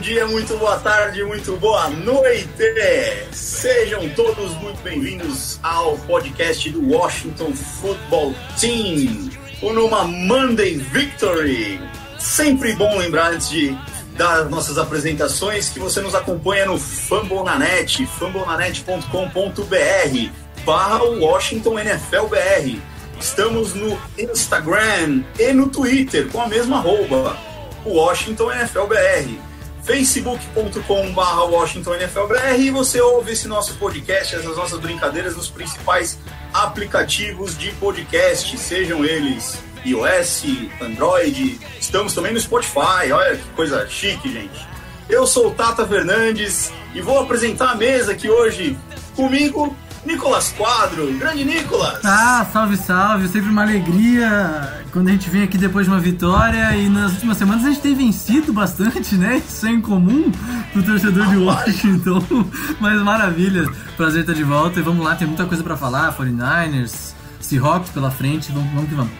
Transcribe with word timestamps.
dia, 0.00 0.26
muito 0.26 0.56
boa 0.56 0.78
tarde, 0.78 1.22
muito 1.24 1.54
boa 1.56 1.90
noite! 1.90 2.48
Sejam 3.32 4.08
todos 4.10 4.54
muito 4.54 4.80
bem-vindos 4.82 5.60
ao 5.62 5.98
podcast 5.98 6.70
do 6.70 6.90
Washington 6.90 7.52
Football 7.52 8.34
Team, 8.58 9.28
o 9.60 9.74
numa 9.74 10.04
Monday 10.04 10.76
Victory. 10.76 11.78
Sempre 12.18 12.72
bom 12.72 12.96
lembrar 12.96 13.34
antes 13.34 13.50
de 13.50 13.76
dar 14.16 14.46
nossas 14.46 14.78
apresentações 14.78 15.68
que 15.68 15.78
você 15.78 16.00
nos 16.00 16.14
acompanha 16.14 16.64
no 16.64 16.78
Fambonanet, 16.78 18.06
fambonanet.com.br 18.06 20.64
barra 20.64 21.04
Washington 21.04 21.78
NFL 21.78 22.26
BR. 22.30 22.78
Estamos 23.20 23.74
no 23.74 24.00
Instagram 24.18 25.24
e 25.38 25.52
no 25.52 25.68
Twitter 25.68 26.26
com 26.28 26.40
a 26.40 26.48
mesma 26.48 26.78
arroba, 26.78 27.36
Washington 27.84 28.50
NFL 28.50 28.86
BR. 28.86 29.49
facebook.com.br 29.90 31.50
Washington 31.50 31.94
NFL 31.96 32.26
BR 32.28 32.60
e 32.60 32.70
você 32.70 33.00
ouve 33.00 33.32
esse 33.32 33.48
nosso 33.48 33.74
podcast, 33.74 34.36
essas 34.36 34.56
nossas 34.56 34.78
brincadeiras 34.78 35.34
nos 35.34 35.50
principais 35.50 36.16
aplicativos 36.54 37.58
de 37.58 37.72
podcast, 37.72 38.56
sejam 38.56 39.04
eles 39.04 39.58
iOS, 39.84 40.44
Android, 40.80 41.58
estamos 41.80 42.14
também 42.14 42.32
no 42.32 42.38
Spotify, 42.38 43.10
olha 43.12 43.36
que 43.36 43.48
coisa 43.56 43.84
chique, 43.88 44.32
gente. 44.32 44.64
Eu 45.08 45.26
sou 45.26 45.48
o 45.48 45.50
Tata 45.50 45.84
Fernandes 45.84 46.72
e 46.94 47.00
vou 47.00 47.18
apresentar 47.18 47.72
a 47.72 47.74
mesa 47.74 48.12
aqui 48.12 48.30
hoje 48.30 48.78
comigo, 49.16 49.76
Nicolas 50.04 50.52
Quadro. 50.52 51.12
Grande 51.18 51.44
Nicolas! 51.44 52.04
Ah, 52.04 52.46
salve, 52.52 52.76
salve! 52.76 53.28
Sempre 53.28 53.50
uma 53.50 53.62
alegria 53.62 54.82
quando 54.92 55.08
a 55.08 55.12
gente 55.12 55.28
vem 55.28 55.42
aqui 55.42 55.58
depois 55.58 55.86
de 55.86 55.92
uma 55.92 56.00
vitória 56.00 56.74
e 56.76 56.88
nas 56.88 57.12
últimas 57.12 57.36
semanas 57.36 57.64
a 57.64 57.68
gente 57.68 57.80
tem 57.80 57.94
vencido 57.94 58.52
bastante, 58.52 59.14
né? 59.14 59.42
Isso 59.46 59.66
é 59.66 59.70
incomum 59.70 60.32
pro 60.72 60.82
torcedor 60.82 61.26
de 61.26 61.36
Washington, 61.36 62.24
mas 62.80 63.00
maravilha! 63.02 63.70
Prazer 63.96 64.22
estar 64.22 64.32
de 64.32 64.42
volta 64.42 64.80
e 64.80 64.82
vamos 64.82 65.04
lá, 65.04 65.14
tem 65.14 65.26
muita 65.26 65.44
coisa 65.44 65.62
para 65.62 65.76
falar: 65.76 66.16
49ers, 66.16 67.12
Seahawks 67.40 67.90
pela 67.90 68.10
frente, 68.10 68.50
vamos, 68.52 68.72
vamos 68.72 68.88
que 68.88 68.94
vamos. 68.94 69.12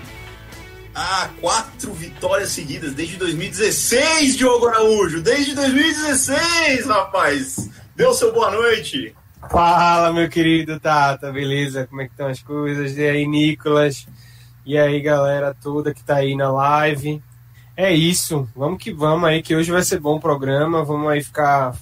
Ah, 0.95 1.29
quatro 1.41 1.93
vitórias 1.93 2.51
seguidas 2.51 2.95
desde 2.95 3.17
2016, 3.17 4.37
Diogo 4.37 4.67
Araújo! 4.67 5.21
Desde 5.21 5.55
2016, 5.55 6.87
rapaz! 6.87 7.71
Deu 7.95 8.13
seu 8.13 8.33
boa 8.33 8.51
noite! 8.51 9.15
Fala, 9.49 10.13
meu 10.13 10.29
querido 10.29 10.79
Tata, 10.79 11.33
beleza? 11.33 11.87
Como 11.87 12.03
é 12.03 12.05
que 12.05 12.13
estão 12.13 12.29
as 12.29 12.43
coisas? 12.43 12.97
E 12.97 13.03
aí, 13.03 13.27
Nicolas? 13.27 14.07
E 14.67 14.77
aí, 14.77 15.01
galera 15.01 15.57
toda 15.61 15.95
que 15.95 16.05
tá 16.05 16.17
aí 16.17 16.37
na 16.37 16.53
live? 16.53 17.23
É 17.77 17.93
isso, 17.93 18.49
vamos 18.55 18.83
que 18.83 18.93
vamos 18.93 19.29
aí, 19.29 19.43
que 19.43 19.57
hoje 19.57 19.73
vai 19.73 19.83
ser 19.83 19.99
bom 19.99 20.21
programa. 20.21 20.85
Vamos 20.85 21.11
aí 21.11 21.23
ficar 21.23 21.75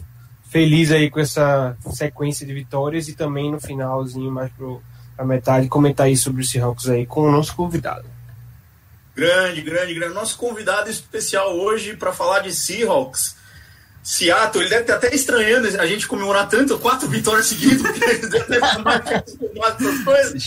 feliz 0.48 0.92
aí 0.92 1.10
com 1.10 1.20
essa 1.20 1.76
sequência 1.92 2.46
de 2.46 2.54
vitórias 2.54 3.08
e 3.08 3.14
também 3.14 3.50
no 3.50 3.60
finalzinho, 3.60 4.30
mais 4.30 4.50
pro, 4.52 4.80
pra 5.16 5.24
metade, 5.24 5.68
comentar 5.68 6.06
aí 6.06 6.16
sobre 6.16 6.42
os 6.42 6.50
Seahawks 6.50 6.88
aí 6.88 7.04
com 7.04 7.22
o 7.22 7.32
nosso 7.32 7.54
convidado. 7.54 8.06
Grande, 9.14 9.60
grande, 9.60 9.94
grande. 9.94 10.14
Nosso 10.14 10.38
convidado 10.38 10.88
especial 10.88 11.58
hoje 11.58 11.96
para 11.96 12.12
falar 12.12 12.38
de 12.38 12.54
Seahawks. 12.54 13.36
Seattle, 14.08 14.62
ele 14.62 14.70
deve 14.70 14.80
estar 14.84 14.94
até 14.94 15.14
estranhando 15.14 15.68
a 15.78 15.86
gente 15.86 16.08
comemorar 16.08 16.48
tanto, 16.48 16.78
quatro 16.78 17.06
vitórias 17.08 17.48
seguidas, 17.48 17.82
porque 17.82 18.02
ele 18.02 18.26
deve 18.26 18.54
estar 18.54 18.78
mais 18.78 19.02
essas 19.06 20.02
coisas. 20.02 20.44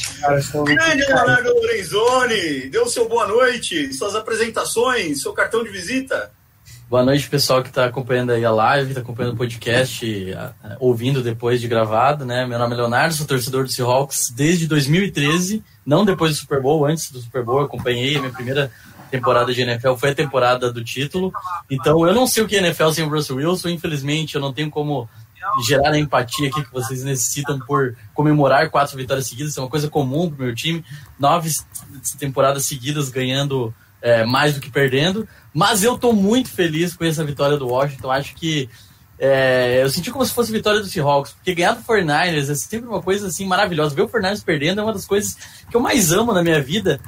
Grande 0.66 1.06
Leonardo 1.06 1.54
Lorenzoni, 1.54 2.70
deu 2.72 2.88
seu 2.88 3.08
boa 3.08 3.28
noite, 3.28 3.94
suas 3.94 4.16
apresentações, 4.16 5.22
seu 5.22 5.32
cartão 5.32 5.64
de 5.64 5.70
visita. 5.70 6.32
Boa 6.90 7.06
noite, 7.06 7.30
pessoal 7.30 7.62
que 7.62 7.70
está 7.70 7.86
acompanhando 7.86 8.32
aí 8.32 8.44
a 8.44 8.50
live, 8.50 8.90
está 8.90 9.02
acompanhando 9.02 9.36
o 9.36 9.38
podcast, 9.38 10.36
ouvindo 10.80 11.22
depois 11.22 11.62
de 11.62 11.68
gravado, 11.68 12.26
né? 12.26 12.48
Meu 12.48 12.58
nome 12.58 12.74
é 12.74 12.78
Leonardo, 12.78 13.14
sou 13.14 13.28
torcedor 13.28 13.64
do 13.64 13.72
Seahawks 13.72 14.32
desde 14.36 14.66
2013, 14.66 15.64
não 15.86 16.04
depois 16.04 16.32
do 16.32 16.38
Super 16.38 16.60
Bowl, 16.60 16.84
antes 16.84 17.12
do 17.12 17.20
Super 17.20 17.44
Bowl, 17.44 17.62
acompanhei 17.62 18.18
a 18.18 18.22
minha 18.22 18.34
primeira 18.34 18.72
temporada 19.12 19.54
de 19.54 19.62
NFL 19.62 19.94
foi 19.96 20.12
a 20.12 20.16
temporada 20.16 20.72
do 20.72 20.84
título. 20.84 21.32
Então 21.70 22.08
eu 22.08 22.14
não 22.14 22.26
sei 22.26 22.44
o 22.44 22.48
que 22.48 22.56
é 22.56 22.60
NFL 22.60 22.90
sem 22.90 23.06
o 23.06 23.10
Russell 23.10 23.38
Wilson, 23.38 23.70
infelizmente 23.70 24.36
eu 24.36 24.42
não 24.42 24.54
tenho 24.54 24.72
como 24.72 25.08
gerar 25.66 25.92
a 25.92 26.00
empatia 26.00 26.50
aqui 26.50 26.64
que 26.64 26.72
vocês 26.72 27.04
necessitam 27.04 27.60
por 27.60 27.96
comemorar 28.14 28.70
quatro 28.70 28.96
vitórias 28.98 29.28
seguidas, 29.28 29.52
isso 29.52 29.60
é 29.60 29.64
uma 29.64 29.70
coisa 29.70 29.90
comum 29.90 30.30
pro 30.30 30.46
meu 30.46 30.56
time, 30.56 30.84
nove 31.20 31.50
temporadas 32.20 32.66
seguidas 32.66 33.10
ganhando 33.10 33.74
é, 34.02 34.24
mais 34.24 34.54
do 34.54 34.60
que 34.60 34.70
perdendo, 34.70 35.28
mas 35.54 35.84
eu 35.84 35.98
tô 35.98 36.14
muito 36.14 36.50
feliz 36.50 36.96
com 36.96 37.04
essa 37.04 37.24
vitória 37.24 37.58
do 37.58 37.68
Washington, 37.68 38.12
acho 38.12 38.36
que 38.36 38.70
é, 39.24 39.84
eu 39.84 39.90
senti 39.90 40.10
como 40.10 40.26
se 40.26 40.34
fosse 40.34 40.52
vitória 40.52 40.80
do 40.80 40.88
Seahawks, 40.88 41.34
porque 41.34 41.54
ganhar 41.54 41.74
do 41.74 41.84
49ers 41.84 42.50
é 42.50 42.56
sempre 42.56 42.90
uma 42.90 43.02
coisa 43.02 43.28
assim 43.28 43.46
maravilhosa, 43.46 43.96
ver 43.96 44.02
o 44.02 44.10
49ers 44.10 44.44
perdendo 44.44 44.82
é 44.82 44.84
uma 44.84 44.94
das 44.94 45.06
coisas 45.06 45.38
que 45.70 45.76
eu 45.76 45.82
mais 45.82 46.12
amo 46.12 46.34
na 46.34 46.42
minha 46.42 46.62
vida, 46.62 47.00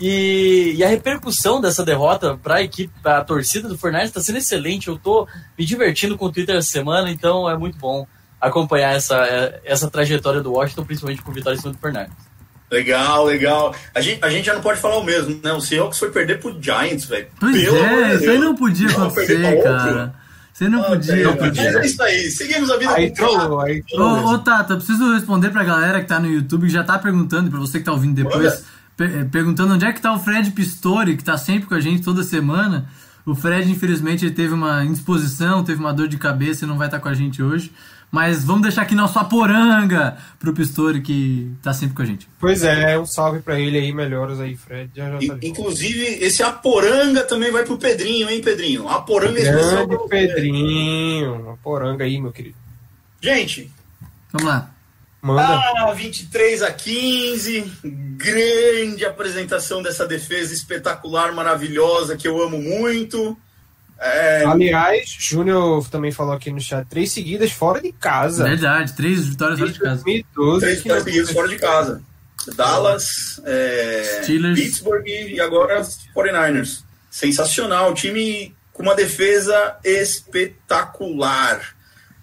e, 0.00 0.74
e, 0.76 0.84
a 0.84 0.88
repercussão 0.88 1.60
dessa 1.60 1.84
derrota 1.84 2.38
para 2.42 2.56
a 2.56 2.62
equipe, 2.62 2.92
para 3.02 3.18
a 3.18 3.24
torcida 3.24 3.68
do 3.68 3.78
Fortnite 3.78 4.06
está 4.06 4.20
sendo 4.20 4.38
excelente. 4.38 4.88
Eu 4.88 4.96
estou 4.96 5.26
me 5.58 5.64
divertindo 5.64 6.16
com 6.16 6.26
o 6.26 6.32
Twitter 6.32 6.56
essa 6.56 6.70
semana, 6.70 7.10
então 7.10 7.48
é 7.48 7.56
muito 7.56 7.78
bom 7.78 8.06
acompanhar 8.40 8.94
essa, 8.94 9.16
essa 9.64 9.90
trajetória 9.90 10.40
do 10.42 10.52
Washington, 10.52 10.84
principalmente 10.84 11.22
com 11.22 11.32
vitória 11.32 11.56
em 11.56 11.60
cima 11.60 11.72
do 11.72 11.78
Fortnite. 11.78 12.10
Legal, 12.70 13.24
legal. 13.24 13.74
A 13.94 14.00
gente, 14.00 14.24
a 14.24 14.28
gente 14.28 14.44
já 14.44 14.54
não 14.54 14.60
pode 14.60 14.80
falar 14.80 14.98
o 14.98 15.04
mesmo, 15.04 15.40
né? 15.42 15.52
O 15.52 15.60
Seahawks 15.60 15.98
foi 15.98 16.10
perder 16.10 16.40
pro 16.40 16.60
Giants, 16.60 17.04
velho. 17.06 17.28
Pois 17.38 17.64
Pelo 17.64 17.76
é, 17.76 18.14
isso 18.16 18.30
aí 18.30 18.38
não 18.38 18.54
podia 18.56 18.88
acontecer, 18.88 19.62
cara. 19.62 20.14
Você 20.52 20.68
não 20.68 20.80
Ah, 20.80 20.84
podia. 20.84 21.36
cara. 21.36 21.52
Mas 21.54 21.58
é 21.58 21.86
isso 21.86 22.02
aí, 22.02 22.30
seguimos 22.30 22.70
a 22.70 22.78
vida 22.78 22.90
Aí 22.92 23.10
com 23.10 23.14
trollou, 23.14 23.60
aí 23.60 23.82
trollou. 23.82 24.24
Ô, 24.24 24.34
ô 24.34 24.38
Tata, 24.38 24.72
eu 24.72 24.78
preciso 24.78 25.12
responder 25.12 25.50
pra 25.50 25.62
galera 25.62 26.00
que 26.00 26.06
tá 26.08 26.18
no 26.18 26.28
YouTube 26.28 26.66
que 26.66 26.72
já 26.72 26.82
tá 26.82 26.98
perguntando, 26.98 27.48
e 27.48 27.50
pra 27.50 27.60
você 27.60 27.78
que 27.78 27.84
tá 27.84 27.92
ouvindo 27.92 28.14
depois, 28.14 28.64
per- 28.96 29.14
eh, 29.20 29.24
perguntando 29.24 29.74
onde 29.74 29.84
é 29.84 29.92
que 29.92 30.00
tá 30.00 30.12
o 30.12 30.18
Fred 30.18 30.50
Pistori, 30.52 31.16
que 31.16 31.24
tá 31.24 31.36
sempre 31.38 31.68
com 31.68 31.74
a 31.74 31.80
gente 31.80 32.02
toda 32.02 32.22
semana. 32.22 32.88
O 33.24 33.34
Fred, 33.34 33.70
infelizmente, 33.70 34.24
ele 34.24 34.34
teve 34.34 34.54
uma 34.54 34.84
indisposição, 34.84 35.64
teve 35.64 35.80
uma 35.80 35.92
dor 35.92 36.06
de 36.08 36.16
cabeça 36.16 36.64
e 36.64 36.68
não 36.68 36.78
vai 36.78 36.86
estar 36.86 37.00
com 37.00 37.08
a 37.08 37.14
gente 37.14 37.42
hoje. 37.42 37.72
Mas 38.08 38.44
vamos 38.44 38.62
deixar 38.62 38.82
aqui 38.82 38.94
nosso 38.94 39.18
aporanga 39.18 40.16
pro 40.38 40.52
Pistori, 40.52 41.00
que 41.00 41.50
tá 41.60 41.72
sempre 41.72 41.96
com 41.96 42.02
a 42.02 42.04
gente. 42.04 42.28
Pois 42.38 42.62
é, 42.62 42.96
um 42.96 43.04
salve 43.04 43.40
pra 43.40 43.58
ele 43.58 43.76
aí, 43.76 43.92
melhoras 43.92 44.38
aí, 44.38 44.54
Fred. 44.56 44.90
Já 44.94 45.10
já 45.20 45.34
tá. 45.34 45.38
Inclusive, 45.42 46.04
esse 46.24 46.40
Aporanga 46.40 47.24
também 47.24 47.50
vai 47.50 47.64
pro 47.64 47.76
Pedrinho, 47.76 48.30
hein, 48.30 48.40
Pedrinho? 48.40 48.88
Aporanga 48.88 49.40
especial. 49.40 49.88
pra 49.88 49.96
Grande 49.96 49.96
você. 49.96 50.08
Pedrinho, 50.08 51.34
uma 51.42 51.56
poranga 51.56 52.04
aí, 52.04 52.20
meu 52.20 52.30
querido. 52.30 52.54
Gente, 53.20 53.70
Vamos 54.32 54.46
lá. 54.46 54.70
Manda. 55.34 55.60
ah, 55.88 55.92
23 55.92 56.62
a 56.62 56.72
15. 56.72 57.72
Grande 58.16 59.04
apresentação 59.04 59.82
dessa 59.82 60.06
defesa 60.06 60.54
espetacular, 60.54 61.34
maravilhosa, 61.34 62.16
que 62.16 62.26
eu 62.26 62.42
amo 62.42 62.58
muito. 62.60 63.36
É, 63.98 64.44
Aliás, 64.44 65.08
Júnior 65.18 65.88
também 65.88 66.12
falou 66.12 66.34
aqui 66.34 66.50
no 66.50 66.60
chat, 66.60 66.86
três 66.86 67.12
seguidas 67.12 67.50
fora 67.50 67.80
de 67.80 67.92
casa. 67.92 68.44
Verdade, 68.44 68.92
três 68.92 69.26
vitórias 69.26 69.58
fora 69.58 69.72
de 69.72 69.78
casa. 69.78 70.02
2012. 70.04 70.60
três 70.60 70.78
vitórias 70.78 71.04
seguidas 71.04 71.30
fora 71.30 71.48
de 71.48 71.56
casa. 71.56 72.02
Dallas, 72.54 73.40
é. 73.44 74.22
Pittsburgh 74.54 75.06
e 75.06 75.40
agora 75.40 75.80
49ers. 76.14 76.84
Sensacional, 77.10 77.94
time 77.94 78.54
com 78.72 78.82
uma 78.82 78.94
defesa 78.94 79.76
espetacular. 79.82 81.75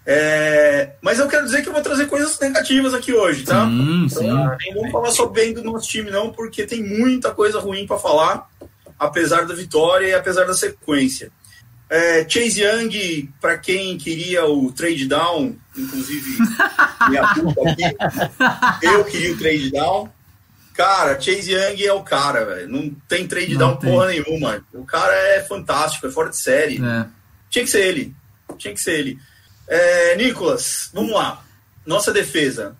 É, 0.06 0.92
mas 1.00 1.18
eu 1.18 1.26
quero 1.26 1.46
dizer 1.46 1.62
que 1.62 1.68
eu 1.68 1.72
vou 1.72 1.80
trazer 1.80 2.06
coisas 2.06 2.38
negativas 2.38 2.92
aqui 2.92 3.12
hoje, 3.12 3.44
tá? 3.44 3.64
Sim, 3.66 4.08
sim. 4.08 4.26
Não 4.26 4.56
vamos 4.74 4.92
falar 4.92 5.10
só 5.10 5.26
bem 5.26 5.54
do 5.54 5.64
nosso 5.64 5.88
time, 5.88 6.10
não, 6.10 6.30
porque 6.30 6.66
tem 6.66 6.82
muita 6.82 7.30
coisa 7.30 7.58
ruim 7.58 7.86
para 7.86 7.98
falar, 7.98 8.46
apesar 8.98 9.46
da 9.46 9.54
vitória 9.54 10.06
e 10.08 10.14
apesar 10.14 10.44
da 10.44 10.52
sequência. 10.54 11.30
É, 11.88 12.28
Chase 12.28 12.62
Young, 12.62 13.30
para 13.40 13.56
quem 13.56 13.96
queria 13.96 14.44
o 14.46 14.72
trade 14.72 15.06
down, 15.06 15.54
inclusive 15.76 16.38
minha 17.08 17.34
puta 17.34 17.60
aqui, 17.70 18.86
eu 18.86 19.04
queria 19.04 19.32
o 19.32 19.38
trade 19.38 19.70
down. 19.70 20.10
Cara, 20.74 21.20
Chase 21.20 21.52
Young 21.52 21.82
é 21.84 21.92
o 21.92 22.02
cara, 22.02 22.44
velho. 22.44 22.68
Não 22.68 22.90
tem 23.08 23.26
trade 23.28 23.52
Não 23.52 23.58
down 23.58 23.76
tem. 23.76 23.90
porra 23.90 24.06
nenhuma. 24.08 24.64
O 24.72 24.84
cara 24.84 25.14
é 25.14 25.44
fantástico, 25.44 26.06
é 26.06 26.10
fora 26.10 26.30
de 26.30 26.40
série. 26.40 26.82
É. 26.84 27.06
Tinha 27.48 27.64
que 27.64 27.70
ser 27.70 27.86
ele. 27.86 28.14
Tinha 28.58 28.74
que 28.74 28.80
ser 28.80 28.98
ele. 28.98 29.18
É, 29.68 30.16
Nicolas, 30.16 30.90
vamos 30.92 31.12
lá. 31.12 31.42
Nossa 31.86 32.12
defesa. 32.12 32.76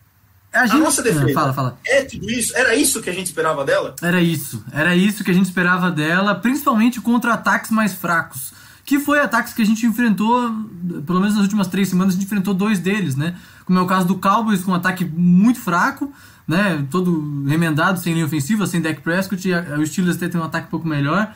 A, 0.52 0.66
gente... 0.66 0.80
nossa 0.80 1.02
defesa. 1.02 1.32
Fala, 1.32 1.52
fala. 1.52 1.78
É 1.86 2.04
tudo 2.04 2.30
isso? 2.30 2.56
Era 2.56 2.74
isso 2.76 3.02
que 3.02 3.10
a 3.10 3.12
gente 3.12 3.26
esperava 3.26 3.64
dela? 3.64 3.94
Era 4.00 4.20
isso. 4.20 4.64
Era 4.72 4.94
isso 4.94 5.24
que 5.24 5.30
a 5.30 5.34
gente 5.34 5.46
esperava 5.46 5.90
dela, 5.90 6.34
principalmente 6.34 7.00
contra 7.00 7.34
ataques 7.34 7.70
mais 7.70 7.92
fracos. 7.94 8.52
Que 8.84 9.00
foi 9.00 9.18
ataques 9.18 9.52
que 9.54 9.62
a 9.62 9.66
gente 9.66 9.84
enfrentou, 9.86 10.42
pelo 11.06 11.18
menos 11.18 11.34
nas 11.34 11.42
últimas 11.42 11.66
três 11.66 11.88
semanas, 11.88 12.14
a 12.14 12.16
gente 12.16 12.26
enfrentou 12.26 12.52
dois 12.54 12.78
deles, 12.78 13.16
né? 13.16 13.34
Como 13.64 13.78
é 13.78 13.82
o 13.82 13.86
caso 13.86 14.06
do 14.06 14.16
Cowboys, 14.18 14.62
com 14.62 14.72
um 14.72 14.74
ataque 14.74 15.04
muito 15.06 15.58
fraco, 15.58 16.12
né? 16.46 16.86
Todo 16.90 17.44
remendado, 17.46 17.98
sem 17.98 18.12
linha 18.12 18.26
ofensiva, 18.26 18.66
sem 18.66 18.82
Dak 18.82 19.00
Prescott, 19.00 19.48
e 19.48 19.54
a- 19.54 19.78
o 19.78 19.86
Steelers 19.86 20.16
até 20.18 20.28
tem 20.28 20.38
um 20.40 20.44
ataque 20.44 20.66
um 20.66 20.70
pouco 20.70 20.86
melhor. 20.86 21.34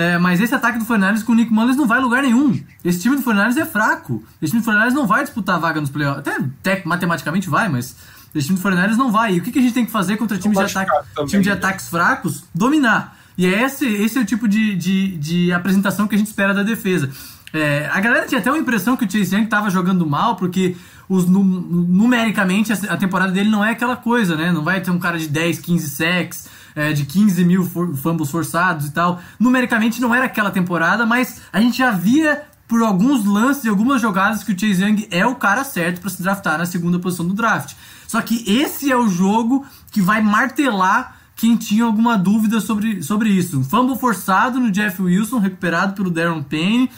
É, 0.00 0.16
mas 0.16 0.40
esse 0.40 0.54
ataque 0.54 0.78
do 0.78 0.84
49ers 0.84 1.24
com 1.24 1.32
o 1.32 1.34
Nick 1.34 1.52
Mullins 1.52 1.76
não 1.76 1.84
vai 1.84 1.98
a 1.98 2.00
lugar 2.00 2.22
nenhum. 2.22 2.56
Esse 2.84 3.00
time 3.00 3.16
do 3.16 3.22
49ers 3.22 3.56
é 3.56 3.64
fraco. 3.66 4.22
Esse 4.40 4.52
time 4.52 4.62
do 4.64 4.70
49ers 4.70 4.92
não 4.92 5.08
vai 5.08 5.24
disputar 5.24 5.56
a 5.56 5.58
vaga 5.58 5.80
nos 5.80 5.90
playoffs. 5.90 6.20
Até, 6.20 6.36
até 6.36 6.82
matematicamente 6.84 7.48
vai, 7.48 7.68
mas 7.68 7.96
esse 8.32 8.46
time 8.46 8.60
do 8.60 8.62
49ers 8.62 8.94
não 8.96 9.10
vai. 9.10 9.34
E 9.34 9.38
o 9.38 9.42
que, 9.42 9.50
que 9.50 9.58
a 9.58 9.62
gente 9.62 9.74
tem 9.74 9.84
que 9.84 9.90
fazer 9.90 10.16
contra 10.16 10.38
times 10.38 10.56
de, 10.56 10.64
ataque, 10.64 10.90
também, 11.16 11.30
time 11.30 11.42
de 11.42 11.48
né? 11.48 11.56
ataques 11.56 11.88
fracos? 11.88 12.44
Dominar. 12.54 13.16
E 13.36 13.44
é 13.46 13.64
esse, 13.64 13.86
esse 13.86 14.16
é 14.18 14.20
o 14.20 14.24
tipo 14.24 14.46
de, 14.46 14.76
de, 14.76 15.16
de 15.16 15.52
apresentação 15.52 16.06
que 16.06 16.14
a 16.14 16.18
gente 16.18 16.28
espera 16.28 16.54
da 16.54 16.62
defesa. 16.62 17.10
É, 17.52 17.88
a 17.92 17.98
galera 18.00 18.24
tinha 18.26 18.40
até 18.40 18.50
uma 18.52 18.58
impressão 18.58 18.96
que 18.96 19.04
o 19.04 19.10
Chase 19.10 19.34
Young 19.34 19.44
estava 19.44 19.68
jogando 19.68 20.06
mal, 20.06 20.36
porque 20.36 20.76
os, 21.08 21.26
nu- 21.26 21.42
numericamente 21.42 22.72
a, 22.72 22.76
a 22.90 22.96
temporada 22.96 23.32
dele 23.32 23.48
não 23.48 23.64
é 23.64 23.70
aquela 23.70 23.96
coisa, 23.96 24.36
né? 24.36 24.52
Não 24.52 24.62
vai 24.62 24.80
ter 24.80 24.90
um 24.90 24.98
cara 24.98 25.18
de 25.18 25.26
10, 25.28 25.58
15 25.60 25.88
sacks, 25.90 26.48
é, 26.78 26.92
de 26.92 27.04
15 27.04 27.44
mil 27.44 27.64
fumbles 27.64 28.30
forçados 28.30 28.86
e 28.86 28.92
tal. 28.92 29.20
Numericamente 29.38 30.00
não 30.00 30.14
era 30.14 30.26
aquela 30.26 30.50
temporada, 30.50 31.04
mas 31.04 31.42
a 31.52 31.60
gente 31.60 31.78
já 31.78 31.90
via 31.90 32.42
por 32.68 32.82
alguns 32.82 33.24
lances 33.24 33.64
e 33.64 33.68
algumas 33.68 34.00
jogadas 34.00 34.44
que 34.44 34.52
o 34.52 34.58
Chase 34.58 34.84
Young 34.84 35.08
é 35.10 35.26
o 35.26 35.34
cara 35.34 35.64
certo 35.64 36.00
para 36.00 36.10
se 36.10 36.22
draftar 36.22 36.58
na 36.58 36.66
segunda 36.66 36.98
posição 36.98 37.26
do 37.26 37.34
draft. 37.34 37.74
Só 38.06 38.20
que 38.20 38.44
esse 38.46 38.92
é 38.92 38.96
o 38.96 39.08
jogo 39.08 39.66
que 39.90 40.00
vai 40.00 40.22
martelar 40.22 41.16
quem 41.34 41.56
tinha 41.56 41.84
alguma 41.84 42.18
dúvida 42.18 42.60
sobre, 42.60 43.02
sobre 43.02 43.30
isso. 43.30 43.58
Um 43.58 43.64
fumble 43.64 43.98
forçado 43.98 44.60
no 44.60 44.70
Jeff 44.70 45.00
Wilson, 45.00 45.38
recuperado 45.38 45.94
pelo 45.94 46.10
Darren 46.10 46.42
Payne. 46.42 46.90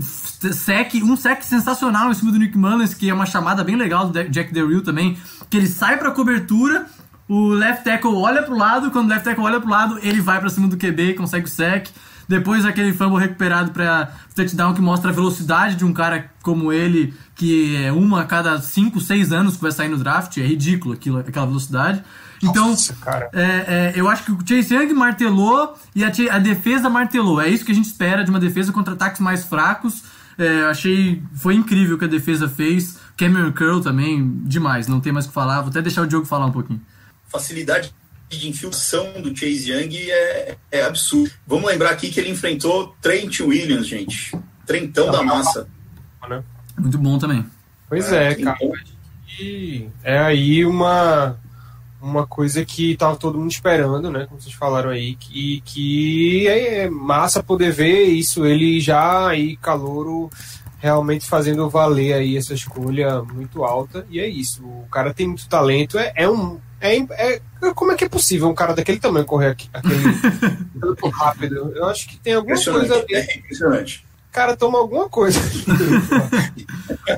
Sec, 0.00 0.94
um 1.04 1.14
sec 1.14 1.42
sensacional 1.42 2.10
em 2.10 2.14
cima 2.14 2.32
do 2.32 2.38
Nick 2.38 2.58
Mullins, 2.58 2.94
que 2.94 3.08
é 3.08 3.14
uma 3.14 3.26
chamada 3.26 3.62
bem 3.62 3.76
legal 3.76 4.08
do 4.08 4.24
Jack 4.24 4.52
Del 4.52 4.68
Rio 4.68 4.82
também, 4.82 5.16
que 5.48 5.56
ele 5.56 5.68
sai 5.68 5.98
pra 5.98 6.10
cobertura, 6.10 6.86
o 7.32 7.48
left 7.54 7.82
tackle 7.82 8.14
olha 8.14 8.42
pro 8.42 8.54
lado, 8.54 8.90
quando 8.90 9.06
o 9.06 9.08
left 9.08 9.24
tackle 9.24 9.42
olha 9.42 9.58
pro 9.58 9.70
lado, 9.70 9.98
ele 10.02 10.20
vai 10.20 10.38
pra 10.38 10.50
cima 10.50 10.68
do 10.68 10.76
QB 10.76 11.02
e 11.02 11.14
consegue 11.14 11.46
o 11.46 11.48
sec. 11.48 11.88
Depois 12.28 12.66
aquele 12.66 12.92
fumble 12.92 13.18
recuperado 13.18 13.72
para 13.72 14.12
touchdown 14.34 14.74
que 14.74 14.82
mostra 14.82 15.10
a 15.10 15.14
velocidade 15.14 15.76
de 15.76 15.84
um 15.84 15.94
cara 15.94 16.30
como 16.42 16.70
ele, 16.70 17.14
que 17.34 17.82
é 17.82 17.90
uma 17.90 18.20
a 18.20 18.24
cada 18.26 18.60
5, 18.60 19.00
6 19.00 19.32
anos 19.32 19.56
que 19.56 19.62
vai 19.62 19.72
sair 19.72 19.88
no 19.88 19.96
draft, 19.96 20.36
é 20.36 20.42
ridículo 20.42 20.92
aquilo, 20.92 21.20
aquela 21.20 21.46
velocidade. 21.46 22.02
Então, 22.42 22.68
Nossa, 22.68 22.94
é, 23.32 23.40
é, 23.40 23.92
eu 23.94 24.10
acho 24.10 24.24
que 24.24 24.32
o 24.32 24.38
Chase 24.46 24.74
Young 24.74 24.92
martelou 24.92 25.74
e 25.94 26.04
a, 26.04 26.12
a 26.32 26.38
defesa 26.38 26.90
martelou. 26.90 27.40
É 27.40 27.48
isso 27.48 27.64
que 27.64 27.72
a 27.72 27.74
gente 27.74 27.86
espera 27.86 28.24
de 28.24 28.30
uma 28.30 28.40
defesa 28.40 28.72
contra 28.72 28.92
ataques 28.92 29.22
mais 29.22 29.42
fracos. 29.42 30.02
É, 30.36 30.64
achei. 30.64 31.22
Foi 31.34 31.54
incrível 31.54 31.96
o 31.96 31.98
que 31.98 32.04
a 32.04 32.08
defesa 32.08 32.46
fez. 32.46 32.98
Cameron 33.16 33.52
Curl 33.52 33.80
também, 33.80 34.38
demais, 34.44 34.86
não 34.86 35.00
tem 35.00 35.12
mais 35.12 35.24
o 35.24 35.28
que 35.28 35.34
falar. 35.34 35.62
Vou 35.62 35.70
até 35.70 35.80
deixar 35.80 36.02
o 36.02 36.06
Diogo 36.06 36.26
falar 36.26 36.44
um 36.44 36.52
pouquinho. 36.52 36.80
Facilidade 37.32 37.92
de 38.28 38.48
infiltração 38.48 39.20
do 39.20 39.36
Chase 39.36 39.72
Young 39.72 40.10
é, 40.10 40.56
é 40.70 40.82
absurdo. 40.84 41.30
Vamos 41.46 41.66
lembrar 41.66 41.90
aqui 41.90 42.10
que 42.10 42.20
ele 42.20 42.30
enfrentou 42.30 42.94
Trent 43.00 43.40
Williams, 43.40 43.86
gente. 43.86 44.36
Trentão 44.66 45.10
da 45.10 45.22
massa. 45.22 45.66
Né? 46.28 46.42
Muito 46.78 46.98
bom 46.98 47.18
também. 47.18 47.44
Pois 47.88 48.12
É, 48.12 48.30
é, 48.30 48.34
cara. 48.36 48.58
E 49.40 49.88
é 50.02 50.18
aí 50.18 50.64
uma, 50.64 51.38
uma 52.00 52.26
coisa 52.26 52.64
que 52.64 52.96
tava 52.96 53.16
todo 53.16 53.38
mundo 53.38 53.50
esperando, 53.50 54.10
né? 54.10 54.26
Como 54.26 54.40
vocês 54.40 54.54
falaram 54.54 54.90
aí, 54.90 55.14
que, 55.16 55.62
que 55.64 56.46
é 56.48 56.88
massa 56.88 57.42
poder 57.42 57.72
ver 57.72 58.04
isso, 58.04 58.44
ele 58.44 58.80
já 58.80 59.28
aí, 59.28 59.56
calouro, 59.56 60.30
realmente 60.78 61.26
fazendo 61.26 61.70
valer 61.70 62.14
aí 62.14 62.36
essa 62.36 62.54
escolha 62.54 63.22
muito 63.22 63.64
alta. 63.64 64.06
E 64.10 64.18
é 64.20 64.28
isso. 64.28 64.64
O 64.64 64.88
cara 64.90 65.14
tem 65.14 65.28
muito 65.28 65.48
talento, 65.48 65.98
é, 65.98 66.12
é 66.16 66.28
um. 66.28 66.60
É, 66.82 66.96
é- 66.96 67.40
como 67.74 67.92
é 67.92 67.94
que 67.94 68.04
é 68.04 68.08
possível 68.08 68.48
um 68.48 68.54
cara 68.54 68.74
daquele 68.74 68.98
tamanho 68.98 69.24
correr 69.24 69.48
aqui, 69.50 69.70
aquele 69.72 70.02
tanto 70.80 71.08
rápido? 71.08 71.72
Eu 71.74 71.84
acho 71.86 72.08
que 72.08 72.18
tem 72.18 72.34
alguma 72.34 72.54
coisa 72.56 72.70
Impressionante. 72.80 73.14
ali 73.14 73.28
É 73.30 73.38
impressionante. 73.38 74.04
cara 74.32 74.56
toma 74.56 74.78
alguma 74.78 75.08
coisa. 75.08 75.38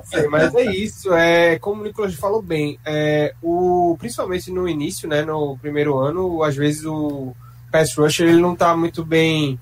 Sei, 0.04 0.26
mas 0.28 0.54
é 0.54 0.64
isso. 0.74 1.12
É, 1.14 1.58
como 1.58 1.80
o 1.82 1.84
Nicolas 1.84 2.14
falou 2.14 2.42
bem, 2.42 2.78
é, 2.84 3.34
o, 3.42 3.96
principalmente 3.98 4.50
no 4.50 4.68
início, 4.68 5.08
né, 5.08 5.22
no 5.22 5.56
primeiro 5.58 5.98
ano, 5.98 6.42
às 6.42 6.54
vezes 6.56 6.84
o 6.84 7.34
pass 7.72 7.94
rusher 7.96 8.28
ele 8.28 8.40
não 8.40 8.54
tá 8.54 8.76
muito 8.76 9.04
bem 9.04 9.58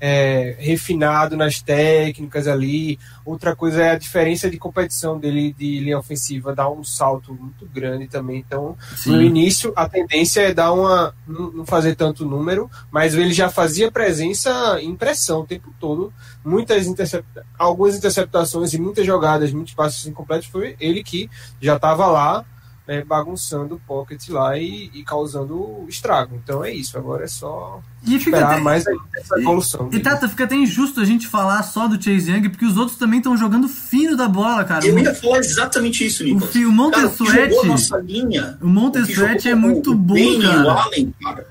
é, 0.00 0.56
refinado 0.58 1.36
nas 1.36 1.60
técnicas 1.60 2.46
ali. 2.46 2.98
Outra 3.24 3.54
coisa 3.54 3.82
é 3.82 3.90
a 3.90 3.98
diferença 3.98 4.50
de 4.50 4.58
competição 4.58 5.18
dele 5.18 5.52
de 5.52 5.80
linha 5.80 5.98
ofensiva, 5.98 6.54
dá 6.54 6.68
um 6.68 6.82
salto 6.82 7.34
muito 7.34 7.66
grande 7.66 8.08
também. 8.08 8.38
Então, 8.38 8.76
no 9.06 9.22
início, 9.22 9.72
a 9.76 9.88
tendência 9.88 10.40
é 10.40 10.54
dar 10.54 10.72
uma. 10.72 11.14
não 11.26 11.66
fazer 11.66 11.94
tanto 11.94 12.24
número, 12.24 12.70
mas 12.90 13.14
ele 13.14 13.32
já 13.32 13.50
fazia 13.50 13.90
presença 13.90 14.78
em 14.80 14.94
pressão 14.96 15.40
o 15.40 15.46
tempo 15.46 15.72
todo. 15.78 16.12
Muitas 16.44 16.86
intercepta 16.86 17.44
algumas 17.58 17.96
interceptações 17.96 18.72
e 18.72 18.80
muitas 18.80 19.04
jogadas, 19.04 19.52
muitos 19.52 19.74
passos 19.74 20.06
incompletos, 20.06 20.48
foi 20.48 20.76
ele 20.80 21.02
que 21.02 21.28
já 21.60 21.76
estava 21.76 22.06
lá, 22.06 22.44
né, 22.88 23.04
bagunçando 23.04 23.74
o 23.74 23.80
pocket 23.86 24.30
lá 24.30 24.56
e, 24.56 24.90
e 24.94 25.04
causando 25.04 25.84
estrago. 25.90 26.34
Então 26.42 26.64
é 26.64 26.72
isso, 26.72 26.96
agora 26.96 27.24
é 27.24 27.28
só 27.28 27.80
E 28.02 28.16
esperar 28.16 28.52
até, 28.52 28.60
mais 28.62 28.86
ainda 28.86 29.02
essa 29.14 29.38
evolução. 29.38 29.86
e 29.88 29.90
dele. 29.90 30.02
Tata, 30.02 30.26
fica 30.26 30.44
até 30.44 30.54
injusto 30.54 30.98
a 31.00 31.04
gente 31.04 31.26
falar 31.26 31.62
só 31.64 31.86
do 31.86 32.02
Chase 32.02 32.30
Young, 32.32 32.48
porque 32.48 32.64
os 32.64 32.78
outros 32.78 32.96
também 32.96 33.18
estão 33.18 33.36
jogando 33.36 33.68
fino 33.68 34.16
da 34.16 34.26
bola, 34.26 34.64
cara. 34.64 34.86
Eu 34.86 34.98
ia 34.98 35.14
falar 35.14 35.38
exatamente 35.40 36.06
isso, 36.06 36.24
Nicolas. 36.24 36.54
o 36.54 36.72
Montez 36.72 37.02
Cara, 37.02 37.14
o 37.14 37.16
que 37.18 37.24
Sweat- 37.24 37.50
jogou 37.50 37.62
a 37.62 37.66
nossa 37.66 37.96
linha. 37.98 38.58
o 38.62 38.66
Montez 38.66 39.04
o 39.04 39.06
que 39.08 39.12
Sweat 39.12 39.42
jogou 39.44 39.52
é 39.52 39.54
muito 39.54 39.92
o 39.92 39.94
bom, 39.94 40.14
Payne 40.14 40.44
e 40.44 40.46
o 40.46 40.50
cara. 40.50 40.72
Allen, 40.72 41.14
cara. 41.22 41.46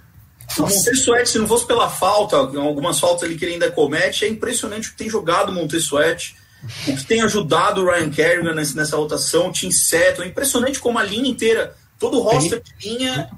O 0.60 0.68
se 0.70 1.38
não 1.38 1.46
fosse 1.48 1.68
pela 1.68 1.88
falta, 1.90 2.36
algumas 2.38 3.00
faltas 3.00 3.24
ali 3.24 3.36
que 3.38 3.46
ele 3.46 3.54
ainda 3.54 3.70
comete, 3.70 4.26
é 4.26 4.28
impressionante 4.30 4.88
o 4.88 4.92
que 4.92 4.98
tem 4.98 5.10
jogado 5.10 5.50
o 5.50 5.54
Montez 5.54 5.84
Sweat. 5.84 6.36
O 6.88 6.96
que 6.96 7.06
tem 7.06 7.22
ajudado 7.22 7.82
o 7.82 7.86
Ryan 7.86 8.10
Kerrigan 8.10 8.54
nessa, 8.54 8.76
nessa 8.76 8.98
rotação, 8.98 9.50
o 9.50 9.52
Tim 9.52 9.72
Seton. 9.72 10.24
É 10.24 10.28
impressionante 10.28 10.80
como 10.80 10.98
a 11.00 11.04
linha 11.04 11.30
inteira, 11.30 11.74
todo 12.00 12.18
o 12.20 12.22
roster 12.22 12.62
de 12.80 12.90
linha 12.90 13.30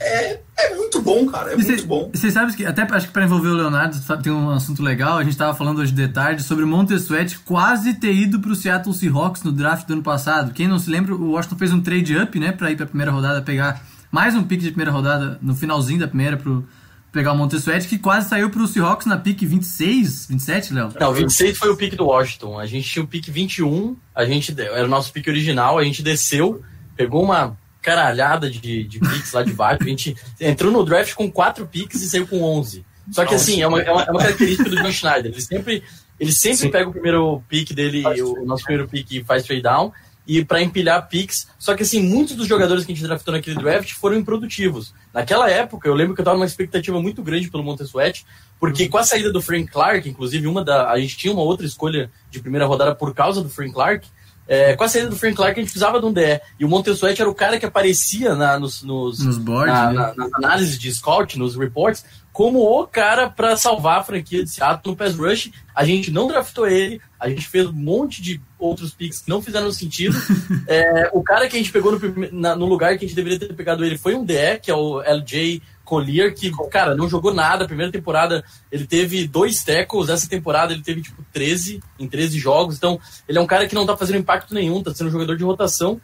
é, 0.00 0.40
é 0.58 0.74
muito 0.76 1.00
bom, 1.02 1.26
cara. 1.26 1.52
É 1.52 1.56
E 1.56 1.62
cê- 1.62 1.72
muito 1.72 1.86
bom. 1.86 2.10
Você 2.14 2.30
sabe 2.30 2.54
que, 2.54 2.64
até 2.64 2.82
acho 2.82 3.06
que 3.08 3.12
para 3.12 3.24
envolver 3.24 3.48
o 3.48 3.54
Leonardo, 3.54 3.94
sabe, 3.96 4.22
tem 4.22 4.32
um 4.32 4.50
assunto 4.50 4.82
legal. 4.82 5.18
A 5.18 5.24
gente 5.24 5.36
tava 5.36 5.54
falando 5.54 5.80
hoje 5.80 5.92
de 5.92 6.08
tarde 6.08 6.42
sobre 6.42 6.64
o 6.64 6.68
Montez 6.68 7.02
Sweat 7.02 7.38
quase 7.40 7.94
ter 7.94 8.12
ido 8.14 8.40
pro 8.40 8.54
Seattle 8.54 8.94
Seahawks 8.94 9.42
no 9.42 9.52
draft 9.52 9.86
do 9.86 9.94
ano 9.94 10.02
passado. 10.02 10.52
Quem 10.52 10.68
não 10.68 10.78
se 10.78 10.90
lembra, 10.90 11.14
o 11.14 11.32
Washington 11.32 11.56
fez 11.58 11.72
um 11.72 11.80
trade 11.80 12.16
up, 12.16 12.38
né, 12.38 12.52
pra 12.52 12.70
ir 12.70 12.76
pra 12.76 12.86
primeira 12.86 13.10
rodada 13.12 13.42
pegar 13.42 13.82
mais 14.10 14.34
um 14.34 14.42
pick 14.44 14.60
de 14.60 14.68
primeira 14.70 14.90
rodada 14.92 15.38
no 15.42 15.54
finalzinho 15.54 15.98
da 16.00 16.06
primeira 16.08 16.36
pro 16.36 16.66
pegar 17.12 17.32
o 17.32 17.36
Montez 17.36 17.62
Sweat, 17.62 17.86
que 17.86 17.98
quase 17.98 18.30
saiu 18.30 18.48
pro 18.48 18.66
Seahawks 18.66 19.06
na 19.06 19.18
pick 19.18 19.42
26, 19.42 20.26
27, 20.26 20.72
Léo? 20.72 20.92
Não, 20.98 21.12
26 21.12 21.58
foi 21.58 21.68
o 21.68 21.76
pique 21.76 21.94
do 21.94 22.06
Washington. 22.06 22.58
A 22.58 22.64
gente 22.64 22.88
tinha 22.88 23.04
o 23.04 23.06
pique 23.06 23.30
21, 23.30 23.94
a 24.14 24.24
gente 24.24 24.58
era 24.58 24.84
o 24.84 24.88
nosso 24.88 25.12
pique 25.12 25.28
original, 25.28 25.78
a 25.78 25.84
gente 25.84 26.02
desceu, 26.02 26.62
pegou 26.96 27.22
uma 27.22 27.56
caralhada 27.82 28.48
de, 28.48 28.84
de 28.84 28.98
picks 28.98 29.32
lá 29.32 29.42
de 29.42 29.52
baixo. 29.52 29.82
A 29.82 29.88
gente 29.88 30.16
entrou 30.40 30.72
no 30.72 30.84
draft 30.84 31.14
com 31.14 31.30
quatro 31.30 31.66
picks 31.66 32.00
e 32.00 32.08
saiu 32.08 32.26
com 32.26 32.42
11. 32.42 32.84
Só 33.10 33.26
que 33.26 33.34
assim, 33.34 33.60
é 33.60 33.66
uma, 33.66 33.82
é 33.82 33.90
uma, 33.90 34.02
é 34.04 34.10
uma 34.10 34.20
característica 34.20 34.70
do 34.70 34.76
John 34.76 34.92
Schneider. 34.92 35.32
Ele 35.32 35.40
sempre, 35.40 35.82
ele 36.18 36.32
sempre 36.32 36.58
Sim. 36.58 36.70
pega 36.70 36.88
o 36.88 36.92
primeiro 36.92 37.42
pick 37.48 37.72
dele, 37.74 38.04
o 38.22 38.46
nosso 38.46 38.64
primeiro 38.64 38.88
pick 38.88 39.10
e 39.10 39.24
faz 39.24 39.42
trade 39.44 39.62
down. 39.62 39.92
E 40.26 40.44
para 40.44 40.62
empilhar 40.62 41.08
picks. 41.08 41.48
Só 41.58 41.74
que 41.74 41.82
assim, 41.82 42.00
muitos 42.02 42.36
dos 42.36 42.46
jogadores 42.46 42.84
que 42.84 42.92
a 42.92 42.94
gente 42.94 43.04
draftou 43.04 43.34
naquele 43.34 43.56
draft 43.56 43.92
foram 43.94 44.16
improdutivos. 44.16 44.94
Naquela 45.12 45.50
época, 45.50 45.88
eu 45.88 45.94
lembro 45.94 46.14
que 46.14 46.20
eu 46.20 46.24
tava 46.24 46.36
numa 46.36 46.46
expectativa 46.46 47.00
muito 47.00 47.22
grande 47.22 47.50
pelo 47.50 47.64
Montessuet, 47.64 48.24
porque 48.60 48.88
com 48.88 48.98
a 48.98 49.04
saída 49.04 49.32
do 49.32 49.42
Frank 49.42 49.66
Clark, 49.70 50.08
inclusive, 50.08 50.46
uma 50.46 50.64
da. 50.64 50.90
A 50.90 50.98
gente 51.00 51.16
tinha 51.16 51.32
uma 51.32 51.42
outra 51.42 51.66
escolha 51.66 52.10
de 52.30 52.40
primeira 52.40 52.66
rodada 52.66 52.94
por 52.94 53.12
causa 53.12 53.42
do 53.42 53.48
Frank 53.48 53.72
Clark. 53.72 54.06
É, 54.46 54.74
com 54.74 54.82
a 54.84 54.88
saída 54.88 55.08
do 55.08 55.16
Frank 55.16 55.36
Clark, 55.36 55.52
a 55.58 55.62
gente 55.62 55.70
precisava 55.70 56.00
de 56.00 56.06
um 56.06 56.12
DE. 56.12 56.40
E 56.58 56.64
o 56.64 56.68
Montessuet 56.68 57.18
era 57.20 57.30
o 57.30 57.34
cara 57.34 57.58
que 57.58 57.64
aparecia 57.66 58.34
na- 58.34 58.58
nos, 58.58 58.82
nos, 58.82 59.24
Nos 59.24 59.38
boards, 59.38 59.72
na- 59.72 59.92
né? 59.92 59.94
na- 59.94 60.14
nas 60.14 60.34
análises 60.34 60.78
de 60.78 60.92
scout, 60.92 61.38
nos 61.38 61.56
reports, 61.56 62.04
como 62.32 62.58
o 62.60 62.86
cara 62.86 63.30
para 63.30 63.56
salvar 63.56 64.00
a 64.00 64.04
franquia 64.04 64.42
de 64.42 64.50
Seattle 64.50 64.92
no 64.92 64.96
pass 64.96 65.14
rush. 65.16 65.50
A 65.74 65.84
gente 65.84 66.10
não 66.10 66.26
draftou 66.26 66.66
ele, 66.66 67.00
a 67.20 67.28
gente 67.28 67.46
fez 67.48 67.66
um 67.68 67.72
monte 67.72 68.20
de 68.20 68.40
outros 68.62 68.94
picks 68.94 69.22
que 69.22 69.28
não 69.28 69.42
fizeram 69.42 69.70
sentido. 69.72 70.16
é, 70.66 71.10
o 71.12 71.22
cara 71.22 71.48
que 71.48 71.56
a 71.56 71.58
gente 71.58 71.72
pegou 71.72 71.92
no, 71.92 72.00
na, 72.32 72.54
no, 72.56 72.66
lugar 72.66 72.96
que 72.96 73.04
a 73.04 73.08
gente 73.08 73.16
deveria 73.16 73.38
ter 73.38 73.52
pegado 73.54 73.84
ele 73.84 73.98
foi 73.98 74.14
um 74.14 74.24
DE, 74.24 74.58
que 74.62 74.70
é 74.70 74.74
o 74.74 75.00
LJ 75.00 75.60
Collier, 75.84 76.34
que, 76.34 76.50
cara, 76.70 76.94
não 76.94 77.08
jogou 77.08 77.34
nada. 77.34 77.64
A 77.64 77.66
primeira 77.66 77.92
temporada 77.92 78.44
ele 78.70 78.86
teve 78.86 79.26
dois 79.26 79.62
tackles, 79.62 80.08
essa 80.08 80.28
temporada 80.28 80.72
ele 80.72 80.82
teve, 80.82 81.02
tipo, 81.02 81.22
13 81.32 81.80
em 81.98 82.08
13 82.08 82.38
jogos. 82.38 82.76
Então, 82.76 82.98
ele 83.28 83.38
é 83.38 83.40
um 83.40 83.46
cara 83.46 83.66
que 83.66 83.74
não 83.74 83.84
tá 83.84 83.96
fazendo 83.96 84.18
impacto 84.18 84.54
nenhum, 84.54 84.82
tá 84.82 84.94
sendo 84.94 85.08
um 85.08 85.12
jogador 85.12 85.36
de 85.36 85.44
rotação. 85.44 86.00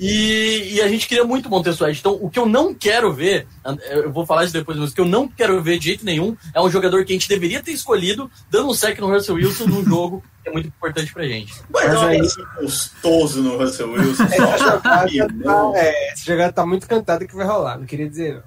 E, 0.00 0.76
e, 0.76 0.80
a 0.80 0.88
gente 0.88 1.06
queria 1.06 1.24
muito 1.24 1.50
Montessuete. 1.50 2.00
Então, 2.00 2.18
o 2.18 2.30
que 2.30 2.38
eu 2.38 2.46
não 2.46 2.72
quero 2.72 3.12
ver, 3.12 3.46
eu 3.90 4.10
vou 4.10 4.24
falar 4.24 4.44
isso 4.44 4.52
depois, 4.52 4.78
mas 4.78 4.92
o 4.92 4.94
que 4.94 5.00
eu 5.02 5.04
não 5.04 5.28
quero 5.28 5.62
ver 5.62 5.78
de 5.78 5.84
jeito 5.84 6.06
nenhum 6.06 6.34
é 6.54 6.60
um 6.60 6.70
jogador 6.70 7.04
que 7.04 7.12
a 7.12 7.14
gente 7.14 7.28
deveria 7.28 7.62
ter 7.62 7.72
escolhido, 7.72 8.30
dando 8.50 8.70
um 8.70 8.74
sec 8.74 8.98
no 8.98 9.12
Russell 9.12 9.34
Wilson 9.34 9.66
num 9.66 9.84
jogo 9.84 10.24
que 10.42 10.48
é 10.48 10.52
muito 10.52 10.68
importante 10.68 11.12
pra 11.12 11.24
gente. 11.24 11.52
Mas, 11.68 11.86
mas 11.86 12.02
aí, 12.02 12.20
gostoso 12.62 13.42
no 13.42 13.58
Russell 13.58 13.92
Wilson. 13.92 14.24
essa, 14.24 14.58
jogada 14.58 14.80
tá, 14.80 15.72
é, 15.74 16.12
essa 16.12 16.24
jogada 16.24 16.52
tá 16.54 16.64
muito 16.64 16.88
cantada 16.88 17.26
que 17.26 17.36
vai 17.36 17.46
rolar, 17.46 17.78
não 17.78 17.84
queria 17.84 18.08
dizer 18.08 18.36
não. 18.36 18.42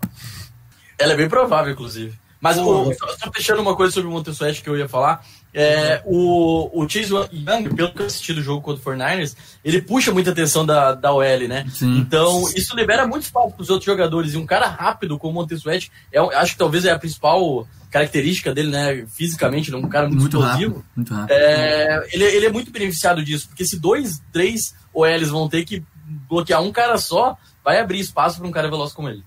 Ela 0.98 1.13
é 1.13 1.15
bem 1.15 1.29
provável, 1.29 1.72
inclusive. 1.72 2.22
Mas 2.43 2.57
o, 2.57 2.93
só, 2.93 3.07
só 3.17 3.31
fechando 3.31 3.62
uma 3.62 3.73
coisa 3.73 3.93
sobre 3.93 4.09
o 4.09 4.12
Montessuete 4.12 4.62
que 4.62 4.69
eu 4.69 4.77
ia 4.77 4.89
falar, 4.89 5.25
é, 5.53 6.01
o, 6.03 6.69
o 6.73 6.89
Chase 6.89 7.13
Young, 7.13 7.73
pelo 7.73 7.93
que 7.93 8.01
eu 8.01 8.05
assisti 8.05 8.33
do 8.33 8.41
jogo 8.41 8.62
contra 8.62 8.81
o 8.81 8.97
49ers, 8.97 9.33
ele 9.63 9.81
puxa 9.81 10.12
muita 10.12 10.31
atenção 10.31 10.65
da, 10.65 10.93
da 10.93 11.13
OL, 11.13 11.47
né? 11.47 11.65
Sim. 11.73 12.00
Então, 12.00 12.43
isso 12.53 12.75
libera 12.75 13.07
muito 13.07 13.23
espaço 13.23 13.51
para 13.51 13.62
os 13.62 13.69
outros 13.69 13.85
jogadores. 13.85 14.33
E 14.33 14.38
um 14.38 14.45
cara 14.45 14.67
rápido 14.67 15.17
como 15.17 15.39
o 15.39 15.41
Montessuete, 15.41 15.89
é, 16.12 16.19
acho 16.19 16.51
que 16.51 16.57
talvez 16.57 16.83
é 16.83 16.91
a 16.91 17.00
principal 17.00 17.65
característica 17.89 18.53
dele, 18.53 18.71
né? 18.71 19.05
Fisicamente, 19.07 19.69
ele 19.69 19.77
é 19.77 19.79
um 19.79 19.88
cara 19.88 20.09
muito, 20.09 20.19
muito 20.19 20.38
explosivo. 20.38 20.75
Rápido, 20.75 20.85
muito 20.97 21.13
rápido. 21.13 21.31
É, 21.31 22.09
ele, 22.12 22.25
ele 22.25 22.45
é 22.45 22.51
muito 22.51 22.71
beneficiado 22.71 23.23
disso, 23.23 23.47
porque 23.47 23.63
se 23.63 23.79
dois, 23.79 24.21
três 24.33 24.75
OLs 24.93 25.29
vão 25.29 25.47
ter 25.47 25.63
que 25.63 25.81
bloquear 26.27 26.62
um 26.62 26.73
cara 26.73 26.97
só, 26.97 27.38
vai 27.63 27.79
abrir 27.79 28.01
espaço 28.01 28.39
para 28.39 28.47
um 28.50 28.51
cara 28.51 28.69
veloz 28.69 28.91
como 28.91 29.07
ele. 29.07 29.23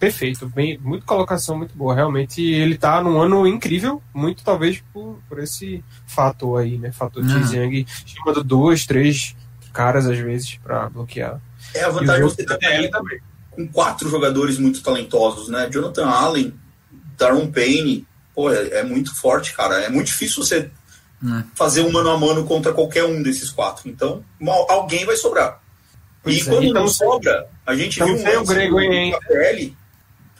Perfeito, 0.00 0.48
bem, 0.48 0.78
muito 0.78 1.04
colocação 1.04 1.58
muito 1.58 1.76
boa. 1.76 1.94
Realmente 1.94 2.42
ele 2.42 2.78
tá 2.78 3.02
num 3.02 3.20
ano 3.20 3.46
incrível, 3.46 4.02
muito 4.14 4.42
talvez 4.42 4.82
por, 4.94 5.18
por 5.28 5.38
esse 5.38 5.84
fator 6.06 6.62
aí, 6.62 6.78
né? 6.78 6.90
Fator 6.90 7.22
de 7.22 7.54
Young, 7.54 7.86
chamando 8.06 8.42
dois, 8.42 8.86
três 8.86 9.36
caras 9.74 10.06
às 10.06 10.16
vezes 10.16 10.58
para 10.64 10.88
bloquear. 10.88 11.38
É 11.74 11.84
a 11.84 11.90
vantagem 11.90 12.22
você 12.22 12.42
tá 12.44 12.56
também. 12.56 13.20
com 13.50 13.68
quatro 13.68 14.08
jogadores 14.08 14.56
muito 14.56 14.82
talentosos, 14.82 15.50
né? 15.50 15.68
Jonathan 15.70 16.06
Allen, 16.06 16.54
Daron 17.18 17.52
Payne, 17.52 18.06
pô, 18.34 18.50
é, 18.50 18.78
é, 18.78 18.82
muito 18.82 19.14
forte, 19.14 19.54
cara. 19.54 19.82
É 19.82 19.90
muito 19.90 20.06
difícil 20.06 20.42
você 20.42 20.70
é. 21.22 21.44
fazer 21.54 21.82
um 21.82 21.92
mano 21.92 22.08
a 22.08 22.18
mano 22.18 22.46
contra 22.46 22.72
qualquer 22.72 23.04
um 23.04 23.22
desses 23.22 23.50
quatro. 23.50 23.86
Então, 23.86 24.24
uma, 24.40 24.54
alguém 24.72 25.04
vai 25.04 25.16
sobrar. 25.16 25.60
Pois 26.22 26.38
e 26.38 26.40
é, 26.40 26.44
quando 26.44 26.64
então, 26.64 26.82
não 26.84 26.88
sobra, 26.88 27.46
a 27.66 27.76
gente 27.76 27.96
então 27.96 28.16
viu 28.16 28.38
um 28.38 28.42
o 28.42 28.46
Grego 28.46 28.78
aí 28.78 29.78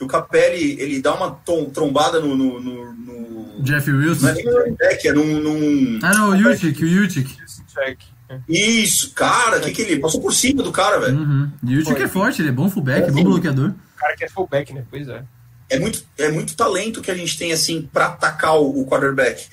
que 0.01 0.05
o 0.05 0.07
Capelli 0.07 0.81
ele 0.81 0.99
dá 0.99 1.13
uma 1.13 1.31
trombada 1.73 2.19
no, 2.19 2.35
no, 2.35 2.59
no, 2.59 2.93
no, 2.93 3.63
Jeff 3.63 3.89
Wilson. 3.91 4.25
Não 4.25 4.29
é 4.29 4.33
nem 4.33 4.45
no 4.45 4.75
back, 4.75 5.07
é 5.07 5.13
num, 5.13 5.39
num. 5.39 5.99
Ah, 6.01 6.13
não, 6.13 6.29
o 6.31 6.35
Yutik, 6.35 6.83
o 6.83 6.87
Yutik. 6.87 7.37
Isso, 8.49 9.13
cara, 9.13 9.59
que 9.59 9.71
que 9.71 9.81
ele 9.83 9.99
passou 9.99 10.19
por 10.19 10.33
cima 10.33 10.63
do 10.63 10.71
cara, 10.71 10.99
velho. 10.99 11.17
Uhum. 11.17 11.51
E 11.63 11.75
o 11.75 11.79
Yutik 11.79 12.01
é 12.01 12.07
forte, 12.07 12.41
ele 12.41 12.49
é 12.49 12.51
bom 12.51 12.69
fullback, 12.69 13.09
é, 13.09 13.11
bom 13.11 13.23
bloqueador. 13.23 13.69
O 13.69 13.99
cara 13.99 14.15
que 14.15 14.23
é 14.23 14.29
fullback, 14.29 14.73
né? 14.73 14.83
Pois 14.89 15.07
é. 15.07 15.23
É 15.69 15.79
muito, 15.79 16.03
é 16.17 16.31
muito 16.31 16.55
talento 16.55 17.01
que 17.01 17.11
a 17.11 17.15
gente 17.15 17.37
tem, 17.37 17.53
assim, 17.53 17.87
pra 17.93 18.07
atacar 18.07 18.59
o, 18.59 18.81
o 18.81 18.87
quarterback. 18.87 19.47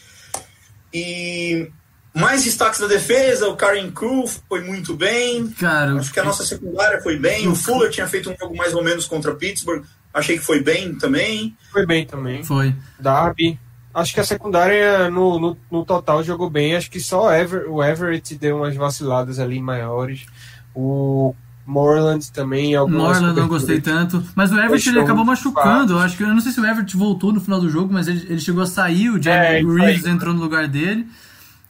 E 0.93 1.71
mais 2.15 2.45
destaques 2.45 2.81
da 2.81 2.87
defesa, 2.87 3.49
o 3.49 3.57
Karen 3.57 3.91
Crew 3.91 4.25
foi 4.49 4.63
muito 4.63 4.95
bem. 4.95 5.47
Cara, 5.49 5.95
Acho 5.95 6.13
que 6.13 6.19
a 6.19 6.25
nossa 6.25 6.45
secundária 6.45 7.01
foi 7.03 7.19
bem. 7.19 7.47
O 7.47 7.55
Fuller 7.55 7.91
tinha 7.91 8.07
feito 8.07 8.31
um 8.31 8.37
jogo 8.39 8.57
mais 8.57 8.75
ou 8.75 8.83
menos 8.83 9.07
contra 9.07 9.35
Pittsburgh. 9.35 9.85
Achei 10.19 10.39
que 10.39 10.45
foi 10.45 10.63
bem 10.63 10.95
também. 10.95 11.57
Foi 11.71 11.87
bem 11.87 12.05
também. 12.05 12.43
Foi. 12.43 12.75
Darby. 12.99 13.59
Acho 13.95 14.15
que 14.15 14.21
a 14.21 14.25
secundária 14.25 15.11
no, 15.11 15.39
no, 15.39 15.57
no 15.71 15.85
total 15.85 16.23
jogou 16.23 16.51
bem. 16.51 16.77
Acho 16.77 16.91
que 16.91 17.01
só 17.01 17.33
Ever, 17.33 17.71
o 17.71 17.83
Everett 17.83 18.35
deu 18.37 18.57
umas 18.57 18.77
vaciladas 18.77 19.39
ali 19.39 19.61
maiores. 19.61 20.27
O 20.75 21.35
Morland 21.67 22.31
também. 22.33 22.77
Morland 22.77 23.35
não 23.35 23.49
gostei 23.49 23.81
tanto. 23.81 24.23
Mas 24.35 24.51
o 24.51 24.59
Everett 24.59 24.89
ele 24.89 25.01
acabou 25.01 25.25
machucando. 25.25 25.95
Eu 25.95 25.99
acho 25.99 26.17
que 26.17 26.23
eu 26.23 26.29
não 26.29 26.41
sei 26.41 26.53
se 26.53 26.61
o 26.61 26.67
Everett 26.67 26.97
voltou 26.97 27.33
no 27.33 27.41
final 27.41 27.61
do 27.61 27.69
jogo, 27.69 27.93
mas 27.93 28.09
ele, 28.09 28.25
ele 28.29 28.41
chegou 28.41 28.63
a 28.63 28.67
sair. 28.67 29.11
O 29.11 29.23
Jerry 29.23 29.65
é, 29.65 29.85
Reeves 29.87 30.07
entrou 30.07 30.35
no 30.35 30.41
lugar 30.41 30.67
dele. 30.67 31.07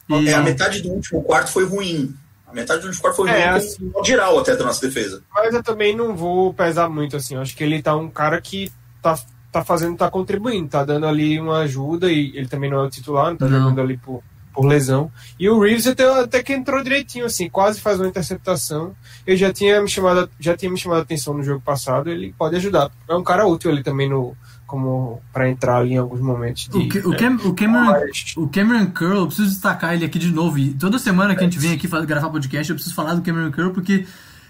E... 0.09 0.29
É, 0.29 0.33
a 0.33 0.41
metade 0.41 0.81
do 0.81 0.89
último 0.89 1.21
quarto 1.23 1.51
foi 1.51 1.65
ruim. 1.65 2.15
A 2.49 2.53
metade 2.53 2.81
do 2.81 2.93
score 2.93 3.15
foi 3.15 3.29
é, 3.29 3.47
assim, 3.49 3.91
geral 4.03 4.39
até 4.39 4.55
da 4.55 4.65
nossa 4.65 4.85
defesa. 4.85 5.21
Mas 5.33 5.53
eu 5.53 5.61
também 5.61 5.95
não 5.95 6.15
vou 6.15 6.53
pesar 6.53 6.89
muito, 6.89 7.15
assim. 7.15 7.35
Eu 7.35 7.41
acho 7.41 7.55
que 7.55 7.63
ele 7.63 7.81
tá 7.81 7.95
um 7.95 8.09
cara 8.09 8.41
que 8.41 8.71
tá, 9.01 9.17
tá 9.51 9.63
fazendo, 9.63 9.97
tá 9.97 10.09
contribuindo, 10.09 10.67
tá 10.67 10.83
dando 10.83 11.05
ali 11.05 11.39
uma 11.39 11.59
ajuda 11.59 12.11
e 12.11 12.35
ele 12.35 12.47
também 12.47 12.69
não 12.69 12.79
é 12.79 12.87
o 12.87 12.89
titular, 12.89 13.29
não 13.29 13.37
tá 13.37 13.47
não. 13.47 13.59
jogando 13.59 13.81
ali 13.81 13.97
por, 13.97 14.23
por 14.51 14.65
lesão. 14.65 15.11
E 15.39 15.47
o 15.47 15.59
Reeves 15.59 15.85
até, 15.85 16.05
até 16.05 16.41
que 16.41 16.53
entrou 16.53 16.83
direitinho, 16.83 17.25
assim, 17.25 17.47
quase 17.47 17.79
faz 17.79 17.99
uma 17.99 18.09
interceptação. 18.09 18.95
Eu 19.27 19.37
já 19.37 19.53
tinha 19.53 19.79
me 19.79 19.87
chamado, 19.87 20.29
já 20.39 20.57
tinha 20.57 20.71
me 20.71 20.77
chamado 20.77 20.99
a 20.99 21.03
atenção 21.03 21.35
no 21.35 21.43
jogo 21.43 21.61
passado, 21.61 22.09
ele 22.09 22.33
pode 22.35 22.55
ajudar. 22.55 22.89
É 23.07 23.15
um 23.15 23.23
cara 23.23 23.45
útil 23.45 23.69
ali 23.69 23.83
também 23.83 24.09
no, 24.09 24.35
como 24.69 25.19
para 25.33 25.49
entrar 25.49 25.77
ali 25.77 25.93
em 25.93 25.97
alguns 25.97 26.21
momentos. 26.21 26.67
De, 26.67 26.77
o, 26.77 26.87
que, 26.87 26.99
o, 26.99 27.17
Cam, 27.17 27.37
o, 27.43 27.53
Cameron, 27.55 28.05
o 28.37 28.47
Cameron 28.47 28.85
Curl, 28.91 29.17
eu 29.17 29.25
preciso 29.25 29.49
destacar 29.49 29.95
ele 29.95 30.05
aqui 30.05 30.19
de 30.19 30.31
novo. 30.31 30.59
E 30.59 30.69
toda 30.75 30.99
semana 30.99 31.33
que 31.33 31.41
a 31.41 31.43
gente 31.43 31.57
vem 31.57 31.73
aqui 31.73 31.87
gravar 31.87 32.29
podcast, 32.29 32.69
eu 32.69 32.75
preciso 32.75 32.93
falar 32.93 33.15
do 33.15 33.23
Cameron 33.23 33.51
Curl, 33.51 33.71
porque 33.71 34.05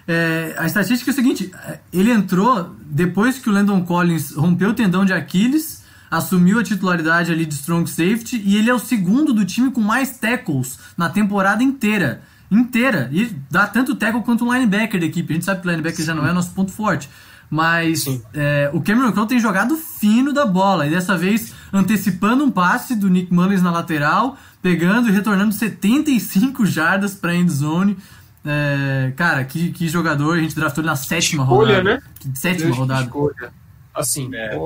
é, 0.05 0.55
a 0.57 0.65
estatística 0.65 1.09
é 1.09 1.13
a 1.13 1.15
seguinte: 1.15 1.51
é, 1.65 1.79
ele 1.93 2.11
entrou 2.11 2.75
depois 2.85 3.39
que 3.39 3.49
o 3.49 3.53
Landon 3.53 3.81
Collins 3.85 4.35
rompeu 4.35 4.71
o 4.71 4.73
tendão 4.73 5.05
de 5.05 5.13
Aquiles, 5.13 5.83
assumiu 6.11 6.59
a 6.59 6.63
titularidade 6.63 7.31
ali 7.31 7.45
de 7.45 7.53
strong 7.53 7.89
safety, 7.89 8.41
e 8.43 8.57
ele 8.57 8.69
é 8.69 8.73
o 8.73 8.79
segundo 8.79 9.33
do 9.33 9.45
time 9.45 9.71
com 9.71 9.79
mais 9.79 10.17
tackles 10.17 10.77
na 10.97 11.09
temporada 11.09 11.63
inteira. 11.63 12.21
Inteira. 12.51 13.09
E 13.13 13.33
dá 13.49 13.67
tanto 13.67 13.95
tackle 13.95 14.21
quanto 14.23 14.45
o 14.45 14.53
linebacker 14.53 14.99
da 14.99 15.05
equipe. 15.05 15.31
A 15.31 15.35
gente 15.35 15.45
sabe 15.45 15.61
que 15.61 15.67
o 15.67 15.71
linebacker 15.71 15.99
Sim. 15.99 16.07
já 16.07 16.15
não 16.15 16.27
é 16.27 16.33
nosso 16.33 16.51
ponto 16.51 16.71
forte. 16.73 17.09
Mas 17.49 18.05
é, 18.33 18.69
o 18.73 18.81
Cameron 18.81 19.11
Crowe 19.11 19.27
tem 19.27 19.39
jogado 19.39 19.75
fino 19.75 20.31
da 20.31 20.45
bola. 20.45 20.85
E 20.85 20.89
dessa 20.91 21.17
vez 21.17 21.53
antecipando 21.73 22.43
um 22.43 22.51
passe 22.51 22.95
do 22.95 23.09
Nick 23.09 23.33
Mullins 23.33 23.61
na 23.61 23.71
lateral, 23.71 24.37
pegando 24.61 25.09
e 25.09 25.11
retornando 25.11 25.53
75 25.53 26.65
jardas 26.65 27.15
para 27.15 27.33
end 27.33 27.51
zone. 27.51 27.97
É, 28.45 29.11
cara, 29.15 29.43
que, 29.43 29.71
que 29.71 29.87
jogador. 29.87 30.37
A 30.37 30.41
gente 30.41 30.55
draftou 30.55 30.83
ele 30.83 30.89
na 30.89 30.95
sétima 30.95 31.43
escolha, 31.43 31.77
rodada. 31.77 31.95
Né? 31.95 32.01
Sétima 32.35 32.65
Deus 32.65 32.77
rodada. 32.77 33.03
Escolha. 33.03 33.53
Assim, 33.93 34.29
é, 34.33 34.57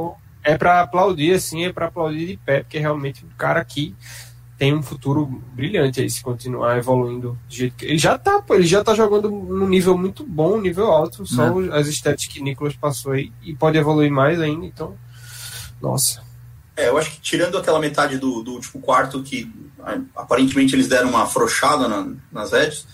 é 0.44 0.58
para 0.58 0.82
aplaudir, 0.82 1.34
assim, 1.34 1.66
é 1.66 1.72
para 1.72 1.88
aplaudir 1.88 2.28
de 2.28 2.38
pé, 2.38 2.60
porque 2.60 2.78
realmente 2.78 3.24
o 3.24 3.36
cara 3.38 3.62
aqui 3.62 3.96
tem 4.64 4.74
um 4.74 4.82
futuro 4.82 5.26
brilhante 5.54 6.00
aí 6.00 6.10
se 6.10 6.24
continuar 6.24 6.78
evoluindo 6.78 7.38
do 7.50 7.54
jeito 7.54 7.76
que 7.76 7.84
ele 7.84 7.98
já 7.98 8.18
tá, 8.18 8.42
ele 8.52 8.66
já 8.66 8.82
tá 8.82 8.96
jogando 8.96 9.30
num 9.30 9.68
nível 9.68 9.98
muito 9.98 10.26
bom, 10.26 10.58
nível 10.58 10.90
alto, 10.90 11.26
só 11.26 11.62
é. 11.62 11.78
as 11.78 11.88
estéticas 11.88 12.34
que 12.34 12.42
Nicolas 12.42 12.74
passou 12.74 13.12
aí 13.12 13.30
e 13.42 13.54
pode 13.54 13.78
evoluir 13.78 14.10
mais 14.10 14.40
ainda, 14.40 14.66
então 14.66 14.96
nossa. 15.82 16.24
É, 16.78 16.88
eu 16.88 16.98
acho 16.98 17.12
que 17.12 17.20
tirando 17.20 17.58
aquela 17.58 17.78
metade 17.78 18.18
do, 18.18 18.42
do 18.42 18.54
último 18.54 18.82
quarto 18.82 19.22
que 19.22 19.52
aparentemente 20.16 20.74
eles 20.74 20.88
deram 20.88 21.10
uma 21.10 21.24
afrouxada 21.24 21.90
na, 21.90 22.14
nas 22.32 22.54
edges, 22.54 22.88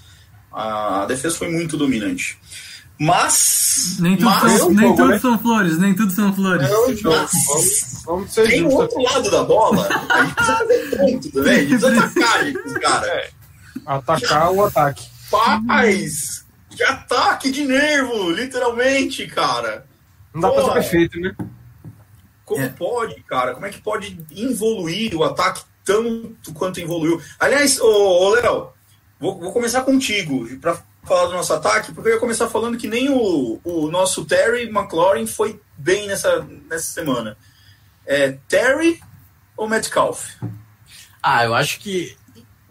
a 0.51 1.05
defesa 1.05 1.37
foi 1.37 1.51
muito 1.51 1.77
dominante. 1.77 2.39
Mas. 2.99 3.95
Nem 3.99 4.17
tudo, 4.17 4.25
mas, 4.25 4.51
são, 4.57 4.69
nem 4.71 4.95
tudo 4.95 5.07
né? 5.07 5.19
são 5.19 5.39
flores, 5.39 5.79
nem 5.79 5.95
tudo 5.95 6.11
são 6.11 6.33
flores. 6.33 6.67
É 6.69 6.95
jogo. 6.97 7.15
Vamos, 7.47 8.03
vamos 8.05 8.33
ser 8.33 8.47
Tem 8.47 8.63
o 8.63 8.71
outro 8.71 9.01
lado 9.01 9.31
da 9.31 9.43
bola. 9.43 9.87
A 10.09 10.25
gente 10.25 10.35
precisa 10.35 10.57
fazer 10.57 10.97
ponto 10.97 11.31
também. 11.31 11.53
A 11.53 11.59
gente 11.59 11.79
precisa 11.79 12.05
atacar 12.05 12.45
os 12.65 12.73
caras. 12.73 13.09
É. 13.09 13.29
Atacar 13.85 14.51
o 14.51 14.65
ataque. 14.65 15.07
Paz! 15.31 16.45
Que 16.69 16.83
ataque 16.83 17.51
de 17.51 17.63
nervo, 17.65 18.31
literalmente, 18.31 19.25
cara. 19.27 19.85
Não 20.33 20.41
dá 20.41 20.49
Porra. 20.49 20.73
pra 20.73 20.83
ser 20.83 20.89
perfeito, 20.89 21.19
né? 21.21 21.35
Como 22.43 22.63
é. 22.63 22.67
pode, 22.67 23.23
cara? 23.23 23.53
Como 23.53 23.65
é 23.65 23.69
que 23.69 23.81
pode 23.81 24.19
evoluir 24.35 25.15
o 25.15 25.23
ataque 25.23 25.61
tanto 25.85 26.53
quanto 26.53 26.81
evoluiu? 26.81 27.21
Aliás, 27.39 27.79
ô, 27.79 27.87
ô 27.87 28.29
Léo, 28.29 28.69
vou, 29.19 29.39
vou 29.39 29.53
começar 29.53 29.83
contigo, 29.83 30.45
pra 30.57 30.81
falar 31.03 31.27
do 31.27 31.33
nosso 31.33 31.53
ataque, 31.53 31.91
porque 31.91 32.09
eu 32.09 32.13
ia 32.13 32.19
começar 32.19 32.49
falando 32.49 32.77
que 32.77 32.87
nem 32.87 33.09
o, 33.09 33.59
o 33.63 33.89
nosso 33.89 34.25
Terry 34.25 34.63
McLaurin 34.63 35.25
foi 35.25 35.59
bem 35.77 36.07
nessa, 36.07 36.45
nessa 36.69 36.91
semana. 36.91 37.37
É, 38.05 38.37
Terry 38.47 38.99
ou 39.55 39.67
Metcalf? 39.67 40.35
Ah, 41.21 41.45
eu 41.45 41.53
acho 41.53 41.79
que 41.79 42.17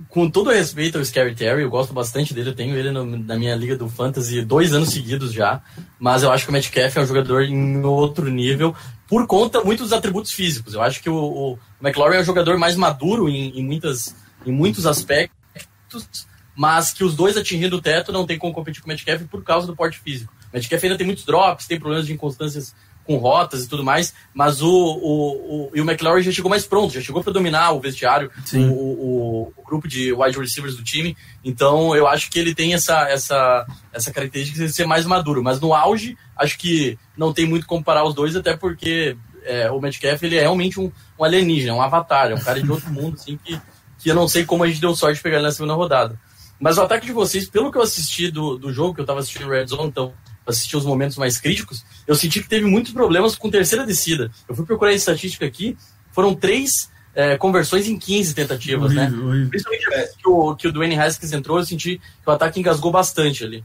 com 0.09 0.31
todo 0.31 0.51
respeito 0.51 0.97
ao 0.97 1.05
Scary 1.05 1.35
Terry, 1.35 1.63
eu 1.63 1.71
gosto 1.71 1.93
bastante 1.93 2.33
dele, 2.33 2.51
eu 2.51 2.55
tenho 2.55 2.77
ele 2.77 2.91
no, 2.91 3.05
na 3.05 3.37
minha 3.37 3.55
liga 3.55 3.77
do 3.77 3.89
Fantasy 3.89 4.43
dois 4.43 4.73
anos 4.73 4.91
seguidos 4.91 5.33
já, 5.33 5.61
mas 5.99 6.23
eu 6.23 6.31
acho 6.31 6.45
que 6.45 6.51
o 6.51 6.53
Metcalf 6.53 6.97
é 6.97 7.01
um 7.01 7.07
jogador 7.07 7.43
em 7.43 7.85
outro 7.85 8.31
nível, 8.31 8.75
por 9.09 9.27
conta 9.27 9.63
muito 9.63 9.83
dos 9.83 9.93
atributos 9.93 10.33
físicos. 10.33 10.75
Eu 10.75 10.83
acho 10.83 11.03
que 11.03 11.11
o, 11.11 11.17
o 11.17 11.59
McLaurin 11.83 12.17
é 12.17 12.21
um 12.21 12.25
jogador 12.25 12.57
mais 12.57 12.77
maduro 12.77 13.29
em, 13.29 13.59
em, 13.59 13.65
muitas, 13.65 14.15
em 14.47 14.53
muitos 14.53 14.87
aspectos, 14.87 16.27
mas 16.59 16.93
que 16.93 17.05
os 17.05 17.15
dois 17.15 17.37
atingindo 17.37 17.77
o 17.77 17.81
teto 17.81 18.11
não 18.11 18.27
tem 18.27 18.37
como 18.37 18.53
competir 18.53 18.83
com 18.83 18.89
o 18.89 18.91
Metcalf 18.91 19.23
por 19.31 19.45
causa 19.45 19.65
do 19.65 19.77
porte 19.77 20.01
físico. 20.01 20.35
O 20.53 20.57
Metcalf 20.57 20.83
ainda 20.83 20.97
tem 20.97 21.07
muitos 21.07 21.25
drops, 21.25 21.69
tem 21.69 21.79
problemas 21.79 22.05
de 22.05 22.13
inconstâncias 22.13 22.75
com 23.05 23.17
rotas 23.17 23.63
e 23.63 23.69
tudo 23.69 23.85
mais, 23.85 24.13
mas 24.35 24.61
o, 24.61 24.69
o, 24.69 25.69
o, 25.69 25.71
e 25.73 25.81
o 25.81 25.89
McLaurin 25.89 26.21
já 26.21 26.33
chegou 26.33 26.51
mais 26.51 26.67
pronto, 26.67 26.93
já 26.93 27.01
chegou 27.01 27.23
para 27.23 27.33
dominar 27.33 27.71
o 27.71 27.81
vestiário, 27.81 28.29
o, 28.53 28.59
o, 28.59 29.53
o, 29.57 29.65
grupo 29.65 29.87
de 29.87 30.13
wide 30.13 30.37
receivers 30.37 30.77
do 30.77 30.83
time. 30.83 31.17
Então 31.45 31.95
eu 31.95 32.09
acho 32.09 32.29
que 32.29 32.41
ele 32.41 32.53
tem 32.53 32.75
essa, 32.75 33.09
essa, 33.09 33.65
essa 33.93 34.13
característica 34.13 34.67
de 34.67 34.73
ser 34.73 34.85
mais 34.85 35.07
maduro. 35.07 35.45
Mas 35.45 35.61
no 35.61 35.73
auge, 35.73 36.19
acho 36.37 36.59
que 36.59 36.99
não 37.17 37.33
tem 37.33 37.47
muito 37.47 37.69
como 37.69 37.79
comparar 37.79 38.05
os 38.05 38.15
dois, 38.15 38.35
até 38.35 38.57
porque 38.57 39.17
é, 39.45 39.71
o 39.71 39.81
Metcalf 39.81 40.21
ele 40.25 40.37
é 40.37 40.41
realmente 40.41 40.81
um, 40.81 40.91
um 41.17 41.23
alienígena, 41.23 41.75
um 41.75 41.81
avatar, 41.81 42.33
é 42.33 42.35
um 42.35 42.41
cara 42.41 42.61
de 42.61 42.69
outro 42.69 42.91
mundo, 42.93 43.15
assim, 43.15 43.39
que, 43.45 43.61
que 44.01 44.11
eu 44.11 44.15
não 44.17 44.27
sei 44.27 44.45
como 44.45 44.65
a 44.65 44.67
gente 44.67 44.81
deu 44.81 44.93
sorte 44.97 45.19
de 45.19 45.23
pegar 45.23 45.37
ele 45.37 45.47
na 45.47 45.53
segunda 45.53 45.75
rodada. 45.75 46.19
Mas 46.61 46.79
o 46.79 46.83
ataque 46.83 47.07
de 47.07 47.13
vocês, 47.13 47.49
pelo 47.49 47.71
que 47.71 47.79
eu 47.79 47.83
assisti 47.83 48.31
do, 48.31 48.59
do 48.59 48.73
jogo, 48.73 48.95
que 48.95 49.01
eu 49.01 49.05
estava 49.05 49.21
assistindo 49.21 49.47
o 49.47 49.51
Red 49.51 49.67
Zone, 49.67 49.89
então 49.89 50.13
assistir 50.47 50.77
os 50.77 50.85
momentos 50.85 51.17
mais 51.17 51.39
críticos, 51.39 51.85
eu 52.07 52.15
senti 52.15 52.43
que 52.43 52.49
teve 52.49 52.65
muitos 52.65 52.93
problemas 52.93 53.37
com 53.37 53.51
terceira 53.51 53.85
descida. 53.85 54.31
Eu 54.49 54.55
fui 54.55 54.65
procurar 54.65 54.91
a 54.91 54.95
estatística 54.95 55.45
aqui, 55.45 55.77
foram 56.11 56.35
três 56.35 56.91
é, 57.15 57.37
conversões 57.37 57.87
em 57.87 57.99
15 57.99 58.35
tentativas, 58.35 58.95
né? 58.95 59.03
horrível, 59.03 59.19
né? 59.19 59.29
Horrível. 59.29 59.49
Principalmente 59.51 59.85
que 60.17 60.29
o, 60.29 60.57
que 60.57 60.69
o 60.69 60.73
Dwayne 60.73 60.99
Haskins 60.99 61.33
entrou, 61.33 61.59
eu 61.59 61.67
senti 61.67 61.99
que 61.99 62.29
o 62.29 62.31
ataque 62.31 62.59
engasgou 62.59 62.91
bastante 62.91 63.45
ali 63.45 63.65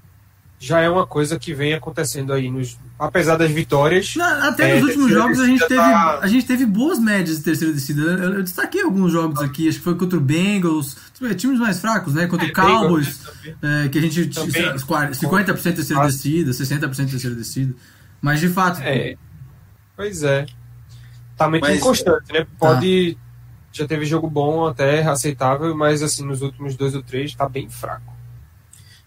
já 0.63 0.79
é 0.79 0.87
uma 0.87 1.05
coisa 1.05 1.37
que 1.37 1.53
vem 1.53 1.73
acontecendo 1.73 2.31
aí, 2.31 2.49
nos, 2.49 2.79
apesar 2.97 3.35
das 3.35 3.51
vitórias. 3.51 4.15
Não, 4.15 4.47
até 4.47 4.71
é, 4.71 4.79
nos 4.79 4.83
últimos 4.87 5.11
jogos 5.11 5.37
a 5.41 5.45
gente, 5.45 5.59
teve, 5.67 5.75
tá... 5.75 6.19
a 6.21 6.27
gente 6.27 6.45
teve 6.45 6.65
boas 6.65 6.99
médias 6.99 7.39
de 7.39 7.43
terceira 7.43 7.73
descida. 7.73 8.01
Eu, 8.01 8.33
eu, 8.35 8.43
destaquei 8.43 8.81
alguns 8.81 9.11
jogos 9.11 9.41
aqui, 9.41 9.67
acho 9.67 9.79
que 9.79 9.83
foi 9.83 9.95
contra 9.95 10.17
o 10.17 10.21
Bengals, 10.21 10.95
times 11.35 11.59
mais 11.59 11.81
fracos, 11.81 12.13
né? 12.13 12.27
Contra 12.27 12.47
é, 12.47 12.49
o 12.49 12.53
Cowboys, 12.53 13.19
é, 13.61 13.89
que 13.89 13.97
a 13.97 14.01
gente 14.01 14.27
também. 14.27 14.63
50% 14.73 15.55
de 15.55 15.73
terceira 15.73 16.05
descida, 16.05 16.51
60% 16.51 17.05
de 17.05 17.11
terceira 17.11 17.35
descida. 17.35 17.75
Mas 18.21 18.39
de 18.39 18.47
fato. 18.47 18.79
É, 18.81 19.17
pois 19.97 20.23
é. 20.23 20.45
Tá 21.35 21.49
muito 21.49 21.63
mas, 21.63 21.77
inconstante, 21.77 22.31
né? 22.31 22.47
Pode. 22.57 23.15
Tá. 23.15 23.19
Já 23.73 23.85
teve 23.85 24.05
jogo 24.05 24.29
bom, 24.29 24.65
até 24.65 25.03
aceitável, 25.03 25.75
mas 25.75 26.01
assim, 26.01 26.23
nos 26.23 26.41
últimos 26.41 26.77
dois 26.77 26.95
ou 26.95 27.03
três 27.03 27.35
tá 27.35 27.49
bem 27.49 27.69
fraco. 27.69 28.13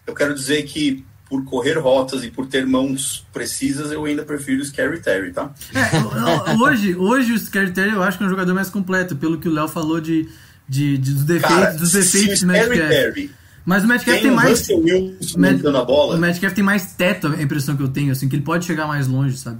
Eu 0.07 0.15
quero 0.15 0.35
dizer 0.35 0.65
que 0.65 1.07
por 1.29 1.45
correr 1.45 1.79
rotas 1.79 2.25
e 2.25 2.31
por 2.31 2.47
ter 2.47 2.65
mãos 2.67 3.27
precisas, 3.33 3.91
eu 3.91 4.05
ainda 4.05 4.25
prefiro 4.25 4.63
o 4.63 4.65
Scary 4.65 5.01
Terry, 5.01 5.33
tá? 5.33 5.53
É, 5.75 6.55
hoje, 6.63 6.95
hoje 6.95 7.33
o 7.33 7.39
Scary 7.39 7.73
Terry 7.73 7.93
eu 7.93 8.03
acho 8.03 8.17
que 8.17 8.25
é 8.25 8.27
um 8.27 8.31
jogador 8.31 8.55
mais 8.55 8.71
completo, 8.71 9.17
pelo 9.17 9.39
que 9.39 9.49
o 9.49 9.53
Léo 9.53 9.69
falou 9.69 10.01
de, 10.01 10.29
de, 10.69 10.97
de, 10.97 11.13
dos 11.13 11.25
defeitos, 11.25 11.57
Cara, 11.57 11.73
dos 11.73 11.93
defeitos 11.93 12.43
do. 12.43 12.53
Terry 12.53 13.31
mas 13.67 13.83
o 13.83 13.89
Metcalf 13.89 14.21
tem, 14.21 14.29
tem 14.29 14.31
mais. 14.31 14.69
O, 14.69 15.41
Met, 15.41 15.67
a 15.67 15.85
bola. 15.85 16.15
o 16.15 16.19
Metcalf 16.21 16.55
tem 16.55 16.63
mais 16.63 16.95
teto, 16.95 17.27
a 17.27 17.43
impressão 17.43 17.77
que 17.77 17.83
eu 17.83 17.89
tenho, 17.89 18.13
assim, 18.13 18.29
que 18.29 18.37
ele 18.37 18.45
pode 18.45 18.65
chegar 18.65 18.87
mais 18.87 19.09
longe, 19.09 19.37
sabe? 19.37 19.59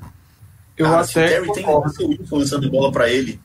Eu 0.77 0.87
Cara, 0.87 1.01
até. 1.01 1.07
Se 1.07 1.19
o 1.19 1.23
Terry 1.23 1.53
tem 1.53 1.67
o 1.67 1.79
Russell 1.81 2.09
Wilson 2.11 2.37
lançando 2.37 2.71
bola 2.71 2.93
pra 2.93 3.11
ele. 3.11 3.41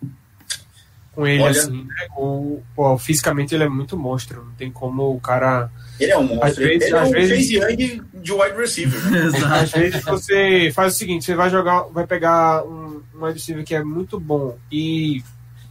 Com 1.14 1.28
ele, 1.28 1.44
Olha, 1.44 1.60
assim, 1.60 1.84
né? 1.84 2.08
o, 2.16 2.62
pô, 2.74 2.98
fisicamente 2.98 3.54
ele 3.54 3.66
é 3.66 3.70
muito 3.70 3.98
monstro. 3.98 4.46
Não 4.46 4.54
tem 4.54 4.72
como 4.72 5.14
o 5.14 5.20
cara 5.20 5.70
ele 6.02 6.12
é 6.12 6.18
um 6.18 6.24
monstro. 6.24 6.48
Às 6.48 6.56
vezes, 6.56 6.88
ele 6.88 6.96
é 6.96 7.02
um 7.02 7.12
vezes, 7.12 7.50
Young 7.52 8.04
de 8.14 8.32
wide 8.34 8.58
receiver. 8.58 9.12
Né? 9.12 9.20
Às 9.62 9.72
vezes 9.72 10.04
você 10.04 10.72
faz 10.74 10.96
o 10.96 10.98
seguinte, 10.98 11.26
você 11.26 11.36
vai 11.36 11.50
jogar, 11.50 11.84
vai 11.84 12.08
pegar 12.08 12.64
um, 12.64 13.04
um 13.14 13.26
wide 13.26 13.38
receiver 13.38 13.64
que 13.64 13.76
é 13.76 13.84
muito 13.84 14.20
bom 14.20 14.58
e 14.72 15.24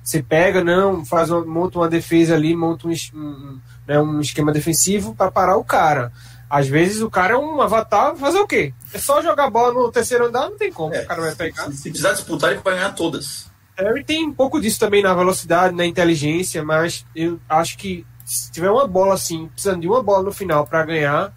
você 0.02 0.22
pega, 0.22 0.62
não, 0.62 1.04
faz 1.04 1.30
uma, 1.30 1.44
monta 1.44 1.78
uma 1.78 1.88
defesa 1.88 2.34
ali, 2.34 2.54
monta 2.54 2.86
um, 2.86 2.92
um, 3.14 3.60
né, 3.86 4.00
um 4.00 4.20
esquema 4.20 4.52
defensivo 4.52 5.14
para 5.14 5.30
parar 5.30 5.56
o 5.56 5.64
cara. 5.64 6.12
Às 6.48 6.66
vezes 6.66 7.00
o 7.00 7.10
cara 7.10 7.34
é 7.34 7.36
um 7.36 7.60
avatar, 7.60 8.16
fazer 8.16 8.38
o 8.38 8.46
quê? 8.46 8.72
É 8.92 8.98
só 8.98 9.22
jogar 9.22 9.50
bola 9.50 9.72
no 9.72 9.90
terceiro 9.90 10.26
andar, 10.26 10.48
não 10.48 10.56
tem 10.56 10.72
como. 10.72 10.94
É, 10.94 11.02
o 11.02 11.06
cara 11.06 11.20
vai 11.20 11.34
pegar. 11.34 11.66
Se, 11.66 11.76
se 11.76 11.90
precisar 11.90 12.12
disputar, 12.12 12.52
ele 12.52 12.60
vai 12.60 12.74
ganhar 12.74 12.92
todas. 12.94 13.49
Harry 13.80 14.04
tem 14.04 14.26
um 14.26 14.32
pouco 14.32 14.60
disso 14.60 14.78
também 14.78 15.02
na 15.02 15.14
velocidade, 15.14 15.74
na 15.74 15.86
inteligência, 15.86 16.62
mas 16.62 17.04
eu 17.14 17.40
acho 17.48 17.76
que 17.78 18.04
se 18.24 18.50
tiver 18.52 18.70
uma 18.70 18.86
bola 18.86 19.14
assim, 19.14 19.48
precisando 19.48 19.80
de 19.80 19.88
uma 19.88 20.02
bola 20.02 20.22
no 20.22 20.32
final 20.32 20.66
para 20.66 20.84
ganhar, 20.84 21.34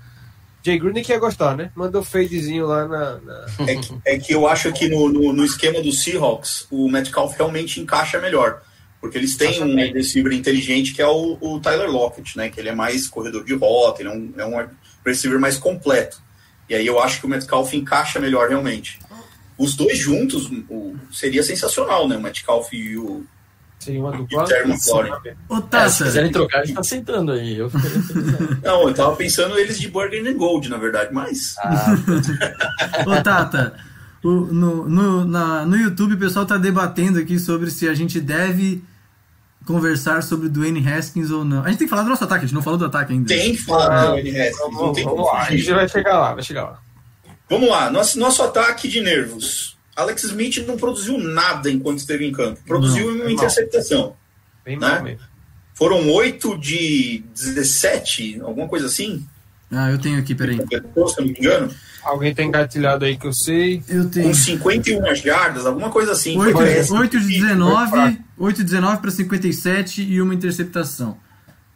Jay 0.63 0.79
Gruden 0.79 1.03
que 1.03 1.11
ia 1.11 1.19
gostar, 1.19 1.57
né? 1.57 1.71
Mandou 1.75 2.03
fadezinho 2.03 2.65
lá 2.65 2.87
na. 2.87 3.17
na... 3.19 3.45
É, 3.67 3.75
que, 3.75 3.95
é, 4.05 4.17
que, 4.17 4.33
eu 4.33 4.47
acho 4.47 4.71
que 4.71 4.87
no, 4.87 5.09
no, 5.09 5.33
no, 5.33 5.43
esquema 5.43 5.81
do 5.81 5.91
Seahawks, 5.91 6.67
o 6.71 6.89
Metcalf 6.89 7.35
realmente 7.35 7.81
encaixa 7.81 8.19
melhor. 8.19 8.61
Porque 9.01 9.17
eles 9.17 9.35
têm 9.35 9.61
um 9.61 9.75
receiver 9.75 10.31
inteligente 10.31 10.93
que 10.93 11.01
é 11.01 11.07
o, 11.07 11.37
o, 11.41 11.59
Tyler 11.59 11.91
Lockett, 11.91 12.37
né? 12.37 12.49
Que 12.49 12.61
ele 12.61 12.69
é 12.69 12.75
mais 12.75 13.07
corredor 13.07 13.43
de 13.43 13.53
rota, 13.53 14.01
ele 14.01 14.09
é 14.09 14.13
um, 14.13 14.33
é 14.37 14.45
um 14.45 14.69
receiver 15.05 15.37
mais 15.37 15.57
completo. 15.57 16.21
E 16.69 16.75
aí 16.75 16.87
eu 16.87 16.97
acho 17.01 17.19
que 17.19 17.25
o 17.25 17.29
Metcalf 17.29 17.73
encaixa 17.73 18.17
melhor 18.21 18.47
realmente. 18.47 18.97
Os 19.57 19.75
dois 19.75 19.97
juntos 19.97 20.49
o, 20.69 20.95
seria 21.11 21.43
sensacional, 21.43 22.07
né? 22.07 22.17
O 22.17 22.21
Metcalf 22.21 22.73
e 22.73 22.97
o, 22.97 23.25
Seria 23.83 23.99
uma 23.99 24.11
dupla. 24.11 24.45
Ô, 25.49 25.61
Tata. 25.61 25.85
É, 25.85 25.89
se 25.89 26.03
quiserem 26.05 26.31
trocar, 26.31 26.59
a 26.61 26.65
gente 26.65 26.75
tá 26.75 26.81
aceitando 26.81 27.33
aí. 27.33 27.57
Eu 27.57 27.69
não, 28.63 28.87
eu 28.87 28.93
tava 28.93 29.13
pensando 29.17 29.59
eles 29.59 29.77
de 29.77 29.89
Burger 29.89 30.25
and 30.25 30.37
Gold, 30.37 30.69
na 30.69 30.77
verdade, 30.77 31.13
mas. 31.13 31.55
Ah. 31.59 31.93
Ô, 33.05 33.21
Tata, 33.21 33.73
o, 34.23 34.29
no, 34.29 34.87
no, 34.87 35.25
na, 35.25 35.65
no 35.65 35.75
YouTube 35.75 36.13
o 36.13 36.17
pessoal 36.17 36.45
tá 36.45 36.57
debatendo 36.57 37.19
aqui 37.19 37.37
sobre 37.37 37.69
se 37.69 37.89
a 37.89 37.93
gente 37.93 38.21
deve 38.21 38.81
conversar 39.65 40.23
sobre 40.23 40.47
o 40.47 40.49
Dwayne 40.49 40.87
Haskins 40.87 41.29
ou 41.29 41.43
não. 41.43 41.61
A 41.63 41.67
gente 41.67 41.79
tem 41.79 41.87
que 41.87 41.89
falar 41.89 42.03
do 42.03 42.09
nosso 42.09 42.23
ataque, 42.23 42.45
a 42.45 42.47
gente 42.47 42.55
não 42.55 42.61
falou 42.61 42.79
do 42.79 42.85
ataque 42.85 43.11
ainda. 43.11 43.27
Tem 43.27 43.51
que 43.51 43.61
falar 43.61 44.05
do 44.05 44.11
Dwayne 44.11 44.39
Haskins. 44.39 44.57
Vamos, 44.59 45.03
vamos 45.03 45.25
lá, 45.25 45.41
a 45.41 45.51
gente 45.51 45.73
vai 45.73 45.89
chegar 45.89 46.19
lá, 46.19 46.33
vai 46.33 46.43
chegar 46.43 46.63
lá. 46.63 46.79
Vamos 47.49 47.69
lá, 47.69 47.89
nosso, 47.89 48.19
nosso 48.19 48.41
ataque 48.41 48.87
de 48.87 49.01
nervos. 49.01 49.77
Alex 49.95 50.23
Smith 50.23 50.57
não 50.65 50.77
produziu 50.77 51.17
nada 51.17 51.69
enquanto 51.69 51.99
esteve 51.99 52.25
em 52.25 52.31
campo. 52.31 52.59
Produziu 52.65 53.11
não, 53.11 53.21
uma 53.21 53.29
é 53.29 53.33
interceptação. 53.33 54.15
Bem 54.65 54.77
né? 54.77 54.87
mal 54.87 55.03
mesmo. 55.03 55.33
Foram 55.75 56.09
8 56.09 56.57
de 56.57 57.23
17, 57.33 58.41
alguma 58.41 58.67
coisa 58.67 58.85
assim. 58.85 59.25
Ah, 59.71 59.89
eu 59.89 59.97
tenho 59.97 60.19
aqui, 60.19 60.35
peraí. 60.35 60.57
Se 60.57 61.19
não 61.19 61.25
me 61.25 61.31
engano. 61.31 61.73
Alguém 62.03 62.33
tem 62.33 62.47
engatilhado 62.47 63.05
aí 63.05 63.17
que 63.17 63.25
eu 63.25 63.33
sei. 63.33 63.81
Eu 63.87 64.09
tenho. 64.09 64.27
Com 64.27 64.33
51 64.33 65.15
jardas, 65.15 65.65
alguma 65.65 65.89
coisa 65.89 66.11
assim. 66.11 66.37
8, 66.37 66.93
8 66.93 67.19
de 67.19 67.27
19, 67.27 68.19
8 68.37 68.57
de 68.57 68.63
19 68.63 69.01
para 69.01 69.11
57 69.11 70.03
e 70.03 70.21
uma 70.21 70.33
interceptação. 70.33 71.17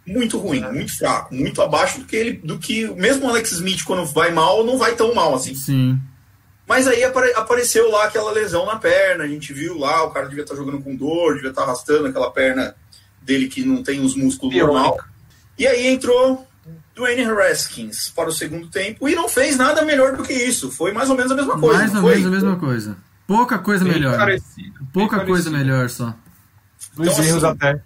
Muito 0.08 0.38
ruim, 0.38 0.62
muito 0.72 0.98
fraco, 0.98 1.36
muito 1.36 1.62
abaixo 1.62 2.00
do 2.00 2.06
que 2.06 2.16
ele, 2.16 2.34
do 2.34 2.58
que 2.58 2.88
mesmo 2.96 3.26
o 3.26 3.30
Alex 3.30 3.52
Smith 3.52 3.84
quando 3.84 4.06
vai 4.06 4.32
mal, 4.32 4.64
não 4.66 4.78
vai 4.78 4.96
tão 4.96 5.14
mal 5.14 5.36
assim. 5.36 5.54
Sim. 5.54 6.00
Mas 6.66 6.88
aí 6.88 7.04
apare 7.04 7.34
apareceu 7.34 7.92
lá 7.92 8.06
aquela 8.06 8.32
lesão 8.32 8.66
na 8.66 8.78
perna, 8.78 9.26
a 9.26 9.28
gente 9.28 9.54
viu 9.54 9.78
lá, 9.78 10.04
o 10.04 10.12
cara 10.12 10.28
devia 10.28 10.44
estar 10.44 10.56
tá 10.56 10.60
jogando 10.60 10.82
com 10.82 10.96
dor, 10.96 11.36
devia 11.36 11.50
estar 11.50 11.62
tá 11.62 11.68
arrastando 11.68 12.08
aquela 12.08 12.32
perna 12.32 12.74
dele 13.22 13.48
que 13.48 13.66
não 13.66 13.84
tem 13.84 14.00
os 14.00 14.16
músculos 14.16 14.56
normal. 14.56 14.98
E 15.58 15.68
aí 15.68 15.88
entrou 15.88 16.48
Dwayne 16.96 17.26
Haskins 17.26 18.10
para 18.10 18.30
o 18.30 18.32
segundo 18.32 18.68
tempo 18.68 19.08
e 19.08 19.16
não 19.16 19.28
fez 19.28 19.58
nada 19.58 19.84
melhor 19.84 20.16
do 20.16 20.24
que 20.24 20.34
isso. 20.34 20.72
Foi 20.72 20.92
mais 20.92 21.10
ou 21.10 21.16
menos 21.16 21.32
a 21.32 21.36
mesma 21.36 21.60
coisa. 21.60 21.80
Mais 21.80 21.96
ou 21.96 22.02
menos 22.02 22.26
a 22.26 22.30
mesma 22.30 22.56
coisa. 22.56 22.98
Pouca 23.28 23.60
coisa 23.60 23.84
Bem 23.84 23.94
melhor. 23.94 24.18
Parecido. 24.18 24.80
Pouca 24.94 25.26
coisa 25.26 25.50
melhor 25.50 25.90
só. 25.90 26.16
Então, 26.94 27.24
erros 27.24 27.44
assim, 27.44 27.56
até. 27.56 27.82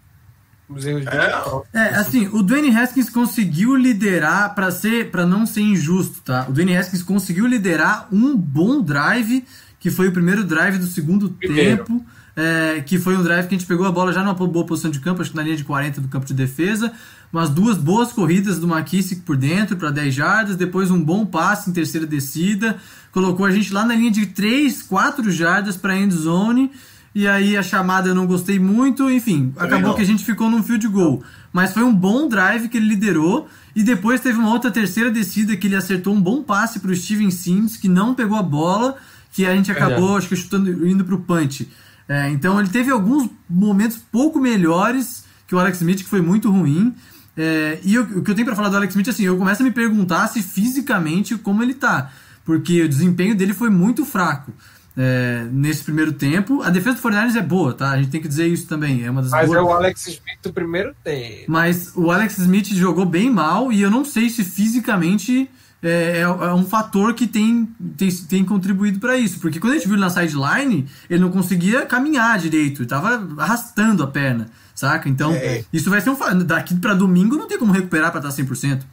É, 1.73 1.79
é, 1.79 1.95
assim, 1.95 2.29
o 2.31 2.41
Dwayne 2.41 2.75
Haskins 2.75 3.09
conseguiu 3.09 3.75
liderar 3.75 4.55
para 4.55 4.71
ser, 4.71 5.11
para 5.11 5.25
não 5.25 5.45
ser 5.45 5.61
injusto, 5.61 6.21
tá? 6.21 6.45
O 6.47 6.51
Dwayne 6.53 6.75
Haskins 6.75 7.03
conseguiu 7.03 7.45
liderar 7.45 8.07
um 8.11 8.35
bom 8.35 8.81
drive, 8.81 9.45
que 9.79 9.89
foi 9.89 10.07
o 10.07 10.11
primeiro 10.11 10.43
drive 10.43 10.77
do 10.77 10.85
segundo 10.85 11.29
primeiro. 11.29 11.85
tempo, 11.85 12.05
é, 12.35 12.81
que 12.85 12.97
foi 12.97 13.17
um 13.17 13.23
drive 13.23 13.47
que 13.47 13.55
a 13.55 13.57
gente 13.57 13.67
pegou 13.67 13.85
a 13.85 13.91
bola 13.91 14.13
já 14.13 14.23
numa 14.23 14.33
boa 14.33 14.65
posição 14.65 14.89
de 14.89 14.99
campo, 14.99 15.21
acho 15.21 15.31
que 15.31 15.37
na 15.37 15.43
linha 15.43 15.57
de 15.57 15.63
40 15.63 15.99
do 15.99 16.07
campo 16.07 16.25
de 16.25 16.33
defesa, 16.33 16.91
umas 17.31 17.49
duas 17.49 17.77
boas 17.77 18.11
corridas 18.13 18.59
do 18.59 18.67
McKissick 18.67 19.21
por 19.21 19.35
dentro 19.35 19.75
para 19.75 19.91
10 19.91 20.13
jardas, 20.13 20.55
depois 20.55 20.91
um 20.91 21.01
bom 21.01 21.25
passe 21.25 21.69
em 21.69 21.73
terceira 21.73 22.07
descida, 22.07 22.77
colocou 23.11 23.45
a 23.45 23.51
gente 23.51 23.73
lá 23.73 23.85
na 23.85 23.95
linha 23.95 24.11
de 24.11 24.27
3, 24.27 24.83
4 24.83 25.29
jardas 25.31 25.75
para 25.75 25.97
end 25.97 26.13
zone 26.13 26.71
e 27.13 27.27
aí 27.27 27.57
a 27.57 27.63
chamada 27.63 28.09
eu 28.09 28.15
não 28.15 28.25
gostei 28.25 28.57
muito, 28.59 29.09
enfim, 29.09 29.53
acabou 29.57 29.89
não. 29.89 29.93
que 29.95 30.01
a 30.01 30.05
gente 30.05 30.23
ficou 30.23 30.49
num 30.49 30.63
field 30.63 30.87
goal. 30.87 31.23
Mas 31.51 31.73
foi 31.73 31.83
um 31.83 31.93
bom 31.93 32.29
drive 32.29 32.69
que 32.69 32.77
ele 32.77 32.87
liderou, 32.87 33.47
e 33.75 33.83
depois 33.83 34.21
teve 34.21 34.37
uma 34.39 34.49
outra 34.49 34.71
terceira 34.71 35.11
descida 35.11 35.55
que 35.57 35.67
ele 35.67 35.75
acertou 35.75 36.13
um 36.13 36.21
bom 36.21 36.41
passe 36.43 36.79
para 36.79 36.91
o 36.91 36.95
Steven 36.95 37.29
Sims, 37.31 37.77
que 37.77 37.87
não 37.89 38.13
pegou 38.13 38.37
a 38.37 38.43
bola, 38.43 38.97
que 39.33 39.45
a 39.45 39.55
gente 39.55 39.71
acabou, 39.71 40.15
é. 40.15 40.17
acho 40.17 40.29
que 40.29 40.35
chutando, 40.35 40.87
indo 40.87 41.03
para 41.03 41.15
o 41.15 41.19
punch. 41.19 41.67
É, 42.07 42.29
então 42.29 42.59
ele 42.59 42.69
teve 42.69 42.91
alguns 42.91 43.29
momentos 43.49 43.97
pouco 44.11 44.39
melhores 44.39 45.23
que 45.47 45.55
o 45.55 45.59
Alex 45.59 45.77
Smith, 45.79 45.99
que 46.03 46.09
foi 46.09 46.21
muito 46.21 46.49
ruim. 46.51 46.93
É, 47.37 47.79
e 47.83 47.93
eu- 47.95 48.03
o 48.03 48.21
que 48.21 48.31
eu 48.31 48.35
tenho 48.35 48.45
pra 48.45 48.55
falar 48.55 48.67
do 48.69 48.75
Alex 48.75 48.93
Smith, 48.93 49.07
assim, 49.07 49.23
eu 49.23 49.37
começo 49.37 49.61
a 49.61 49.65
me 49.65 49.71
perguntar 49.71 50.27
se 50.27 50.41
fisicamente 50.41 51.37
como 51.37 51.63
ele 51.63 51.73
tá. 51.73 52.09
Porque 52.43 52.81
o 52.81 52.89
desempenho 52.89 53.35
dele 53.35 53.53
foi 53.53 53.69
muito 53.69 54.03
fraco 54.03 54.51
é, 54.97 55.45
nesse 55.51 55.83
primeiro 55.83 56.11
tempo. 56.13 56.61
A 56.61 56.69
defesa 56.69 56.97
do 56.97 57.01
49ers 57.01 57.35
é 57.35 57.41
boa, 57.41 57.73
tá? 57.73 57.91
A 57.91 57.97
gente 57.97 58.09
tem 58.09 58.21
que 58.21 58.27
dizer 58.27 58.47
isso 58.47 58.67
também. 58.67 59.03
É 59.05 59.09
uma 59.11 59.21
das 59.21 59.31
Mas 59.31 59.47
boas. 59.47 59.59
é 59.59 59.61
o 59.61 59.69
Alex 59.71 60.07
Smith 60.07 60.39
do 60.43 60.53
primeiro 60.53 60.93
tempo. 61.03 61.45
Mas 61.47 61.91
o 61.95 62.11
Alex 62.11 62.37
Smith 62.37 62.67
jogou 62.73 63.05
bem 63.05 63.29
mal 63.29 63.71
e 63.71 63.81
eu 63.81 63.89
não 63.89 64.03
sei 64.03 64.29
se 64.29 64.43
fisicamente 64.43 65.49
é, 65.83 66.17
é- 66.17 66.21
é 66.21 66.53
um 66.53 66.63
fator 66.65 67.13
que 67.15 67.25
tem, 67.25 67.65
tem, 67.97 68.09
tem 68.11 68.45
contribuído 68.45 68.99
para 68.99 69.17
isso. 69.17 69.39
Porque 69.39 69.59
quando 69.59 69.73
a 69.73 69.75
gente 69.77 69.85
viu 69.87 69.95
ele 69.95 70.01
na 70.01 70.09
sideline, 70.09 70.87
ele 71.09 71.19
não 71.21 71.31
conseguia 71.31 71.85
caminhar 71.85 72.37
direito, 72.37 72.81
ele 72.81 72.89
tava 72.89 73.27
arrastando 73.41 74.03
a 74.03 74.07
perna, 74.07 74.47
saca? 74.75 75.09
Então, 75.09 75.31
É. 75.33 75.63
isso 75.73 75.89
vai 75.89 75.99
ser 76.01 76.09
um. 76.11 76.17
Daqui 76.45 76.75
para 76.75 76.93
domingo 76.93 77.35
não 77.35 77.47
tem 77.47 77.57
como 77.57 77.71
recuperar 77.73 78.11
para 78.11 78.19
estar 78.19 78.31
100%. 78.31 78.85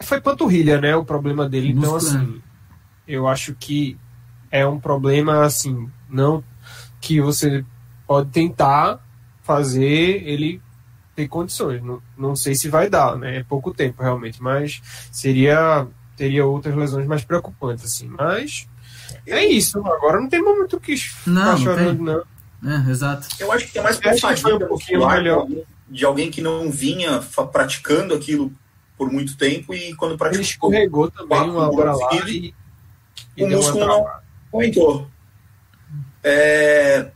Foi 0.00 0.20
panturrilha, 0.20 0.80
né? 0.80 0.94
O 0.96 1.04
problema 1.04 1.48
dele. 1.48 1.68
Então, 1.70 1.94
assim, 1.96 2.40
eu 3.06 3.26
acho 3.28 3.54
que 3.58 3.96
é 4.52 4.64
um 4.66 4.78
problema, 4.78 5.44
assim, 5.44 5.88
não 6.08 6.44
que 7.00 7.20
você 7.20 7.64
pode 8.06 8.28
tentar 8.30 9.00
fazer 9.42 10.22
ele 10.28 10.60
ter 11.16 11.26
condições. 11.26 11.82
Não, 11.82 12.00
não 12.16 12.36
sei 12.36 12.54
se 12.54 12.68
vai 12.68 12.88
dar, 12.88 13.16
né? 13.16 13.38
É 13.38 13.42
pouco 13.42 13.72
tempo, 13.74 14.02
realmente, 14.02 14.40
mas 14.42 14.80
seria 15.10 15.86
teria 16.16 16.46
outras 16.46 16.76
lesões 16.76 17.06
mais 17.06 17.24
preocupantes, 17.24 17.84
assim. 17.84 18.06
Mas 18.06 18.68
é 19.26 19.44
isso. 19.44 19.78
Agora 19.86 20.20
não 20.20 20.28
tem 20.28 20.40
muito 20.42 20.78
que 20.78 20.92
Não, 21.26 21.42
ficar 21.42 21.44
não 21.44 21.58
chorando, 21.58 22.02
não. 22.62 22.70
É, 22.70 22.90
exato. 22.90 23.26
Eu 23.40 23.50
acho 23.50 23.66
que 23.72 23.78
é 23.78 23.82
mais 23.82 23.98
por 23.98 24.16
fadiga 24.20 24.54
um 24.54 24.68
pouquinho 24.68 25.00
melhor. 25.08 25.22
de 25.22 25.28
alguém- 25.54 25.64
de 25.88 26.04
alguém 26.06 26.30
que 26.30 26.40
não 26.40 26.70
vinha 26.70 27.20
praticando 27.52 28.14
aquilo 28.14 28.52
por 28.96 29.10
muito 29.10 29.36
tempo 29.36 29.74
e 29.74 29.94
quando 29.96 30.12
Ele 30.12 30.18
praticou, 30.18 30.42
escorregou 30.42 31.10
também 31.10 31.40
uma 31.50 31.68
hora 31.70 31.92
lá 31.96 32.14
e, 32.28 32.54
e 33.36 33.44
o 33.44 33.48
músculo 33.50 33.84
não 33.86 34.06
aumentou. 34.52 35.06
É, 36.24 37.08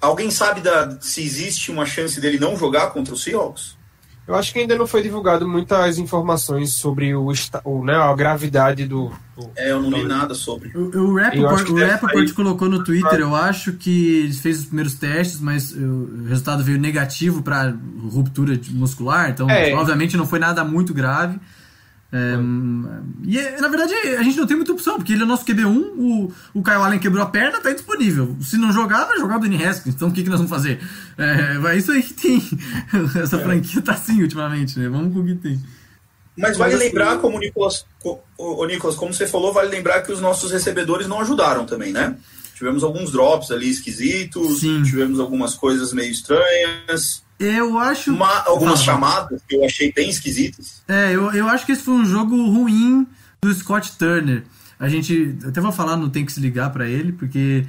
alguém 0.00 0.30
sabe 0.30 0.60
da- 0.60 0.98
se 1.00 1.22
existe 1.22 1.70
uma 1.70 1.86
chance 1.86 2.20
dele 2.20 2.38
não 2.38 2.56
jogar 2.56 2.90
contra 2.90 3.12
o 3.14 3.16
Seahawks? 3.16 3.80
Eu 4.26 4.36
acho 4.36 4.52
que 4.52 4.60
ainda 4.60 4.76
não 4.78 4.86
foi 4.86 5.02
divulgado 5.02 5.48
muitas 5.48 5.98
informações 5.98 6.74
sobre 6.74 7.12
o, 7.12 7.32
o, 7.64 7.84
né, 7.84 7.96
a 7.96 8.14
gravidade 8.14 8.86
do, 8.86 9.10
do- 9.36 9.50
É, 9.56 9.72
eu 9.72 9.82
não 9.82 9.90
li 9.90 10.04
nada 10.04 10.32
sobre. 10.32 10.70
O, 10.78 10.96
o 10.96 11.16
Rappaport, 11.18 11.68
o 11.68 11.74
deve 11.74 11.90
Rappaport 11.90 12.26
sair. 12.28 12.32
colocou 12.32 12.68
no 12.68 12.84
Twitter, 12.84 13.18
eu 13.18 13.34
acho 13.34 13.72
que 13.72 14.20
ele 14.20 14.32
fez 14.32 14.60
os 14.60 14.66
primeiros 14.66 14.94
testes, 14.94 15.40
mas 15.40 15.72
o 15.72 16.24
resultado 16.28 16.62
veio 16.62 16.78
negativo 16.78 17.42
para 17.42 17.74
ruptura 18.12 18.56
de- 18.56 18.72
muscular, 18.72 19.28
então 19.30 19.50
É. 19.50 19.74
obviamente 19.74 20.16
não 20.16 20.24
foi 20.26 20.38
nada 20.38 20.62
muito 20.64 20.94
grave. 20.94 21.40
É, 22.12 22.34
e 23.24 23.38
é, 23.38 23.58
na 23.58 23.68
verdade 23.68 23.94
a 23.94 24.22
gente 24.22 24.36
não 24.36 24.46
tem 24.46 24.56
muita 24.56 24.72
opção, 24.72 24.96
porque 24.96 25.14
ele 25.14 25.22
é 25.22 25.26
nosso 25.26 25.46
QB1, 25.46 25.76
o, 25.96 26.32
o 26.52 26.62
Kyle 26.62 26.76
Allen 26.76 26.98
quebrou 26.98 27.22
a 27.22 27.26
perna, 27.26 27.58
tá 27.58 27.70
indisponível. 27.70 28.36
Se 28.42 28.58
não 28.58 28.70
jogar, 28.70 29.06
vai 29.06 29.18
jogar 29.18 29.36
o 29.36 29.40
Danny 29.40 29.64
Haskins, 29.64 29.94
então 29.94 30.08
o 30.08 30.12
que, 30.12 30.22
que 30.22 30.28
nós 30.28 30.38
vamos 30.38 30.50
fazer? 30.50 30.78
É, 31.16 31.56
é 31.72 31.76
isso 31.78 31.90
aí 31.90 32.02
que 32.02 32.12
tem. 32.12 32.42
Essa 33.20 33.38
franquia 33.38 33.80
tá 33.80 33.92
assim 33.92 34.20
ultimamente, 34.22 34.78
né? 34.78 34.88
Vamos 34.90 35.14
com 35.14 35.20
o 35.20 35.24
que 35.24 35.34
tem. 35.36 35.58
Mas 36.36 36.56
vale 36.58 36.72
Mas 36.72 36.82
assim- 36.82 36.88
lembrar, 36.90 37.18
como 37.18 37.36
o 37.36 37.40
Nicolas, 37.40 37.86
co- 37.98 38.20
o 38.38 38.62
o 38.62 38.66
Nicolas, 38.66 38.96
como 38.96 39.12
você 39.14 39.26
falou, 39.26 39.52
vale 39.52 39.68
lembrar 39.70 40.02
que 40.02 40.12
os 40.12 40.20
nossos 40.20 40.50
recebedores 40.50 41.06
não 41.08 41.20
ajudaram 41.20 41.64
também, 41.64 41.92
né? 41.92 42.16
Tivemos 42.54 42.84
alguns 42.84 43.10
drops 43.10 43.50
ali 43.50 43.70
esquisitos, 43.70 44.60
Sim. 44.60 44.82
tivemos 44.82 45.18
algumas 45.18 45.54
coisas 45.54 45.92
meio 45.92 46.10
estranhas, 46.12 47.22
Eu 47.44 47.78
acho. 47.78 48.12
uma- 48.12 48.42
algumas 48.46 48.82
Fala. 48.84 48.98
chamadas 48.98 49.40
que 49.48 49.56
eu 49.56 49.64
achei 49.64 49.92
bem 49.92 50.08
esquisitas. 50.08 50.82
É, 50.88 51.12
eu, 51.14 51.30
eu 51.32 51.48
acho 51.48 51.66
que 51.66 51.72
esse 51.72 51.82
foi 51.82 51.94
um 51.94 52.04
jogo 52.04 52.36
ruim 52.50 53.06
do 53.42 53.52
Scott 53.54 53.92
Turner. 53.98 54.44
A 54.78 54.88
gente. 54.88 55.36
Até 55.46 55.60
vou 55.60 55.72
falar 55.72 55.96
no 55.96 56.08
Tem 56.08 56.24
que 56.24 56.32
se 56.32 56.40
ligar 56.40 56.70
pra 56.70 56.88
ele, 56.88 57.12
porque 57.12 57.66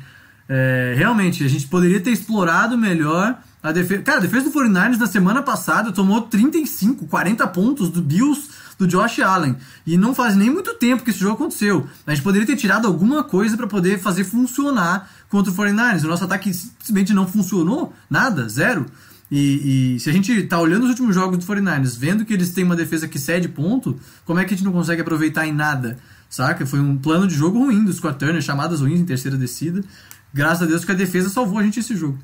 é, 0.50 0.94
realmente 0.98 1.44
a 1.44 1.48
gente 1.48 1.68
poderia 1.68 2.00
ter 2.00 2.12
explorado 2.12 2.78
melhor 2.78 3.38
a 3.62 3.72
defesa. 3.72 4.02
Cara, 4.04 4.18
a 4.18 4.22
defesa 4.22 4.46
do 4.46 4.52
49ers 4.52 4.98
na 4.98 5.08
semana 5.08 5.42
passada 5.42 5.92
tomou 5.92 6.22
35, 6.22 7.06
40 7.08 7.48
pontos 7.48 7.90
do 7.90 8.02
Bills 8.02 8.50
do 8.78 8.88
Josh 8.88 9.20
Allen. 9.20 9.56
E 9.86 9.96
não 9.98 10.14
faz 10.16 10.36
nem 10.36 10.50
muito 10.50 10.74
tempo 10.74 11.04
que 11.04 11.12
esse 11.12 11.20
jogo 11.20 11.36
aconteceu. 11.36 11.88
A 12.06 12.14
gente 12.14 12.24
poderia 12.24 12.46
ter 12.46 12.56
tirado 12.56 12.88
alguma 12.88 13.24
coisa 13.24 13.56
pra 13.56 13.68
poder 13.68 14.00
fazer 14.00 14.24
funcionar 14.24 15.10
contra 15.30 15.52
o 15.52 15.56
49ers. 15.56 16.04
O 16.04 16.08
nosso 16.08 16.24
ataque 16.26 16.52
simplesmente 16.54 17.14
não 17.14 17.28
funcionou, 17.28 17.94
nada, 18.10 18.50
zero. 18.50 18.86
E, 19.36 19.96
e 19.96 20.00
se 20.00 20.10
a 20.12 20.14
gente 20.14 20.44
tá 20.44 20.60
olhando 20.60 20.84
os 20.84 20.90
últimos 20.92 21.16
jogos 21.16 21.40
do 21.40 21.46
49ers, 21.46 21.98
vendo 21.98 22.24
que 22.24 22.32
eles 22.34 22.52
têm 22.52 22.64
uma 22.64 22.76
defesa 22.76 23.08
que 23.08 23.18
cede 23.18 23.48
ponto, 23.48 24.00
como 24.26 24.40
é 24.40 24.46
que 24.46 24.54
a 24.54 24.58
gente 24.58 24.66
não 24.66 24.72
consegue 24.72 25.02
aproveitar 25.02 25.48
em 25.48 25.52
nada? 25.52 25.98
Saca? 26.30 26.66
Foi 26.68 26.80
um 26.80 26.96
plano 26.98 27.28
de 27.28 27.34
jogo 27.34 27.58
ruim 27.58 27.84
do 27.84 27.92
Scott 27.92 28.20
Turner, 28.20 28.42
chamadas 28.44 28.80
ruins 28.82 29.00
em 29.00 29.06
terceira 29.06 29.36
descida. 29.36 29.84
Graças 30.32 30.62
a 30.62 30.66
Deus 30.68 30.86
que 30.86 30.92
a 30.92 30.96
defesa 30.96 31.30
salvou 31.30 31.58
a 31.58 31.64
gente 31.64 31.80
esse 31.80 31.96
jogo. 31.96 32.20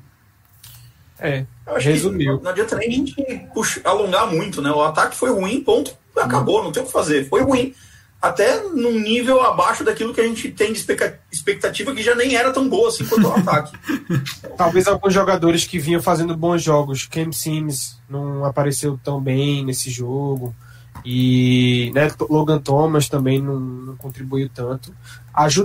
É, 1.18 1.44
Eu 1.66 1.76
acho 1.76 1.88
resumiu. 1.88 2.38
que 2.38 2.44
não 2.44 2.50
adianta 2.52 2.76
nem 2.76 2.88
a 2.88 2.92
gente 2.92 3.14
puxa- 3.52 3.80
alongar 3.84 4.30
muito, 4.30 4.62
né? 4.62 4.70
O 4.70 4.82
ataque 4.82 5.16
foi 5.16 5.30
ruim, 5.30 5.60
ponto, 5.62 5.92
acabou, 6.16 6.62
não 6.62 6.72
tem 6.72 6.82
o 6.82 6.86
que 6.86 6.92
fazer. 6.92 7.28
Foi 7.28 7.42
ruim. 7.42 7.74
Até 8.20 8.62
num 8.64 9.00
nível 9.00 9.40
abaixo 9.40 9.82
daquilo 9.82 10.12
que 10.12 10.20
a 10.20 10.26
gente 10.26 10.50
tem 10.50 10.72
de 10.72 10.78
expecta- 10.78 11.18
expectativa, 11.32 11.94
que 11.94 12.02
já 12.02 12.14
nem 12.14 12.34
era 12.36 12.52
tão 12.52 12.68
boa 12.68 12.88
assim 12.88 13.06
quanto 13.06 13.26
o 13.28 13.32
ataque. 13.32 13.72
Talvez 14.58 14.86
alguns 14.86 15.14
jogadores 15.14 15.64
que 15.64 15.78
vinham 15.78 16.02
fazendo 16.02 16.36
bons 16.36 16.62
jogos. 16.62 17.06
Cam 17.06 17.32
Sims 17.32 17.98
não 18.08 18.44
apareceu 18.44 19.00
tão 19.02 19.20
bem 19.20 19.64
nesse 19.64 19.88
jogo. 19.90 20.54
E 21.02 21.90
né, 21.94 22.10
Logan 22.28 22.58
Thomas 22.58 23.08
também 23.08 23.40
não, 23.40 23.58
não 23.58 23.96
contribuiu 23.96 24.50
tanto. 24.52 24.94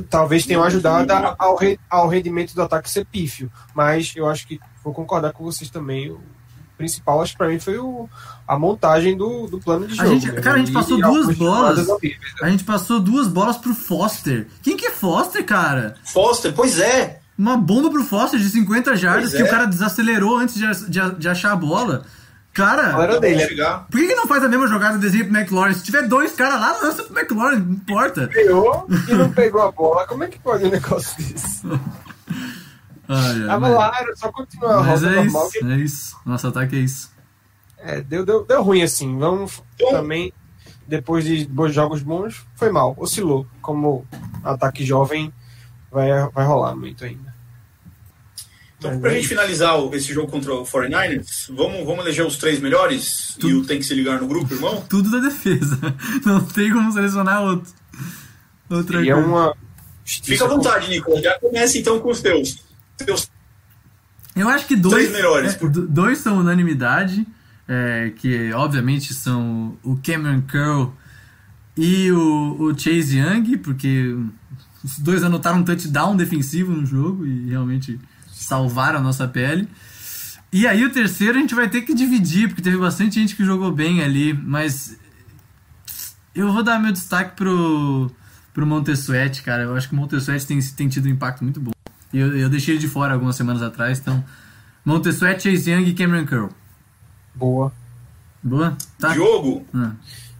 Talvez 0.09 0.45
tenham 0.45 0.63
ajudado 0.63 1.11
a- 1.11 1.35
ao, 1.37 1.57
re- 1.57 1.79
ao 1.89 2.07
rendimento 2.07 2.53
do 2.55 2.61
ataque 2.61 2.89
ser 2.89 3.05
pífio. 3.05 3.51
Mas 3.75 4.13
eu 4.15 4.27
acho 4.29 4.47
que 4.47 4.59
vou 4.81 4.93
concordar 4.93 5.33
com 5.33 5.43
vocês 5.43 5.69
também. 5.69 6.15
Principal, 6.77 7.21
acho 7.21 7.31
que 7.33 7.37
pra 7.37 7.47
mim, 7.47 7.59
foi 7.59 7.77
o, 7.77 8.09
a 8.47 8.57
montagem 8.59 9.15
do, 9.17 9.47
do 9.47 9.59
plano 9.59 9.87
de 9.87 9.93
A 9.99 10.03
jogo. 10.05 10.19
gente- 10.19 10.31
né? 10.31 10.41
cara, 10.41 10.55
a 10.55 10.59
gente 10.59 10.69
E 10.71 10.73
passou 10.73 10.97
duas 10.97 11.05
algumas 11.15 11.37
bolas. 11.37 11.87
né? 11.87 11.95
A 12.43 12.49
gente 12.49 12.63
passou 12.63 12.99
duas 12.99 13.27
bolas 13.27 13.57
pro 13.57 13.73
Foster. 13.73 14.47
Quem 14.61 14.75
que 14.77 14.85
é 14.87 14.91
Foster, 14.91 15.43
cara? 15.45 15.95
Foster, 16.03 16.53
pois 16.53 16.79
é. 16.79 17.19
Uma 17.37 17.57
bomba 17.57 17.89
pro 17.89 18.03
Foster 18.03 18.39
de 18.39 18.49
50 18.49 18.95
jardas 18.95 19.31
Pois 19.31 19.35
que 19.35 19.41
é. 19.41 19.45
o 19.45 19.49
cara 19.51 19.65
desacelerou 19.65 20.37
antes 20.37 20.55
de, 20.55 20.89
de- 20.89 21.15
de 21.15 21.27
achar 21.29 21.51
a 21.51 21.55
bola. 21.55 22.05
Cara, 22.53 23.03
Era 23.03 23.19
dele, 23.19 23.41
é. 23.61 23.65
por 23.91 23.99
que, 23.99 24.07
que 24.07 24.15
não 24.15 24.27
faz 24.27 24.41
a 24.41 24.47
mesma 24.47 24.65
jogada 24.67 24.95
e 24.95 24.99
desenha 25.01 25.25
pro 25.25 25.35
McLaurin? 25.35 25.73
Se 25.73 25.83
tiver 25.83 26.03
dois 26.07 26.31
caras 26.31 26.57
lá, 26.61 26.77
lança 26.81 27.03
pro 27.03 27.19
McLaurin, 27.19 27.57
não 27.57 27.73
importa. 27.73 28.27
Ganhou 28.27 28.87
e 29.09 29.13
não 29.13 29.29
pegou 29.29 29.61
a 29.61 29.69
bola. 29.73 30.07
Como 30.07 30.23
é 30.23 30.27
que 30.29 30.39
pode 30.39 30.63
um 30.63 30.69
negócio 30.69 31.17
desse? 31.21 31.63
Ai, 33.07 33.41
ai, 33.41 33.45
Tava 33.47 33.59
mas- 33.59 33.75
lá, 33.75 33.97
era 33.99 34.15
só 34.15 34.31
continuar 34.31 34.73
a 34.79 34.83
Mas 34.83 35.01
rota 35.01 35.13
é 35.13 35.15
normal. 35.23 35.47
isso, 35.47 35.67
é 35.67 35.77
isso. 35.77 36.17
Nosso 36.25 36.47
ataque 36.47 36.75
é 36.75 36.79
isso. 36.79 37.11
É, 37.77 38.01
deu, 38.01 38.25
deu, 38.25 38.43
deu 38.45 38.63
ruim 38.63 38.81
assim. 38.81 39.17
Vamos 39.19 39.61
Então- 39.75 39.91
também, 39.91 40.33
depois 40.87 41.23
de 41.25 41.45
bons 41.45 41.73
jogos 41.73 42.01
bons, 42.01 42.45
foi 42.55 42.71
mal, 42.71 42.95
oscilou. 42.97 43.45
Como 43.61 44.05
ataque 44.43 44.83
jovem 44.85 45.31
vai, 45.91 46.09
vai 46.33 46.45
rolar 46.45 46.75
muito 46.75 47.03
ainda. 47.05 47.33
Então, 48.77 48.91
Mas 48.91 48.99
pra 49.01 49.09
é 49.11 49.13
gente 49.13 49.21
isso. 49.21 49.29
finalizar 49.29 49.79
esse 49.93 50.13
jogo 50.13 50.29
contra 50.31 50.53
o 50.53 50.65
49ers, 50.65 51.47
vamos, 51.55 51.85
vamos 51.85 51.99
eleger 52.05 52.25
os 52.25 52.37
três 52.37 52.59
melhores? 52.59 53.37
E 53.41 53.53
o 53.53 53.65
tem 53.65 53.79
que 53.79 53.85
se 53.85 53.93
ligar 53.93 54.19
no 54.19 54.27
grupo, 54.27 54.53
irmão? 54.53 54.83
Tudo 54.89 55.09
da 55.09 55.19
defesa. 55.19 55.79
Não 56.25 56.43
tem 56.43 56.71
como 56.71 56.91
selecionar 56.91 57.41
outro. 57.43 57.71
Outra 58.69 59.01
E 59.03 59.09
é 59.09 59.13
coisa. 59.13 59.27
uma. 59.27 59.55
Fica 60.03 60.45
à 60.45 60.47
vontade, 60.47 60.89
Nicolas. 60.89 61.23
Já 61.23 61.39
começa 61.39 61.77
então 61.77 61.99
com 61.99 62.09
os 62.09 62.21
teus. 62.21 62.64
Eu 64.35 64.49
acho 64.49 64.67
que 64.67 64.75
dois, 64.75 65.11
melhores, 65.11 65.53
é, 65.53 65.57
por- 65.57 65.69
do- 65.69 65.87
dois 65.87 66.17
são 66.19 66.39
unanimidade, 66.39 67.25
é, 67.67 68.11
que 68.17 68.51
obviamente 68.53 69.13
são 69.13 69.77
o 69.81 69.97
Cameron 69.97 70.41
Curl 70.41 70.93
e 71.77 72.11
o, 72.11 72.57
o 72.59 72.77
Chase 72.77 73.17
Young, 73.17 73.57
porque 73.57 74.15
os 74.83 74.99
dois 74.99 75.23
anotaram 75.23 75.59
um 75.59 75.63
touchdown 75.63 76.15
defensivo 76.15 76.71
no 76.73 76.85
jogo 76.85 77.25
e 77.25 77.49
realmente 77.49 77.99
salvaram 78.31 78.99
a 78.99 79.01
nossa 79.01 79.27
pele. 79.27 79.67
E 80.51 80.67
aí 80.67 80.83
o 80.85 80.91
terceiro 80.91 81.37
a 81.37 81.41
gente 81.41 81.55
vai 81.55 81.69
ter 81.69 81.81
que 81.81 81.93
dividir, 81.93 82.47
porque 82.47 82.61
teve 82.61 82.77
bastante 82.77 83.15
gente 83.15 83.35
que 83.35 83.43
jogou 83.43 83.71
bem 83.71 84.03
ali, 84.03 84.33
mas 84.33 84.97
eu 86.33 86.51
vou 86.51 86.63
dar 86.63 86.79
meu 86.79 86.91
destaque 86.91 87.35
pro, 87.35 88.11
pro 88.53 88.65
Montesuete, 88.65 89.41
cara. 89.43 89.63
Eu 89.63 89.75
acho 89.75 89.87
que 89.89 89.93
o 89.93 89.97
Montesuete 89.97 90.45
tem, 90.45 90.59
tem 90.59 90.87
tido 90.87 91.07
um 91.07 91.09
impacto 91.11 91.43
muito 91.43 91.59
bom. 91.59 91.71
Eu, 92.17 92.37
eu 92.37 92.49
deixei 92.49 92.73
ele 92.75 92.81
de 92.81 92.87
fora 92.87 93.13
algumas 93.13 93.35
semanas 93.35 93.61
atrás, 93.61 93.99
então. 93.99 94.23
Montesuete, 94.83 95.49
Chase 95.49 95.71
Young 95.71 95.87
e 95.89 95.93
Cameron 95.93 96.25
Curl. 96.25 96.49
Boa. 97.33 97.73
Boa? 98.43 98.77
Tá? 98.99 99.13
Diogo, 99.13 99.65
Ah. 99.73 99.93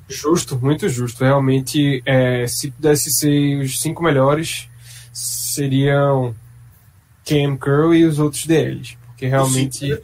Justo, 0.08 0.56
muito 0.62 0.88
justo. 0.88 1.24
Realmente, 1.24 2.04
é, 2.06 2.46
se 2.48 2.70
pudesse 2.70 3.12
ser 3.12 3.60
os 3.64 3.82
cinco 3.82 4.04
melhores, 4.04 4.70
seriam 5.12 6.36
Cam 7.26 7.58
Curl 7.58 7.96
e 7.96 8.06
os 8.06 8.20
outros 8.20 8.46
DLs. 8.46 8.98
Porque 9.08 9.26
realmente. 9.28 10.00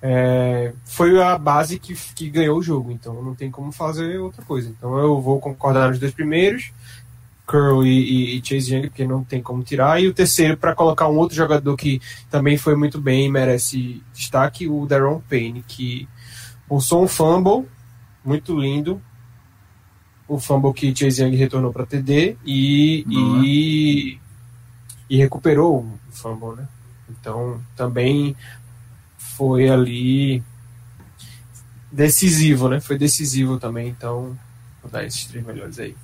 é, 0.00 0.72
foi 0.84 1.20
a 1.20 1.36
base 1.36 1.78
que, 1.78 1.94
que 2.14 2.30
ganhou 2.30 2.58
o 2.58 2.62
jogo, 2.62 2.92
então 2.92 3.20
não 3.22 3.34
tem 3.34 3.50
como 3.50 3.72
fazer 3.72 4.18
outra 4.18 4.42
coisa. 4.44 4.68
Então 4.68 4.96
eu 4.98 5.20
vou 5.20 5.40
concordar 5.40 5.88
nos 5.88 5.98
dois 5.98 6.12
primeiros, 6.14 6.70
Curl 7.50 7.84
e, 7.84 8.38
e, 8.38 8.44
Chase 8.44 8.72
Young, 8.72 8.88
porque 8.88 9.04
não 9.04 9.24
tem 9.24 9.42
como 9.42 9.64
tirar, 9.64 10.00
e 10.00 10.06
o 10.06 10.14
terceiro 10.14 10.56
para 10.56 10.72
colocar 10.72 11.08
um 11.08 11.16
outro 11.16 11.36
jogador 11.36 11.76
que 11.76 12.00
também 12.30 12.56
foi 12.56 12.76
muito 12.76 13.00
bem 13.00 13.26
e 13.26 13.28
merece 13.28 14.00
destaque, 14.14 14.68
o 14.68 14.86
Daron 14.86 15.20
Payne, 15.28 15.64
que 15.66 16.08
forçou 16.68 17.02
um 17.02 17.08
fumble 17.08 17.68
muito 18.24 18.56
lindo, 18.56 19.02
o 20.28 20.38
fumble 20.38 20.72
que 20.72 20.94
Chase 20.94 21.24
Young 21.24 21.34
retornou 21.34 21.72
para 21.72 21.86
TD 21.86 22.36
e, 22.46 23.04
e, 23.08 24.20
e 25.08 25.16
recuperou 25.16 25.80
o 25.80 25.98
fumble, 26.12 26.54
né? 26.54 26.68
Então 27.08 27.60
também 27.74 28.36
foi 29.18 29.68
ali 29.68 30.40
decisivo, 31.90 32.68
né? 32.68 32.78
Foi 32.78 32.96
decisivo 32.96 33.58
também, 33.58 33.88
então 33.88 34.38
vou 34.80 34.88
dar 34.88 35.04
esses 35.04 35.26
três 35.26 35.44
melhores 35.44 35.80
aí. 35.80 35.96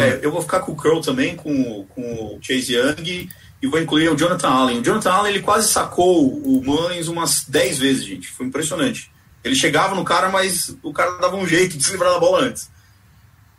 É, 0.00 0.20
eu 0.22 0.30
vou 0.30 0.42
ficar 0.42 0.60
com 0.60 0.72
o 0.72 0.76
Curl 0.76 1.00
também, 1.00 1.34
com, 1.34 1.84
com 1.86 2.02
o 2.02 2.38
Chase 2.40 2.74
Young 2.74 3.28
e 3.60 3.66
vou 3.66 3.80
incluir 3.80 4.08
o 4.10 4.16
Jonathan 4.16 4.48
Allen. 4.48 4.80
O 4.80 4.84
Jonathan 4.84 5.10
Allen 5.12 5.34
ele 5.34 5.42
quase 5.42 5.68
sacou 5.68 6.28
o 6.28 6.62
Mullins 6.64 7.08
umas 7.08 7.44
10 7.48 7.78
vezes, 7.78 8.04
gente. 8.04 8.28
Foi 8.28 8.46
impressionante. 8.46 9.10
Ele 9.42 9.54
chegava 9.56 9.94
no 9.94 10.04
cara, 10.04 10.28
mas 10.30 10.76
o 10.82 10.92
cara 10.92 11.18
dava 11.18 11.36
um 11.36 11.46
jeito 11.46 11.76
de 11.76 11.82
se 11.84 11.92
livrar 11.92 12.12
da 12.12 12.20
bola 12.20 12.44
antes. 12.44 12.70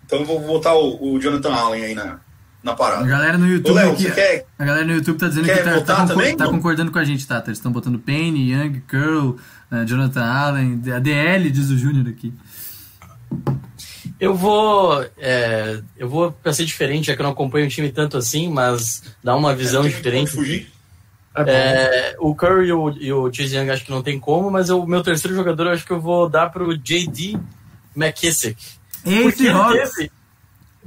Então 0.06 0.20
eu 0.20 0.26
vou 0.26 0.40
botar 0.40 0.74
o, 0.76 1.14
o 1.14 1.20
Jonathan 1.20 1.54
Allen 1.54 1.84
aí 1.84 1.96
na, 1.96 2.20
na 2.62 2.74
parada. 2.74 3.04
A 3.04 3.08
galera 3.08 3.38
no 3.38 3.48
YouTube. 3.48 3.72
Ô, 3.72 3.76
Léo, 3.76 3.92
aqui, 3.94 4.12
quer- 4.12 4.46
A 4.60 4.64
galera 4.66 4.86
no 4.86 4.94
YouTube 4.94 5.18
tá 5.18 5.28
dizendo 5.28 5.46
que 5.46 5.52
tá, 5.64 5.82
tá, 5.82 5.96
concor- 6.14 6.16
tá 6.38 6.46
concordando 6.52 6.92
com 6.92 7.00
a 7.00 7.04
gente, 7.04 7.28
tá? 7.28 7.44
Eles 7.46 7.58
estão 7.58 7.72
botando 7.72 8.00
Payne, 8.00 8.52
Young, 8.52 8.82
Curl, 8.90 9.38
eh, 9.72 9.86
Jonathan 9.86 10.24
Allen, 10.24 10.82
a 10.96 11.00
DL, 11.00 11.50
diz 11.50 11.70
o 11.70 11.78
Júnior 11.78 12.08
aqui. 12.08 12.34
Eu 14.20 14.36
vou. 14.36 15.04
é, 15.18 15.82
eu 15.98 16.08
vou 16.08 16.32
pra 16.32 16.54
ser 16.54 16.66
diferente, 16.66 17.08
já 17.08 17.16
que 17.16 17.22
eu 17.22 17.26
não 17.26 17.32
acompanho 17.32 17.66
o 17.66 17.70
time 17.70 17.92
tanto 17.92 18.18
assim, 18.18 18.48
mas 18.50 19.04
dar 19.24 19.36
uma 19.36 19.56
visão 19.56 19.82
Tem 19.84 19.92
que 19.92 19.98
diferente. 19.98 20.32
Fugir. 20.32 20.72
É 21.36 21.44
bom. 21.44 21.50
É, 21.52 22.16
o 22.20 22.36
Curry 22.36 22.68
e 22.68 22.74
o, 22.74 22.90
e 22.92 23.12
o 23.12 23.34
Chase 23.34 23.56
Young 23.58 23.70
acho 23.72 23.84
que 23.86 23.92
não 23.92 24.04
tem 24.04 24.20
como, 24.20 24.52
mas 24.52 24.70
o 24.70 24.86
meu 24.86 25.02
terceiro 25.02 25.36
jogador 25.36 25.66
eu 25.68 25.72
acho 25.74 25.86
que 25.86 25.92
eu 25.92 26.00
vou 26.00 26.30
dar 26.30 26.52
pro 26.52 26.78
JD 26.78 27.38
McKissick. 27.96 28.56
Porque 29.04 29.18
Ace 29.28 29.42
ele, 29.46 29.50
Hawks. 29.50 29.92
teve- 29.96 30.12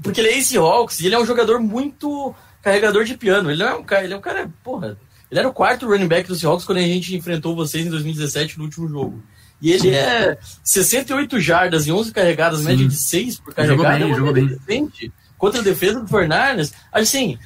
porque 0.02 0.20
ele 0.20 0.28
é 0.28 0.38
Ace 0.38 0.56
Hawks 0.56 1.00
e 1.00 1.06
ele 1.06 1.14
é 1.14 1.18
um 1.18 1.26
jogador 1.26 1.58
muito 1.58 2.34
carregador 2.62 3.04
de 3.04 3.16
piano. 3.16 3.50
Ele 3.50 3.62
não 3.62 3.70
é 3.70 3.74
um 3.74 3.82
cara, 3.82 4.04
ele 4.04 4.14
é 4.14 4.16
um 4.16 4.20
cara, 4.20 4.50
porra. 4.62 4.96
Ele 5.30 5.40
era 5.40 5.48
o 5.48 5.52
quarto 5.52 5.86
running 5.88 6.06
back 6.06 6.28
dos 6.28 6.38
Seahawks 6.40 6.64
quando 6.64 6.78
a 6.78 6.82
gente 6.82 7.14
enfrentou 7.16 7.56
vocês 7.56 7.84
em 7.84 7.90
2017 7.90 8.56
no 8.58 8.64
último 8.64 8.88
jogo. 8.88 9.20
E 9.66 9.72
ele 9.72 9.90
é 9.90 10.38
68 10.62 11.40
jardas 11.40 11.88
e 11.88 11.92
11 11.92 12.12
carregadas, 12.12 12.60
Sim. 12.60 12.66
média 12.66 12.86
de 12.86 12.96
6 12.96 13.40
por 13.40 13.52
Jogou 13.66 13.84
carregada. 13.84 13.98
bem, 14.04 14.12
é 14.12 14.14
jogou 14.16 14.32
média 14.32 14.58
bem. 14.64 14.86
decente. 14.86 15.12
Contra 15.36 15.60
a 15.60 15.64
defesa 15.64 16.00
do 16.00 16.06
Fernandes. 16.06 16.72
Assim, 16.92 17.36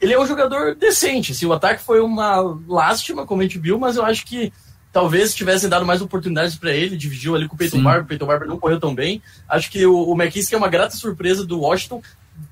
ele 0.00 0.12
é 0.12 0.20
um 0.20 0.26
jogador 0.26 0.76
decente. 0.76 1.34
Se 1.34 1.44
o 1.44 1.52
ataque 1.52 1.82
foi 1.82 2.00
uma 2.00 2.36
lástima, 2.68 3.26
como 3.26 3.40
a 3.40 3.44
gente 3.44 3.58
viu, 3.58 3.76
mas 3.76 3.96
eu 3.96 4.04
acho 4.04 4.24
que 4.24 4.52
talvez 4.92 5.34
tivessem 5.34 5.68
dado 5.68 5.84
mais 5.84 6.00
oportunidades 6.00 6.54
para 6.54 6.72
ele, 6.72 6.96
dividiu 6.96 7.34
ali 7.34 7.48
com 7.48 7.56
o 7.56 7.58
Peyton 7.58 7.78
Sim. 7.78 7.82
Barber, 7.82 8.04
o 8.04 8.06
Peyton 8.06 8.26
Barber 8.26 8.46
não 8.46 8.58
correu 8.60 8.78
tão 8.78 8.94
bem. 8.94 9.20
Acho 9.48 9.68
que 9.68 9.84
o, 9.84 10.08
o 10.08 10.14
McKissick 10.14 10.54
é 10.54 10.58
uma 10.58 10.68
grata 10.68 10.94
surpresa 10.94 11.44
do 11.44 11.58
Washington, 11.58 12.00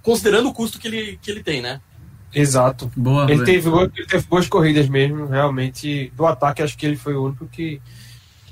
considerando 0.02 0.48
o 0.48 0.52
custo 0.52 0.80
que 0.80 0.88
ele, 0.88 1.18
que 1.22 1.30
ele 1.30 1.44
tem, 1.44 1.62
né? 1.62 1.80
Exato. 2.34 2.90
Boa, 2.96 3.30
Ele 3.30 3.44
teve, 3.44 3.68
ele 3.68 4.06
teve 4.06 4.26
boas 4.26 4.48
corridas 4.48 4.88
mesmo, 4.88 5.26
realmente. 5.26 6.10
Do 6.16 6.26
ataque, 6.26 6.62
acho 6.62 6.76
que 6.76 6.86
ele 6.86 6.96
foi 6.96 7.14
o 7.14 7.26
único 7.26 7.46
que, 7.46 7.80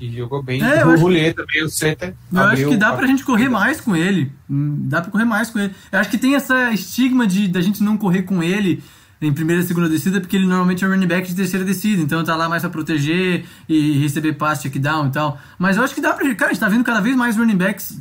que 0.09 0.17
jogou 0.17 0.41
bem. 0.41 0.61
É, 0.63 0.83
o 0.83 0.97
Roulier 0.97 1.33
também, 1.35 1.63
o 1.63 1.69
center. 1.69 2.15
Eu 2.33 2.39
acho 2.41 2.67
que 2.67 2.75
dá 2.77 2.91
pra 2.93 3.05
gente 3.05 3.23
correr 3.23 3.49
mais 3.49 3.79
com 3.79 3.95
ele. 3.95 4.31
Hum, 4.49 4.87
Dá 4.89 4.99
pra 5.01 5.11
correr 5.11 5.25
mais 5.25 5.49
com 5.51 5.59
ele. 5.59 5.73
Eu 5.91 5.99
acho 5.99 6.09
que 6.09 6.17
tem 6.17 6.33
essa 6.35 6.71
estigma 6.71 7.27
de 7.27 7.47
da 7.47 7.61
gente 7.61 7.83
não 7.83 7.95
correr 7.97 8.23
com 8.23 8.41
ele 8.41 8.83
em 9.21 9.31
primeira 9.31 9.61
e 9.61 9.65
segunda 9.65 9.87
descida, 9.87 10.19
porque 10.19 10.35
ele 10.35 10.47
normalmente 10.47 10.83
é 10.83 10.87
running 10.87 11.05
back 11.05 11.27
de 11.27 11.35
terceira 11.35 11.63
descida, 11.63 12.01
então 12.01 12.23
tá 12.23 12.35
lá 12.35 12.49
mais 12.49 12.63
pra 12.63 12.71
proteger 12.71 13.45
e 13.69 13.99
receber 13.99 14.33
passe, 14.33 14.63
check 14.63 14.79
down 14.81 15.09
e 15.09 15.11
tal. 15.11 15.39
Mas 15.59 15.77
eu 15.77 15.83
acho 15.83 15.93
que 15.93 16.01
dá 16.01 16.11
pra. 16.13 16.33
Cara, 16.33 16.49
a 16.49 16.53
gente 16.53 16.59
tá 16.59 16.67
vendo 16.67 16.83
cada 16.83 16.99
vez 16.99 17.15
mais 17.15 17.37
running 17.37 17.55
backs 17.57 17.95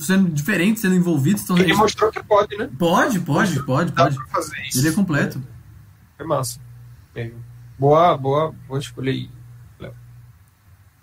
sendo 0.00 0.28
diferentes, 0.30 0.82
sendo 0.82 0.96
envolvidos. 0.96 1.44
Então, 1.44 1.56
Ele 1.56 1.72
mostrou 1.74 2.10
que 2.10 2.20
pode, 2.24 2.56
né? 2.56 2.68
pode, 2.76 3.20
pode, 3.20 3.62
pode, 3.62 3.92
Dá 3.92 4.02
pode. 4.04 4.16
pra 4.16 4.26
fazer 4.26 4.56
isso. 4.68 4.80
Ele 4.80 4.88
é 4.88 4.92
completo. 4.92 5.40
É 6.18 6.24
massa. 6.24 6.58
É. 7.14 7.30
Boa, 7.78 8.18
boa, 8.18 8.52
boa 8.66 8.80
escolha 8.80 9.12
aí. 9.12 9.30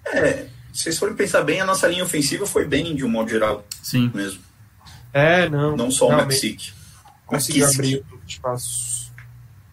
É, 0.08 0.48
se 0.72 0.84
vocês 0.84 0.98
forem 0.98 1.16
pensar 1.16 1.42
bem, 1.44 1.62
a 1.62 1.66
nossa 1.66 1.88
linha 1.88 2.04
ofensiva 2.04 2.46
foi 2.46 2.66
bem 2.66 2.96
de 2.96 3.04
um 3.06 3.10
modo 3.10 3.30
geral 3.30 3.66
Sim. 3.82 4.12
mesmo. 4.14 4.42
É, 5.14 5.48
não. 5.50 5.78
Não 5.78 5.90
só 5.90 6.10
o 6.10 6.16
Mexic. 6.16 6.74
Conseguiu 7.26 7.68
abrir 7.68 8.06
espaços. 8.28 9.12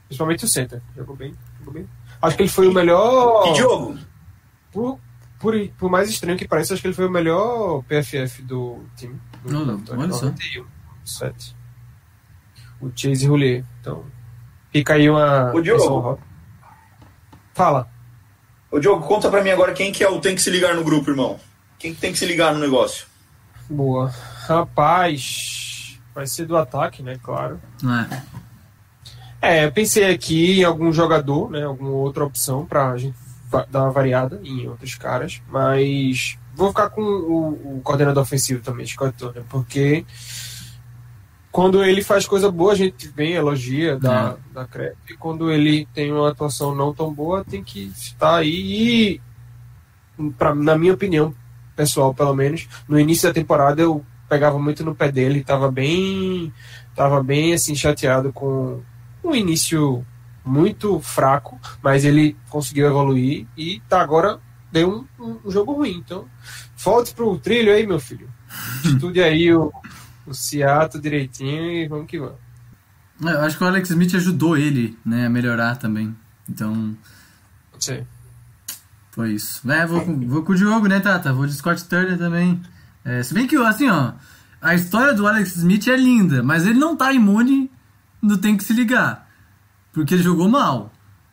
Principalmente 0.06 0.44
o 0.44 0.48
center. 0.48 0.80
Jogou 0.96 1.16
bem, 1.16 1.34
jogou 1.58 1.74
bem. 1.74 1.88
Acho 2.20 2.36
que 2.36 2.42
ele 2.42 2.50
foi 2.50 2.68
o 2.68 2.72
melhor. 2.72 3.48
E 3.48 3.54
Diogo, 3.54 3.98
Por, 4.70 5.00
por, 5.40 5.54
por 5.76 5.90
mais 5.90 6.08
estranho 6.08 6.38
que 6.38 6.46
pareça, 6.46 6.72
acho 6.72 6.80
que 6.80 6.88
ele 6.88 6.94
foi 6.94 7.06
o 7.06 7.10
melhor 7.10 7.82
PFF 7.82 8.42
do 8.42 8.84
time. 8.96 9.20
Do 9.44 9.58
Olha, 9.58 9.76
Vitória, 9.76 10.02
olha 10.02 10.12
só. 10.12 10.26
91, 10.26 10.64
7. 11.04 11.56
O 12.80 12.90
Chase 12.94 13.26
Roulier. 13.26 13.64
Então, 13.80 14.04
fica 14.70 14.94
aí 14.94 15.10
uma. 15.10 15.52
Ô, 15.52 15.60
Diogo. 15.60 16.20
Fala. 17.52 17.91
Ô 18.72 18.80
Diogo, 18.80 19.06
conta 19.06 19.30
pra 19.30 19.42
mim 19.42 19.50
agora 19.50 19.72
quem 19.72 19.92
que 19.92 20.02
é 20.02 20.08
o 20.08 20.20
tem 20.20 20.34
que 20.34 20.42
se 20.42 20.50
ligar 20.50 20.74
no 20.74 20.82
grupo, 20.82 21.10
irmão. 21.10 21.38
Quem 21.78 21.94
que 21.94 22.00
tem 22.00 22.12
que 22.12 22.18
se 22.18 22.26
ligar 22.26 22.52
no 22.54 22.58
negócio? 22.58 23.06
Boa. 23.68 24.12
Rapaz, 24.46 25.98
vai 26.14 26.26
ser 26.26 26.46
do 26.46 26.56
ataque, 26.56 27.02
né? 27.02 27.18
Claro. 27.22 27.60
É. 28.10 28.22
É, 29.42 29.64
eu 29.64 29.72
pensei 29.72 30.10
aqui 30.10 30.60
em 30.60 30.64
algum 30.64 30.92
jogador, 30.92 31.50
né? 31.50 31.64
Alguma 31.64 31.90
outra 31.90 32.24
opção 32.24 32.64
pra 32.64 32.96
gente 32.96 33.16
dar 33.68 33.82
uma 33.82 33.90
variada 33.90 34.40
em 34.42 34.66
outros 34.68 34.94
caras, 34.94 35.42
mas 35.48 36.38
vou 36.54 36.68
ficar 36.68 36.88
com 36.90 37.02
o, 37.02 37.78
o 37.78 37.80
coordenador 37.82 38.22
ofensivo 38.22 38.62
também, 38.62 38.86
Scott 38.86 39.16
Turner, 39.16 39.42
porque 39.48 40.06
quando 41.52 41.84
ele 41.84 42.02
faz 42.02 42.26
coisa 42.26 42.50
boa, 42.50 42.72
a 42.72 42.76
gente 42.76 43.08
vem, 43.08 43.34
elogia, 43.34 43.98
dá, 43.98 44.36
dá 44.54 44.64
crédito, 44.64 44.98
e 45.10 45.16
quando 45.18 45.52
ele 45.52 45.86
tem 45.92 46.10
uma 46.10 46.30
atuação 46.30 46.74
não 46.74 46.94
tão 46.94 47.12
boa, 47.12 47.44
tem 47.44 47.62
que 47.62 47.92
estar 47.94 48.36
aí 48.36 49.20
e, 50.18 50.30
pra, 50.38 50.54
na 50.54 50.78
minha 50.78 50.94
opinião, 50.94 51.34
pessoal, 51.76 52.14
pelo 52.14 52.34
menos, 52.34 52.66
no 52.88 52.98
início 52.98 53.28
da 53.28 53.34
temporada 53.34 53.82
eu 53.82 54.02
pegava 54.30 54.58
muito 54.58 54.82
no 54.82 54.94
pé 54.94 55.12
dele, 55.12 55.44
tava 55.44 55.70
bem, 55.70 56.50
tava 56.96 57.22
bem 57.22 57.52
assim 57.52 57.74
chateado 57.74 58.32
com 58.32 58.80
um 59.22 59.34
início 59.34 60.04
muito 60.42 61.00
fraco, 61.00 61.60
mas 61.82 62.02
ele 62.02 62.34
conseguiu 62.48 62.86
evoluir 62.86 63.46
e 63.56 63.80
tá 63.90 64.00
agora 64.00 64.40
deu 64.72 65.06
um, 65.20 65.38
um 65.44 65.50
jogo 65.50 65.74
ruim. 65.74 66.02
Então, 66.04 66.24
volte 66.78 67.14
pro 67.14 67.38
trilho 67.38 67.72
aí, 67.72 67.86
meu 67.86 68.00
filho. 68.00 68.28
Estude 68.82 69.22
aí 69.22 69.54
o, 69.54 69.70
o 70.26 70.34
Seattle 70.34 71.02
direitinho 71.02 71.70
e 71.72 71.88
vamos 71.88 72.06
que 72.06 72.18
vamos. 72.18 72.36
É, 73.24 73.30
Eu 73.32 73.40
acho 73.42 73.56
que 73.58 73.64
o 73.64 73.66
Alex 73.66 73.90
Smith 73.90 74.14
ajudou 74.14 74.56
ele, 74.56 74.98
né, 75.04 75.26
a 75.26 75.30
melhorar 75.30 75.76
também. 75.76 76.14
Então, 76.48 76.96
Pode 77.70 77.84
ser. 77.84 78.06
foi 79.12 79.32
isso. 79.32 79.70
É, 79.70 79.86
vou, 79.86 80.00
com- 80.04 80.28
vou 80.28 80.42
com 80.42 80.52
o 80.52 80.56
Diogo, 80.56 80.86
né, 80.88 80.98
Tata? 81.00 81.32
Vou 81.32 81.46
de 81.46 81.52
Scott 81.54 81.84
Turner 81.84 82.18
também. 82.18 82.60
É, 83.04 83.22
se 83.22 83.32
bem 83.34 83.46
que, 83.46 83.56
assim, 83.56 83.88
ó, 83.88 84.12
a 84.60 84.74
história 84.74 85.12
do 85.14 85.26
Alex 85.26 85.56
Smith 85.56 85.86
é 85.88 85.96
linda, 85.96 86.42
mas 86.42 86.66
ele 86.66 86.78
não 86.78 86.96
tá 86.96 87.12
imune 87.12 87.70
no 88.20 88.38
Tem 88.38 88.56
Que 88.56 88.64
Se 88.64 88.72
Ligar. 88.72 89.28
Porque 89.92 90.14
ele 90.14 90.22
jogou 90.22 90.48
mal. 90.48 90.92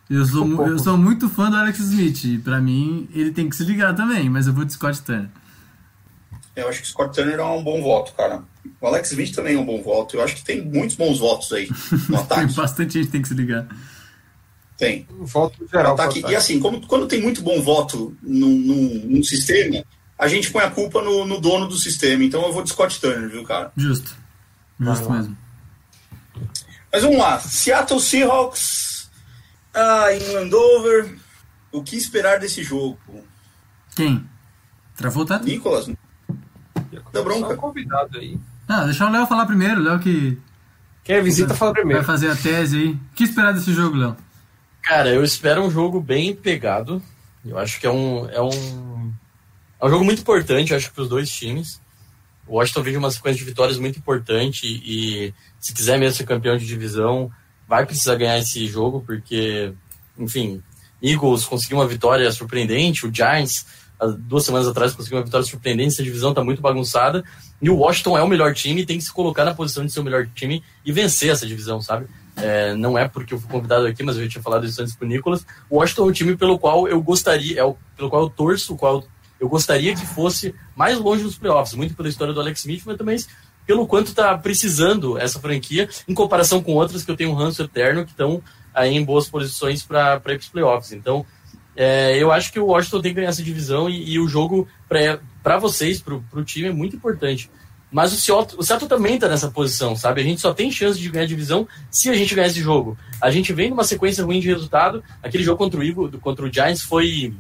Eu 0.09 0.25
sou, 0.25 0.45
mu- 0.45 0.65
eu 0.67 0.77
sou 0.79 0.97
muito 0.97 1.29
fã 1.29 1.49
do 1.49 1.55
Alex 1.55 1.79
Smith. 1.79 2.23
E 2.25 2.37
pra 2.39 2.59
mim, 2.59 3.07
ele 3.13 3.31
tem 3.31 3.47
que 3.49 3.55
se 3.55 3.63
ligar 3.63 3.93
também, 3.95 4.29
mas 4.29 4.47
eu 4.47 4.53
vou 4.53 4.65
de 4.65 4.73
Scott 4.73 5.01
Turner. 5.03 5.29
Eu 6.55 6.67
acho 6.67 6.79
que 6.81 6.85
o 6.87 6.89
Scott 6.89 7.15
Turner 7.15 7.39
é 7.39 7.43
um 7.43 7.63
bom 7.63 7.81
voto, 7.81 8.13
cara. 8.15 8.41
O 8.81 8.87
Alex 8.87 9.11
Smith 9.11 9.33
também 9.35 9.55
é 9.55 9.59
um 9.59 9.65
bom 9.65 9.81
voto. 9.81 10.15
Eu 10.17 10.23
acho 10.23 10.35
que 10.35 10.43
tem 10.43 10.61
muitos 10.61 10.95
bons 10.95 11.19
votos 11.19 11.51
aí 11.53 11.67
no 11.91 12.07
Tem 12.07 12.17
ataque. 12.17 12.53
bastante 12.53 12.93
gente 12.93 13.05
que 13.07 13.11
tem 13.11 13.21
que 13.21 13.27
se 13.27 13.33
ligar. 13.33 13.67
tem. 14.77 15.07
Voto 15.19 15.67
geral. 15.71 15.93
ataque. 15.93 16.23
E 16.27 16.35
assim, 16.35 16.59
como, 16.59 16.85
quando 16.87 17.07
tem 17.07 17.21
muito 17.21 17.41
bom 17.41 17.61
voto 17.61 18.15
num, 18.21 18.49
num, 18.57 19.01
num 19.05 19.23
sistema, 19.23 19.83
a 20.17 20.27
gente 20.27 20.51
põe 20.51 20.63
a 20.63 20.71
culpa 20.71 21.01
no, 21.01 21.25
no 21.25 21.39
dono 21.39 21.67
do 21.67 21.77
sistema. 21.77 22.23
Então 22.23 22.43
eu 22.45 22.51
vou 22.53 22.63
de 22.63 22.69
Scott 22.69 22.99
Turner, 22.99 23.29
viu, 23.29 23.43
cara? 23.43 23.71
Justo. 23.77 24.15
Justo 24.79 25.03
Vai 25.05 25.11
lá. 25.11 25.17
mesmo. 25.17 25.37
Mas 26.91 27.03
vamos 27.03 27.17
lá. 27.19 27.39
Seattle 27.39 27.99
Seahawks 28.01 29.09
ah, 29.73 30.13
em 30.13 30.33
Landover. 30.33 31.17
O 31.71 31.83
que 31.83 31.95
esperar 31.95 32.39
desse 32.39 32.63
jogo? 32.63 32.97
Quem? 33.95 34.25
Travou, 34.95 35.23
Tata? 35.25 35.45
Nicolas? 35.45 35.87
Dá 37.13 37.21
bronca. 37.21 37.53
Um 37.53 37.57
convidado 37.57 38.17
aí. 38.17 38.39
Ah, 38.71 38.85
deixa 38.85 39.07
o 39.07 39.11
Léo 39.11 39.25
falar 39.25 39.47
primeiro. 39.47 39.81
Léo 39.81 39.99
que 39.99 40.37
Quem 41.03 41.15
é 41.15 41.21
visita 41.21 41.55
fala 41.55 41.73
vai 41.73 41.81
primeiro. 41.81 42.03
fazer 42.03 42.29
a 42.29 42.35
tese 42.35 42.77
aí. 42.77 42.89
O 42.91 42.99
que 43.15 43.23
esperar 43.23 43.51
desse 43.51 43.73
jogo, 43.73 43.97
Léo? 43.97 44.15
Cara, 44.83 45.09
eu 45.09 45.23
espero 45.23 45.63
um 45.63 45.71
jogo 45.71 45.99
bem 45.99 46.35
pegado. 46.35 47.01
Eu 47.43 47.57
acho 47.57 47.79
que 47.79 47.87
é 47.87 47.91
um, 47.91 48.29
é 48.29 48.39
um, 48.39 49.11
é 49.81 49.85
um 49.85 49.89
jogo 49.89 50.05
muito 50.05 50.21
importante, 50.21 50.75
acho, 50.75 50.91
para 50.91 51.01
os 51.01 51.09
dois 51.09 51.31
times. 51.31 51.81
O 52.45 52.57
Washington 52.57 52.83
vive 52.83 52.97
uma 52.97 53.09
sequência 53.09 53.39
de 53.39 53.45
vitórias 53.49 53.79
muito 53.79 53.97
importante 53.97 54.67
e, 54.67 55.33
se 55.59 55.73
quiser 55.73 55.97
mesmo 55.97 56.17
ser 56.17 56.25
campeão 56.25 56.55
de 56.57 56.65
divisão, 56.65 57.31
vai 57.67 57.85
precisar 57.85 58.15
ganhar 58.15 58.37
esse 58.37 58.67
jogo, 58.67 59.01
porque, 59.05 59.73
enfim, 60.17 60.61
Eagles 61.01 61.45
conseguiu 61.45 61.77
uma 61.77 61.87
vitória 61.87 62.31
surpreendente, 62.31 63.05
o 63.05 63.13
Giants, 63.13 63.65
duas 64.07 64.45
semanas 64.45 64.67
atrás, 64.67 64.93
conseguiu 64.93 65.17
uma 65.17 65.25
vitória 65.25 65.45
surpreendente, 65.45 65.93
essa 65.93 66.03
divisão 66.03 66.29
está 66.29 66.43
muito 66.43 66.61
bagunçada, 66.61 67.23
e 67.61 67.69
o 67.69 67.77
Washington 67.77 68.17
é 68.17 68.23
o 68.23 68.27
melhor 68.27 68.53
time 68.53 68.85
tem 68.85 68.97
que 68.97 69.03
se 69.03 69.11
colocar 69.11 69.43
na 69.43 69.53
posição 69.53 69.85
de 69.85 69.91
ser 69.91 69.99
o 69.99 70.03
melhor 70.03 70.27
time 70.33 70.63
e 70.85 70.91
vencer 70.91 71.29
essa 71.29 71.45
divisão, 71.45 71.81
sabe? 71.81 72.07
É, 72.37 72.73
não 72.75 72.97
é 72.97 73.07
porque 73.07 73.33
eu 73.33 73.39
fui 73.39 73.49
convidado 73.49 73.85
aqui, 73.85 74.01
mas 74.01 74.15
eu 74.15 74.23
já 74.23 74.29
tinha 74.29 74.41
falado 74.41 74.65
isso 74.65 74.81
antes 74.81 74.95
pro 74.95 75.07
Nicolas. 75.07 75.45
O 75.69 75.77
Washington 75.77 76.03
é 76.03 76.05
um 76.05 76.11
time 76.11 76.37
pelo 76.37 76.57
qual 76.57 76.87
eu 76.87 77.01
gostaria, 77.01 77.59
é 77.59 77.63
o, 77.63 77.75
pelo 77.97 78.09
qual 78.09 78.23
eu 78.23 78.29
torço, 78.29 78.73
o 78.73 78.77
qual 78.77 79.03
eu 79.39 79.49
gostaria 79.49 79.95
que 79.95 80.05
fosse 80.05 80.55
mais 80.75 80.97
longe 80.97 81.23
dos 81.23 81.37
playoffs, 81.37 81.73
muito 81.73 81.95
pela 81.95 82.07
história 82.07 82.33
do 82.33 82.39
Alex 82.39 82.61
Smith, 82.61 82.83
mas 82.85 82.97
também 82.97 83.17
pelo 83.65 83.85
quanto 83.85 84.07
está 84.07 84.35
precisando 84.37 85.17
essa 85.17 85.39
franquia, 85.39 85.87
em 86.07 86.13
comparação 86.13 86.61
com 86.63 86.73
outras 86.73 87.03
que 87.03 87.11
eu 87.11 87.15
tenho 87.15 87.29
um 87.29 87.35
ranço 87.35 87.61
eterno, 87.61 88.03
que 88.03 88.11
estão 88.11 88.41
aí 88.73 88.95
em 88.95 89.03
boas 89.03 89.29
posições 89.29 89.83
para 89.83 90.15
ir 90.15 90.19
para 90.21 90.37
os 90.37 90.49
playoffs. 90.49 90.91
Então, 90.91 91.25
é, 91.81 92.21
eu 92.21 92.29
acho 92.29 92.51
que 92.51 92.59
o 92.59 92.65
Washington 92.65 92.99
tem 92.99 93.11
que 93.11 93.15
ganhar 93.15 93.29
essa 93.29 93.41
divisão 93.41 93.89
e, 93.89 94.11
e 94.11 94.19
o 94.19 94.27
jogo 94.27 94.67
para 94.85 95.57
vocês, 95.57 96.01
para 96.01 96.13
o 96.13 96.43
time, 96.43 96.67
é 96.67 96.73
muito 96.73 96.93
importante. 96.93 97.49
Mas 97.89 98.11
o 98.11 98.17
Seattle, 98.17 98.59
o 98.59 98.63
Seattle 98.63 98.89
também 98.89 99.15
está 99.15 99.29
nessa 99.29 99.49
posição, 99.49 99.95
sabe? 99.95 100.19
A 100.19 100.23
gente 100.25 100.41
só 100.41 100.53
tem 100.53 100.69
chance 100.69 100.99
de 100.99 101.09
ganhar 101.09 101.23
a 101.23 101.27
divisão 101.27 101.65
se 101.89 102.09
a 102.09 102.13
gente 102.13 102.35
ganhar 102.35 102.47
esse 102.47 102.59
jogo. 102.59 102.97
A 103.21 103.31
gente 103.31 103.53
vem 103.53 103.69
numa 103.69 103.85
sequência 103.85 104.25
ruim 104.25 104.41
de 104.41 104.49
resultado. 104.49 105.01
Aquele 105.23 105.41
jogo 105.41 105.57
contra 105.57 105.79
o 105.79 105.83
Eagle, 105.83 106.11
contra 106.19 106.45
o 106.45 106.51
Giants 106.51 106.81
foi, 106.81 107.33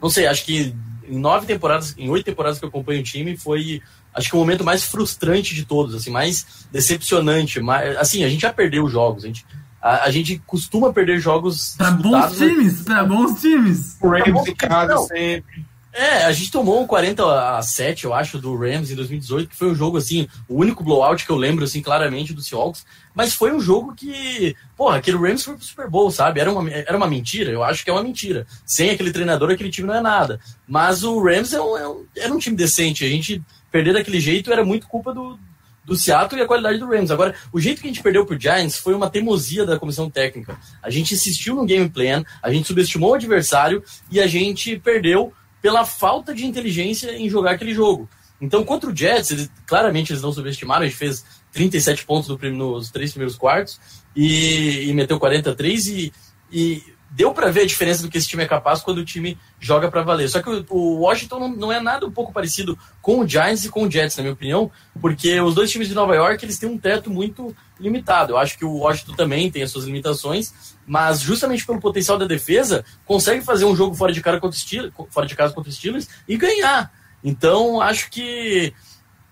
não 0.00 0.08
sei, 0.08 0.28
acho 0.28 0.46
que 0.46 0.74
em 1.06 1.18
nove 1.18 1.44
temporadas, 1.44 1.94
em 1.98 2.08
oito 2.08 2.24
temporadas 2.24 2.58
que 2.58 2.64
eu 2.64 2.70
acompanho 2.70 3.00
o 3.00 3.04
time, 3.04 3.36
foi 3.36 3.82
acho 4.14 4.30
que 4.30 4.34
o 4.34 4.38
momento 4.38 4.64
mais 4.64 4.82
frustrante 4.82 5.54
de 5.54 5.66
todos, 5.66 5.94
assim, 5.94 6.08
mais 6.08 6.66
decepcionante. 6.72 7.60
Mais, 7.60 7.98
assim, 7.98 8.24
a 8.24 8.30
gente 8.30 8.40
já 8.40 8.52
perdeu 8.52 8.88
jogos, 8.88 9.24
a 9.24 9.26
gente, 9.26 9.44
a, 9.84 10.04
a 10.04 10.10
gente 10.10 10.40
costuma 10.46 10.94
perder 10.94 11.20
jogos. 11.20 11.74
Para 11.76 11.90
bons 11.90 12.38
times, 12.38 12.82
para 12.82 13.04
bons 13.04 13.38
times. 13.38 13.98
O 14.00 14.08
Rams 14.08 14.54
casa 14.56 14.96
sempre. 15.06 15.66
É, 15.92 16.24
a 16.24 16.32
gente 16.32 16.50
tomou 16.50 16.82
um 16.82 16.86
40 16.86 17.56
a 17.56 17.62
7, 17.62 18.04
eu 18.04 18.14
acho, 18.14 18.38
do 18.38 18.56
Rams 18.56 18.90
em 18.90 18.96
2018, 18.96 19.48
que 19.50 19.54
foi 19.54 19.70
um 19.70 19.74
jogo, 19.76 19.96
assim, 19.96 20.26
o 20.48 20.56
único 20.56 20.82
blowout 20.82 21.24
que 21.24 21.30
eu 21.30 21.36
lembro, 21.36 21.64
assim, 21.64 21.80
claramente 21.80 22.32
do 22.32 22.42
Seahawks. 22.42 22.84
Mas 23.14 23.34
foi 23.34 23.52
um 23.52 23.60
jogo 23.60 23.94
que, 23.94 24.56
porra, 24.76 24.96
aquele 24.96 25.18
Rams 25.18 25.44
foi 25.44 25.54
pro 25.54 25.64
Super 25.64 25.88
Bowl, 25.88 26.10
sabe? 26.10 26.40
Era 26.40 26.50
uma, 26.50 26.68
era 26.68 26.96
uma 26.96 27.06
mentira, 27.06 27.52
eu 27.52 27.62
acho 27.62 27.84
que 27.84 27.90
é 27.90 27.92
uma 27.92 28.02
mentira. 28.02 28.44
Sem 28.66 28.90
aquele 28.90 29.12
treinador, 29.12 29.52
aquele 29.52 29.70
time 29.70 29.86
não 29.86 29.94
é 29.94 30.00
nada. 30.00 30.40
Mas 30.66 31.04
o 31.04 31.22
Rams 31.22 31.52
é 31.52 31.60
um, 31.60 31.76
é 31.76 31.88
um, 31.88 32.04
era 32.16 32.32
um 32.32 32.38
time 32.38 32.56
decente. 32.56 33.04
A 33.04 33.08
gente 33.08 33.40
perder 33.70 33.92
daquele 33.92 34.18
jeito 34.18 34.50
era 34.50 34.64
muito 34.64 34.88
culpa 34.88 35.14
do, 35.14 35.38
do 35.84 35.96
Seattle 35.96 36.40
e 36.40 36.44
a 36.44 36.46
qualidade 36.46 36.78
do 36.78 36.86
Rams. 36.86 37.10
Agora, 37.10 37.34
o 37.52 37.60
jeito 37.60 37.80
que 37.80 37.86
a 37.86 37.90
gente 37.90 38.02
perdeu 38.02 38.24
pro 38.24 38.38
Giants 38.38 38.78
foi 38.78 38.94
uma 38.94 39.10
teimosia 39.10 39.66
da 39.66 39.78
comissão 39.78 40.10
técnica. 40.10 40.58
A 40.82 40.90
gente 40.90 41.14
insistiu 41.14 41.54
no 41.54 41.66
game 41.66 41.88
plan, 41.88 42.24
a 42.42 42.50
gente 42.50 42.66
subestimou 42.66 43.10
o 43.10 43.14
adversário 43.14 43.82
e 44.10 44.20
a 44.20 44.26
gente 44.26 44.78
perdeu 44.78 45.32
pela 45.60 45.84
falta 45.84 46.34
de 46.34 46.44
inteligência 46.44 47.16
em 47.16 47.28
jogar 47.28 47.52
aquele 47.52 47.74
jogo. 47.74 48.08
Então, 48.40 48.64
contra 48.64 48.90
o 48.90 48.96
Jets, 48.96 49.30
eles, 49.30 49.50
claramente 49.66 50.12
eles 50.12 50.22
não 50.22 50.32
subestimaram, 50.32 50.82
a 50.82 50.86
gente 50.86 50.98
fez 50.98 51.24
37 51.52 52.04
pontos 52.04 52.28
no, 52.28 52.74
nos 52.74 52.90
três 52.90 53.12
primeiros 53.12 53.36
quartos 53.36 53.80
e, 54.14 54.88
e 54.88 54.92
meteu 54.92 55.18
43 55.18 55.86
e, 55.86 56.12
e 56.52 56.82
deu 57.14 57.32
para 57.32 57.50
ver 57.50 57.60
a 57.60 57.66
diferença 57.66 58.02
do 58.02 58.08
que 58.08 58.18
esse 58.18 58.26
time 58.26 58.42
é 58.42 58.46
capaz 58.46 58.82
quando 58.82 58.98
o 58.98 59.04
time 59.04 59.38
joga 59.60 59.88
para 59.88 60.02
valer. 60.02 60.28
Só 60.28 60.42
que 60.42 60.66
o, 60.68 60.98
Washington 60.98 61.38
não, 61.38 61.48
não, 61.48 61.72
é 61.72 61.80
nada 61.80 62.04
um 62.04 62.10
pouco 62.10 62.32
parecido 62.32 62.76
com 63.00 63.20
o 63.20 63.28
Giants 63.28 63.64
e 63.64 63.68
com 63.68 63.84
o 63.84 63.90
Jets, 63.90 64.16
na 64.16 64.24
minha 64.24 64.32
opinião, 64.32 64.70
porque 65.00 65.40
os 65.40 65.54
dois 65.54 65.70
times 65.70 65.86
de 65.86 65.94
Nova 65.94 66.14
York 66.16 66.44
eles 66.44 66.58
têm 66.58 66.68
um 66.68 66.76
teto 66.76 67.10
muito 67.10 67.54
limitado. 67.78 68.32
Eu 68.32 68.36
acho 68.36 68.58
que 68.58 68.64
o 68.64 68.78
Washington 68.78 69.14
também 69.14 69.48
tem 69.48 69.62
as 69.62 69.70
suas 69.70 69.84
limitações, 69.84 70.76
mas 70.84 71.20
justamente 71.20 71.64
pelo 71.64 71.80
potencial 71.80 72.18
da 72.18 72.26
defesa 72.26 72.84
consegue 73.04 73.44
fazer 73.44 73.64
um 73.64 73.76
jogo 73.76 73.94
fora 73.94 74.12
de, 74.12 74.20
cara 74.20 74.40
contra 74.40 74.58
Steelers, 74.58 74.92
fora 75.10 75.26
de 75.26 75.36
casa 75.36 75.54
contra 75.54 75.70
os 75.70 75.76
Steelers 75.76 76.08
e 76.26 76.36
ganhar. 76.36 76.92
Então 77.22 77.80
acho 77.80 78.10
que 78.10 78.74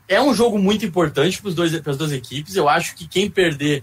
é 0.06 0.20
um 0.20 0.32
jogo 0.32 0.56
muito 0.56 0.86
importante 0.86 1.42
para 1.42 1.50
as 1.90 1.98
duas 1.98 2.12
equipes. 2.12 2.54
Eu 2.54 2.68
acho 2.68 2.94
que 2.94 3.08
quem 3.08 3.28
perder 3.28 3.82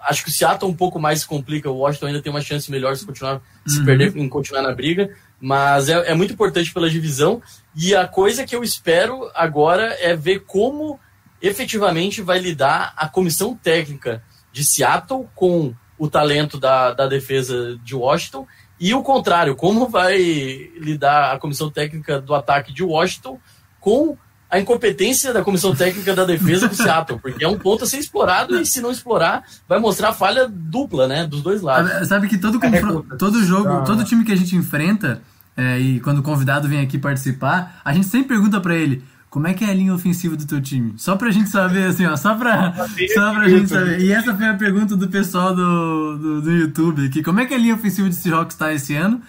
acho 0.00 0.24
que 0.24 0.30
o 0.30 0.32
Seattle 0.32 0.70
um 0.70 0.74
pouco 0.74 0.98
mais 0.98 1.24
complica, 1.24 1.70
o 1.70 1.78
Washington 1.78 2.06
ainda 2.06 2.22
tem 2.22 2.30
uma 2.30 2.40
chance 2.40 2.70
melhor 2.70 2.96
se 2.96 3.06
continuar 3.06 3.34
uhum. 3.34 3.40
se 3.66 3.84
perder 3.84 4.16
em 4.16 4.28
continuar 4.28 4.62
na 4.62 4.74
briga, 4.74 5.14
mas 5.40 5.88
é, 5.88 6.10
é, 6.10 6.14
muito 6.14 6.32
importante 6.32 6.72
pela 6.72 6.90
divisão. 6.90 7.42
E 7.74 7.94
a 7.94 8.06
coisa 8.06 8.44
que 8.44 8.54
eu 8.54 8.62
espero 8.62 9.30
agora 9.34 9.96
é 10.00 10.14
ver 10.16 10.40
como 10.40 10.98
efetivamente 11.40 12.22
vai 12.22 12.38
lidar 12.38 12.92
a 12.96 13.08
comissão 13.08 13.54
técnica 13.54 14.22
de 14.52 14.64
Seattle 14.64 15.28
com 15.34 15.74
o 15.98 16.08
talento 16.08 16.58
da, 16.58 16.92
da 16.92 17.06
defesa 17.06 17.78
de 17.82 17.94
Washington 17.94 18.46
e 18.80 18.94
o 18.94 19.02
contrário, 19.02 19.56
como 19.56 19.88
vai 19.88 20.18
lidar 20.18 21.32
a 21.32 21.38
comissão 21.38 21.70
técnica 21.70 22.20
do 22.20 22.34
ataque 22.34 22.72
de 22.72 22.84
Washington 22.84 23.40
com 23.80 24.16
a 24.50 24.58
incompetência 24.58 25.32
da 25.32 25.42
comissão 25.42 25.74
técnica 25.74 26.14
da 26.14 26.24
defesa 26.24 26.68
do 26.68 26.74
Seattle, 26.74 27.18
porque 27.20 27.44
é 27.44 27.48
um 27.48 27.58
ponto 27.58 27.84
a 27.84 27.86
ser 27.86 27.98
explorado 27.98 28.58
e 28.58 28.64
se 28.64 28.80
não 28.80 28.90
explorar, 28.90 29.44
vai 29.68 29.78
mostrar 29.78 30.12
falha 30.12 30.48
dupla, 30.48 31.06
né, 31.06 31.26
dos 31.26 31.42
dois 31.42 31.60
lados. 31.60 32.08
Sabe 32.08 32.28
que 32.28 32.38
todo, 32.38 32.58
é, 32.64 33.16
todo 33.16 33.44
jogo, 33.44 33.68
ah. 33.68 33.82
todo 33.82 34.04
time 34.04 34.24
que 34.24 34.32
a 34.32 34.36
gente 34.36 34.56
enfrenta, 34.56 35.20
é, 35.56 35.78
e 35.78 36.00
quando 36.00 36.18
o 36.18 36.22
convidado 36.22 36.68
vem 36.68 36.80
aqui 36.80 36.98
participar, 36.98 37.80
a 37.84 37.92
gente 37.92 38.06
sempre 38.06 38.28
pergunta 38.28 38.60
para 38.60 38.74
ele, 38.74 39.04
como 39.28 39.46
é 39.46 39.52
que 39.52 39.64
é 39.64 39.68
a 39.68 39.74
linha 39.74 39.92
ofensiva 39.92 40.34
do 40.34 40.46
teu 40.46 40.60
time? 40.60 40.94
Só 40.96 41.14
pra 41.14 41.30
gente 41.30 41.50
saber, 41.50 41.84
assim, 41.84 42.06
ó, 42.06 42.16
só 42.16 42.34
pra, 42.34 42.72
só 43.14 43.34
pra 43.34 43.48
gente 43.48 43.68
saber. 43.68 44.00
E 44.00 44.10
essa 44.10 44.34
foi 44.34 44.46
a 44.46 44.54
pergunta 44.54 44.96
do 44.96 45.08
pessoal 45.08 45.54
do, 45.54 46.16
do, 46.16 46.42
do 46.42 46.50
YouTube 46.50 47.06
aqui. 47.06 47.22
Como 47.22 47.38
é 47.38 47.44
que 47.44 47.52
a 47.52 47.58
linha 47.58 47.74
ofensiva 47.74 48.08
de 48.08 48.14
Seahawks 48.14 48.56
tá 48.56 48.72
esse 48.72 48.94
ano? 48.94 49.20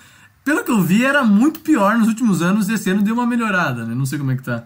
Pelo 0.45 0.63
que 0.63 0.71
eu 0.71 0.81
vi, 0.81 1.03
era 1.03 1.23
muito 1.23 1.59
pior 1.59 1.97
nos 1.97 2.07
últimos 2.07 2.41
anos, 2.41 2.69
esse 2.69 2.89
ano 2.89 3.01
deu 3.01 3.13
uma 3.13 3.27
melhorada, 3.27 3.85
né? 3.85 3.93
Não 3.93 4.05
sei 4.05 4.17
como 4.17 4.31
é 4.31 4.37
que 4.37 4.43
tá. 4.43 4.63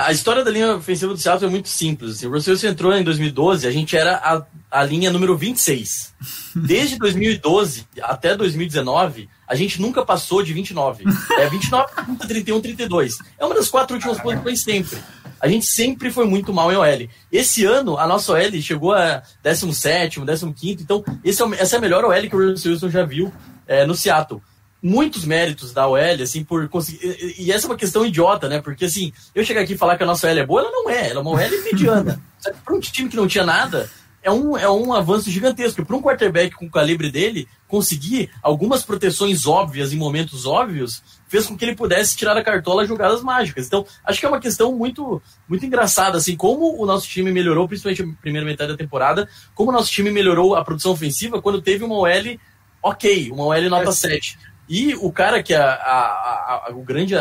A 0.00 0.12
história 0.12 0.44
da 0.44 0.50
linha 0.52 0.76
ofensiva 0.76 1.12
do 1.12 1.18
Seattle 1.18 1.48
é 1.48 1.50
muito 1.50 1.68
simples. 1.68 2.12
Assim. 2.12 2.26
O 2.28 2.30
Russell 2.30 2.52
Wilson 2.52 2.68
entrou 2.68 2.92
em 2.92 3.02
2012, 3.02 3.66
a 3.66 3.70
gente 3.72 3.96
era 3.96 4.14
a, 4.14 4.44
a 4.70 4.84
linha 4.84 5.10
número 5.10 5.36
26. 5.36 6.14
Desde 6.54 6.96
2012 6.98 7.84
até 8.02 8.36
2019, 8.36 9.28
a 9.48 9.56
gente 9.56 9.82
nunca 9.82 10.06
passou 10.06 10.40
de 10.40 10.52
29. 10.52 11.02
É 11.36 11.48
29, 11.48 11.92
30, 12.06 12.28
31, 12.28 12.60
32. 12.60 13.18
É 13.36 13.44
uma 13.44 13.56
das 13.56 13.68
quatro 13.68 13.96
últimas 13.96 14.20
posições 14.20 14.62
sempre. 14.62 14.98
A 15.40 15.48
gente 15.48 15.66
sempre 15.66 16.12
foi 16.12 16.26
muito 16.26 16.52
mal 16.52 16.72
em 16.72 16.76
OL. 16.76 17.08
Esse 17.32 17.64
ano, 17.64 17.98
a 17.98 18.06
nossa 18.06 18.32
OL 18.32 18.62
chegou 18.62 18.92
a 18.92 19.24
17, 19.42 20.20
15. 20.20 20.82
Então, 20.82 21.04
esse 21.24 21.42
é, 21.42 21.46
essa 21.58 21.74
é 21.74 21.78
a 21.78 21.80
melhor 21.80 22.04
OL 22.04 22.22
que 22.22 22.36
o 22.36 22.50
Russell 22.50 22.70
Wilson 22.70 22.88
já 22.88 23.04
viu 23.04 23.32
é, 23.66 23.84
no 23.84 23.96
Seattle 23.96 24.40
muitos 24.82 25.24
méritos 25.24 25.72
da 25.72 25.86
OL, 25.88 26.22
assim, 26.22 26.44
por 26.44 26.68
conseguir. 26.68 27.34
E 27.38 27.52
essa 27.52 27.66
é 27.66 27.70
uma 27.70 27.76
questão 27.76 28.06
idiota, 28.06 28.48
né? 28.48 28.60
Porque, 28.60 28.84
assim, 28.84 29.12
eu 29.34 29.44
chegar 29.44 29.62
aqui 29.62 29.74
e 29.74 29.78
falar 29.78 29.96
que 29.96 30.02
a 30.02 30.06
nossa 30.06 30.26
OL 30.26 30.38
é 30.38 30.46
boa, 30.46 30.60
ela 30.60 30.70
não 30.70 30.90
é. 30.90 31.10
Ela 31.10 31.20
é 31.20 31.22
uma 31.22 31.30
OL 31.30 31.64
mediana. 31.64 32.20
Para 32.64 32.74
um 32.74 32.80
time 32.80 33.08
que 33.08 33.16
não 33.16 33.26
tinha 33.26 33.44
nada, 33.44 33.90
é 34.22 34.30
um, 34.30 34.56
é 34.56 34.70
um 34.70 34.92
avanço 34.92 35.30
gigantesco. 35.30 35.84
Para 35.84 35.96
um 35.96 36.02
quarterback 36.02 36.54
com 36.54 36.66
o 36.66 36.70
calibre 36.70 37.10
dele, 37.10 37.48
conseguir 37.66 38.30
algumas 38.42 38.82
proteções 38.84 39.46
óbvias 39.46 39.92
em 39.92 39.96
momentos 39.96 40.46
óbvios 40.46 41.02
fez 41.28 41.46
com 41.46 41.56
que 41.56 41.64
ele 41.64 41.76
pudesse 41.76 42.16
tirar 42.16 42.36
a 42.36 42.42
cartola 42.42 42.86
jogadas 42.86 43.22
mágicas. 43.22 43.66
Então, 43.66 43.84
acho 44.04 44.18
que 44.18 44.24
é 44.24 44.28
uma 44.28 44.40
questão 44.40 44.74
muito, 44.74 45.20
muito 45.46 45.64
engraçada, 45.66 46.16
assim, 46.16 46.34
como 46.34 46.80
o 46.80 46.86
nosso 46.86 47.06
time 47.06 47.30
melhorou, 47.30 47.68
principalmente 47.68 48.02
na 48.02 48.14
primeira 48.14 48.46
metade 48.46 48.72
da 48.72 48.78
temporada, 48.78 49.28
como 49.54 49.70
o 49.70 49.72
nosso 49.72 49.90
time 49.90 50.10
melhorou 50.10 50.54
a 50.54 50.64
produção 50.64 50.92
ofensiva 50.92 51.42
quando 51.42 51.60
teve 51.60 51.84
uma 51.84 51.96
OL 51.96 52.38
ok, 52.82 53.30
uma 53.30 53.44
OL 53.44 53.68
nota 53.68 53.90
é. 53.90 53.92
7. 53.92 54.38
E 54.68 54.94
o 54.96 55.10
cara 55.10 55.42
que 55.42 55.54
é 55.54 55.56
a, 55.56 55.72
a, 55.72 56.64
a, 56.68 56.72
o 56.72 56.82
grande 56.82 57.14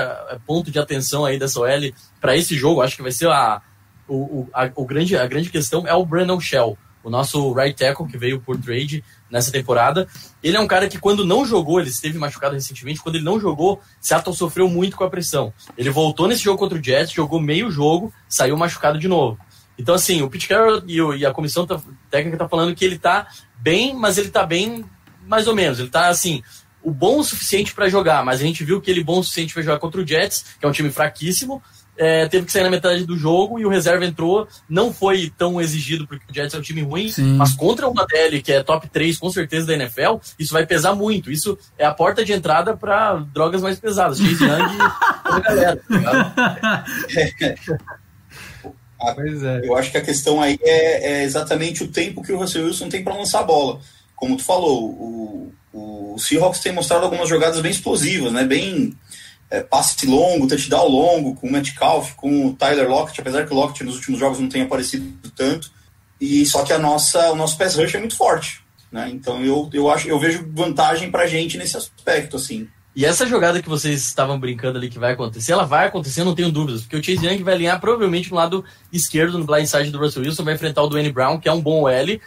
ponto 0.46 0.70
de 0.70 0.80
atenção 0.80 1.26
aí 1.26 1.40
dessa 1.40 1.60
OL 1.60 1.94
para 2.20 2.36
esse 2.36 2.56
jogo, 2.56 2.82
acho 2.82 2.96
que 2.96 3.02
vai 3.02 3.12
ser 3.12 3.30
a, 3.30 3.62
o, 4.08 4.48
a, 4.54 4.70
o 4.76 4.86
grande, 4.86 5.18
a 5.18 5.26
grande 5.26 5.50
questão 5.50 5.88
é 5.88 5.94
o 5.94 6.06
Brandon 6.06 6.40
Shell, 6.40 6.78
o 7.04 7.10
nosso 7.10 7.54
right 7.54 7.74
tackle 7.74 8.08
que 8.08 8.18
veio 8.18 8.42
por 8.42 8.60
trade 8.60 9.04
nessa 9.32 9.52
temporada. 9.52 10.08
Ele 10.44 10.58
é 10.58 10.60
um 10.60 10.68
cara 10.68 10.90
que 10.90 11.00
quando 11.00 11.26
não 11.26 11.46
jogou, 11.46 11.80
ele 11.80 11.90
esteve 11.90 12.18
machucado 12.18 12.56
recentemente, 12.56 13.02
quando 13.02 13.16
ele 13.16 13.24
não 13.24 13.40
jogou, 13.40 13.82
Seattle 14.02 14.36
sofreu 14.36 14.68
muito 14.68 14.98
com 14.98 15.04
a 15.04 15.10
pressão. 15.10 15.54
Ele 15.78 15.90
voltou 15.90 16.28
nesse 16.28 16.44
jogo 16.44 16.58
contra 16.58 16.78
o 16.78 16.84
Jets, 16.84 17.14
jogou 17.14 17.40
meio 17.40 17.72
jogo, 17.72 18.14
saiu 18.28 18.58
machucado 18.58 19.00
de 19.00 19.08
novo. 19.08 19.38
Então, 19.78 19.94
assim, 19.94 20.22
o 20.22 20.30
Pete 20.30 20.48
Carroll 20.48 20.82
e, 20.88 20.98
e 21.20 21.26
a 21.26 21.32
comissão 21.32 21.66
tá, 21.66 21.80
técnica 22.10 22.38
tá 22.38 22.50
falando 22.50 22.76
que 22.76 22.84
ele 22.84 22.98
tá 22.98 23.28
bem, 23.58 23.94
mas 23.94 24.18
ele 24.18 24.30
tá 24.30 24.46
bem 24.46 24.84
mais 25.26 25.48
ou 25.48 25.56
menos. 25.56 25.80
Ele 25.80 25.90
tá, 25.90 26.08
assim, 26.08 26.42
o 26.84 26.92
bom 26.92 27.20
o 27.20 27.24
suficiente 27.24 27.74
para 27.74 27.90
jogar, 27.90 28.24
mas 28.24 28.40
a 28.40 28.44
gente 28.44 28.64
viu 28.64 28.82
que 28.82 28.90
ele 28.90 29.04
bom 29.04 29.20
o 29.20 29.24
suficiente 29.24 29.54
para 29.54 29.64
jogar 29.64 29.80
contra 29.80 30.02
o 30.02 30.08
Jets, 30.08 30.46
que 30.60 30.66
é 30.66 30.70
um 30.70 30.72
time 30.72 30.90
fraquíssimo, 30.90 31.62
é, 31.98 32.28
teve 32.28 32.46
que 32.46 32.52
sair 32.52 32.62
na 32.64 32.70
metade 32.70 33.06
do 33.06 33.18
jogo 33.18 33.60
e 33.60 33.66
o 33.66 33.70
reserva 33.70 34.06
entrou. 34.06 34.48
Não 34.70 34.94
foi 34.94 35.34
tão 35.36 35.60
exigido 35.60 36.08
porque 36.08 36.24
o 36.30 36.34
Jets 36.34 36.54
é 36.54 36.58
um 36.58 36.62
time 36.62 36.82
ruim, 36.82 37.10
Sim. 37.10 37.36
mas 37.36 37.54
contra 37.54 37.90
uma 37.90 38.06
DL 38.06 38.42
que 38.42 38.54
é 38.54 38.62
top 38.62 38.88
3 38.88 39.18
com 39.18 39.32
certeza 39.32 39.68
da 39.68 39.74
NFL, 39.74 40.18
isso 40.38 40.54
vai 40.54 40.66
pesar 40.66 40.94
muito. 40.96 41.32
Isso 41.32 41.58
é 41.78 41.86
a 41.86 41.94
porta 41.94 42.24
de 42.24 42.34
entrada 42.34 42.78
para 42.78 43.16
drogas 43.34 43.62
mais 43.62 43.80
pesadas. 43.80 44.20
Chase 44.20 44.44
Young 44.44 44.76
e 44.76 45.30
toda 45.30 45.38
a 45.38 45.42
galera. 45.42 45.82
tá 45.88 45.98
ligado? 45.98 46.36
Pois 49.16 49.44
é. 49.44 49.62
Eu 49.64 49.78
acho 49.78 49.92
que 49.92 49.98
a 49.98 50.02
questão 50.02 50.42
aí 50.42 50.58
é, 50.62 51.20
é 51.20 51.24
exatamente 51.24 51.84
o 51.84 51.88
tempo 51.88 52.24
que 52.24 52.32
o 52.32 52.38
Russell 52.38 52.66
Wilson 52.66 52.90
tem 52.90 53.04
para 53.04 53.16
lançar 53.16 53.42
a 53.42 53.44
bola. 53.44 53.80
Como 54.18 54.36
tu 54.36 54.44
falou, 54.44 54.90
o, 54.90 55.54
o 55.72 56.18
Seahawks 56.20 56.60
tem 56.60 56.74
mostrado 56.74 57.06
algumas 57.06 57.30
jogadas 57.30 57.62
bem 57.62 57.72
explosivas, 57.72 58.34
né? 58.34 58.44
Bem 58.44 58.98
é, 59.50 59.62
passe 59.62 60.06
longo, 60.06 60.48
touchdown 60.48 60.90
longo, 60.90 61.36
com 61.36 61.48
o 61.48 61.52
Metcalf, 61.52 62.14
com 62.16 62.48
o 62.48 62.54
Tyler 62.54 62.90
Lockett, 62.90 63.22
apesar 63.22 63.46
que 63.46 63.54
o 63.54 63.56
Lockett 63.56 63.84
nos 63.84 63.96
últimos 63.96 64.20
jogos 64.20 64.40
não 64.40 64.50
tenha 64.50 64.66
aparecido 64.66 65.06
tanto. 65.36 65.72
E 66.20 66.44
só 66.48 66.64
que 66.64 66.74
a 66.74 66.80
nossa, 66.80 67.32
o 67.32 67.36
nosso 67.36 67.58
pass 67.58 67.76
rush 67.76 67.94
é 67.94 68.00
muito 68.00 68.18
forte, 68.18 68.62
né? 68.92 69.08
Então 69.14 69.46
eu, 69.46 69.70
eu 69.72 69.90
acho, 69.90 70.08
eu 70.08 70.20
vejo 70.20 70.50
vantagem 70.52 71.12
pra 71.12 71.28
gente 71.28 71.58
nesse 71.58 71.78
aspecto, 71.78 72.38
assim. 72.38 72.68
E 72.96 73.06
essa 73.06 73.28
jogada 73.28 73.62
que 73.62 73.70
vocês 73.70 74.02
estavam 74.02 74.40
brincando 74.40 74.80
ali 74.80 74.90
que 74.90 74.98
vai 74.98 75.14
acontecer, 75.14 75.52
ela 75.52 75.66
vai 75.66 75.86
acontecer, 75.86 76.24
não 76.24 76.34
tenho 76.34 76.52
dúvidas, 76.52 76.82
porque 76.82 76.98
o 76.98 77.04
Chase 77.04 77.28
Young 77.28 77.44
vai 77.44 77.54
alinhar 77.54 77.80
provavelmente 77.80 78.32
no 78.32 78.36
lado 78.36 78.66
esquerdo, 78.92 79.38
no 79.38 79.46
blindside 79.46 79.92
do 79.92 80.00
Russell 80.00 80.24
Wilson, 80.24 80.44
vai 80.44 80.56
enfrentar 80.56 80.82
o 80.82 80.88
Dwayne 80.88 81.12
Brown, 81.12 81.40
que 81.40 81.48
é 81.48 81.54
um 81.54 81.62
bom 81.62 81.88
L, 81.88 82.20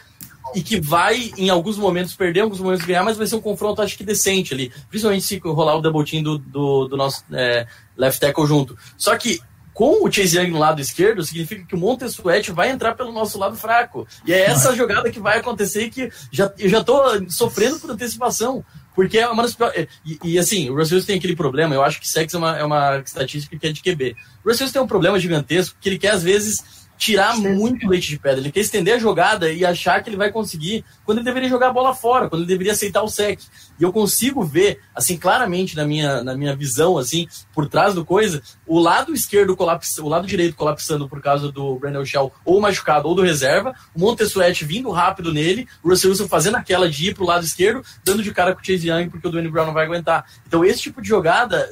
e 0.55 0.61
que 0.61 0.79
vai, 0.79 1.31
em 1.37 1.49
alguns 1.49 1.77
momentos, 1.77 2.15
perder, 2.15 2.39
em 2.39 2.43
alguns 2.43 2.59
momentos 2.59 2.85
ganhar, 2.85 3.03
mas 3.03 3.17
vai 3.17 3.27
ser 3.27 3.35
um 3.35 3.41
confronto, 3.41 3.81
acho 3.81 3.97
que 3.97 4.03
decente 4.03 4.53
ali, 4.53 4.71
principalmente 4.89 5.25
se 5.25 5.37
rolar 5.37 5.75
o 5.75 5.81
double 5.81 6.05
team 6.05 6.23
do, 6.23 6.37
do, 6.37 6.87
do 6.87 6.97
nosso 6.97 7.23
é, 7.31 7.65
left 7.97 8.19
tackle 8.19 8.45
junto. 8.45 8.77
Só 8.97 9.15
que 9.17 9.39
com 9.73 10.05
o 10.05 10.11
Chase 10.11 10.37
Young 10.37 10.51
no 10.51 10.59
lado 10.59 10.81
esquerdo, 10.81 11.23
significa 11.23 11.65
que 11.65 11.75
o 11.75 11.77
Montez 11.77 12.13
Sweat 12.13 12.51
vai 12.51 12.69
entrar 12.69 12.93
pelo 12.93 13.11
nosso 13.11 13.39
lado 13.39 13.55
fraco. 13.55 14.05
E 14.25 14.33
é 14.33 14.41
essa 14.41 14.75
jogada 14.75 15.09
que 15.09 15.19
vai 15.19 15.39
acontecer 15.39 15.85
e 15.85 15.89
que 15.89 16.11
já, 16.31 16.51
eu 16.59 16.69
já 16.69 16.83
tô 16.83 17.01
sofrendo 17.29 17.79
por 17.79 17.89
antecipação. 17.89 18.63
Porque 18.93 19.17
é 19.17 19.27
uma 19.27 19.43
das 19.43 19.55
piores. 19.55 19.87
E, 20.05 20.19
e, 20.23 20.37
assim, 20.37 20.69
o 20.69 20.75
Russell 20.75 21.03
tem 21.03 21.17
aquele 21.17 21.35
problema, 21.35 21.73
eu 21.73 21.81
acho 21.81 21.99
que 21.99 22.07
sex 22.07 22.33
é 22.33 22.37
uma, 22.37 22.57
é 22.57 22.63
uma 22.63 22.97
estatística 22.97 23.57
que 23.57 23.67
é 23.67 23.71
de 23.71 23.81
QB. 23.81 24.15
O 24.43 24.49
Russell 24.49 24.69
tem 24.69 24.81
um 24.81 24.87
problema 24.87 25.17
gigantesco 25.17 25.77
que 25.79 25.87
ele 25.87 25.97
quer, 25.97 26.11
às 26.11 26.21
vezes, 26.21 26.80
tirar 27.01 27.35
muito 27.35 27.87
leite 27.87 28.09
de 28.09 28.19
pedra. 28.19 28.39
Ele 28.39 28.51
quer 28.51 28.59
estender 28.59 28.93
a 28.93 28.99
jogada 28.99 29.51
e 29.51 29.65
achar 29.65 30.03
que 30.03 30.09
ele 30.09 30.15
vai 30.15 30.31
conseguir 30.31 30.85
quando 31.03 31.17
ele 31.17 31.25
deveria 31.25 31.49
jogar 31.49 31.69
a 31.69 31.73
bola 31.73 31.95
fora, 31.95 32.29
quando 32.29 32.41
ele 32.41 32.47
deveria 32.47 32.73
aceitar 32.73 33.01
o 33.01 33.09
sec. 33.09 33.41
E 33.79 33.83
eu 33.83 33.91
consigo 33.91 34.43
ver, 34.43 34.79
assim, 34.93 35.17
claramente 35.17 35.75
na 35.75 35.83
minha, 35.83 36.23
na 36.23 36.37
minha 36.37 36.55
visão, 36.55 36.99
assim, 36.99 37.27
por 37.55 37.67
trás 37.67 37.95
do 37.95 38.05
coisa, 38.05 38.43
o 38.67 38.79
lado 38.79 39.15
esquerdo 39.15 39.57
colapsando, 39.57 40.05
o 40.05 40.11
lado 40.11 40.27
direito 40.27 40.55
colapsando 40.55 41.09
por 41.09 41.19
causa 41.19 41.51
do 41.51 41.75
Brandon 41.79 42.05
Shell 42.05 42.31
ou 42.45 42.61
machucado 42.61 43.07
ou 43.07 43.15
do 43.15 43.23
reserva, 43.23 43.73
o 43.95 43.99
Montessuet 43.99 44.63
vindo 44.63 44.91
rápido 44.91 45.33
nele, 45.33 45.67
o 45.83 45.89
Russell 45.89 46.11
Wilson 46.11 46.27
fazendo 46.27 46.57
aquela 46.57 46.87
de 46.87 47.09
ir 47.09 47.15
pro 47.15 47.25
lado 47.25 47.43
esquerdo, 47.43 47.83
dando 48.05 48.21
de 48.21 48.31
cara 48.31 48.53
com 48.53 48.61
o 48.61 48.63
Chase 48.63 48.87
Young 48.87 49.09
porque 49.09 49.27
o 49.27 49.31
Dwayne 49.31 49.49
Brown 49.49 49.65
não 49.65 49.73
vai 49.73 49.85
aguentar. 49.85 50.23
Então 50.45 50.63
esse 50.63 50.83
tipo 50.83 51.01
de 51.01 51.07
jogada 51.07 51.67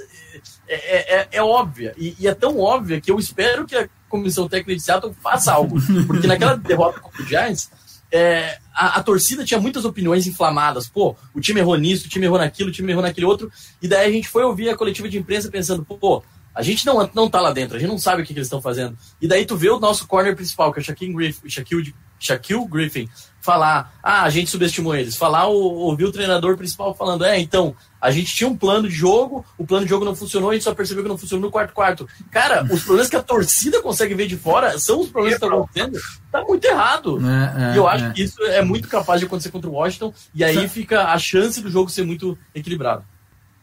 é, 0.67 0.75
é, 0.75 1.19
é, 1.19 1.27
é 1.34 1.43
óbvia. 1.43 1.93
E, 1.97 2.15
e, 2.19 2.27
é 2.27 2.34
tão 2.34 2.59
óbvia 2.59 2.99
que 2.99 3.11
eu 3.11 3.19
espero 3.19 3.65
que 3.65 3.75
a 3.75 3.88
comissão 4.10 4.49
técnica 4.49 4.76
de 4.76 4.82
Seattle 4.82 5.16
faça 5.22 5.53
algo. 5.53 5.78
Porque 6.07 6.28
naquela 6.28 6.55
derrota 6.57 6.99
contra 6.99 7.22
o 7.22 7.26
Giants, 7.26 7.70
é, 8.12 8.57
a, 8.74 8.99
a, 8.99 9.03
torcida 9.03 9.45
tinha 9.45 9.60
muitas 9.60 9.86
opiniões 9.86 10.28
inflamadas. 10.28 10.88
Pô, 10.88 11.16
o 11.34 11.39
time 11.39 11.60
errou 11.60 11.78
nisso, 11.78 12.07
o 12.07 12.10
time 12.10 12.26
errou 12.26 12.39
naquilo, 12.39 12.70
o 12.70 12.72
time 12.72 12.91
errou 12.91 13.03
naquele 13.03 13.26
outro. 13.26 13.51
E 13.82 13.88
daí 13.88 14.07
a 14.07 14.12
gente 14.12 14.28
foi 14.28 14.43
ouvir 14.43 14.70
a 14.70 14.76
coletiva 14.76 15.07
de 15.07 15.18
imprensa 15.18 15.49
pensando, 15.49 15.86
pô, 15.86 16.24
a 16.53 16.62
gente 16.62 16.86
não, 16.86 17.10
não 17.14 17.30
tá 17.30 17.39
lá 17.39 17.51
dentro, 17.51 17.78
a 17.78 17.80
gente 17.80 17.89
não 17.89 17.97
sabe 17.97 18.22
o 18.22 18.26
que, 18.26 18.34
que 18.34 18.39
eles 18.39 18.47
estão 18.47 18.62
fazendo. 18.62 18.97
E 19.22 19.28
daí 19.28 19.45
tu 19.45 19.55
vê 19.55 19.70
o 19.70 19.80
nosso 19.80 20.07
corner 20.07 20.36
principal, 20.36 20.74
que 20.74 20.80
é 20.80 20.82
o 20.82 20.86
Shaquille 20.86 21.14
Griffin, 21.14 21.49
Shaquille, 21.49 21.95
Shaquille 22.20 22.67
Griffin 22.67 23.09
falar, 23.41 23.93
ah, 24.03 24.24
a 24.24 24.30
gente 24.30 24.49
subestimou 24.49 24.95
eles. 24.95 25.15
Falar, 25.15 25.47
ouvir 25.47 26.05
o 26.05 26.11
treinador 26.11 26.57
principal 26.57 26.93
falando, 26.93 27.26
é, 27.26 27.39
então, 27.39 27.76
a 27.99 28.11
gente 28.11 28.36
tinha 28.36 28.49
um 28.49 28.55
plano 28.55 28.88
de 28.88 28.93
jogo, 28.93 29.45
o 29.57 29.65
plano 29.65 29.86
de 29.86 29.89
jogo 29.89 30.05
não 30.05 30.15
funcionou, 30.15 30.49
a 30.49 30.53
gente 30.53 30.63
só 30.63 30.76
percebeu 30.76 31.03
que 31.03 31.09
não 31.09 31.17
funcionou 31.17 31.47
no 31.47 31.51
quarto 31.51 31.74
quarto. 31.74 32.07
Cara, 32.30 32.63
os 32.63 32.84
problemas 32.84 33.09
que 33.09 33.15
a 33.15 33.24
torcida 33.24 33.82
consegue 33.82 34.13
ver 34.13 34.28
de 34.28 34.38
fora 34.38 34.78
são 34.78 35.01
os 35.01 35.09
problemas 35.09 35.39
que 35.39 35.45
estão 35.45 35.59
acontecendo. 35.59 35.99
Tá 36.32 36.43
muito 36.43 36.65
errado. 36.65 37.20
É, 37.26 37.72
é, 37.72 37.74
e 37.74 37.78
eu 37.78 37.88
acho 37.88 38.05
é. 38.05 38.11
que 38.11 38.22
isso 38.24 38.41
é 38.43 38.61
muito 38.61 38.88
capaz 38.88 39.20
de 39.20 39.26
acontecer 39.26 39.49
contra 39.49 39.70
o 39.70 39.74
Washington, 39.74 40.13
e 40.36 40.43
aí 40.43 40.67
fica 40.67 41.05
a 41.05 41.17
chance 41.17 41.61
do 41.61 41.72
jogo 41.72 41.89
ser 41.89 42.03
muito 42.03 42.38
equilibrado. 42.53 43.03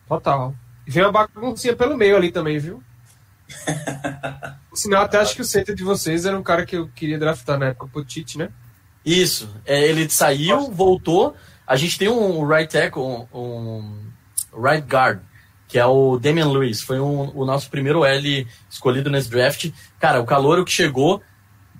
Total. 0.08 0.54
E 0.86 0.90
vem 0.90 1.04
uma 1.04 1.12
baguncinha 1.12 1.76
pelo 1.76 1.96
meio 1.96 2.16
ali 2.16 2.30
também, 2.30 2.58
viu? 2.58 2.82
O 4.76 4.78
sinal, 4.78 5.04
até 5.04 5.16
acho 5.16 5.34
que 5.34 5.40
o 5.40 5.44
center 5.44 5.74
de 5.74 5.82
vocês 5.82 6.26
era 6.26 6.38
um 6.38 6.42
cara 6.42 6.66
que 6.66 6.76
eu 6.76 6.86
queria 6.94 7.18
draftar 7.18 7.58
na 7.58 7.68
época, 7.68 7.98
o 7.98 8.04
Tite, 8.04 8.36
né? 8.36 8.50
Isso. 9.02 9.48
É, 9.64 9.82
ele 9.88 10.06
saiu, 10.10 10.70
voltou. 10.70 11.34
A 11.66 11.76
gente 11.76 11.98
tem 11.98 12.10
um 12.10 12.46
right 12.46 12.70
tackle, 12.70 13.02
um, 13.02 13.26
um 13.32 14.62
right 14.62 14.86
guard, 14.86 15.20
que 15.66 15.78
é 15.78 15.86
o 15.86 16.18
Damian 16.18 16.50
Lewis. 16.50 16.82
Foi 16.82 17.00
um, 17.00 17.34
o 17.34 17.46
nosso 17.46 17.70
primeiro 17.70 18.04
L 18.04 18.46
escolhido 18.68 19.08
nesse 19.08 19.30
draft. 19.30 19.70
Cara, 19.98 20.20
o 20.20 20.26
calor 20.26 20.62
que 20.62 20.70
chegou 20.70 21.22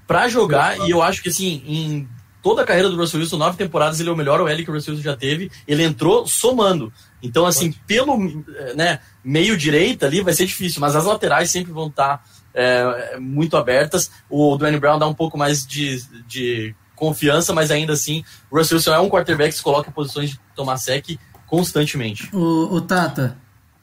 pra 0.07 0.27
jogar, 0.27 0.79
e 0.89 0.91
eu 0.91 1.03
acho 1.03 1.23
que 1.23 1.29
assim, 1.29 1.63
em 1.67 2.09
toda 2.43 2.63
a 2.63 2.65
carreira 2.65 2.89
do 2.89 2.97
Russell 2.97 3.21
Wilson, 3.21 3.37
nove 3.37 3.59
temporadas, 3.59 4.01
ele 4.01 4.09
é 4.09 4.13
o 4.13 4.17
melhor 4.17 4.41
OL 4.41 4.57
que 4.57 4.71
o 4.71 4.73
Russell 4.73 4.95
Wilson 4.95 5.05
já 5.05 5.17
teve. 5.17 5.51
Ele 5.69 5.83
entrou 5.83 6.27
somando. 6.27 6.91
Então, 7.23 7.47
assim, 7.47 7.73
pelo 7.87 8.45
né, 8.75 9.01
meio 9.25 9.57
direita 9.57 10.07
ali 10.07 10.21
vai 10.21 10.35
ser 10.35 10.47
difícil, 10.47 10.81
mas 10.81 10.95
as 10.95 11.05
laterais 11.05 11.51
sempre 11.51 11.73
vão 11.73 11.89
estar 11.89 12.23
é, 12.55 13.19
muito 13.19 13.57
abertas. 13.57 14.11
O 14.29 14.57
Dwayne 14.57 14.79
Brown 14.79 14.99
dá 14.99 15.07
um 15.07 15.15
pouco 15.15 15.37
mais 15.37 15.67
de, 15.67 16.03
de 16.27 16.75
confiança, 16.95 17.53
mas 17.53 17.71
ainda 17.71 17.93
assim, 17.93 18.25
o 18.51 18.57
Russell 18.59 18.79
Wilson 18.79 18.95
é 18.95 19.01
um 19.01 19.09
quarterback 19.09 19.51
que 19.51 19.57
se 19.57 19.63
coloca 19.63 19.91
em 19.91 19.93
posições 19.93 20.31
de 20.31 20.41
tomar 20.55 20.79
sec 20.79 21.19
constantemente. 21.47 22.29
O, 22.35 22.75
o 22.75 22.81
Tata, 22.81 23.37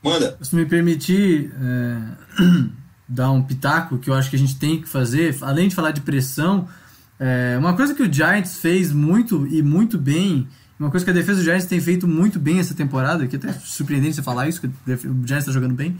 Manda. 0.03 0.37
se 0.41 0.55
me 0.55 0.65
permitir 0.65 1.53
é, 1.61 2.43
dar 3.07 3.31
um 3.31 3.41
pitaco 3.41 3.97
que 3.97 4.09
eu 4.09 4.13
acho 4.13 4.29
que 4.29 4.35
a 4.35 4.39
gente 4.39 4.57
tem 4.57 4.81
que 4.81 4.89
fazer, 4.89 5.37
além 5.41 5.67
de 5.67 5.75
falar 5.75 5.91
de 5.91 6.01
pressão, 6.01 6.67
é, 7.19 7.55
uma 7.57 7.75
coisa 7.75 7.93
que 7.93 8.03
o 8.03 8.11
Giants 8.11 8.57
fez 8.57 8.91
muito 8.91 9.47
e 9.47 9.61
muito 9.61 9.97
bem, 9.97 10.47
uma 10.79 10.89
coisa 10.89 11.05
que 11.05 11.11
a 11.11 11.13
defesa 11.13 11.39
do 11.39 11.43
Giants 11.43 11.65
tem 11.65 11.79
feito 11.79 12.07
muito 12.07 12.39
bem 12.39 12.59
essa 12.59 12.73
temporada, 12.73 13.27
que 13.27 13.35
até 13.35 13.49
é 13.49 13.53
surpreendente 13.53 14.15
você 14.15 14.23
falar 14.23 14.47
isso, 14.47 14.61
que 14.61 14.67
o 14.67 15.25
Giants 15.25 15.39
está 15.39 15.51
jogando 15.51 15.73
bem, 15.73 15.97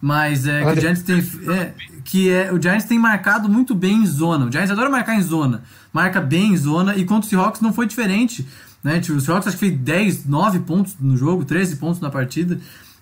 mas 0.00 0.46
é 0.46 0.64
que 0.64 0.78
o 0.78 0.80
Giants 0.80 1.02
tem 1.02 1.18
é, 1.52 1.72
que 2.04 2.30
é 2.30 2.52
o 2.52 2.60
Giants 2.60 2.84
tem 2.84 2.98
marcado 2.98 3.48
muito 3.48 3.74
bem 3.74 4.02
em 4.02 4.06
zona. 4.06 4.46
O 4.46 4.52
Giants 4.52 4.70
adora 4.70 4.88
marcar 4.88 5.14
em 5.14 5.22
zona, 5.22 5.62
marca 5.92 6.20
bem 6.20 6.52
em 6.52 6.56
zona 6.56 6.96
e 6.96 7.04
contra 7.04 7.26
o 7.26 7.30
Seahawks 7.30 7.60
não 7.60 7.72
foi 7.72 7.86
diferente, 7.86 8.46
né? 8.82 9.00
Tipo, 9.00 9.18
o 9.18 9.20
Seahawks 9.20 9.48
acho 9.48 9.56
que 9.56 9.66
fez 9.66 9.78
10, 9.78 10.26
9 10.26 10.60
pontos 10.60 10.96
no 11.00 11.16
jogo, 11.16 11.44
13 11.44 11.76
pontos 11.76 12.00
na 12.00 12.10
partida, 12.10 12.60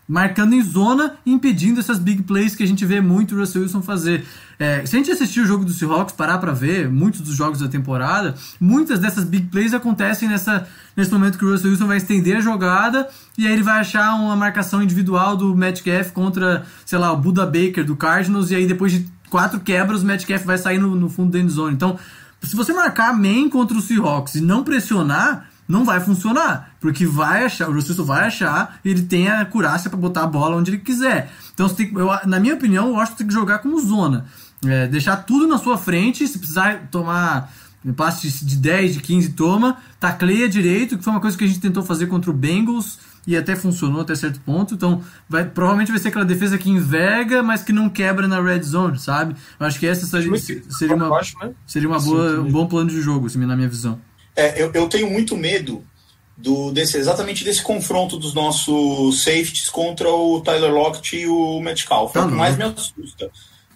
marcando 0.09 0.55
em 0.55 0.63
zona 0.63 1.15
e 1.25 1.33
impedindo 1.33 1.81
essas 1.81 1.99
big 1.99 2.23
plays 2.23 2.55
que 2.55 2.63
a 2.63 2.67
gente 2.67 2.85
vê 2.85 3.01
muito 3.01 3.35
o 3.35 3.39
Russell 3.39 3.63
Wilson 3.63 3.83
fazer. 3.83 4.25
É, 4.59 4.87
se 4.87 4.95
a 4.95 4.99
gente 4.99 5.11
assistir 5.11 5.41
o 5.41 5.47
jogo 5.47 5.65
do 5.65 5.73
Seahawks, 5.73 6.15
parar 6.15 6.39
para 6.39 6.53
ver 6.53 6.89
muitos 6.89 7.21
dos 7.21 7.35
jogos 7.35 7.59
da 7.59 7.69
temporada, 7.69 8.35
muitas 8.61 8.99
dessas 8.99 9.25
big 9.25 9.49
plays 9.49 9.75
acontecem 9.75 10.29
nessa, 10.29 10.67
nesse 10.97 11.11
momento 11.13 11.37
que 11.37 11.45
o 11.45 11.51
Russell 11.51 11.71
Wilson 11.71 11.87
vai 11.87 11.97
estender 11.97 12.37
a 12.37 12.41
jogada 12.41 13.09
e 13.37 13.47
aí 13.47 13.53
ele 13.53 13.63
vai 13.63 13.81
achar 13.81 14.15
uma 14.15 14.37
marcação 14.37 14.83
individual 14.83 15.37
do 15.37 15.55
Metcalf 15.57 16.13
contra, 16.13 16.65
sei 16.85 16.99
lá, 16.99 17.13
o 17.13 17.17
Buda 17.17 17.45
Baker 17.45 17.85
do 17.85 17.97
Cardinals 17.97 18.51
e 18.51 18.55
aí 18.55 18.67
depois 18.67 18.93
de 18.93 19.07
quatro 19.29 19.61
quebras 19.61 20.03
o 20.03 20.07
Metcalf 20.07 20.45
vai 20.45 20.57
sair 20.57 20.79
no, 20.79 20.95
no 20.95 21.09
fundo 21.09 21.33
da 21.33 21.39
endzone. 21.39 21.75
Então, 21.75 21.99
se 22.43 22.55
você 22.55 22.73
marcar 22.73 23.13
main 23.13 23.49
contra 23.49 23.77
o 23.77 23.83
Seahawks 23.83 24.37
e 24.37 24.41
não 24.41 24.63
pressionar, 24.63 25.49
não 25.69 25.85
vai 25.85 26.01
funcionar, 26.01 26.73
porque 26.81 27.05
vai 27.07 27.45
achar, 27.45 27.69
o 27.69 27.73
Russell 27.73 28.05
vai 28.05 28.27
achar 28.27 28.79
e 28.85 28.91
ele 28.91 29.03
tem 29.03 29.29
a 29.29 29.45
curácia 29.45 29.91
para 29.91 29.99
botar 29.99 30.23
a 30.23 30.27
bola 30.27 30.57
onde 30.57 30.71
ele 30.71 30.79
quiser. 30.79 31.31
Então, 31.53 31.69
tem, 31.69 31.93
eu, 31.95 32.09
na 32.27 32.39
minha 32.39 32.55
opinião, 32.55 32.89
eu 32.89 33.01
acho 33.01 33.13
que 33.13 33.19
tem 33.19 33.27
que 33.27 33.35
jogar 33.35 33.59
como 33.59 33.81
zona. 33.81 34.27
É, 34.65 34.87
deixar 34.87 35.17
tudo 35.19 35.47
na 35.47 35.59
sua 35.59 35.77
frente, 35.77 36.27
se 36.27 36.39
precisar 36.39 36.89
tomar 36.91 37.53
passe 37.97 38.45
de 38.45 38.57
10, 38.57 38.95
de 38.95 39.01
15, 39.01 39.33
toma, 39.33 39.77
tacleia 40.01 40.49
direito, 40.49 40.99
que 40.99 41.05
foi 41.05 41.13
uma 41.13 41.21
coisa 41.21 41.37
que 41.37 41.45
a 41.45 41.47
gente 41.47 41.61
tentou 41.61 41.83
fazer 41.83 42.07
contra 42.07 42.31
o 42.31 42.35
Bengals 42.35 42.99
e 43.27 43.37
até 43.37 43.57
funcionou 43.57 44.01
até 44.01 44.15
certo 44.15 44.41
ponto. 44.41 44.75
Então, 44.75 45.03
vai, 45.29 45.45
provavelmente 45.45 45.91
vai 45.91 46.01
ser 46.01 46.09
aquela 46.09 46.25
defesa 46.25 46.57
que 46.57 46.71
enverga, 46.71 47.43
mas 47.43 47.63
que 47.63 47.73
não 47.73 47.89
quebra 47.89 48.27
na 48.29 48.41
red 48.41 48.63
zone, 48.63 48.99
sabe? 48.99 49.35
Eu 49.59 49.67
acho 49.67 49.79
que 49.79 49.87
essa 49.87 50.07
seria, 50.07 50.37
seria 50.39 50.97
uma, 50.97 51.11
seria 51.67 51.89
uma 51.89 52.01
boa, 52.01 52.41
um 52.41 52.51
bom 52.51 52.67
plano 52.67 52.91
de 52.91 53.01
jogo, 53.01 53.27
assim, 53.27 53.45
na 53.45 53.57
minha 53.57 53.69
visão. 53.69 54.01
É, 54.37 54.63
eu, 54.63 54.71
eu 54.75 54.89
tenho 54.89 55.11
muito 55.11 55.37
medo 55.37 55.83
do, 56.37 56.71
desse, 56.71 56.99
exatamente 56.99 57.43
desse 57.43 57.63
confronto 57.63 58.19
dos 58.19 58.35
nossos 58.35 59.23
safeties 59.23 59.69
contra 59.69 60.09
o 60.11 60.41
Tyler 60.43 60.71
Lockett 60.71 61.17
e 61.17 61.27
o 61.27 61.59
Metcalf. 61.61 62.15
É 62.15 62.21
o 62.21 62.29
que 62.29 62.35
mais 62.35 62.57
me 62.57 62.65
assusta. 62.65 63.31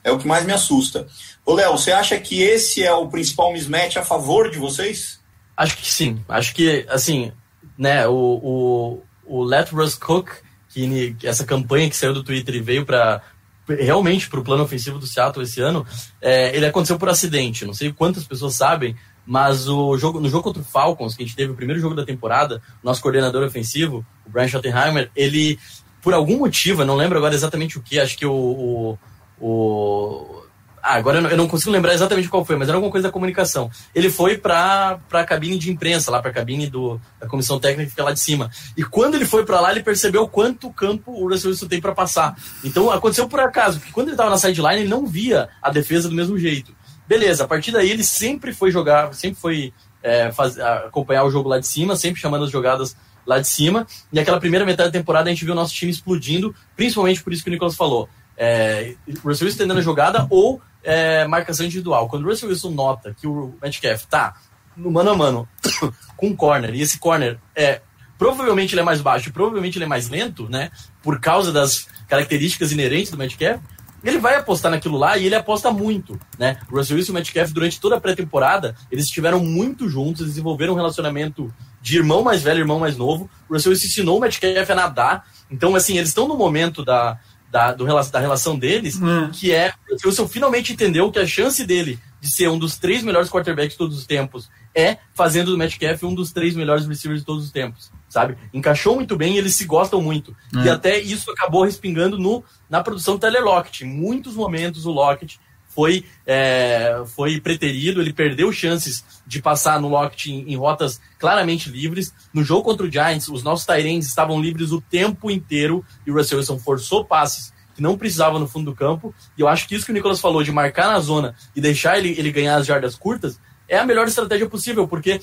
É 0.05 0.13
o 0.13 0.19
que 0.19 0.29
mais 0.29 0.45
me 0.45 0.53
assusta. 0.53 1.07
Ô, 1.45 1.55
Léo, 1.55 1.73
você 1.73 1.93
acha 1.93 2.19
que 2.19 2.43
esse 2.43 2.83
é 2.83 2.93
o 2.93 3.09
principal 3.09 3.53
mismatch 3.53 3.97
a 3.97 4.05
favor 4.05 4.51
de 4.51 4.59
vocês? 4.59 5.19
Acho 5.57 5.77
que 5.77 5.91
sim. 5.91 6.23
Acho 6.29 6.55
que, 6.55 6.87
assim, 6.89 7.33
né, 7.77 8.07
o, 8.07 8.15
o, 8.15 9.03
o 9.25 9.43
Let 9.43 9.71
Russ 9.73 9.95
Cook, 9.95 10.31
que 10.69 11.17
essa 11.23 11.45
campanha 11.45 11.89
que 11.89 11.97
saiu 11.97 12.15
do 12.15 12.23
Twitter 12.23 12.55
e 12.55 12.61
veio 12.61 12.85
para 12.85 13.23
realmente 13.69 14.29
para 14.29 14.41
o 14.41 14.45
plano 14.45 14.65
ofensivo 14.65 14.99
do 14.99 15.07
Seattle 15.07 15.45
esse 15.45 15.61
ano, 15.61 15.87
é, 16.21 16.55
ele 16.57 16.67
aconteceu 16.67 16.99
por 16.99 17.09
acidente. 17.09 17.65
Não 17.65 17.75
sei 17.75 17.93
quantas 17.93 18.25
pessoas 18.25 18.55
sabem, 18.55 18.97
mas 19.31 19.69
o 19.69 19.97
jogo, 19.97 20.19
no 20.19 20.29
jogo 20.29 20.43
contra 20.43 20.61
o 20.61 20.65
Falcons, 20.65 21.15
que 21.15 21.23
a 21.23 21.25
gente 21.25 21.37
teve 21.37 21.53
o 21.53 21.55
primeiro 21.55 21.81
jogo 21.81 21.95
da 21.95 22.05
temporada, 22.05 22.61
nosso 22.83 23.01
coordenador 23.01 23.47
ofensivo, 23.47 24.05
o 24.27 24.31
Brian 24.31 24.49
Schottenheimer, 24.49 25.09
ele, 25.15 25.57
por 26.03 26.13
algum 26.13 26.39
motivo, 26.39 26.83
eu 26.83 26.87
não 26.87 26.97
lembro 26.97 27.17
agora 27.17 27.33
exatamente 27.33 27.79
o 27.79 27.81
que, 27.81 28.01
acho 28.01 28.19
que 28.19 28.27
o, 28.27 28.33
o, 28.33 28.99
o 29.41 30.43
ah, 30.83 30.95
agora 30.95 31.21
eu 31.21 31.37
não, 31.37 31.47
consigo 31.47 31.71
lembrar 31.71 31.95
exatamente 31.95 32.29
qual 32.29 32.45
foi, 32.45 32.57
mas 32.57 32.67
era 32.67 32.77
alguma 32.77 32.91
coisa 32.91 33.07
da 33.07 33.13
comunicação. 33.13 33.71
Ele 33.95 34.11
foi 34.11 34.37
para 34.37 34.99
a 35.13 35.25
cabine 35.25 35.57
de 35.57 35.71
imprensa, 35.71 36.11
lá 36.11 36.21
para 36.21 36.33
a 36.33 36.35
cabine 36.35 36.67
do, 36.67 37.01
da 37.21 37.29
comissão 37.29 37.61
técnica 37.61 37.85
que 37.85 37.91
fica 37.91 38.03
lá 38.03 38.13
de 38.13 38.19
cima. 38.19 38.51
E 38.77 38.83
quando 38.83 39.15
ele 39.15 39.27
foi 39.27 39.45
para 39.45 39.61
lá, 39.61 39.71
ele 39.71 39.85
percebeu 39.85 40.27
quanto 40.27 40.73
campo 40.73 41.13
o 41.13 41.29
Russell 41.29 41.51
Wilson 41.51 41.69
tem 41.69 41.81
para 41.81 41.95
passar. 41.95 42.37
Então 42.65 42.91
aconteceu 42.91 43.29
por 43.29 43.39
acaso, 43.39 43.79
porque 43.79 43.93
quando 43.93 44.09
ele 44.09 44.15
estava 44.15 44.31
na 44.31 44.39
sideline, 44.39 44.81
ele 44.81 44.89
não 44.89 45.07
via 45.07 45.49
a 45.63 45.71
defesa 45.71 46.09
do 46.09 46.17
mesmo 46.17 46.37
jeito. 46.37 46.80
Beleza, 47.11 47.43
a 47.43 47.49
partir 47.49 47.73
daí 47.73 47.91
ele 47.91 48.05
sempre 48.05 48.55
foi 48.55 48.71
jogar, 48.71 49.13
sempre 49.15 49.41
foi 49.41 49.75
é, 50.01 50.31
faz, 50.31 50.57
acompanhar 50.61 51.25
o 51.25 51.31
jogo 51.33 51.49
lá 51.49 51.59
de 51.59 51.67
cima, 51.67 51.97
sempre 51.97 52.21
chamando 52.21 52.45
as 52.45 52.53
jogadas 52.53 52.97
lá 53.27 53.41
de 53.41 53.49
cima. 53.49 53.85
E 54.13 54.21
aquela 54.21 54.39
primeira 54.39 54.65
metade 54.65 54.93
da 54.93 54.97
temporada 54.97 55.29
a 55.29 55.33
gente 55.33 55.45
viu 55.45 55.53
o 55.53 55.57
nosso 55.57 55.75
time 55.75 55.91
explodindo, 55.91 56.55
principalmente 56.77 57.21
por 57.21 57.33
isso 57.33 57.43
que 57.43 57.51
o 57.51 57.53
Nicolas 57.53 57.75
falou. 57.75 58.09
É, 58.37 58.95
Russell 59.25 59.47
Wilson 59.47 59.59
tendendo 59.59 59.81
a 59.81 59.83
jogada 59.83 60.29
ou 60.31 60.63
é, 60.85 61.27
marcação 61.27 61.67
individual. 61.67 62.09
Quando 62.09 62.25
o 62.25 62.29
Russell 62.29 62.49
Wilson 62.49 62.71
nota 62.71 63.13
que 63.21 63.27
o 63.27 63.57
Metcalf 63.61 64.05
tá 64.05 64.37
no 64.77 64.89
mano 64.89 65.11
a 65.11 65.17
mano 65.17 65.49
com 66.17 66.29
um 66.29 66.37
corner, 66.37 66.73
e 66.77 66.81
esse 66.81 67.01
corner 67.01 67.41
é 67.57 67.81
provavelmente 68.17 68.73
ele 68.73 68.83
é 68.83 68.85
mais 68.85 69.01
baixo, 69.01 69.33
provavelmente 69.33 69.79
ele 69.79 69.85
é 69.85 69.89
mais 69.89 70.09
lento, 70.09 70.49
né? 70.49 70.71
Por 71.03 71.19
causa 71.19 71.51
das 71.51 71.89
características 72.07 72.71
inerentes 72.71 73.11
do 73.11 73.19
Metcalf, 73.19 73.61
ele 74.03 74.19
vai 74.19 74.37
apostar 74.37 74.71
naquilo 74.71 74.97
lá 74.97 75.17
e 75.17 75.27
ele 75.27 75.35
aposta 75.35 75.71
muito, 75.71 76.19
né? 76.39 76.59
O 76.71 76.77
Russell 76.77 76.97
Wilson 76.97 77.13
e 77.13 77.15
o 77.15 77.15
Metcalf, 77.15 77.53
durante 77.53 77.81
toda 77.81 77.97
a 77.97 78.01
pré-temporada, 78.01 78.75
eles 78.91 79.05
estiveram 79.07 79.41
muito 79.41 79.89
juntos, 79.89 80.27
desenvolveram 80.27 80.73
um 80.73 80.77
relacionamento 80.77 81.53
de 81.81 81.97
irmão 81.97 82.23
mais 82.23 82.43
velho, 82.43 82.61
irmão 82.61 82.79
mais 82.79 82.97
novo. 82.97 83.29
O 83.49 83.55
Russell 83.55 83.73
Wilson 83.73 83.87
ensinou 83.87 84.19
o 84.19 84.21
Metcalf 84.21 84.71
a 84.71 84.75
nadar. 84.75 85.27
Então, 85.51 85.75
assim, 85.75 85.97
eles 85.97 86.11
estão 86.11 86.29
no 86.29 86.37
momento 86.37 86.85
da, 86.85 87.19
da, 87.51 87.73
do, 87.73 87.85
da 87.85 88.21
relação 88.21 88.59
deles, 88.59 88.97
hum. 89.01 89.31
que 89.33 89.53
é 89.53 89.73
o 89.91 90.09
Wilson 90.09 90.29
finalmente 90.29 90.73
entendeu 90.73 91.11
que 91.11 91.19
a 91.19 91.27
chance 91.27 91.65
dele 91.67 91.99
de 92.21 92.33
ser 92.33 92.49
um 92.49 92.59
dos 92.59 92.79
três 92.79 93.03
melhores 93.03 93.29
quarterbacks 93.29 93.73
de 93.73 93.79
todos 93.79 93.99
os 93.99 94.07
tempos 94.07 94.51
é 94.75 94.99
fazendo 95.15 95.51
do 95.51 95.59
Metcalf 95.59 96.03
um 96.05 96.15
dos 96.15 96.33
três 96.33 96.55
melhores 96.55 96.87
receivers 96.87 97.21
de 97.21 97.27
todos 97.27 97.45
os 97.45 97.51
tempos, 97.51 97.91
sabe? 98.11 98.37
Encaixou 98.53 98.97
muito 98.97 99.17
bem 99.17 99.37
e 99.37 99.39
eles 99.39 99.55
se 99.55 99.65
gostam 99.65 100.03
muito. 100.03 100.37
E 100.53 100.59
hum. 100.59 100.73
até 100.73 100.99
isso 100.99 101.31
acabou 101.31 101.65
respingando 101.65 102.19
no, 102.19 102.45
na 102.69 102.83
produção 102.83 103.15
do 103.15 103.21
Tyler 103.21 103.43
Lockett. 103.43 103.85
Em 103.85 103.89
muitos 103.89 104.35
momentos 104.35 104.85
o 104.85 104.91
Lockett 104.91 105.41
foi, 105.69 106.05
é, 106.27 107.03
foi 107.15 107.41
preterido, 107.41 108.01
ele 108.03 108.13
perdeu 108.13 108.53
chances 108.53 109.05
de 109.25 109.41
passar 109.41 109.81
no 109.81 109.89
Lockett 109.89 110.31
em, 110.31 110.53
em, 110.53 110.57
rotas 110.57 111.01
claramente 111.19 111.71
livres. 111.71 112.13
No 112.35 112.43
jogo 112.43 112.65
contra 112.65 112.85
o 112.85 112.91
Giants, 112.91 113.29
os 113.29 113.45
nossos 113.45 113.65
Tyrants 113.65 114.07
estavam 114.07 114.43
livres 114.43 114.73
o 114.73 114.81
tempo 114.81 115.31
inteiro 115.31 115.85
e 116.05 116.11
o 116.11 116.15
Russell 116.15 116.39
Wilson 116.39 116.59
forçou 116.59 117.05
passes 117.05 117.53
que 117.77 117.81
não 117.81 117.97
precisava 117.97 118.41
no 118.41 118.49
fundo 118.49 118.73
do 118.73 118.77
campo. 118.77 119.15
E 119.39 119.41
eu 119.41 119.47
acho 119.47 119.69
que 119.69 119.77
isso 119.77 119.87
que 119.87 119.93
o 119.93 119.95
Nicolas 119.95 120.21
falou, 120.21 120.43
de 120.43 120.51
marcar 120.51 120.89
na 120.89 120.99
zona 120.99 121.37
e 121.55 121.61
deixar 121.61 121.97
ele, 121.99 122.19
ele 122.19 122.33
ganhar 122.33 122.57
as 122.57 122.67
jardas 122.67 122.97
curtas, 122.97 123.39
é 123.69 123.79
a 123.79 123.87
melhor 123.87 124.09
estratégia 124.09 124.49
possível, 124.49 124.89
porque 124.89 125.21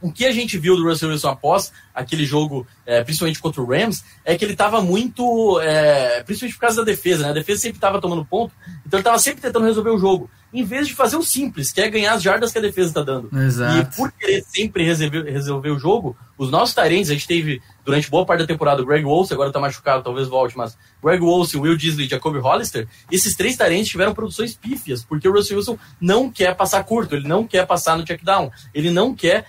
o 0.00 0.12
que 0.12 0.26
a 0.26 0.32
gente 0.32 0.58
viu 0.58 0.76
do 0.76 0.84
Russell 0.84 1.08
Wilson 1.08 1.28
após 1.28 1.72
aquele 1.94 2.24
jogo, 2.24 2.66
é, 2.84 3.02
principalmente 3.02 3.40
contra 3.40 3.62
o 3.62 3.66
Rams, 3.66 4.04
é 4.24 4.36
que 4.36 4.44
ele 4.44 4.52
estava 4.52 4.82
muito. 4.82 5.58
É, 5.60 6.22
principalmente 6.22 6.54
por 6.54 6.60
causa 6.60 6.76
da 6.76 6.84
defesa, 6.84 7.22
né? 7.22 7.30
A 7.30 7.34
defesa 7.34 7.62
sempre 7.62 7.78
estava 7.78 8.00
tomando 8.00 8.24
ponto, 8.24 8.52
então 8.86 8.98
ele 8.98 9.00
estava 9.00 9.18
sempre 9.18 9.40
tentando 9.40 9.64
resolver 9.64 9.90
o 9.90 9.98
jogo, 9.98 10.30
em 10.52 10.62
vez 10.64 10.86
de 10.86 10.94
fazer 10.94 11.16
o 11.16 11.22
simples, 11.22 11.72
que 11.72 11.80
é 11.80 11.88
ganhar 11.88 12.12
as 12.14 12.22
jardas 12.22 12.52
que 12.52 12.58
a 12.58 12.60
defesa 12.62 12.88
está 12.88 13.02
dando. 13.02 13.30
Exato. 13.38 13.78
E 13.78 13.96
por 13.96 14.12
querer 14.12 14.44
sempre 14.46 14.84
resolver, 14.84 15.22
resolver 15.22 15.70
o 15.70 15.78
jogo, 15.78 16.16
os 16.36 16.50
nossos 16.50 16.74
tarentes, 16.74 17.10
a 17.10 17.14
gente 17.14 17.26
teve 17.26 17.62
durante 17.84 18.10
boa 18.10 18.26
parte 18.26 18.40
da 18.40 18.46
temporada 18.46 18.82
o 18.82 18.86
Greg 18.86 19.04
Wolf, 19.04 19.32
agora 19.32 19.48
está 19.48 19.60
machucado, 19.60 20.02
talvez 20.02 20.28
volte, 20.28 20.56
mas 20.56 20.76
Greg 21.02 21.20
Wolf, 21.20 21.54
Will 21.54 21.76
Disley 21.76 22.06
e 22.06 22.10
Jacoby 22.10 22.38
Hollister, 22.38 22.86
esses 23.10 23.34
três 23.34 23.56
tarentes 23.56 23.88
tiveram 23.88 24.12
produções 24.12 24.54
pífias, 24.54 25.04
porque 25.04 25.28
o 25.28 25.32
Russell 25.32 25.56
Wilson 25.56 25.78
não 26.00 26.30
quer 26.30 26.54
passar 26.54 26.84
curto, 26.84 27.14
ele 27.14 27.26
não 27.26 27.46
quer 27.46 27.66
passar 27.66 27.96
no 27.96 28.04
check 28.04 28.22
down, 28.22 28.50
ele 28.74 28.90
não 28.90 29.14
quer 29.14 29.46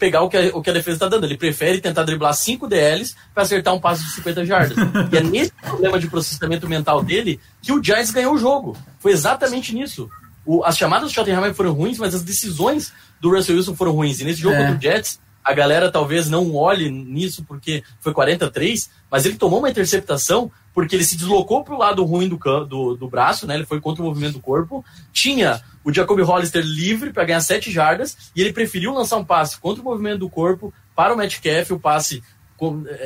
pegar 0.00 0.22
o 0.22 0.28
que 0.28 0.36
a, 0.36 0.56
o 0.56 0.62
que 0.62 0.70
a 0.70 0.72
defesa 0.72 0.96
está 0.96 1.08
dando. 1.08 1.24
Ele 1.24 1.36
prefere 1.36 1.80
tentar 1.80 2.02
driblar 2.02 2.34
5 2.34 2.66
DLs 2.66 3.14
para 3.32 3.44
acertar 3.44 3.74
um 3.74 3.78
passe 3.78 4.02
de 4.02 4.10
50 4.12 4.44
jardas. 4.46 4.76
e 5.12 5.16
é 5.16 5.22
nesse 5.22 5.52
problema 5.62 6.00
de 6.00 6.08
processamento 6.08 6.66
mental 6.66 7.04
dele 7.04 7.38
que 7.62 7.70
o 7.70 7.84
Giants 7.84 8.10
ganhou 8.10 8.34
o 8.34 8.38
jogo. 8.38 8.76
Foi 8.98 9.12
exatamente 9.12 9.74
nisso. 9.74 10.10
O, 10.44 10.64
as 10.64 10.76
chamadas 10.76 11.08
do 11.08 11.14
Schottenheimer 11.14 11.54
foram 11.54 11.72
ruins, 11.72 11.98
mas 11.98 12.14
as 12.14 12.22
decisões 12.22 12.92
do 13.20 13.30
Russell 13.30 13.56
Wilson 13.56 13.76
foram 13.76 13.92
ruins. 13.92 14.20
E 14.20 14.24
nesse 14.24 14.40
jogo 14.40 14.56
é. 14.56 14.58
contra 14.58 14.76
o 14.76 14.80
Jets, 14.80 15.20
a 15.50 15.54
galera 15.54 15.90
talvez 15.90 16.30
não 16.30 16.54
olhe 16.54 16.90
nisso 16.90 17.44
porque 17.44 17.82
foi 18.00 18.12
43, 18.12 18.88
mas 19.10 19.26
ele 19.26 19.36
tomou 19.36 19.58
uma 19.58 19.70
interceptação 19.70 20.50
porque 20.72 20.94
ele 20.94 21.04
se 21.04 21.16
deslocou 21.16 21.64
para 21.64 21.74
o 21.74 21.78
lado 21.78 22.04
ruim 22.04 22.28
do, 22.28 22.38
do, 22.64 22.94
do 22.94 23.08
braço, 23.08 23.46
né? 23.46 23.56
Ele 23.56 23.66
foi 23.66 23.80
contra 23.80 24.02
o 24.02 24.06
movimento 24.06 24.34
do 24.34 24.40
corpo. 24.40 24.84
Tinha 25.12 25.60
o 25.84 25.92
Jacoby 25.92 26.22
Hollister 26.22 26.64
livre 26.64 27.12
para 27.12 27.24
ganhar 27.24 27.40
7 27.40 27.70
jardas 27.72 28.16
e 28.34 28.40
ele 28.40 28.52
preferiu 28.52 28.94
lançar 28.94 29.16
um 29.16 29.24
passe 29.24 29.58
contra 29.58 29.82
o 29.82 29.84
movimento 29.84 30.20
do 30.20 30.30
corpo 30.30 30.72
para 30.94 31.12
o 31.12 31.16
Metcalf. 31.16 31.72
O 31.72 31.80
passe, 31.80 32.22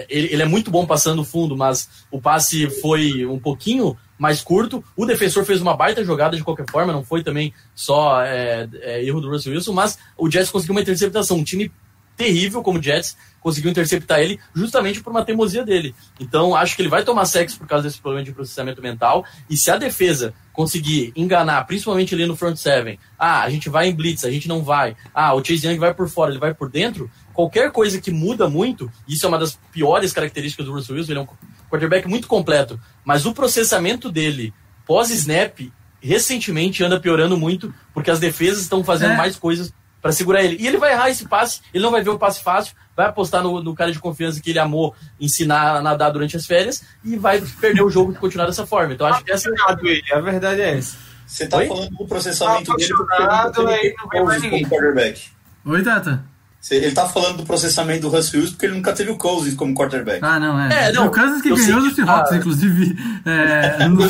ele, 0.09 0.35
ele 0.35 0.43
é 0.43 0.47
muito 0.47 0.71
bom 0.71 0.85
passando 0.85 1.25
fundo, 1.25 1.57
mas 1.57 1.89
o 2.11 2.21
passe 2.21 2.69
foi 2.83 3.25
um 3.25 3.39
pouquinho 3.39 3.97
mais 4.19 4.43
curto. 4.43 4.85
O 4.95 5.07
defensor 5.07 5.45
fez 5.45 5.61
uma 5.61 5.77
baita 5.77 6.05
jogada 6.05 6.37
de 6.37 6.45
qualquer 6.45 6.67
forma, 6.71 6.93
não 6.93 7.05
foi 7.05 7.23
também 7.23 7.53
só 7.75 8.23
é, 8.23 8.69
é, 8.83 9.05
erro 9.05 9.21
do 9.21 9.31
Russell 9.31 9.55
Wilson, 9.55 9.73
mas 9.73 9.99
o 10.17 10.31
Jets 10.31 10.51
conseguiu 10.51 10.75
uma 10.75 10.83
interceptação. 10.83 11.39
Um 11.39 11.45
time 11.45 11.73
terrível 12.17 12.63
como 12.63 12.79
o 12.79 12.83
Jets 12.83 13.17
conseguiu 13.41 13.71
interceptar 13.71 14.21
ele 14.21 14.41
justamente 14.55 15.03
por 15.03 15.11
uma 15.11 15.23
teimosia 15.23 15.65
dele. 15.65 15.95
Então, 16.19 16.57
acho 16.57 16.75
que 16.75 16.81
ele 16.81 16.89
vai 16.89 17.05
tomar 17.05 17.27
sexo 17.27 17.59
por 17.59 17.67
causa 17.67 17.87
desse 17.87 18.01
problema 18.01 18.25
de 18.25 18.33
processamento 18.33 18.81
mental. 18.81 19.23
E 19.51 19.57
se 19.57 19.71
a 19.71 19.77
defesa 19.77 20.33
conseguir 20.51 21.13
enganar, 21.15 21.63
principalmente 21.67 22.15
ali 22.15 22.25
no 22.25 22.37
front 22.37 22.57
seven, 22.57 22.99
ah, 23.19 23.43
a 23.43 23.51
gente 23.51 23.69
vai 23.69 23.89
em 23.89 23.95
blitz, 23.95 24.25
a 24.25 24.31
gente 24.31 24.49
não 24.49 24.63
vai. 24.63 24.97
Ah, 25.13 25.35
o 25.35 25.45
Chase 25.45 25.67
Young 25.67 25.79
vai 25.79 25.93
por 25.93 26.09
fora, 26.09 26.31
ele 26.31 26.41
vai 26.41 26.55
por 26.55 26.71
dentro. 26.71 27.11
Qualquer 27.35 27.71
coisa 27.71 28.01
que 28.01 28.11
muda 28.11 28.49
muito, 28.49 28.91
isso 29.07 29.27
é 29.27 29.29
uma 29.29 29.39
das 29.39 29.59
piores 29.71 30.13
características 30.13 30.65
do 30.65 30.73
Russell 30.73 30.97
Wilson, 30.97 31.13
ele 31.13 31.19
é 31.19 31.23
um 31.23 31.29
quarterback 31.69 32.09
muito 32.09 32.27
completo, 32.29 32.81
mas 33.05 33.27
o 33.27 33.35
processamento 33.35 34.11
dele 34.11 34.55
pós-snap 34.87 35.71
recentemente 36.01 36.85
anda 36.85 37.01
piorando 37.01 37.37
muito, 37.37 37.75
porque 37.93 38.11
as 38.11 38.21
defesas 38.21 38.63
estão 38.63 38.85
fazendo 38.85 39.13
é. 39.13 39.17
mais 39.17 39.37
coisas 39.37 39.73
para 40.05 40.13
segurar 40.13 40.45
ele. 40.45 40.59
E 40.61 40.67
ele 40.67 40.77
vai 40.77 40.93
errar 40.93 41.09
esse 41.09 41.27
passe, 41.27 41.63
ele 41.73 41.83
não 41.83 41.91
vai 41.91 42.03
ver 42.03 42.11
o 42.11 42.19
passe 42.19 42.43
fácil, 42.43 42.75
vai 42.95 43.07
apostar 43.07 43.43
no, 43.43 43.63
no, 43.63 43.75
cara 43.75 43.91
de 43.91 43.99
confiança 43.99 44.39
que 44.39 44.51
ele 44.51 44.59
amou 44.59 44.95
ensinar 45.19 45.77
a 45.77 45.81
nadar 45.81 46.11
durante 46.11 46.37
as 46.37 46.45
férias 46.45 46.85
e 47.03 47.17
vai 47.17 47.41
perder 47.41 47.83
o 47.83 47.89
jogo 47.89 48.13
e 48.13 48.15
continuar 48.15 48.45
dessa 48.45 48.67
forma. 48.67 48.93
Então 48.93 49.07
acho 49.07 49.25
que 49.25 49.33
essa 49.33 49.49
é 49.49 50.15
a 50.15 50.21
verdade 50.21 50.61
é 50.61 50.77
essa. 50.77 50.99
Você 51.27 51.47
tá 51.47 51.57
Oi? 51.57 51.69
falando 51.69 51.89
do 51.89 52.05
processamento 52.05 52.71
ah, 52.71 52.77
dele 52.77 52.93
porque 52.93 53.17
ele 53.17 53.27
não 53.27 53.51
teve 53.51 53.89
Cousins 54.11 54.51
como 54.51 54.69
quarterback. 54.69 55.23
Oi, 55.65 55.83
Tata. 55.83 56.25
Ele 56.71 56.93
tá 56.93 57.09
falando 57.09 57.39
do 57.39 57.45
processamento 57.45 58.03
do 58.03 58.09
Russell 58.11 58.41
Wilson 58.41 58.53
porque 58.53 58.67
ele 58.67 58.75
nunca 58.75 58.93
teve 58.93 59.11
o 59.11 59.17
Cousins 59.17 59.55
como 59.55 59.75
quarterback. 59.75 60.19
Ah, 60.23 60.39
não, 60.39 60.61
é. 60.61 60.89
é 60.89 60.93
não, 60.93 61.07
o 61.07 61.11
Cousins 61.11 61.41
que 61.41 61.49
ganhou 61.49 61.81
do 61.81 61.95
Seahawks, 61.95 62.33
ah, 62.33 62.37
inclusive, 62.37 62.95
é, 63.25 63.89
no, 63.89 64.07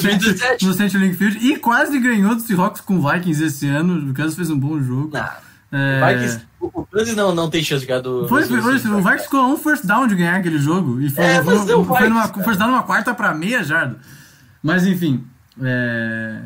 Central 0.74 1.02
Link 1.02 1.14
Field, 1.14 1.38
e 1.38 1.56
quase 1.56 2.00
ganhou 2.00 2.34
do 2.34 2.40
Seahawks 2.40 2.80
com 2.80 2.96
o 2.96 3.08
Vikings 3.08 3.44
esse 3.44 3.68
ano. 3.68 4.10
O 4.10 4.14
Cousins 4.14 4.34
fez 4.34 4.50
um 4.50 4.58
bom 4.58 4.80
jogo. 4.80 5.10
Não. 5.12 5.53
É... 5.76 6.14
Vikings, 6.14 6.46
o 6.60 6.86
Kansas 6.86 7.16
não, 7.16 7.34
não 7.34 7.50
tem 7.50 7.62
chance 7.64 7.80
de 7.80 7.86
ganhar 7.86 8.00
do. 8.00 8.28
Foi, 8.28 8.44
foi, 8.44 8.62
foi, 8.62 8.74
o 8.74 8.98
Vikings 8.98 9.24
ficou 9.24 9.40
um 9.40 9.56
first 9.56 9.84
down 9.84 10.06
de 10.06 10.14
ganhar 10.14 10.36
aquele 10.36 10.58
jogo. 10.58 11.00
E 11.00 11.10
foi, 11.10 11.24
é, 11.24 11.42
foi, 11.42 11.58
foi, 11.58 11.84
foi 11.84 12.08
numa, 12.08 12.28
first 12.28 12.58
down 12.58 12.68
numa 12.68 12.84
quarta 12.84 13.12
pra 13.12 13.34
meia 13.34 13.64
jarda. 13.64 13.98
Mas 14.62 14.86
enfim. 14.86 15.26
É... 15.60 16.42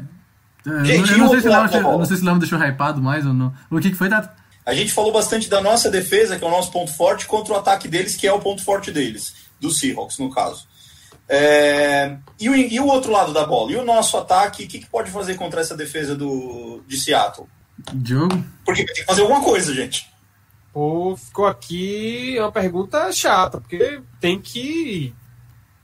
Gente, 0.85 1.13
eu, 1.13 1.19
não, 1.19 1.29
sei 1.29 1.41
se 1.41 1.49
não 1.49 2.05
sei 2.05 2.17
se 2.17 2.23
o 2.23 2.27
Léo 2.27 2.39
deixou 2.39 2.59
hypado 2.59 3.03
mais 3.03 3.27
ou 3.27 3.35
não. 3.35 3.53
O 3.71 3.79
que, 3.79 3.91
que 3.91 3.97
foi, 3.97 4.09
Tato? 4.09 4.31
A 4.65 4.75
gente 4.75 4.93
falou 4.93 5.13
bastante 5.13 5.49
da 5.49 5.63
nossa 5.63 5.91
defesa, 5.91 6.39
que 6.39 6.45
é 6.45 6.47
o 6.47 6.51
nosso 6.51 6.71
ponto 6.71 6.93
forte, 6.93 7.27
contra 7.27 7.55
o 7.55 7.57
ataque 7.57 7.89
deles, 7.89 8.17
que 8.17 8.27
é 8.27 8.33
o 8.33 8.41
ponto 8.41 8.63
forte 8.63 8.91
deles, 8.91 9.35
do 9.59 9.71
Seahawks, 9.71 10.19
no 10.19 10.31
caso. 10.31 10.67
É... 11.29 12.17
E, 12.39 12.49
o, 12.51 12.55
e, 12.55 12.79
o, 12.81 12.87
outro 12.87 13.11
lado 13.11 13.33
da 13.33 13.47
bola? 13.47 13.73
E 13.73 13.77
o 13.77 13.85
nosso 13.85 14.17
ataque, 14.19 14.65
o 14.65 14.69
que, 14.69 14.79
que 14.81 14.87
pode 14.87 15.11
fazer 15.11 15.37
contra 15.37 15.61
essa 15.61 15.77
defesa 15.77 16.15
do, 16.15 16.83
de 16.87 16.99
Seattle? 16.99 17.49
Diogo? 17.95 18.45
Porque 18.65 18.85
tem 18.85 18.95
que 18.95 19.05
fazer 19.05 19.23
alguma 19.23 19.43
coisa, 19.43 19.75
gente. 19.75 20.09
Pô, 20.73 21.17
ficou 21.17 21.47
aqui 21.47 22.37
uma 22.39 22.53
pergunta 22.53 23.11
chata, 23.13 23.61
porque 23.61 24.01
tem 24.21 24.41
que 24.41 25.15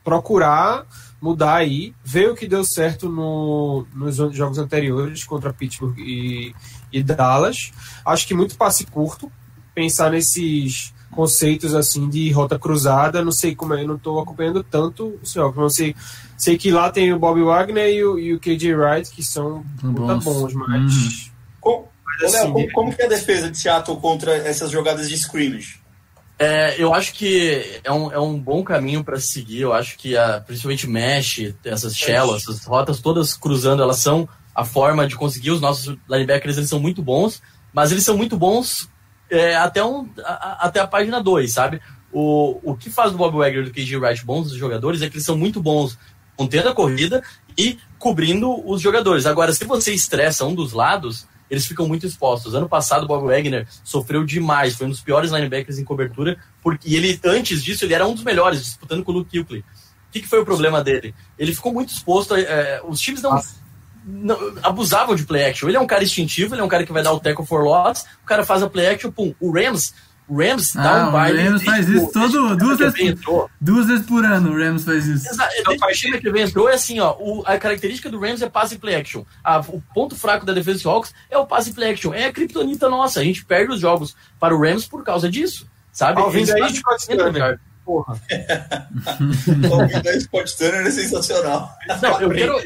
procurar 0.03 0.87
mudar 1.25 1.55
aí, 1.55 1.95
ver 2.05 2.31
o 2.31 2.35
que 2.35 2.47
deu 2.47 2.63
certo 2.63 3.09
no, 3.09 3.87
nos 3.95 4.17
jogos 4.37 4.59
anteriores 4.59 5.25
contra 5.25 5.55
Pittsburgh 5.55 5.99
e, 5.99 6.55
e 6.93 7.03
Dallas. 7.03 7.73
Acho 8.05 8.27
que 8.27 8.35
muito 8.35 8.59
passe 8.59 8.85
curto, 8.85 9.33
pensar 9.75 10.11
nesses 10.11 10.93
conceitos 11.11 11.75
assim 11.75 12.11
de 12.11 12.31
rota 12.31 12.59
cruzada. 12.59 13.25
Não 13.25 13.33
sei 13.33 13.55
como 13.55 13.73
é, 13.73 13.83
eu 13.83 13.89
não 13.89 13.97
estou 13.97 14.21
acompanhando 14.21 14.63
tanto 14.63 15.19
o 15.23 15.27
Seahawks. 15.27 15.59
Não 15.59 15.71
sei, 15.71 15.97
sei 16.37 16.59
que 16.59 16.71
lá 16.71 16.91
tem 16.91 17.11
o 17.11 17.19
Bob 17.19 17.43
Wagner 17.43 17.89
e 17.89 18.05
o, 18.05 18.19
e 18.19 18.35
o 18.35 18.39
KJ 18.39 18.75
Wright, 18.75 19.11
que 19.11 19.23
são 19.23 19.65
bons, 19.83 20.25
bons 20.25 20.53
mas. 20.53 20.93
Uhum. 20.93 21.34
Como, 21.65 21.89
assim, 22.23 22.53
como, 22.53 22.73
como 22.73 22.95
que 22.95 23.03
é 23.03 23.07
a 23.07 23.09
defesa 23.09 23.51
de 23.51 23.59
Seattle 23.59 23.97
contra 23.97 24.37
essas 24.37 24.71
jogadas 24.71 25.09
de 25.09 25.15
scrimmage? 25.15 25.81
É, 26.39 26.75
eu 26.79 26.93
acho 26.93 27.15
que 27.15 27.81
é 27.83 27.91
um, 27.91 28.13
é 28.13 28.21
um 28.21 28.39
bom 28.39 28.63
caminho 28.63 29.03
para 29.03 29.19
seguir. 29.19 29.63
Eu 29.63 29.73
acho 29.73 29.97
que 29.97 30.17
a, 30.17 30.41
principalmente 30.41 30.87
mesh, 30.87 31.55
essas 31.65 31.97
shells, 31.97 32.37
essas 32.37 32.65
rotas 32.65 33.01
todas 33.01 33.35
cruzando, 33.35 33.83
elas 33.83 33.99
são 33.99 34.29
a 34.55 34.65
forma 34.65 35.07
de 35.07 35.17
conseguir. 35.17 35.53
Os 35.53 35.61
nossos 35.61 35.97
linebackers 36.09 36.59
eles 36.59 36.69
são 36.69 36.79
muito 36.79 37.03
bons, 37.03 37.41
mas 37.73 37.93
eles 37.93 38.05
são 38.05 38.17
muito 38.17 38.37
bons 38.37 38.91
é, 39.31 39.57
até, 39.57 39.83
um, 39.83 40.09
a, 40.23 40.67
até 40.67 40.81
a 40.81 40.87
página 40.87 41.23
2, 41.23 41.51
sabe? 41.51 41.81
O, 42.13 42.61
o 42.63 42.77
que 42.77 42.91
faz 42.91 43.13
o 43.13 43.17
Bob 43.17 43.39
Wagner 43.39 43.65
e 43.65 43.69
o 43.69 43.73
KG 43.73 43.97
Wright 43.97 44.25
bons 44.25 44.53
os 44.53 44.59
jogadores 44.59 45.03
é 45.03 45.09
que 45.09 45.17
eles 45.17 45.27
são 45.27 45.37
muito 45.37 45.63
bons 45.63 45.99
contendo 46.37 46.69
a 46.69 46.75
corrida 46.75 47.23
e 47.57 47.79
cobrindo 47.99 48.69
os 48.69 48.81
jogadores. 48.81 49.25
Agora, 49.25 49.53
se 49.53 49.65
você 49.65 49.95
estressa 49.95 50.45
um 50.45 50.55
dos 50.55 50.73
lados, 50.73 51.27
eles 51.51 51.67
ficam 51.67 51.87
muito 51.87 52.07
expostos. 52.07 52.55
Ano 52.55 52.69
passado, 52.69 53.05
o 53.05 53.07
Bob 53.07 53.27
Wagner 53.27 53.67
sofreu 53.83 54.25
demais, 54.25 54.75
foi 54.75 54.87
um 54.87 54.91
dos 54.91 55.01
piores 55.01 55.31
linebackers 55.31 55.79
em 55.79 55.85
cobertura, 55.85 56.39
porque 56.63 56.89
e 56.89 56.97
ele, 56.97 57.19
antes 57.25 57.63
disso, 57.63 57.85
ele 57.85 57.95
era 57.95 58.07
um 58.07 58.15
dos 58.15 58.25
melhores, 58.25 58.65
disputando 58.65 59.05
com 59.05 59.13
o 59.13 59.15
Luke 59.17 59.31
Kuechly. 59.31 59.61
O 59.61 59.65
que, 60.13 60.21
que 60.21 60.29
foi 60.29 60.41
o 60.41 60.45
problema 60.45 60.83
dele? 60.83 61.15
Ele 61.39 61.55
ficou 61.55 61.73
muito 61.73 61.93
exposto. 61.93 62.37
É, 62.37 62.81
os 62.85 63.01
times 63.01 63.21
não, 63.21 63.43
não, 64.05 64.39
abusavam 64.63 65.17
de 65.17 65.25
play 65.25 65.45
action. 65.45 65.69
Ele 65.69 65.77
é 65.77 65.81
um 65.81 65.87
cara 65.87 66.05
instintivo, 66.05 66.55
ele 66.55 66.63
é 66.63 66.65
um 66.65 66.69
cara 66.69 66.87
que 66.87 66.93
vai 66.93 67.03
dar 67.03 67.13
o 67.13 67.21
tackle 67.21 67.45
for 67.45 67.65
loss, 67.65 68.05
o 68.23 68.27
cara 68.27 68.45
faz 68.45 68.63
a 68.63 68.71
play 68.71 68.87
action, 68.87 69.11
pum. 69.11 69.35
O 69.41 69.53
Rams 69.53 69.93
o 70.27 70.39
Rams 70.39 70.75
ah, 70.77 70.83
dá 70.83 71.09
um 71.09 71.13
baile. 71.13 71.39
O 71.39 71.51
Rams 71.51 71.63
faz 71.63 71.89
isso 71.89 72.11
todo, 72.11 72.57
duas, 72.57 72.79
vezes, 72.79 73.21
duas 73.61 73.87
vezes 73.87 74.07
por 74.07 74.25
ano. 74.25 74.53
O 74.53 74.59
Rams 74.59 74.85
faz 74.85 75.07
isso. 75.07 75.29
Exato. 75.29 75.51
Desde 75.87 76.19
que 76.19 76.29
o 76.29 76.37
entrou 76.37 76.69
é 76.69 76.75
assim, 76.75 76.99
ó. 76.99 77.15
O, 77.19 77.43
a 77.47 77.59
característica 77.59 78.09
do 78.09 78.19
Rams 78.19 78.41
é 78.41 78.49
passe 78.49 78.79
play 78.79 78.95
action. 78.95 79.25
A, 79.43 79.61
o 79.61 79.83
ponto 79.95 80.17
fraco 80.17 80.47
da 80.47 80.55
defesa 80.55 80.79
dos 80.79 80.87
Hawks 80.87 81.15
é 81.31 81.37
o 81.37 81.47
passe 81.47 81.73
play 81.73 81.93
action. 81.93 82.15
É 82.15 82.27
a 82.27 82.33
criptonita 82.33 82.89
nossa. 82.89 83.21
A 83.21 83.25
gente 83.25 83.45
perde 83.45 83.73
os 83.73 83.81
jogos 83.81 84.17
para 84.41 84.55
o 84.55 84.61
Rams 84.61 84.87
por 84.87 85.05
causa 85.05 85.29
disso. 85.29 85.69
Sabe? 85.93 86.21
Ouvindo 86.21 86.53
aí, 86.55 86.75
Scott 86.75 87.07
Turner. 87.07 87.61
Porra. 87.85 88.19
Ouvindo 89.71 90.09
aí, 90.09 90.21
Scott 90.23 90.57
Turner 90.57 90.87
é 90.87 90.91
sensacional. 90.91 91.71
Não, 92.01 92.21
eu 92.21 92.31
quero 92.31 92.57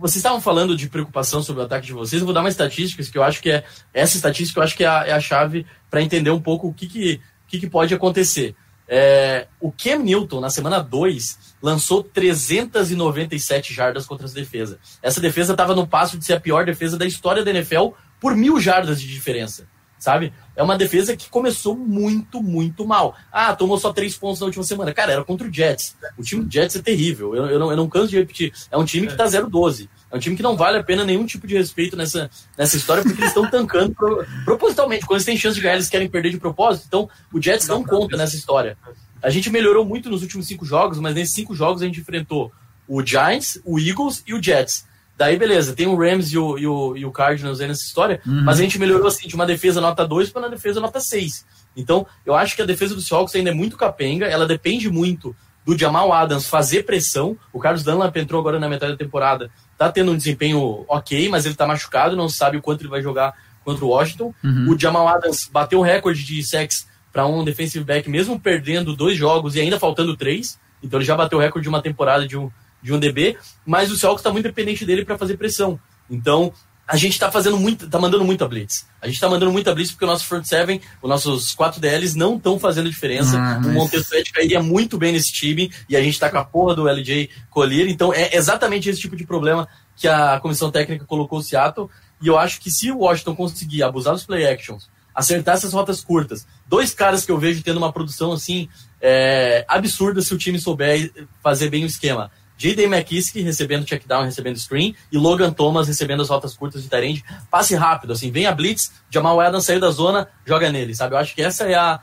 vocês 0.00 0.16
estavam 0.16 0.40
falando 0.40 0.76
de 0.76 0.88
preocupação 0.88 1.42
sobre 1.42 1.62
o 1.62 1.64
ataque 1.64 1.86
de 1.86 1.92
vocês. 1.92 2.20
Eu 2.20 2.26
vou 2.26 2.34
dar 2.34 2.40
uma 2.40 2.48
estatística 2.48 3.02
que 3.02 3.18
eu 3.18 3.22
acho 3.22 3.42
que 3.42 3.50
é 3.50 3.64
essa 3.92 4.16
estatística 4.16 4.58
eu 4.58 4.64
acho 4.64 4.76
que 4.76 4.84
é 4.84 4.86
a, 4.86 5.06
é 5.06 5.12
a 5.12 5.20
chave 5.20 5.66
para 5.90 6.02
entender 6.02 6.30
um 6.30 6.40
pouco 6.40 6.68
o 6.68 6.74
que, 6.74 6.86
que, 6.86 7.20
que, 7.46 7.60
que 7.60 7.68
pode 7.68 7.92
acontecer. 7.94 8.54
É, 8.86 9.46
o 9.60 9.70
Cam 9.70 9.98
Newton, 9.98 10.40
na 10.40 10.48
semana 10.48 10.80
2, 10.80 11.56
lançou 11.60 12.02
397 12.02 13.74
jardas 13.74 14.06
contra 14.06 14.24
as 14.24 14.32
defesas. 14.32 14.78
Essa 15.02 15.20
defesa 15.20 15.52
estava 15.52 15.74
no 15.74 15.86
passo 15.86 16.16
de 16.18 16.24
ser 16.24 16.34
a 16.34 16.40
pior 16.40 16.64
defesa 16.64 16.96
da 16.96 17.04
história 17.04 17.44
da 17.44 17.50
NFL 17.50 17.90
por 18.18 18.34
mil 18.34 18.58
jardas 18.58 19.00
de 19.00 19.06
diferença 19.06 19.66
sabe? 19.98 20.32
É 20.54 20.62
uma 20.62 20.76
defesa 20.76 21.16
que 21.16 21.28
começou 21.28 21.76
muito, 21.76 22.42
muito 22.42 22.86
mal. 22.86 23.16
Ah, 23.32 23.54
tomou 23.54 23.78
só 23.78 23.92
três 23.92 24.16
pontos 24.16 24.40
na 24.40 24.46
última 24.46 24.64
semana. 24.64 24.92
Cara, 24.92 25.12
era 25.12 25.24
contra 25.24 25.46
o 25.46 25.52
Jets. 25.52 25.96
O 26.16 26.22
time 26.22 26.44
do 26.44 26.52
Jets 26.52 26.76
é 26.76 26.82
terrível. 26.82 27.34
Eu, 27.34 27.46
eu, 27.46 27.58
não, 27.58 27.70
eu 27.70 27.76
não 27.76 27.88
canso 27.88 28.08
de 28.08 28.18
repetir. 28.18 28.52
É 28.70 28.76
um 28.76 28.84
time 28.84 29.06
que 29.06 29.16
tá 29.16 29.24
0-12. 29.24 29.88
É 30.10 30.16
um 30.16 30.18
time 30.18 30.36
que 30.36 30.42
não 30.42 30.56
vale 30.56 30.78
a 30.78 30.82
pena 30.82 31.04
nenhum 31.04 31.26
tipo 31.26 31.46
de 31.46 31.54
respeito 31.54 31.96
nessa, 31.96 32.30
nessa 32.56 32.76
história, 32.76 33.02
porque 33.02 33.20
eles 33.20 33.30
estão 33.30 33.48
tancando 33.50 33.94
pro, 33.94 34.26
propositalmente. 34.44 35.04
Quando 35.04 35.18
eles 35.18 35.26
têm 35.26 35.36
chance 35.36 35.56
de 35.56 35.60
ganhar, 35.60 35.74
eles 35.74 35.88
querem 35.88 36.08
perder 36.08 36.30
de 36.30 36.38
propósito. 36.38 36.86
Então, 36.86 37.08
o 37.32 37.40
Jets 37.40 37.68
não 37.68 37.84
conta 37.84 38.16
nessa 38.16 38.34
história. 38.34 38.76
A 39.22 39.30
gente 39.30 39.50
melhorou 39.50 39.84
muito 39.84 40.08
nos 40.08 40.22
últimos 40.22 40.46
cinco 40.46 40.64
jogos, 40.64 40.98
mas 40.98 41.14
nesses 41.14 41.34
cinco 41.34 41.54
jogos 41.54 41.82
a 41.82 41.84
gente 41.84 42.00
enfrentou 42.00 42.52
o 42.86 43.04
Giants, 43.04 43.60
o 43.64 43.78
Eagles 43.78 44.22
e 44.26 44.32
o 44.32 44.42
Jets. 44.42 44.87
Daí, 45.18 45.36
beleza, 45.36 45.74
tem 45.74 45.88
o 45.88 45.96
Rams 45.96 46.32
e 46.32 46.38
o, 46.38 46.56
e 46.56 46.66
o, 46.66 46.96
e 46.96 47.04
o 47.04 47.10
Cardinals 47.10 47.60
aí 47.60 47.66
nessa 47.66 47.82
história, 47.82 48.20
uhum. 48.24 48.44
mas 48.44 48.60
a 48.60 48.62
gente 48.62 48.78
melhorou 48.78 49.08
assim, 49.08 49.26
de 49.26 49.34
uma 49.34 49.44
defesa 49.44 49.80
nota 49.80 50.06
2 50.06 50.30
para 50.30 50.42
uma 50.42 50.48
defesa 50.48 50.78
nota 50.78 51.00
6. 51.00 51.44
Então, 51.76 52.06
eu 52.24 52.36
acho 52.36 52.54
que 52.54 52.62
a 52.62 52.64
defesa 52.64 52.94
do 52.94 53.00
Seahawks 53.00 53.34
ainda 53.34 53.50
é 53.50 53.52
muito 53.52 53.76
capenga, 53.76 54.26
ela 54.26 54.46
depende 54.46 54.88
muito 54.88 55.34
do 55.66 55.76
Jamal 55.76 56.12
Adams 56.12 56.46
fazer 56.48 56.84
pressão. 56.84 57.36
O 57.52 57.58
Carlos 57.58 57.82
Dunlap 57.82 58.16
entrou 58.16 58.40
agora 58.40 58.60
na 58.60 58.68
metade 58.68 58.92
da 58.92 58.98
temporada, 58.98 59.50
tá 59.76 59.90
tendo 59.90 60.12
um 60.12 60.16
desempenho 60.16 60.84
ok, 60.86 61.28
mas 61.28 61.44
ele 61.44 61.56
tá 61.56 61.66
machucado, 61.66 62.16
não 62.16 62.28
sabe 62.28 62.56
o 62.56 62.62
quanto 62.62 62.82
ele 62.82 62.88
vai 62.88 63.02
jogar 63.02 63.34
contra 63.64 63.84
o 63.84 63.88
Washington. 63.88 64.32
Uhum. 64.44 64.70
O 64.70 64.78
Jamal 64.78 65.08
Adams 65.08 65.50
bateu 65.52 65.80
o 65.80 65.82
recorde 65.82 66.24
de 66.24 66.42
sacks 66.46 66.86
para 67.12 67.26
um 67.26 67.42
defensive 67.42 67.84
back, 67.84 68.08
mesmo 68.08 68.38
perdendo 68.38 68.94
dois 68.94 69.18
jogos 69.18 69.56
e 69.56 69.60
ainda 69.60 69.80
faltando 69.80 70.16
três. 70.16 70.58
Então 70.80 71.00
ele 71.00 71.06
já 71.06 71.16
bateu 71.16 71.38
o 71.38 71.40
recorde 71.40 71.64
de 71.64 71.68
uma 71.68 71.82
temporada 71.82 72.26
de 72.26 72.36
um, 72.36 72.50
de 72.82 72.92
um 72.92 72.98
DB, 72.98 73.36
mas 73.66 73.90
o 73.90 73.96
Seahawks 73.96 74.20
está 74.20 74.32
muito 74.32 74.44
dependente 74.44 74.84
dele 74.84 75.04
para 75.04 75.18
fazer 75.18 75.36
pressão. 75.36 75.78
Então, 76.10 76.52
a 76.88 76.96
gente 76.96 77.12
está 77.12 77.30
fazendo 77.30 77.58
muito, 77.58 77.86
tá 77.86 77.98
mandando 77.98 78.24
muita 78.24 78.48
blitz. 78.48 78.86
A 79.02 79.06
gente 79.06 79.16
está 79.16 79.28
mandando 79.28 79.52
muita 79.52 79.74
blitz 79.74 79.90
porque 79.90 80.06
o 80.06 80.08
nosso 80.08 80.24
front 80.24 80.44
seven, 80.46 80.80
os 81.02 81.08
nossos 81.08 81.52
quatro 81.52 81.78
DLs 81.78 82.16
não 82.16 82.36
estão 82.36 82.58
fazendo 82.58 82.88
diferença. 82.88 83.38
Ah, 83.38 83.60
o 83.62 83.72
Montessuete 83.72 84.32
cairia 84.32 84.62
muito 84.62 84.96
bem 84.96 85.12
nesse 85.12 85.30
time 85.30 85.70
e 85.86 85.94
a 85.94 86.00
gente 86.00 86.14
está 86.14 86.30
com 86.30 86.38
a 86.38 86.44
porra 86.44 86.74
do 86.74 86.88
LJ 86.88 87.28
Collier. 87.50 87.90
Então 87.90 88.10
é 88.14 88.34
exatamente 88.34 88.88
esse 88.88 89.00
tipo 89.00 89.14
de 89.14 89.26
problema 89.26 89.68
que 89.94 90.08
a 90.08 90.40
comissão 90.40 90.70
técnica 90.70 91.04
colocou 91.04 91.40
o 91.40 91.42
Seattle. 91.42 91.90
E 92.22 92.26
eu 92.26 92.38
acho 92.38 92.58
que 92.58 92.70
se 92.70 92.90
o 92.90 93.00
Washington 93.00 93.36
conseguir 93.36 93.82
abusar 93.82 94.14
dos 94.14 94.24
play 94.24 94.46
actions, 94.46 94.88
acertar 95.14 95.56
essas 95.56 95.74
rotas 95.74 96.02
curtas, 96.02 96.46
dois 96.66 96.94
caras 96.94 97.22
que 97.26 97.30
eu 97.30 97.36
vejo 97.38 97.62
tendo 97.62 97.76
uma 97.76 97.92
produção 97.92 98.32
assim 98.32 98.66
é, 98.98 99.62
absurda 99.68 100.22
se 100.22 100.32
o 100.32 100.38
time 100.38 100.58
souber 100.58 101.12
fazer 101.42 101.68
bem 101.68 101.84
o 101.84 101.86
esquema. 101.86 102.30
J.D. 102.58 102.86
McKissick 102.86 103.40
recebendo 103.40 103.86
checkdown, 103.86 104.24
recebendo 104.24 104.58
screen, 104.58 104.94
e 105.12 105.16
Logan 105.16 105.52
Thomas 105.52 105.86
recebendo 105.86 106.22
as 106.22 106.28
rotas 106.28 106.56
curtas 106.56 106.82
de 106.82 106.88
Tyrande. 106.88 107.24
Passe 107.48 107.76
rápido, 107.76 108.12
assim, 108.12 108.32
vem 108.32 108.46
a 108.46 108.52
blitz, 108.52 108.92
Jamal 109.08 109.40
Adams 109.40 109.64
saiu 109.64 109.78
da 109.78 109.90
zona, 109.90 110.28
joga 110.44 110.70
nele, 110.70 110.92
sabe? 110.94 111.14
Eu 111.14 111.18
acho 111.18 111.36
que 111.36 111.40
essa 111.40 111.64
é 111.64 111.76
a, 111.76 112.00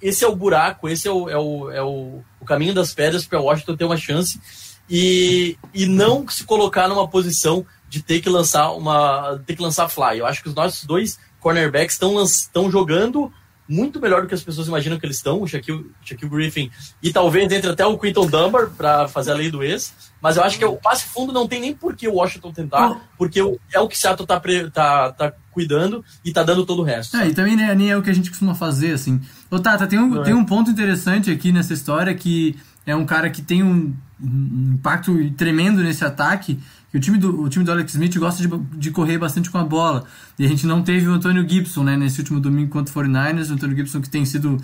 esse 0.00 0.24
é 0.24 0.28
o 0.28 0.36
buraco, 0.36 0.88
esse 0.88 1.08
é 1.08 1.10
o, 1.10 1.28
é 1.28 1.36
o, 1.36 1.70
é 1.72 1.82
o, 1.82 2.22
o 2.40 2.44
caminho 2.44 2.72
das 2.72 2.94
pedras 2.94 3.26
para 3.26 3.40
Washington 3.40 3.76
ter 3.76 3.84
uma 3.84 3.96
chance 3.96 4.40
e, 4.88 5.58
e 5.74 5.84
não 5.84 6.26
se 6.28 6.44
colocar 6.44 6.86
numa 6.86 7.08
posição 7.08 7.66
de 7.88 8.00
ter 8.00 8.20
que 8.20 8.28
lançar 8.28 8.70
uma 8.70 9.42
ter 9.46 9.56
que 9.56 9.62
lançar 9.62 9.88
fly. 9.88 10.18
Eu 10.18 10.26
acho 10.26 10.42
que 10.42 10.48
os 10.48 10.54
nossos 10.54 10.84
dois 10.84 11.18
cornerbacks 11.40 11.98
estão 12.24 12.70
jogando 12.70 13.32
muito 13.68 14.00
melhor 14.00 14.22
do 14.22 14.28
que 14.28 14.34
as 14.34 14.42
pessoas 14.42 14.66
imaginam 14.66 14.98
que 14.98 15.04
eles 15.04 15.16
estão, 15.16 15.42
o 15.42 15.46
Shaquille, 15.46 15.90
Shaquille 16.02 16.30
Griffin, 16.30 16.70
e 17.02 17.12
talvez 17.12 17.52
entre 17.52 17.70
até 17.70 17.84
o 17.84 17.98
Quinton 17.98 18.26
Dunbar 18.26 18.70
para 18.70 19.06
fazer 19.08 19.32
a 19.32 19.34
lei 19.34 19.50
do 19.50 19.62
ex. 19.62 19.92
Mas 20.20 20.36
eu 20.36 20.42
acho 20.42 20.58
que 20.58 20.64
o 20.64 20.76
passe 20.76 21.06
fundo 21.06 21.32
não 21.32 21.46
tem 21.46 21.60
nem 21.60 21.74
por 21.74 21.94
que 21.94 22.08
o 22.08 22.14
Washington 22.14 22.52
tentar, 22.52 23.08
porque 23.18 23.40
é 23.40 23.80
o 23.80 23.86
que 23.86 23.94
o 23.94 23.98
Seattle 23.98 24.26
tá, 24.26 24.40
tá, 24.72 25.12
tá 25.12 25.32
cuidando 25.52 26.04
e 26.24 26.32
tá 26.32 26.42
dando 26.42 26.64
todo 26.64 26.80
o 26.80 26.84
resto. 26.84 27.16
É, 27.16 27.28
e 27.28 27.34
também 27.34 27.56
né, 27.56 27.74
nem 27.74 27.90
é 27.90 27.96
o 27.96 28.02
que 28.02 28.10
a 28.10 28.14
gente 28.14 28.30
costuma 28.30 28.54
fazer, 28.54 28.92
assim. 28.92 29.20
Ô, 29.50 29.58
Tata, 29.58 29.86
tem 29.86 29.98
um, 29.98 30.22
tem 30.22 30.32
é. 30.32 30.36
um 30.36 30.44
ponto 30.44 30.70
interessante 30.70 31.30
aqui 31.30 31.52
nessa 31.52 31.74
história 31.74 32.14
que 32.14 32.56
é 32.86 32.96
um 32.96 33.04
cara 33.04 33.28
que 33.28 33.42
tem 33.42 33.62
um, 33.62 33.94
um 34.20 34.72
impacto 34.74 35.12
tremendo 35.32 35.82
nesse 35.82 36.04
ataque, 36.04 36.58
que 36.90 36.96
o 36.96 37.00
time 37.00 37.18
do, 37.18 37.42
o 37.42 37.48
time 37.48 37.64
do 37.64 37.70
Alex 37.70 37.92
Smith 37.92 38.16
gosta 38.18 38.46
de, 38.46 38.48
de 38.76 38.90
correr 38.90 39.18
bastante 39.18 39.50
com 39.50 39.58
a 39.58 39.64
bola. 39.64 40.04
E 40.38 40.44
a 40.44 40.48
gente 40.48 40.66
não 40.66 40.82
teve 40.82 41.06
o 41.06 41.12
Antônio 41.12 41.46
Gibson 41.48 41.84
né, 41.84 41.96
nesse 41.96 42.18
último 42.20 42.40
domingo 42.40 42.70
contra 42.70 42.92
o 42.92 43.04
49ers. 43.04 43.50
O 43.50 43.54
Antônio 43.54 43.76
Gibson 43.76 44.00
que 44.00 44.08
tem 44.08 44.24
sido 44.24 44.58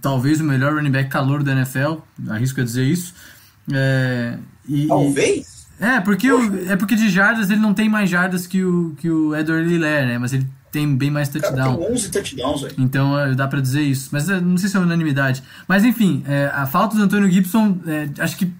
talvez 0.00 0.40
o 0.40 0.44
melhor 0.44 0.74
running 0.74 0.90
back 0.90 1.10
calor 1.10 1.42
da 1.42 1.52
NFL, 1.52 1.96
arrisco 2.28 2.60
a 2.60 2.64
dizer 2.64 2.84
isso. 2.84 3.14
É, 3.72 4.38
e, 4.68 4.86
talvez? 4.86 5.66
É, 5.78 6.00
porque, 6.00 6.30
o, 6.30 6.70
é 6.70 6.76
porque 6.76 6.94
de 6.94 7.08
jardas 7.08 7.50
ele 7.50 7.60
não 7.60 7.74
tem 7.74 7.88
mais 7.88 8.08
jardas 8.08 8.46
que 8.46 8.62
o, 8.62 8.94
que 8.98 9.10
o 9.10 9.34
Edward 9.34 9.66
Liller, 9.68 10.06
né? 10.06 10.18
Mas 10.18 10.32
ele 10.32 10.46
tem 10.70 10.96
bem 10.96 11.10
mais 11.10 11.28
touchdown. 11.28 11.76
Cara, 11.76 11.86
tem 11.86 11.94
11 11.94 12.10
touchdowns, 12.10 12.62
velho. 12.62 12.74
Então 12.78 13.18
é, 13.18 13.34
dá 13.34 13.48
para 13.48 13.60
dizer 13.60 13.82
isso. 13.82 14.10
Mas 14.12 14.28
é, 14.28 14.40
não 14.40 14.56
sei 14.56 14.68
se 14.68 14.76
é 14.76 14.80
unanimidade. 14.80 15.42
Mas 15.66 15.84
enfim, 15.84 16.22
é, 16.26 16.50
a 16.52 16.66
falta 16.66 16.96
do 16.96 17.02
Antônio 17.02 17.30
Gibson 17.30 17.78
é, 17.86 18.08
acho 18.18 18.36
que 18.36 18.52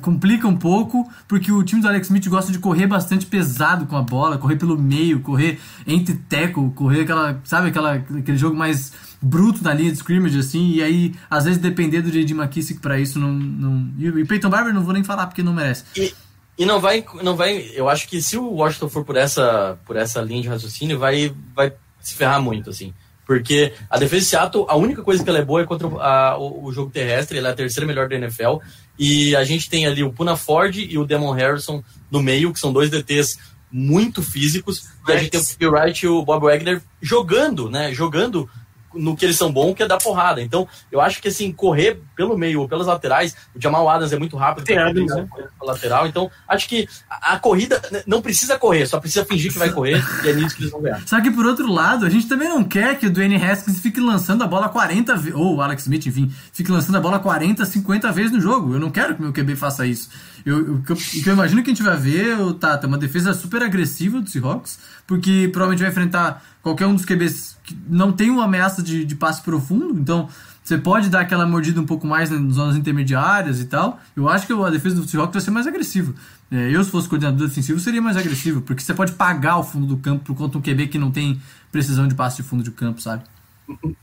complica 0.00 0.46
um 0.46 0.56
pouco, 0.56 1.10
porque 1.26 1.50
o 1.50 1.62
time 1.62 1.80
do 1.80 1.88
Alex 1.88 2.06
Smith 2.06 2.28
gosta 2.28 2.52
de 2.52 2.58
correr 2.58 2.86
bastante 2.86 3.26
pesado 3.26 3.86
com 3.86 3.96
a 3.96 4.02
bola, 4.02 4.38
correr 4.38 4.56
pelo 4.56 4.78
meio, 4.78 5.20
correr 5.20 5.60
entre 5.86 6.14
teco, 6.14 6.70
correr 6.72 7.02
aquela, 7.02 7.40
sabe, 7.44 7.68
aquela, 7.68 7.94
aquele 7.94 8.36
jogo 8.36 8.56
mais 8.56 8.92
bruto 9.20 9.62
na 9.62 9.72
linha 9.72 9.90
de 9.90 9.98
scrimmage, 9.98 10.38
assim, 10.38 10.72
e 10.72 10.82
aí, 10.82 11.14
às 11.30 11.44
vezes, 11.44 11.60
depender 11.60 12.02
do 12.02 12.10
J.D. 12.10 12.34
McKissick 12.34 12.80
para 12.80 12.98
isso, 12.98 13.18
não, 13.18 13.32
não... 13.32 13.90
E 13.98 14.24
Peyton 14.24 14.50
Barber 14.50 14.74
não 14.74 14.82
vou 14.82 14.92
nem 14.92 15.04
falar, 15.04 15.26
porque 15.26 15.42
não 15.42 15.52
merece. 15.52 15.84
E, 15.96 16.12
e 16.58 16.66
não 16.66 16.80
vai, 16.80 17.04
não 17.22 17.36
vai, 17.36 17.70
eu 17.74 17.88
acho 17.88 18.08
que 18.08 18.20
se 18.20 18.36
o 18.36 18.50
Washington 18.50 18.88
for 18.88 19.04
por 19.04 19.16
essa, 19.16 19.78
por 19.84 19.96
essa 19.96 20.20
linha 20.20 20.42
de 20.42 20.48
raciocínio, 20.48 20.98
vai, 20.98 21.34
vai 21.54 21.72
se 22.00 22.14
ferrar 22.14 22.42
muito, 22.42 22.70
assim. 22.70 22.92
Porque 23.32 23.72
a 23.88 23.98
defesa 23.98 24.20
de 24.20 24.26
Seattle, 24.26 24.66
a 24.68 24.76
única 24.76 25.02
coisa 25.02 25.24
que 25.24 25.30
ela 25.30 25.38
é 25.38 25.44
boa 25.44 25.62
é 25.62 25.64
contra 25.64 25.88
a, 25.88 26.36
o, 26.36 26.64
o, 26.64 26.72
jogo 26.72 26.90
terrestre, 26.90 27.38
ela 27.38 27.48
é 27.48 27.52
a 27.52 27.54
terceira 27.56 27.86
melhor 27.86 28.08
da 28.08 28.16
NFL. 28.16 28.58
E 28.98 29.34
a 29.34 29.42
gente 29.42 29.70
tem 29.70 29.86
ali 29.86 30.02
o 30.02 30.12
Puna 30.12 30.36
Ford 30.36 30.76
e 30.76 30.98
o 30.98 31.04
Demon 31.04 31.32
Harrison 31.32 31.82
no 32.10 32.22
meio, 32.22 32.52
que 32.52 32.60
são 32.60 32.72
dois 32.72 32.90
DTs 32.90 33.38
muito 33.70 34.22
físicos. 34.22 34.84
E 35.08 35.12
a 35.12 35.16
gente 35.16 35.30
tem 35.30 35.40
o 35.40 35.44
Phil 35.44 35.72
Wright 35.72 36.04
e 36.04 36.08
o 36.08 36.22
Bob 36.22 36.44
Wagner 36.44 36.82
jogando, 37.00 37.70
né? 37.70 37.92
Jogando 37.94 38.48
no 38.94 39.16
que 39.16 39.24
eles 39.24 39.36
são 39.36 39.52
bons, 39.52 39.74
que 39.74 39.82
é 39.82 39.88
dar 39.88 39.98
porrada. 39.98 40.42
Então, 40.42 40.66
eu 40.90 41.00
acho 41.00 41.20
que 41.20 41.28
assim, 41.28 41.52
correr 41.52 42.00
pelo 42.16 42.36
meio 42.36 42.60
ou 42.60 42.68
pelas 42.68 42.86
laterais, 42.86 43.36
o 43.54 43.60
Jamal 43.60 43.88
Adams 43.88 44.12
é 44.12 44.18
muito 44.18 44.36
rápido, 44.36 44.64
Tem 44.64 44.78
Adams, 44.78 45.14
né? 45.14 45.26
pela 45.58 45.72
lateral. 45.72 46.06
Então, 46.06 46.30
acho 46.48 46.68
que 46.68 46.88
a, 47.08 47.34
a 47.34 47.38
corrida 47.38 47.80
né, 47.90 48.02
não 48.06 48.22
precisa 48.22 48.58
correr, 48.58 48.86
só 48.86 49.00
precisa 49.00 49.24
fingir 49.24 49.52
que 49.52 49.58
vai 49.58 49.70
correr 49.70 50.02
e 50.24 50.28
é 50.28 50.32
nisso 50.32 50.56
que 50.56 50.62
eles 50.62 50.72
vão 50.72 50.82
ganhar. 50.82 51.02
Só 51.06 51.20
que 51.20 51.30
por 51.30 51.46
outro 51.46 51.70
lado, 51.70 52.06
a 52.06 52.10
gente 52.10 52.28
também 52.28 52.48
não 52.48 52.64
quer 52.64 52.98
que 52.98 53.06
o 53.06 53.10
Dwayne 53.10 53.36
Haskins 53.36 53.80
fique 53.80 54.00
lançando 54.00 54.44
a 54.44 54.46
bola 54.46 54.68
40 54.68 55.16
vezes, 55.16 55.34
ou 55.34 55.56
o 55.56 55.62
Alex 55.62 55.82
Smith, 55.82 56.06
enfim, 56.06 56.32
fique 56.52 56.70
lançando 56.70 56.96
a 56.96 57.00
bola 57.00 57.18
40, 57.18 57.64
50 57.64 58.12
vezes 58.12 58.32
no 58.32 58.40
jogo. 58.40 58.74
Eu 58.74 58.80
não 58.80 58.90
quero 58.90 59.14
que 59.14 59.22
meu 59.22 59.32
QB 59.32 59.56
faça 59.56 59.86
isso. 59.86 60.08
Eu, 60.44 60.76
o 60.76 60.82
que 60.82 60.92
eu, 60.92 60.96
o 60.96 60.98
que 60.98 61.28
eu 61.28 61.32
imagino 61.32 61.62
que 61.62 61.70
a 61.70 61.74
gente 61.74 61.82
vai 61.82 61.96
ver, 61.96 62.40
o 62.40 62.54
Tata, 62.54 62.86
é 62.86 62.88
uma 62.88 62.98
defesa 62.98 63.32
super 63.34 63.62
agressiva 63.62 64.20
do 64.20 64.28
Seahawks, 64.28 64.78
porque 65.06 65.48
provavelmente 65.52 65.82
vai 65.82 65.90
enfrentar 65.90 66.44
qualquer 66.62 66.86
um 66.86 66.94
dos 66.94 67.04
QBs 67.04 67.56
que 67.62 67.76
não 67.88 68.12
tem 68.12 68.30
uma 68.30 68.44
ameaça 68.44 68.82
de, 68.82 69.04
de 69.04 69.14
passe 69.14 69.42
profundo, 69.42 69.98
então 69.98 70.28
você 70.62 70.78
pode 70.78 71.08
dar 71.08 71.20
aquela 71.20 71.44
mordida 71.44 71.80
um 71.80 71.86
pouco 71.86 72.06
mais 72.06 72.30
nas 72.30 72.54
zonas 72.54 72.76
intermediárias 72.76 73.60
e 73.60 73.64
tal. 73.64 74.00
Eu 74.14 74.28
acho 74.28 74.46
que 74.46 74.52
a 74.52 74.70
defesa 74.70 74.96
do 74.96 75.08
Seahawks 75.08 75.32
vai 75.32 75.42
ser 75.42 75.50
mais 75.50 75.66
agressiva. 75.66 76.14
É, 76.50 76.70
eu, 76.70 76.84
se 76.84 76.90
fosse 76.90 77.08
coordenador 77.08 77.48
defensivo, 77.48 77.80
seria 77.80 78.00
mais 78.00 78.16
agressivo, 78.16 78.62
porque 78.62 78.82
você 78.82 78.94
pode 78.94 79.12
pagar 79.12 79.58
o 79.58 79.64
fundo 79.64 79.86
do 79.86 79.96
campo 79.96 80.24
por 80.24 80.36
conta 80.36 80.58
um 80.58 80.62
QB 80.62 80.86
que 80.88 80.98
não 80.98 81.10
tem 81.10 81.40
precisão 81.72 82.06
de 82.06 82.14
passe 82.14 82.36
de 82.36 82.42
fundo 82.42 82.62
de 82.62 82.70
campo, 82.70 83.00
sabe? 83.00 83.24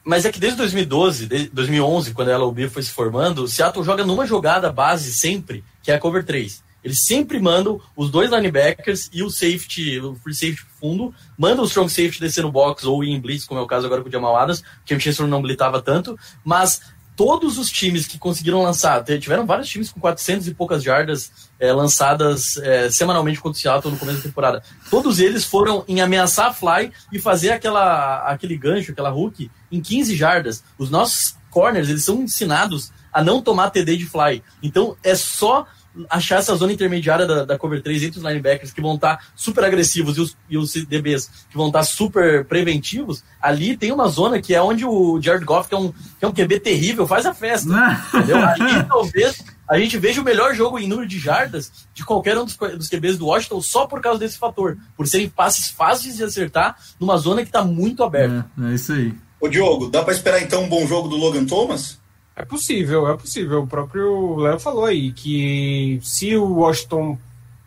Mas 0.03 0.25
é 0.25 0.31
que 0.31 0.39
desde 0.39 0.57
2012, 0.57 1.27
desde 1.27 1.49
2011, 1.49 2.13
quando 2.13 2.29
a 2.29 2.37
LOB 2.37 2.67
foi 2.69 2.81
se 2.81 2.91
formando, 2.91 3.43
o 3.43 3.47
Seattle 3.47 3.85
joga 3.85 4.05
numa 4.05 4.25
jogada 4.25 4.71
base 4.71 5.13
sempre, 5.13 5.63
que 5.89 5.93
é 5.93 5.95
a 5.95 5.99
cover 5.99 6.23
3. 6.23 6.63
Eles 6.83 7.03
sempre 7.03 7.39
mandam 7.39 7.81
os 7.97 8.11
dois 8.11 8.29
linebackers 8.29 9.09
e 9.11 9.23
o 9.23 9.29
safety, 9.29 9.99
o 9.99 10.13
free 10.15 10.35
safety 10.35 10.61
fundo, 10.79 11.13
mandam 11.35 11.63
o 11.63 11.67
strong 11.67 11.89
safety 11.89 12.19
descer 12.19 12.43
no 12.43 12.51
box 12.51 12.85
ou 12.85 13.03
ir 13.03 13.09
em 13.09 13.19
blitz, 13.19 13.43
como 13.43 13.59
é 13.59 13.63
o 13.63 13.67
caso 13.67 13.87
agora 13.87 14.03
com 14.03 14.07
o 14.07 14.11
Jamal 14.11 14.37
Adams, 14.37 14.63
que 14.85 14.93
o 14.93 14.99
Chancellor 14.99 15.27
não 15.27 15.41
blitava 15.41 15.81
tanto, 15.81 16.17
mas 16.45 16.79
todos 17.17 17.57
os 17.57 17.71
times 17.71 18.05
que 18.05 18.19
conseguiram 18.19 18.61
lançar, 18.61 19.03
tiveram 19.03 19.47
vários 19.47 19.67
times 19.67 19.91
com 19.91 19.99
400 19.99 20.47
e 20.47 20.53
poucas 20.53 20.83
jardas 20.83 21.31
eh, 21.59 21.73
lançadas 21.73 22.55
eh, 22.57 22.89
semanalmente 22.91 23.41
contra 23.41 23.57
o 23.57 23.61
Seattle 23.61 23.91
no 23.91 23.99
começo 23.99 24.19
da 24.19 24.23
temporada. 24.23 24.63
Todos 24.91 25.19
eles 25.19 25.43
foram 25.43 25.83
em 25.87 26.01
ameaçar 26.01 26.47
a 26.49 26.53
fly 26.53 26.93
e 27.11 27.19
fazer 27.19 27.49
aquela, 27.49 28.19
aquele 28.29 28.55
gancho, 28.55 28.91
aquela 28.91 29.11
hook 29.11 29.49
em 29.71 29.81
15 29.81 30.15
jardas. 30.15 30.63
Os 30.77 30.91
nossos 30.91 31.35
corners, 31.49 31.89
eles 31.89 32.05
são 32.05 32.21
ensinados 32.21 32.91
a 33.11 33.23
não 33.23 33.41
tomar 33.41 33.69
TD 33.69 33.97
de 33.97 34.05
fly. 34.05 34.43
Então 34.61 34.95
é 35.03 35.15
só 35.15 35.67
achar 36.09 36.39
essa 36.39 36.55
zona 36.55 36.73
intermediária 36.73 37.25
da, 37.25 37.45
da 37.45 37.57
cover 37.57 37.81
3 37.81 38.03
entre 38.03 38.19
os 38.19 38.25
linebackers 38.25 38.71
que 38.71 38.81
vão 38.81 38.95
estar 38.95 39.27
super 39.35 39.63
agressivos 39.63 40.17
e 40.17 40.21
os, 40.21 40.37
e 40.49 40.57
os 40.57 40.73
DBs 40.73 41.29
que 41.49 41.57
vão 41.57 41.67
estar 41.67 41.83
super 41.83 42.45
preventivos, 42.45 43.23
ali 43.41 43.75
tem 43.75 43.91
uma 43.91 44.07
zona 44.07 44.41
que 44.41 44.53
é 44.53 44.61
onde 44.61 44.85
o 44.85 45.19
Jared 45.21 45.45
Goff, 45.45 45.69
que 45.69 45.75
é 45.75 45.77
um, 45.77 45.91
que 45.91 46.25
é 46.25 46.27
um 46.27 46.33
QB 46.33 46.59
terrível, 46.59 47.07
faz 47.07 47.25
a 47.25 47.33
festa. 47.33 47.69
Entendeu? 48.13 48.37
Aí 48.37 48.83
talvez 48.87 49.43
a 49.69 49.77
gente 49.77 49.97
veja 49.97 50.21
o 50.21 50.23
melhor 50.23 50.55
jogo 50.55 50.79
em 50.79 50.87
número 50.87 51.07
de 51.07 51.19
jardas 51.19 51.71
de 51.93 52.03
qualquer 52.03 52.37
um 52.37 52.45
dos, 52.45 52.55
dos 52.55 52.89
QBs 52.89 53.17
do 53.17 53.27
Washington 53.27 53.61
só 53.61 53.85
por 53.85 54.01
causa 54.01 54.19
desse 54.19 54.37
fator. 54.37 54.77
Por 54.97 55.07
serem 55.07 55.29
passes 55.29 55.69
fáceis 55.69 56.17
de 56.17 56.23
acertar 56.23 56.75
numa 56.99 57.17
zona 57.17 57.41
que 57.41 57.49
está 57.49 57.63
muito 57.63 58.03
aberta. 58.03 58.49
É, 58.59 58.71
é 58.71 58.73
isso 58.73 58.93
aí. 58.93 59.13
Ô 59.39 59.47
Diogo, 59.47 59.89
dá 59.89 60.03
pra 60.03 60.13
esperar 60.13 60.41
então 60.41 60.63
um 60.63 60.69
bom 60.69 60.85
jogo 60.87 61.07
do 61.07 61.15
Logan 61.15 61.45
Thomas? 61.45 61.98
É 62.39 62.45
possível, 62.45 63.09
é 63.09 63.17
possível. 63.17 63.63
O 63.63 63.67
próprio 63.67 64.37
Léo 64.37 64.57
falou 64.61 64.85
aí 64.85 65.11
que 65.11 65.99
se 66.01 66.37
o 66.37 66.53
Washington 66.53 67.17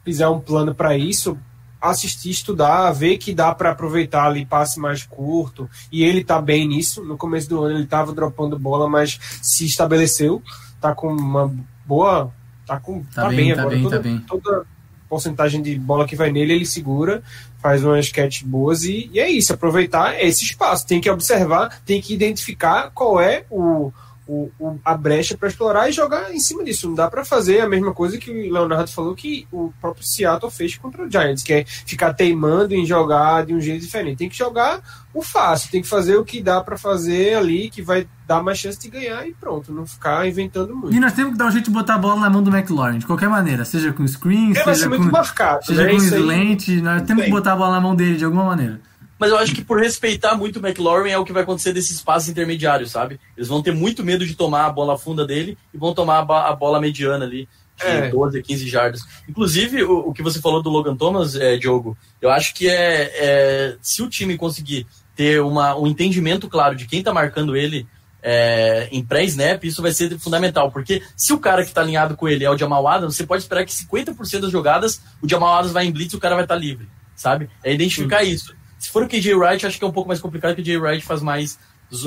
fizer 0.02 0.26
um 0.26 0.40
plano 0.40 0.74
para 0.74 0.96
isso, 0.96 1.36
assistir, 1.78 2.30
estudar, 2.30 2.90
ver 2.92 3.18
que 3.18 3.34
dá 3.34 3.54
para 3.54 3.72
aproveitar 3.72 4.24
ali 4.24 4.46
passe 4.46 4.80
mais 4.80 5.04
curto, 5.04 5.68
e 5.92 6.02
ele 6.02 6.24
tá 6.24 6.40
bem 6.40 6.66
nisso. 6.66 7.04
No 7.04 7.18
começo 7.18 7.50
do 7.50 7.62
ano 7.62 7.76
ele 7.76 7.86
tava 7.86 8.14
dropando 8.14 8.58
bola, 8.58 8.88
mas 8.88 9.20
se 9.42 9.66
estabeleceu, 9.66 10.42
tá 10.80 10.94
com 10.94 11.12
uma 11.12 11.54
boa, 11.84 12.32
tá 12.66 12.80
com 12.80 13.04
Tá 13.14 13.28
bem, 13.28 13.54
tá 13.54 13.60
agora. 13.60 13.76
bem, 13.76 13.82
toda, 13.82 13.96
tá 13.96 14.02
bem. 14.02 14.18
toda 14.20 14.66
porcentagem 15.06 15.60
de 15.60 15.78
bola 15.78 16.06
que 16.06 16.16
vai 16.16 16.32
nele, 16.32 16.54
ele 16.54 16.64
segura, 16.64 17.22
faz 17.60 17.84
umas 17.84 18.10
catch 18.10 18.42
boas 18.44 18.84
e, 18.84 19.10
e 19.12 19.20
é 19.20 19.30
isso, 19.30 19.52
aproveitar 19.52 20.18
esse 20.18 20.42
espaço. 20.42 20.86
Tem 20.86 20.98
que 20.98 21.10
observar, 21.10 21.82
tem 21.84 22.00
que 22.00 22.14
identificar 22.14 22.90
qual 22.94 23.20
é 23.20 23.44
o, 23.50 23.92
o, 24.26 24.50
o- 24.58 24.78
a 24.84 24.96
brecha 24.96 25.36
para 25.36 25.48
explorar 25.48 25.88
e 25.88 25.92
jogar 25.92 26.32
em 26.32 26.38
cima 26.40 26.62
disso. 26.64 26.88
Não 26.88 26.94
dá 26.94 27.08
para 27.10 27.24
fazer 27.24 27.60
a 27.60 27.68
mesma 27.68 27.92
coisa 27.92 28.18
que 28.18 28.30
o 28.30 28.52
Leonardo 28.52 28.90
falou 28.90 29.14
que 29.14 29.46
o 29.52 29.72
próprio 29.80 30.04
Seattle 30.06 30.50
fez 30.50 30.76
contra 30.76 31.04
o 31.04 31.10
Giants, 31.10 31.42
que 31.42 31.52
é 31.52 31.64
ficar 31.66 32.12
teimando 32.14 32.74
em 32.74 32.86
jogar 32.86 33.44
de 33.44 33.54
um 33.54 33.60
jeito 33.60 33.82
diferente. 33.82 34.18
Tem 34.18 34.28
que 34.28 34.36
jogar 34.38 34.80
o 35.12 35.22
fácil, 35.22 35.70
tem 35.70 35.82
que 35.82 35.88
fazer 35.88 36.16
o 36.16 36.24
que 36.24 36.40
dá 36.42 36.60
para 36.60 36.76
fazer 36.78 37.34
ali, 37.36 37.68
que 37.68 37.82
vai 37.82 38.06
dar 38.26 38.42
mais 38.42 38.58
chance 38.58 38.78
de 38.80 38.88
ganhar 38.88 39.26
e 39.26 39.34
pronto, 39.34 39.72
não 39.72 39.84
ficar 39.86 40.26
inventando 40.26 40.74
muito. 40.74 40.94
E 40.96 41.00
nós 41.00 41.12
temos 41.12 41.32
que 41.32 41.38
dar 41.38 41.46
um 41.46 41.50
jeito 41.50 41.64
de 41.66 41.70
botar 41.70 41.96
a 41.96 41.98
bola 41.98 42.20
na 42.20 42.30
mão 42.30 42.42
do 42.42 42.50
McLaurin, 42.56 42.98
de 42.98 43.06
qualquer 43.06 43.28
maneira, 43.28 43.64
seja 43.64 43.92
com 43.92 44.06
screen, 44.06 44.52
vai 44.54 44.74
seja 44.74 44.88
com, 44.88 44.98
marcado, 45.02 45.66
seja 45.66 45.84
né? 45.84 45.90
com 45.90 45.96
slant, 45.96 46.68
nós 46.82 47.02
temos 47.02 47.24
que 47.24 47.30
Bem. 47.30 47.30
botar 47.30 47.52
a 47.52 47.56
bola 47.56 47.72
na 47.72 47.80
mão 47.80 47.94
dele 47.94 48.16
de 48.16 48.24
alguma 48.24 48.44
maneira. 48.44 48.80
Mas 49.22 49.30
eu 49.30 49.38
acho 49.38 49.54
que 49.54 49.62
por 49.62 49.78
respeitar 49.78 50.34
muito 50.34 50.58
o 50.58 50.66
McLaurin 50.66 51.12
é 51.12 51.16
o 51.16 51.24
que 51.24 51.32
vai 51.32 51.44
acontecer 51.44 51.72
desses 51.72 52.02
passes 52.02 52.28
intermediários, 52.28 52.90
sabe? 52.90 53.20
Eles 53.36 53.46
vão 53.46 53.62
ter 53.62 53.72
muito 53.72 54.02
medo 54.02 54.26
de 54.26 54.34
tomar 54.34 54.66
a 54.66 54.70
bola 54.70 54.98
funda 54.98 55.24
dele 55.24 55.56
e 55.72 55.78
vão 55.78 55.94
tomar 55.94 56.26
a, 56.28 56.52
bola 56.52 56.80
mediana 56.80 57.24
ali, 57.24 57.48
de 57.78 57.86
É. 57.86 58.08
12 58.08 58.40
a 58.40 58.42
15 58.42 58.68
jardas. 58.68 59.02
Inclusive, 59.28 59.84
o, 59.84 60.08
o 60.08 60.12
que 60.12 60.24
você 60.24 60.40
falou 60.40 60.60
do 60.60 60.70
Logan 60.70 60.96
Thomas, 60.96 61.36
é, 61.36 61.56
Diogo, 61.56 61.96
eu 62.20 62.30
acho 62.30 62.52
que 62.52 62.68
é, 62.68 63.12
é 63.14 63.76
se 63.80 64.02
o 64.02 64.10
time 64.10 64.36
conseguir 64.36 64.88
ter 65.14 65.40
uma, 65.40 65.78
um 65.78 65.86
entendimento 65.86 66.48
claro 66.48 66.74
de 66.74 66.88
quem 66.88 67.00
tá 67.00 67.14
marcando 67.14 67.54
ele 67.54 67.86
é, 68.20 68.88
em 68.90 69.04
pré-snap, 69.04 69.62
isso 69.62 69.80
vai 69.80 69.92
ser 69.92 70.18
fundamental. 70.18 70.72
Porque 70.72 71.00
se 71.16 71.32
o 71.32 71.38
cara 71.38 71.64
que 71.64 71.72
tá 71.72 71.80
alinhado 71.80 72.16
com 72.16 72.28
ele 72.28 72.44
é 72.44 72.50
o 72.50 72.58
Jamal 72.58 72.88
Adams, 72.88 73.14
você 73.14 73.24
pode 73.24 73.44
esperar 73.44 73.64
que 73.64 73.70
50% 73.70 74.40
das 74.40 74.50
jogadas 74.50 75.00
o 75.22 75.28
Jamal 75.28 75.54
Adams 75.54 75.72
vai 75.72 75.86
em 75.86 75.92
blitz 75.92 76.12
e 76.12 76.16
o 76.16 76.20
cara 76.20 76.34
vai 76.34 76.44
estar 76.44 76.56
livre, 76.56 76.88
sabe? 77.14 77.48
É 77.62 77.72
identificar 77.72 78.24
isso. 78.24 78.60
Se 78.83 78.91
for 78.91 79.05
o 79.05 79.09
KJ 79.09 79.35
Wright, 79.35 79.64
acho 79.64 79.78
que 79.78 79.85
é 79.85 79.87
um 79.87 79.93
pouco 79.93 80.09
mais 80.09 80.20
complicado, 80.20 80.57
porque 80.57 80.62
o 80.62 80.64
KJ 80.64 80.76
Wright 80.78 81.05
faz 81.07 81.22
mais 81.22 81.57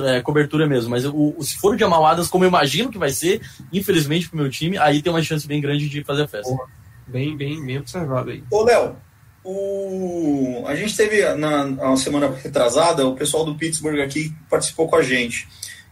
é, 0.03 0.19
cobertura 0.21 0.67
mesmo. 0.67 0.89
Mas 0.89 1.05
o, 1.05 1.33
o- 1.37 1.41
se 1.43 1.55
for 1.57 1.73
o 1.73 1.77
Jamal 1.77 2.05
Adams, 2.05 2.27
como 2.27 2.43
eu 2.43 2.49
imagino 2.49 2.91
que 2.91 2.97
vai 2.97 3.11
ser, 3.11 3.41
infelizmente 3.71 4.27
pro 4.27 4.37
meu 4.37 4.49
time, 4.49 4.77
aí 4.77 5.01
tem 5.01 5.11
uma 5.11 5.23
chance 5.23 5.47
bem 5.47 5.61
grande 5.61 5.87
de 5.87 6.03
fazer 6.03 6.23
a 6.23 6.27
festa. 6.27 6.53
Bem, 7.07 7.37
bem, 7.37 7.65
bem 7.65 7.77
observado 7.77 8.29
aí. 8.31 8.43
Ô, 8.51 8.63
Léo, 8.63 8.95
o... 9.43 10.63
a 10.67 10.75
gente 10.75 10.95
teve 10.97 11.23
na, 11.35 11.65
na 11.65 11.95
semana 11.97 12.29
retrasada, 12.43 13.07
o 13.07 13.15
pessoal 13.15 13.45
do 13.45 13.55
Pittsburgh 13.55 13.99
aqui 14.01 14.33
participou 14.49 14.87
com 14.89 14.95
a 14.97 15.01
gente. 15.03 15.47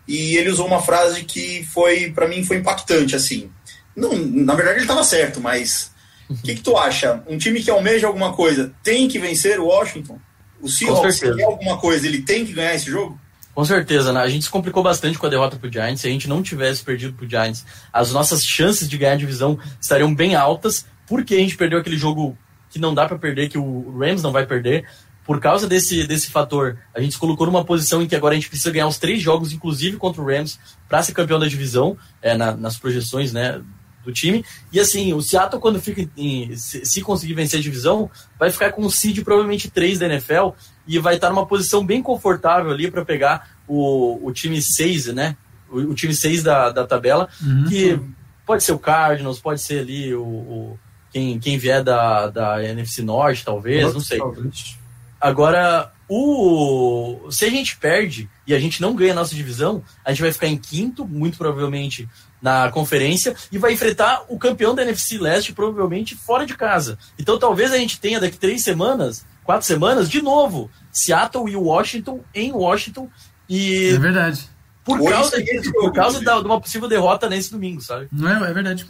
E 0.08 0.36
ele 0.36 0.50
usou 0.50 0.68
uma 0.68 0.82
frase 0.82 1.24
que 1.24 1.64
foi, 1.66 2.12
para 2.12 2.28
mim, 2.28 2.44
foi 2.44 2.58
impactante, 2.58 3.16
assim. 3.16 3.50
Não, 3.96 4.14
na 4.18 4.54
verdade 4.56 4.78
ele 4.78 4.84
estava 4.86 5.04
certo, 5.04 5.40
mas 5.40 5.92
o 6.30 6.36
que, 6.36 6.56
que 6.56 6.62
tu 6.62 6.76
acha? 6.76 7.24
Um 7.28 7.38
time 7.38 7.62
que 7.62 7.70
almeja 7.72 8.08
alguma 8.08 8.34
coisa 8.34 8.74
tem 8.84 9.08
que 9.08 9.20
vencer 9.20 9.60
o 9.60 9.68
Washington? 9.68 10.20
O 10.64 10.70
Seahawks 10.70 11.20
quer 11.20 11.44
alguma 11.44 11.78
coisa, 11.78 12.08
ele 12.08 12.22
tem 12.22 12.46
que 12.46 12.54
ganhar 12.54 12.74
esse 12.74 12.90
jogo? 12.90 13.20
Com 13.54 13.64
certeza, 13.66 14.12
né? 14.12 14.22
A 14.22 14.28
gente 14.30 14.46
se 14.46 14.50
complicou 14.50 14.82
bastante 14.82 15.18
com 15.20 15.28
a 15.28 15.30
derrota 15.30 15.58
pro 15.58 15.72
Giants. 15.72 16.02
Se 16.02 16.08
a 16.08 16.10
gente 16.10 16.28
não 16.28 16.42
tivesse 16.42 16.82
perdido 16.84 17.14
pro 17.14 17.30
Giants, 17.30 17.64
as 17.92 18.12
nossas 18.12 18.44
chances 18.44 18.90
de 18.90 18.98
ganhar 18.98 19.14
a 19.14 19.18
divisão 19.18 19.60
estariam 19.80 20.14
bem 20.16 20.34
altas, 20.34 20.86
porque 21.06 21.36
a 21.36 21.38
gente 21.40 21.56
perdeu 21.56 21.78
aquele 21.78 21.98
jogo 21.98 22.36
que 22.72 22.80
não 22.80 22.96
dá 22.96 23.06
pra 23.08 23.20
perder, 23.20 23.50
que 23.50 23.58
o 23.58 23.96
Rams 24.00 24.24
não 24.24 24.32
vai 24.32 24.46
perder. 24.48 24.88
Por 25.26 25.40
causa 25.40 25.68
desse, 25.68 26.08
desse 26.08 26.32
fator, 26.32 26.80
a 26.96 27.00
gente 27.00 27.14
se 27.14 27.20
colocou 27.20 27.46
numa 27.46 27.64
posição 27.64 28.02
em 28.02 28.08
que 28.08 28.16
agora 28.16 28.34
a 28.34 28.36
gente 28.36 28.50
precisa 28.50 28.72
ganhar 28.72 28.88
os 28.88 28.98
três 28.98 29.22
jogos, 29.22 29.54
inclusive 29.54 29.98
contra 29.98 30.22
o 30.22 30.26
Rams, 30.26 30.60
para 30.90 31.04
ser 31.04 31.14
campeão 31.14 31.40
da 31.40 31.48
divisão, 31.48 31.96
é, 32.22 32.36
na- 32.36 32.56
nas 32.58 32.78
projeções, 32.78 33.32
né? 33.32 33.62
Do 34.04 34.12
time. 34.12 34.44
E 34.72 34.80
assim, 34.80 35.14
o 35.14 35.22
Seattle, 35.22 35.62
quando 35.62 35.82
fica 35.82 36.06
em, 36.18 36.56
se, 36.58 36.86
se 36.86 37.02
conseguir 37.02 37.34
vencer 37.36 37.60
a 37.60 37.64
divisão, 37.64 38.12
vai 38.38 38.52
ficar 38.52 38.72
com 38.74 38.82
um 38.84 38.90
seed 38.90 39.22
provavelmente 39.24 39.70
3 39.72 40.00
da 40.00 40.08
NFL 40.08 40.50
e 40.86 41.00
vai 41.00 41.16
estar 41.16 41.30
numa 41.30 41.46
posição 41.46 41.86
bem 41.86 42.02
confortável 42.04 42.70
ali 42.72 42.92
para 42.92 43.06
pegar 43.06 43.50
o, 43.68 44.20
o 44.28 44.32
time 44.34 44.62
6, 44.62 45.08
né? 45.14 45.38
O, 45.70 45.78
o 45.80 45.94
time 45.96 46.14
6 46.14 46.44
da, 46.44 46.70
da 46.70 46.86
tabela, 46.86 47.30
Uhum. 47.42 47.66
que 47.70 48.00
pode 48.46 48.64
ser 48.64 48.74
o 48.74 48.80
Cardinals, 48.80 49.40
pode 49.40 49.62
ser 49.62 49.80
ali 49.80 50.14
o, 50.14 50.22
o- 50.24 50.80
quem, 51.12 51.40
quem 51.40 51.58
vier 51.58 51.82
da, 51.84 52.28
da 52.28 52.64
NFC 52.64 53.02
Norte, 53.04 53.46
talvez, 53.46 53.94
não 53.94 54.02
sei. 54.02 54.18
Talvez. 54.18 54.78
Agora, 55.22 55.94
o 56.10 57.28
se 57.32 57.46
a 57.46 57.50
gente 57.50 57.78
perde 57.78 58.30
e 58.46 58.54
a 58.54 58.60
gente 58.60 58.82
não 58.82 58.96
ganha 58.96 59.14
a 59.14 59.16
nossa 59.16 59.34
divisão, 59.36 59.84
a 60.04 60.12
gente 60.12 60.22
vai 60.22 60.32
ficar 60.34 60.48
em 60.48 60.58
quinto, 60.58 61.06
muito 61.06 61.38
provavelmente, 61.38 62.10
na 62.44 62.70
conferência, 62.70 63.34
e 63.52 63.58
vai 63.58 63.72
enfrentar 63.74 64.26
o 64.28 64.38
campeão 64.38 64.76
da 64.76 64.82
NFC 64.84 65.18
Leste, 65.18 65.54
provavelmente, 65.54 66.14
fora 66.16 66.46
de 66.46 66.56
casa. 66.56 67.00
Então 67.18 67.40
talvez 67.40 67.72
a 67.72 67.78
gente 67.78 68.00
tenha 68.00 68.20
daqui 68.20 68.38
três 68.38 68.62
semanas, 68.64 69.26
quatro 69.46 69.66
semanas, 69.66 70.10
de 70.10 70.22
novo, 70.22 70.70
Seattle 70.92 71.50
e 71.50 71.56
Washington 71.56 72.20
em 72.36 72.52
Washington. 72.52 73.10
E 73.50 73.94
É 73.96 73.98
verdade. 73.98 74.42
por 74.84 75.00
Hoje 75.00 75.10
causa, 75.10 75.42
disso, 75.42 75.72
por 75.72 75.94
causa 75.94 76.18
inclusive. 76.20 76.26
da- 76.26 76.40
de 76.42 76.46
uma 76.46 76.60
possível 76.62 76.88
derrota 76.90 77.30
nesse 77.30 77.50
domingo, 77.50 77.82
sabe? 77.82 78.08
Não 78.12 78.30
é, 78.46 78.50
é 78.50 78.54
verdade. 78.54 78.86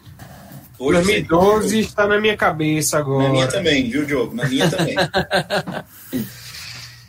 Hoje 0.80 0.98
2012 1.04 1.80
está 1.80 2.08
na 2.08 2.20
minha 2.20 2.36
cabeça 2.36 2.98
Na 3.00 3.06
minha 3.06 3.28
agora. 3.30 3.52
também, 3.52 3.90
viu, 3.90 4.04
Diogo? 4.06 4.36
Na 4.36 4.46
minha 4.50 4.70
também. 4.70 4.96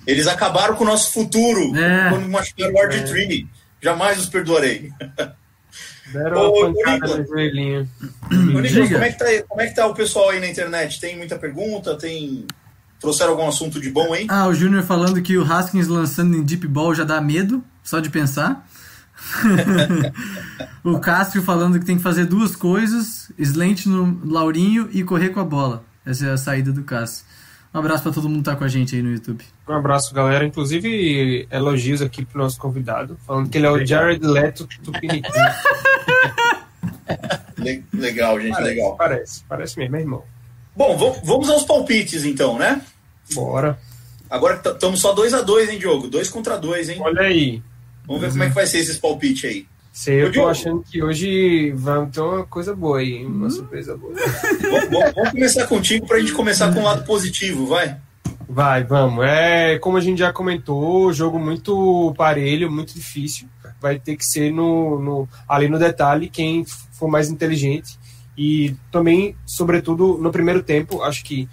Eles 0.07 0.26
acabaram 0.26 0.76
com 0.76 0.84
o 0.84 0.86
nosso 0.86 1.12
futuro 1.12 1.74
É. 1.76 2.11
quando 2.11 2.28
machucaram 2.28 2.74
o 2.74 2.78
RG3. 2.78 3.47
Jamais 3.82 4.18
os 4.20 4.26
perdoarei. 4.28 4.90
Deram 6.12 6.50
Ô, 6.50 6.66
uma 6.66 6.74
pancada 6.74 7.16
no 7.18 7.26
joelhinho. 7.26 7.88
Nicolas, 8.30 8.72
como 8.72 9.05
é, 9.05 9.12
que 9.12 9.18
tá, 9.18 9.24
aí- 9.24 9.42
como 9.42 9.61
é 9.61 9.66
que 9.66 9.74
tá 9.74 9.86
o 9.86 9.94
pessoal 9.94 10.30
aí 10.30 10.40
na 10.40 10.48
internet? 10.48 11.00
Tem 11.00 11.16
muita 11.16 11.38
pergunta? 11.38 11.96
Tem. 11.96 12.46
Trouxeram 13.00 13.32
algum 13.32 13.48
assunto 13.48 13.80
de 13.80 13.90
bom 13.90 14.12
aí? 14.12 14.26
Ah, 14.28 14.46
o 14.46 14.55
Júnior 14.55 14.82
falando 14.82 15.20
que 15.20 15.36
o 15.36 15.42
Haskins 15.42 15.88
lançando 15.88 16.36
em 16.36 16.42
Deep 16.42 16.66
Ball 16.66 16.94
já 16.94 17.05
dá 17.05 17.20
medo, 17.20 17.62
só 17.82 18.00
de 18.00 18.09
pensar. 18.09 18.66
o 20.82 20.98
Cássio 20.98 21.42
falando 21.42 21.78
que 21.78 21.84
tem 21.84 21.96
que 21.96 22.02
fazer 22.02 22.24
duas 22.26 22.57
coisas: 22.57 23.30
slant 23.38 23.86
no 23.86 24.20
Laurinho 24.24 24.88
e 24.92 25.02
correr 25.05 25.30
com 25.30 25.40
a 25.40 25.44
bola. 25.44 25.84
Essa 26.05 26.26
é 26.26 26.30
a 26.32 26.36
saída 26.36 26.72
do 26.72 26.82
Cássio. 26.82 27.24
Um 27.74 27.78
abraço 27.80 28.04
pra 28.04 28.12
todo 28.12 28.28
mundo 28.28 28.38
que 28.38 28.44
tá 28.44 28.54
com 28.56 28.62
a 28.64 28.68
gente 28.68 28.94
aí 28.94 29.02
no 29.02 29.10
YouTube. 29.10 29.44
Um 29.68 29.72
abraço, 29.72 30.14
galera. 30.14 30.44
Inclusive, 30.46 31.48
elogios 31.50 32.00
aqui 32.00 32.24
pro 32.24 32.38
nosso 32.38 32.56
convidado, 32.58 33.18
falando 33.26 33.50
que 33.50 33.58
ele 33.58 33.66
é 33.66 33.70
o 33.70 33.84
Jared 33.84 34.24
Leto 34.24 34.66
Tupiniquim. 34.84 35.22
Le- 37.58 37.84
legal, 37.92 38.40
gente, 38.40 38.52
Parece, 38.52 38.70
legal. 38.74 38.96
parece, 38.96 39.42
parece 39.48 39.78
mesmo, 39.78 39.96
é 39.96 40.00
irmão. 40.00 40.22
Bom, 40.76 40.96
vam- 40.96 41.20
vamos 41.24 41.48
aos 41.50 41.64
palpites 41.64 42.24
então, 42.24 42.58
né? 42.58 42.80
Bora. 43.32 43.78
Agora 44.28 44.60
estamos 44.64 45.00
só 45.00 45.12
2 45.12 45.32
a 45.34 45.40
2 45.42 45.70
hein, 45.70 45.78
Diogo? 45.78 46.08
2 46.08 46.28
contra 46.30 46.56
2, 46.58 46.88
hein? 46.90 46.98
Olha 47.00 47.22
aí. 47.22 47.62
Vamos 48.06 48.22
ver 48.22 48.30
como 48.30 48.42
é 48.44 48.48
que 48.48 48.54
vai 48.54 48.66
ser 48.66 48.78
esses 48.78 48.98
palpites 48.98 49.44
aí. 49.48 49.66
Sei, 49.95 50.24
eu 50.24 50.32
tô 50.32 50.49
achando 50.49 50.82
que 50.82 51.01
hoje 51.01 51.70
vai 51.70 52.05
ter 52.07 52.20
uma 52.20 52.45
coisa 52.45 52.74
boa 52.74 52.99
aí, 52.99 53.24
uma 53.24 53.49
surpresa 53.49 53.97
boa. 53.97 54.12
Vamos, 54.90 55.30
começar 55.30 55.68
contigo 55.68 56.05
pra 56.05 56.18
gente 56.18 56.32
começar 56.32 56.74
com 56.74 56.80
o 56.80 56.82
lado 56.82 57.05
positivo, 57.05 57.64
vai? 57.64 57.97
Vai, 58.49 58.82
vamos. 58.82 59.24
É, 59.24 59.78
como 59.78 59.97
a 59.97 60.01
gente 60.01 60.18
já 60.18 60.32
comentou, 60.32 61.12
jogo 61.12 61.38
muito 61.38 62.12
parelho, 62.16 62.68
muito 62.72 62.92
difícil. 62.92 63.49
Vai 63.80 64.01
ter 64.01 64.16
que 64.16 64.26
ser 64.26 64.53
no, 64.53 64.99
no, 64.99 65.28
ali 65.49 65.68
no 65.68 65.78
detalhe 65.78 66.28
quem 66.28 66.64
for 66.64 67.09
mais 67.09 67.30
inteligente. 67.30 67.97
E 68.36 68.74
também, 68.90 69.36
sobretudo, 69.47 70.18
no 70.18 70.32
primeiro 70.32 70.64
tempo, 70.64 71.05
acho 71.05 71.22
que 71.22 71.49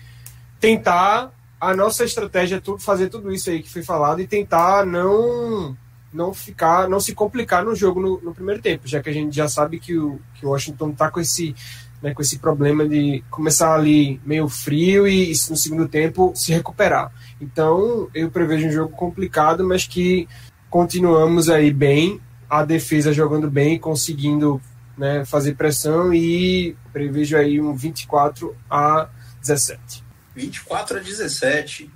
tentar 0.60 1.32
a 1.60 1.76
nossa 1.76 2.04
estratégia 2.04 2.56
é 2.56 2.80
fazer 2.80 3.08
tudo 3.08 3.32
isso 3.32 3.52
aí 3.52 3.62
que 3.62 3.70
foi 3.70 3.84
falado 3.84 4.20
e 4.20 4.26
tentar 4.26 4.84
não 4.84 5.78
não 6.14 6.34
ficar, 6.34 6.90
não 6.90 7.00
se 7.00 7.14
complicar 7.16 7.64
no 7.64 7.76
jogo 7.76 8.02
no, 8.02 8.22
no 8.22 8.34
primeiro 8.34 8.62
tempo, 8.62 8.88
já 8.88 9.02
que 9.02 9.10
a 9.10 9.14
gente 9.14 9.36
já 9.36 9.48
sabe 9.48 9.80
que 9.80 9.98
o, 9.98 10.20
que 10.36 10.46
o 10.46 10.50
Washington 10.50 10.92
tá 10.92 11.10
com 11.10 11.20
esse 11.20 11.56
né, 12.02 12.14
com 12.14 12.22
esse 12.22 12.40
problema 12.40 12.88
de 12.88 13.24
começar 13.30 13.76
ali 13.76 14.20
meio 14.26 14.50
frio 14.50 15.08
e 15.08 15.30
no 15.50 15.56
segundo 15.56 15.88
tempo 15.88 16.34
se 16.36 16.52
recuperar. 16.52 17.12
Então, 17.40 18.10
eu 18.14 18.32
prevejo 18.32 18.68
um 18.68 18.72
jogo 18.72 18.96
complicado, 18.96 19.64
mas 19.64 19.86
que 19.86 20.28
continuamos 20.70 21.50
aí 21.50 21.72
bem, 21.72 22.20
a 22.50 22.66
defesa 22.66 23.14
jogando 23.14 23.50
bem, 23.50 23.78
conseguindo 23.78 24.60
né, 24.98 25.24
fazer 25.26 25.56
pressão 25.56 26.14
e 26.14 26.76
prevejo 26.92 27.38
aí 27.38 27.62
um 27.62 27.76
24 27.76 28.56
a 28.70 29.08
17. 29.40 30.04
24 30.36 30.98
a 30.98 31.02
17. 31.02 31.90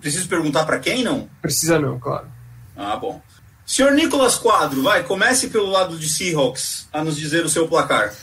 Preciso 0.00 0.28
perguntar 0.28 0.64
pra 0.64 0.78
quem, 0.78 1.04
não? 1.04 1.28
Precisa 1.40 1.78
não, 1.78 1.98
claro. 1.98 2.28
Ah, 2.76 2.96
bom. 2.96 3.20
Senhor 3.68 3.92
Nicolas 3.92 4.36
Quadro, 4.36 4.82
vai, 4.82 5.04
comece 5.04 5.48
pelo 5.48 5.70
lado 5.70 5.98
de 5.98 6.08
Seahawks 6.08 6.88
a 6.90 7.04
nos 7.04 7.18
dizer 7.18 7.44
o 7.44 7.50
seu 7.50 7.68
placar. 7.68 8.14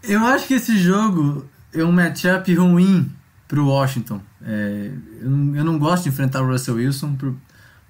Eu 0.00 0.20
acho 0.24 0.46
que 0.46 0.54
esse 0.54 0.78
jogo 0.78 1.44
é 1.74 1.82
um 1.82 1.90
matchup 1.90 2.54
ruim 2.54 3.10
pro 3.48 3.66
Washington. 3.66 4.20
É, 4.46 4.92
eu, 5.20 5.28
não, 5.28 5.56
eu 5.56 5.64
não 5.64 5.76
gosto 5.76 6.04
de 6.04 6.10
enfrentar 6.10 6.40
o 6.40 6.46
Russell 6.46 6.76
Wilson. 6.76 7.16
Por, 7.16 7.34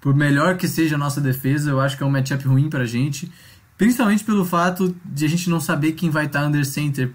por 0.00 0.14
melhor 0.14 0.56
que 0.56 0.66
seja 0.66 0.94
a 0.94 0.98
nossa 0.98 1.20
defesa, 1.20 1.70
eu 1.70 1.82
acho 1.82 1.98
que 1.98 2.02
é 2.02 2.06
um 2.06 2.10
matchup 2.10 2.46
ruim 2.48 2.70
pra 2.70 2.86
gente. 2.86 3.30
Principalmente 3.76 4.24
pelo 4.24 4.46
fato 4.46 4.96
de 5.04 5.26
a 5.26 5.28
gente 5.28 5.50
não 5.50 5.60
saber 5.60 5.92
quem 5.92 6.08
vai 6.08 6.24
estar 6.24 6.46
under 6.46 6.64
center 6.64 7.12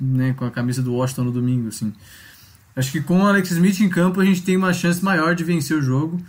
né, 0.00 0.32
com 0.32 0.44
a 0.44 0.50
camisa 0.52 0.80
do 0.80 0.94
Washington 0.94 1.24
no 1.24 1.32
domingo. 1.32 1.66
Assim. 1.66 1.92
Acho 2.76 2.92
que 2.92 3.00
com 3.00 3.20
o 3.20 3.26
Alex 3.26 3.50
Smith 3.50 3.80
em 3.80 3.88
campo 3.88 4.20
a 4.20 4.24
gente 4.24 4.42
tem 4.42 4.56
uma 4.56 4.72
chance 4.72 5.04
maior 5.04 5.34
de 5.34 5.42
vencer 5.42 5.76
o 5.76 5.82
jogo. 5.82 6.20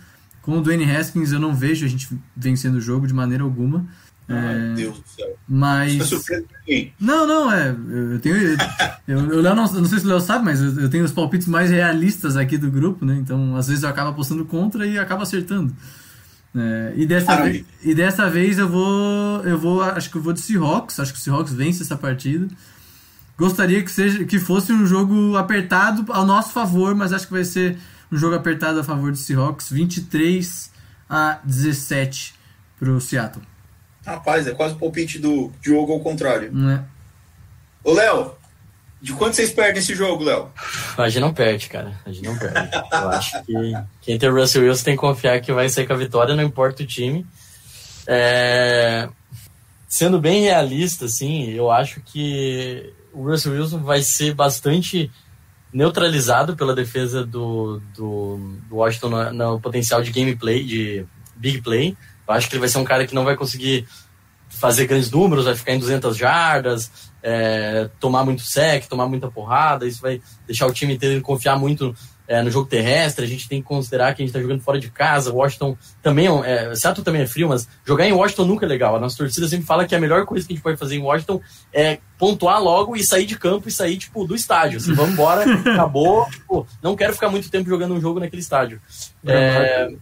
Com 0.42 0.58
o 0.58 0.60
Dwayne 0.60 0.84
Haskins 0.90 1.32
eu 1.32 1.38
não 1.40 1.54
vejo 1.54 1.86
a 1.86 1.88
gente 1.88 2.08
vencendo 2.36 2.74
o 2.74 2.80
jogo 2.80 3.06
de 3.06 3.14
maneira 3.14 3.44
alguma. 3.44 3.86
Ai, 4.28 4.72
É, 4.72 4.74
Deus 4.74 4.98
do 4.98 5.04
céu. 5.08 5.36
mas... 5.48 5.92
Ninguém. 6.66 6.92
Não, 7.00 7.26
não, 7.26 7.52
é. 7.52 7.70
Eu 7.70 8.18
tenho. 8.20 8.36
Eu, 9.06 9.18
eu, 9.30 9.40
Léo 9.40 9.54
não, 9.54 9.64
não 9.64 9.84
sei 9.84 9.98
se 9.98 10.04
o 10.04 10.08
Léo 10.08 10.20
sabe, 10.20 10.44
mas 10.44 10.60
eu, 10.60 10.80
eu 10.80 10.90
tenho 10.90 11.04
os 11.04 11.12
palpites 11.12 11.46
mais 11.48 11.70
realistas 11.70 12.36
aqui 12.36 12.56
do 12.58 12.70
grupo, 12.70 13.04
né? 13.04 13.16
Então, 13.20 13.56
às 13.56 13.68
vezes 13.68 13.82
eu 13.82 13.88
acabo 13.88 14.10
apostando 14.10 14.44
contra 14.44 14.86
e 14.86 14.98
acabo 14.98 15.22
acertando. 15.22 15.74
É, 16.54 16.92
e, 16.96 17.06
dessa 17.06 17.42
vez, 17.42 17.64
e 17.82 17.94
dessa 17.94 18.28
vez 18.28 18.58
eu 18.58 18.68
vou. 18.68 19.42
Eu 19.44 19.58
vou. 19.58 19.82
Acho 19.82 20.10
que 20.10 20.16
eu 20.16 20.22
vou 20.22 20.32
de 20.32 20.40
Seahawks. 20.40 21.00
Acho 21.00 21.12
que 21.12 21.18
o 21.18 21.22
Seahawks 21.22 21.52
vence 21.52 21.82
essa 21.82 21.96
partida. 21.96 22.46
Gostaria 23.36 23.82
que, 23.82 23.90
seja, 23.90 24.24
que 24.24 24.38
fosse 24.38 24.72
um 24.72 24.86
jogo 24.86 25.36
apertado 25.36 26.04
ao 26.12 26.26
nosso 26.26 26.52
favor, 26.52 26.94
mas 26.94 27.12
acho 27.12 27.26
que 27.26 27.32
vai 27.32 27.44
ser 27.44 27.76
um 28.12 28.16
jogo 28.16 28.36
apertado 28.36 28.78
a 28.78 28.84
favor 28.84 29.10
do 29.10 29.16
Seahawks. 29.16 29.70
23 29.70 30.70
a 31.08 31.40
17 31.44 32.34
pro 32.78 33.00
Seattle. 33.00 33.44
Rapaz, 34.04 34.46
é 34.46 34.52
quase 34.52 34.74
o 34.74 34.78
palpite 34.78 35.18
do 35.18 35.50
Diogo 35.60 35.92
ao 35.92 36.00
contrário. 36.00 36.52
Né? 36.52 36.84
Ô, 37.82 37.92
Léo, 37.92 38.34
de 39.00 39.12
quanto 39.12 39.34
vocês 39.34 39.52
perdem 39.52 39.80
esse 39.80 39.94
jogo, 39.94 40.24
Léo? 40.24 40.50
A 40.96 41.08
gente 41.08 41.20
não 41.20 41.32
perde, 41.32 41.68
cara. 41.68 41.98
A 42.04 42.12
gente 42.12 42.24
não 42.24 42.36
perde. 42.36 42.70
Eu 42.92 43.08
acho 43.10 43.42
que 43.44 43.74
quem 44.00 44.18
tem 44.18 44.28
o 44.28 44.34
Russell 44.34 44.62
Wilson 44.62 44.84
tem 44.84 44.94
que 44.94 45.00
confiar 45.00 45.40
que 45.40 45.52
vai 45.52 45.68
sair 45.68 45.86
com 45.86 45.92
a 45.92 45.96
vitória, 45.96 46.36
não 46.36 46.42
importa 46.42 46.82
o 46.82 46.86
time. 46.86 47.26
É, 48.06 49.08
Sendo 49.92 50.18
bem 50.18 50.44
realista, 50.44 51.04
assim, 51.04 51.50
eu 51.50 51.70
acho 51.70 52.00
que 52.00 52.94
o 53.12 53.24
Russell 53.24 53.52
Wilson 53.52 53.80
vai 53.80 54.00
ser 54.00 54.32
bastante 54.32 55.10
neutralizado 55.72 56.54
pela 56.54 56.74
defesa 56.74 57.24
do, 57.24 57.80
do, 57.94 58.56
do 58.68 58.76
Washington 58.76 59.08
no, 59.08 59.32
no 59.32 59.60
potencial 59.60 60.02
de 60.02 60.10
gameplay, 60.10 60.62
de 60.62 61.06
big 61.36 61.62
play. 61.62 61.96
Eu 62.28 62.34
acho 62.34 62.48
que 62.48 62.54
ele 62.54 62.60
vai 62.60 62.68
ser 62.68 62.78
um 62.78 62.84
cara 62.84 63.06
que 63.06 63.14
não 63.14 63.24
vai 63.24 63.36
conseguir 63.36 63.86
fazer 64.48 64.86
grandes 64.86 65.10
números, 65.10 65.46
vai 65.46 65.54
ficar 65.54 65.72
em 65.72 65.78
200 65.78 66.16
jardas, 66.16 66.90
é, 67.22 67.88
tomar 67.98 68.24
muito 68.24 68.42
sec, 68.42 68.86
tomar 68.86 69.08
muita 69.08 69.30
porrada, 69.30 69.86
isso 69.86 70.02
vai 70.02 70.20
deixar 70.46 70.66
o 70.66 70.72
time 70.72 70.94
inteiro 70.94 71.20
confiar 71.22 71.58
muito 71.58 71.96
é, 72.32 72.40
no 72.40 72.50
jogo 72.50 72.66
terrestre, 72.66 73.26
a 73.26 73.28
gente 73.28 73.46
tem 73.46 73.60
que 73.60 73.68
considerar 73.68 74.14
que 74.14 74.22
a 74.22 74.24
gente 74.24 74.30
está 74.30 74.40
jogando 74.40 74.62
fora 74.62 74.80
de 74.80 74.90
casa, 74.90 75.30
Washington 75.30 75.76
também, 76.02 76.28
é, 76.44 76.72
é, 76.72 76.74
Seattle 76.74 77.04
também 77.04 77.20
é 77.20 77.26
frio, 77.26 77.46
mas 77.46 77.68
jogar 77.84 78.06
em 78.06 78.12
Washington 78.12 78.46
nunca 78.46 78.64
é 78.64 78.68
legal, 78.70 78.96
a 78.96 78.98
nossa 78.98 79.18
torcida 79.18 79.46
sempre 79.46 79.66
fala 79.66 79.84
que 79.84 79.94
a 79.94 80.00
melhor 80.00 80.24
coisa 80.24 80.46
que 80.46 80.54
a 80.54 80.56
gente 80.56 80.62
pode 80.62 80.78
fazer 80.78 80.96
em 80.96 81.02
Washington 81.02 81.42
é 81.74 81.98
pontuar 82.18 82.62
logo 82.62 82.96
e 82.96 83.04
sair 83.04 83.26
de 83.26 83.38
campo 83.38 83.68
e 83.68 83.70
sair, 83.70 83.98
tipo, 83.98 84.26
do 84.26 84.34
estádio, 84.34 84.78
assim, 84.78 84.94
vamos 84.94 85.12
embora, 85.12 85.44
acabou, 85.74 86.24
tipo, 86.30 86.66
não 86.82 86.96
quero 86.96 87.12
ficar 87.12 87.28
muito 87.28 87.50
tempo 87.50 87.68
jogando 87.68 87.92
um 87.92 88.00
jogo 88.00 88.18
naquele 88.18 88.40
estádio. 88.40 88.80
É, 89.26 89.92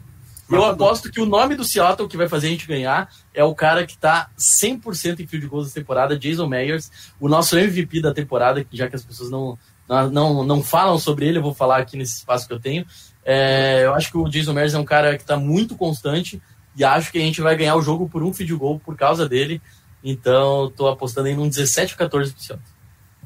eu 0.49 0.65
aposto 0.65 1.11
que 1.11 1.21
o 1.21 1.27
nome 1.27 1.57
do 1.57 1.65
Seattle 1.65 2.09
que 2.09 2.17
vai 2.17 2.29
fazer 2.29 2.47
a 2.47 2.51
gente 2.51 2.67
ganhar 2.67 3.09
é 3.35 3.43
o 3.43 3.55
cara 3.55 3.87
que 3.87 3.99
tá 3.99 4.31
100% 4.39 5.19
em 5.19 5.27
field 5.27 5.49
goals 5.49 5.69
da 5.69 5.75
temporada, 5.75 6.19
Jason 6.19 6.47
Myers, 6.47 6.91
o 7.19 7.29
nosso 7.29 7.57
MVP 7.57 8.01
da 8.01 8.15
temporada, 8.15 8.65
já 8.73 8.89
que 8.89 8.97
as 8.97 9.05
pessoas 9.05 9.31
não, 9.31 9.59
não, 9.91 10.11
não, 10.11 10.45
não 10.45 10.63
falam 10.63 10.99
sobre 10.99 11.27
ele, 11.27 11.39
eu 11.39 11.43
vou 11.43 11.55
falar 11.55 11.79
aqui 11.79 11.97
nesse 11.97 12.19
espaço 12.19 12.47
que 12.47 12.55
eu 12.55 12.61
tenho. 12.61 12.87
É, 13.25 13.83
eu 13.85 13.95
acho 13.95 14.11
que 14.11 14.17
o 14.17 14.29
Jason 14.29 14.53
Myers 14.53 14.75
é 14.75 14.79
um 14.79 14.85
cara 14.85 15.19
que 15.19 15.25
tá 15.25 15.37
muito 15.37 15.77
constante 15.77 16.41
e 16.77 16.85
acho 16.85 17.11
que 17.11 17.19
a 17.19 17.23
gente 17.23 17.41
vai 17.41 17.57
ganhar 17.57 17.75
o 17.75 17.83
jogo 17.83 18.09
por 18.09 18.23
um 18.23 18.33
field 18.33 18.55
goal 18.55 18.79
por 18.79 18.97
causa 18.97 19.29
dele. 19.29 19.61
Então, 20.03 20.63
eu 20.63 20.71
tô 20.71 20.89
apostando 20.89 21.29
aí 21.29 21.35
num 21.35 21.49
17 21.49 21.97
14 21.97 22.33
pro. 22.33 22.59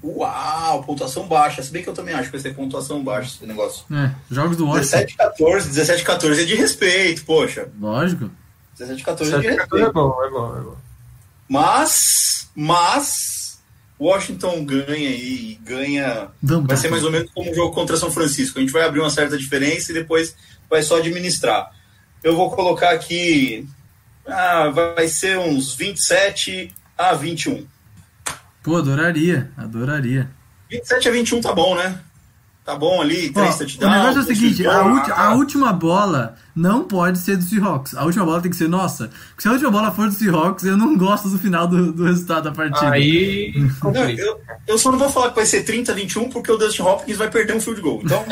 Uau, 0.02 0.82
pontuação 0.84 1.26
baixa. 1.26 1.62
Se 1.62 1.70
bem 1.70 1.82
que 1.82 1.88
eu 1.88 1.94
também 1.94 2.14
acho 2.14 2.24
que 2.24 2.32
vai 2.32 2.40
ser 2.40 2.54
pontuação 2.54 3.02
baixa 3.02 3.36
esse 3.36 3.46
negócio. 3.46 3.84
É, 3.94 4.10
jogos 4.30 4.56
do 4.56 4.66
Washington. 4.66 4.98
17 4.98 5.16
14, 5.16 5.68
17 5.68 6.04
14 6.04 6.42
é 6.42 6.44
de 6.44 6.54
respeito, 6.54 7.24
poxa. 7.24 7.68
Lógico. 7.80 8.30
17 8.78 9.02
14 9.02 9.34
é 9.34 9.36
de 9.36 9.42
7 9.42 9.54
é 9.54 9.60
respeito. 9.60 9.92
bom, 9.92 10.24
é 10.24 10.30
bom, 10.30 10.56
é 10.56 10.60
bom. 10.60 10.76
Mas, 11.48 12.50
mas, 12.54 13.33
Washington 13.98 14.64
ganha 14.64 15.10
e 15.10 15.58
ganha. 15.62 16.28
Vamos, 16.42 16.66
Vai 16.66 16.76
ser 16.76 16.90
mais 16.90 17.04
ou 17.04 17.10
menos 17.10 17.30
como 17.32 17.50
um 17.50 17.54
jogo 17.54 17.74
contra 17.74 17.96
São 17.96 18.10
Francisco. 18.10 18.58
A 18.58 18.60
gente 18.60 18.72
vai 18.72 18.82
abrir 18.82 19.00
uma 19.00 19.10
certa 19.10 19.38
diferença 19.38 19.90
e 19.90 19.94
depois 19.94 20.36
vai 20.68 20.82
só 20.82 20.98
administrar. 20.98 21.70
Eu 22.22 22.34
vou 22.34 22.50
colocar 22.50 22.90
aqui. 22.90 23.68
Ah, 24.26 24.70
vai 24.70 25.06
ser 25.06 25.38
uns 25.38 25.74
27 25.74 26.72
a 26.96 27.12
21. 27.14 27.66
Pô, 28.62 28.76
adoraria, 28.76 29.50
adoraria. 29.56 30.30
27 30.70 31.08
a 31.08 31.12
21 31.12 31.40
tá 31.40 31.52
bom, 31.52 31.76
né? 31.76 32.00
Tá 32.64 32.74
bom 32.76 33.02
ali, 33.02 33.28
três 33.30 33.56
o 33.56 33.58
touchdowns. 33.58 33.92
negócio 33.94 34.18
é 34.20 34.22
o 34.22 34.26
seguinte, 34.26 34.66
a, 34.66 34.86
ulti- 34.86 35.10
a 35.12 35.34
última 35.34 35.70
bola 35.70 36.34
não 36.56 36.84
pode 36.84 37.18
ser 37.18 37.36
do 37.36 37.42
Seahawks. 37.44 37.94
A 37.94 38.04
última 38.04 38.24
bola 38.24 38.40
tem 38.40 38.50
que 38.50 38.56
ser 38.56 38.68
nossa. 38.68 39.08
Porque 39.28 39.42
se 39.42 39.48
a 39.48 39.52
última 39.52 39.70
bola 39.70 39.92
for 39.92 40.08
do 40.08 40.14
Seahawks, 40.14 40.64
eu 40.64 40.74
não 40.74 40.96
gosto 40.96 41.28
do 41.28 41.38
final 41.38 41.66
do, 41.68 41.92
do 41.92 42.04
resultado 42.04 42.44
da 42.44 42.52
partida. 42.52 42.90
Aí, 42.90 43.52
Não, 43.82 44.08
eu, 44.08 44.40
eu 44.66 44.78
só 44.78 44.90
não 44.90 44.98
vou 44.98 45.10
falar 45.10 45.28
que 45.28 45.36
vai 45.36 45.44
ser 45.44 45.62
30 45.62 45.92
a 45.92 45.94
21 45.94 46.30
porque 46.30 46.50
o 46.50 46.56
Dustin 46.56 46.80
Hopkins 46.82 47.18
vai 47.18 47.28
perder 47.30 47.54
um 47.54 47.60
field 47.60 47.82
goal. 47.82 48.00
Então, 48.02 48.24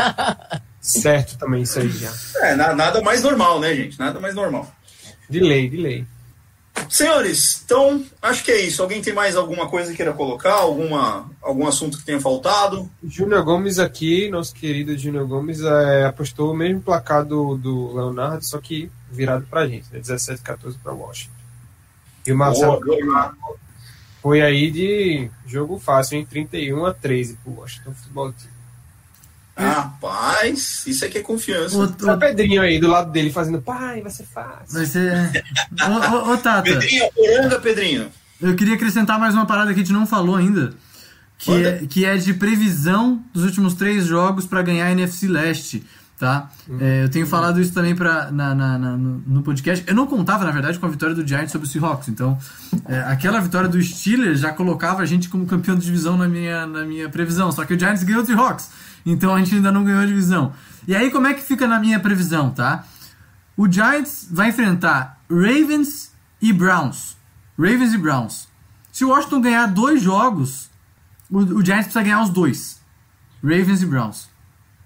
certo 0.80 1.36
também 1.38 1.62
isso 1.62 1.78
aí 1.78 1.88
já. 1.90 2.10
É, 2.42 2.54
na- 2.56 2.74
nada 2.74 3.02
mais 3.02 3.22
normal, 3.22 3.60
né, 3.60 3.74
gente? 3.74 3.98
Nada 3.98 4.18
mais 4.20 4.34
normal. 4.34 4.70
De 5.28 5.40
lei, 5.40 5.68
de 5.68 5.76
lei. 5.76 6.06
Senhores, 6.88 7.62
então 7.64 8.04
acho 8.22 8.44
que 8.44 8.50
é 8.50 8.60
isso. 8.60 8.82
Alguém 8.82 9.02
tem 9.02 9.12
mais 9.12 9.36
alguma 9.36 9.68
coisa 9.68 9.90
que 9.90 9.96
queira 9.96 10.12
colocar? 10.12 10.54
Alguma, 10.54 11.30
algum 11.42 11.66
assunto 11.66 11.98
que 11.98 12.04
tenha 12.04 12.20
faltado? 12.20 12.88
Júnior 13.04 13.44
Gomes 13.44 13.78
aqui, 13.78 14.28
nosso 14.28 14.54
querido 14.54 14.96
Júnior 14.96 15.26
Gomes, 15.26 15.60
é, 15.60 16.04
apostou 16.06 16.52
o 16.52 16.56
mesmo 16.56 16.80
placar 16.80 17.24
do, 17.24 17.56
do 17.56 17.94
Leonardo, 17.94 18.44
só 18.44 18.58
que 18.58 18.90
virado 19.10 19.46
pra 19.50 19.66
gente, 19.66 19.92
né? 19.92 19.98
17 19.98 20.42
14 20.42 20.78
pra 20.78 20.92
Washington. 20.92 21.32
E 22.26 22.32
o 22.32 22.36
Marcelo 22.36 22.80
Boa, 22.80 23.34
foi 24.20 24.42
aí 24.42 24.70
de 24.70 25.30
jogo 25.46 25.78
fácil, 25.78 26.18
em 26.18 26.24
31 26.24 26.86
a 26.86 26.92
13 26.92 27.38
pro 27.44 27.60
Washington 27.60 27.92
Futebol 27.92 28.32
Team. 28.32 28.55
Rapaz, 29.56 30.84
isso 30.86 31.04
aqui 31.04 31.18
é 31.18 31.22
confiança. 31.22 31.88
Tá 31.88 32.12
o 32.12 32.14
ô, 32.14 32.18
Pedrinho 32.18 32.60
aí 32.62 32.78
do 32.78 32.88
lado 32.88 33.10
dele 33.10 33.30
fazendo, 33.30 33.60
pai, 33.62 34.00
vai 34.02 34.10
ser 34.10 34.24
fácil. 34.24 34.74
vai 34.74 34.86
ser. 34.86 35.44
Ô, 35.82 36.16
ô, 36.16 36.32
ô, 36.32 36.36
Tata, 36.36 36.62
Pedrinho, 36.62 37.04
poranga, 37.14 37.58
Pedrinho. 37.60 38.08
eu 38.40 38.54
queria 38.54 38.74
acrescentar 38.74 39.18
mais 39.18 39.34
uma 39.34 39.46
parada 39.46 39.72
que 39.72 39.80
a 39.80 39.82
gente 39.82 39.92
não 39.92 40.06
falou 40.06 40.36
ainda. 40.36 40.74
Que 41.38 41.50
Manda. 41.50 41.68
é, 41.68 41.86
que 41.86 42.04
é 42.04 42.16
de 42.16 42.32
previsão 42.34 43.22
dos 43.32 43.44
últimos 43.44 43.74
três 43.74 44.06
jogos 44.06 44.46
para 44.46 44.62
ganhar 44.62 44.86
a 44.86 44.92
NFC 44.92 45.26
Leste. 45.28 45.84
Tá? 46.18 46.50
É, 46.80 47.04
eu 47.04 47.10
tenho 47.10 47.26
falado 47.26 47.60
isso 47.60 47.74
também 47.74 47.94
pra, 47.94 48.30
na, 48.30 48.54
na- 48.54 48.78
na- 48.78 48.96
no, 48.96 49.22
no 49.26 49.42
podcast. 49.42 49.84
Eu 49.86 49.94
não 49.94 50.06
contava, 50.06 50.46
na 50.46 50.50
verdade, 50.50 50.78
com 50.78 50.86
a 50.86 50.88
vitória 50.88 51.14
do 51.14 51.26
Giants 51.28 51.52
sobre 51.52 51.68
o 51.68 51.70
Seahawks. 51.70 52.08
Então, 52.08 52.38
é, 52.88 53.00
aquela 53.00 53.38
vitória 53.38 53.68
do 53.68 53.80
Steelers 53.82 54.40
já 54.40 54.50
colocava 54.50 55.02
a 55.02 55.04
gente 55.04 55.28
como 55.28 55.44
campeão 55.44 55.76
de 55.76 55.84
divisão 55.84 56.16
na 56.16 56.26
minha, 56.26 56.66
na 56.66 56.86
minha 56.86 57.06
previsão. 57.10 57.52
Só 57.52 57.66
que 57.66 57.74
o 57.74 57.78
Giants 57.78 58.02
ganhou 58.02 58.22
o 58.22 58.26
Seahawks. 58.26 58.70
Então 59.06 59.34
a 59.34 59.38
gente 59.38 59.54
ainda 59.54 59.70
não 59.70 59.84
ganhou 59.84 60.00
a 60.00 60.06
divisão. 60.06 60.52
E 60.86 60.94
aí, 60.94 61.10
como 61.10 61.28
é 61.28 61.34
que 61.34 61.42
fica 61.42 61.66
na 61.68 61.78
minha 61.78 62.00
previsão, 62.00 62.50
tá? 62.50 62.84
O 63.56 63.70
Giants 63.70 64.26
vai 64.30 64.48
enfrentar 64.48 65.20
Ravens 65.30 66.12
e 66.42 66.52
Browns. 66.52 67.16
Ravens 67.56 67.94
e 67.94 67.98
Browns. 67.98 68.48
Se 68.92 69.04
o 69.04 69.10
Washington 69.10 69.40
ganhar 69.40 69.66
dois 69.66 70.02
jogos, 70.02 70.68
o, 71.30 71.38
o 71.38 71.64
Giants 71.64 71.84
precisa 71.86 72.02
ganhar 72.02 72.22
os 72.22 72.30
dois. 72.30 72.80
Ravens 73.42 73.82
e 73.82 73.86
Browns. 73.86 74.28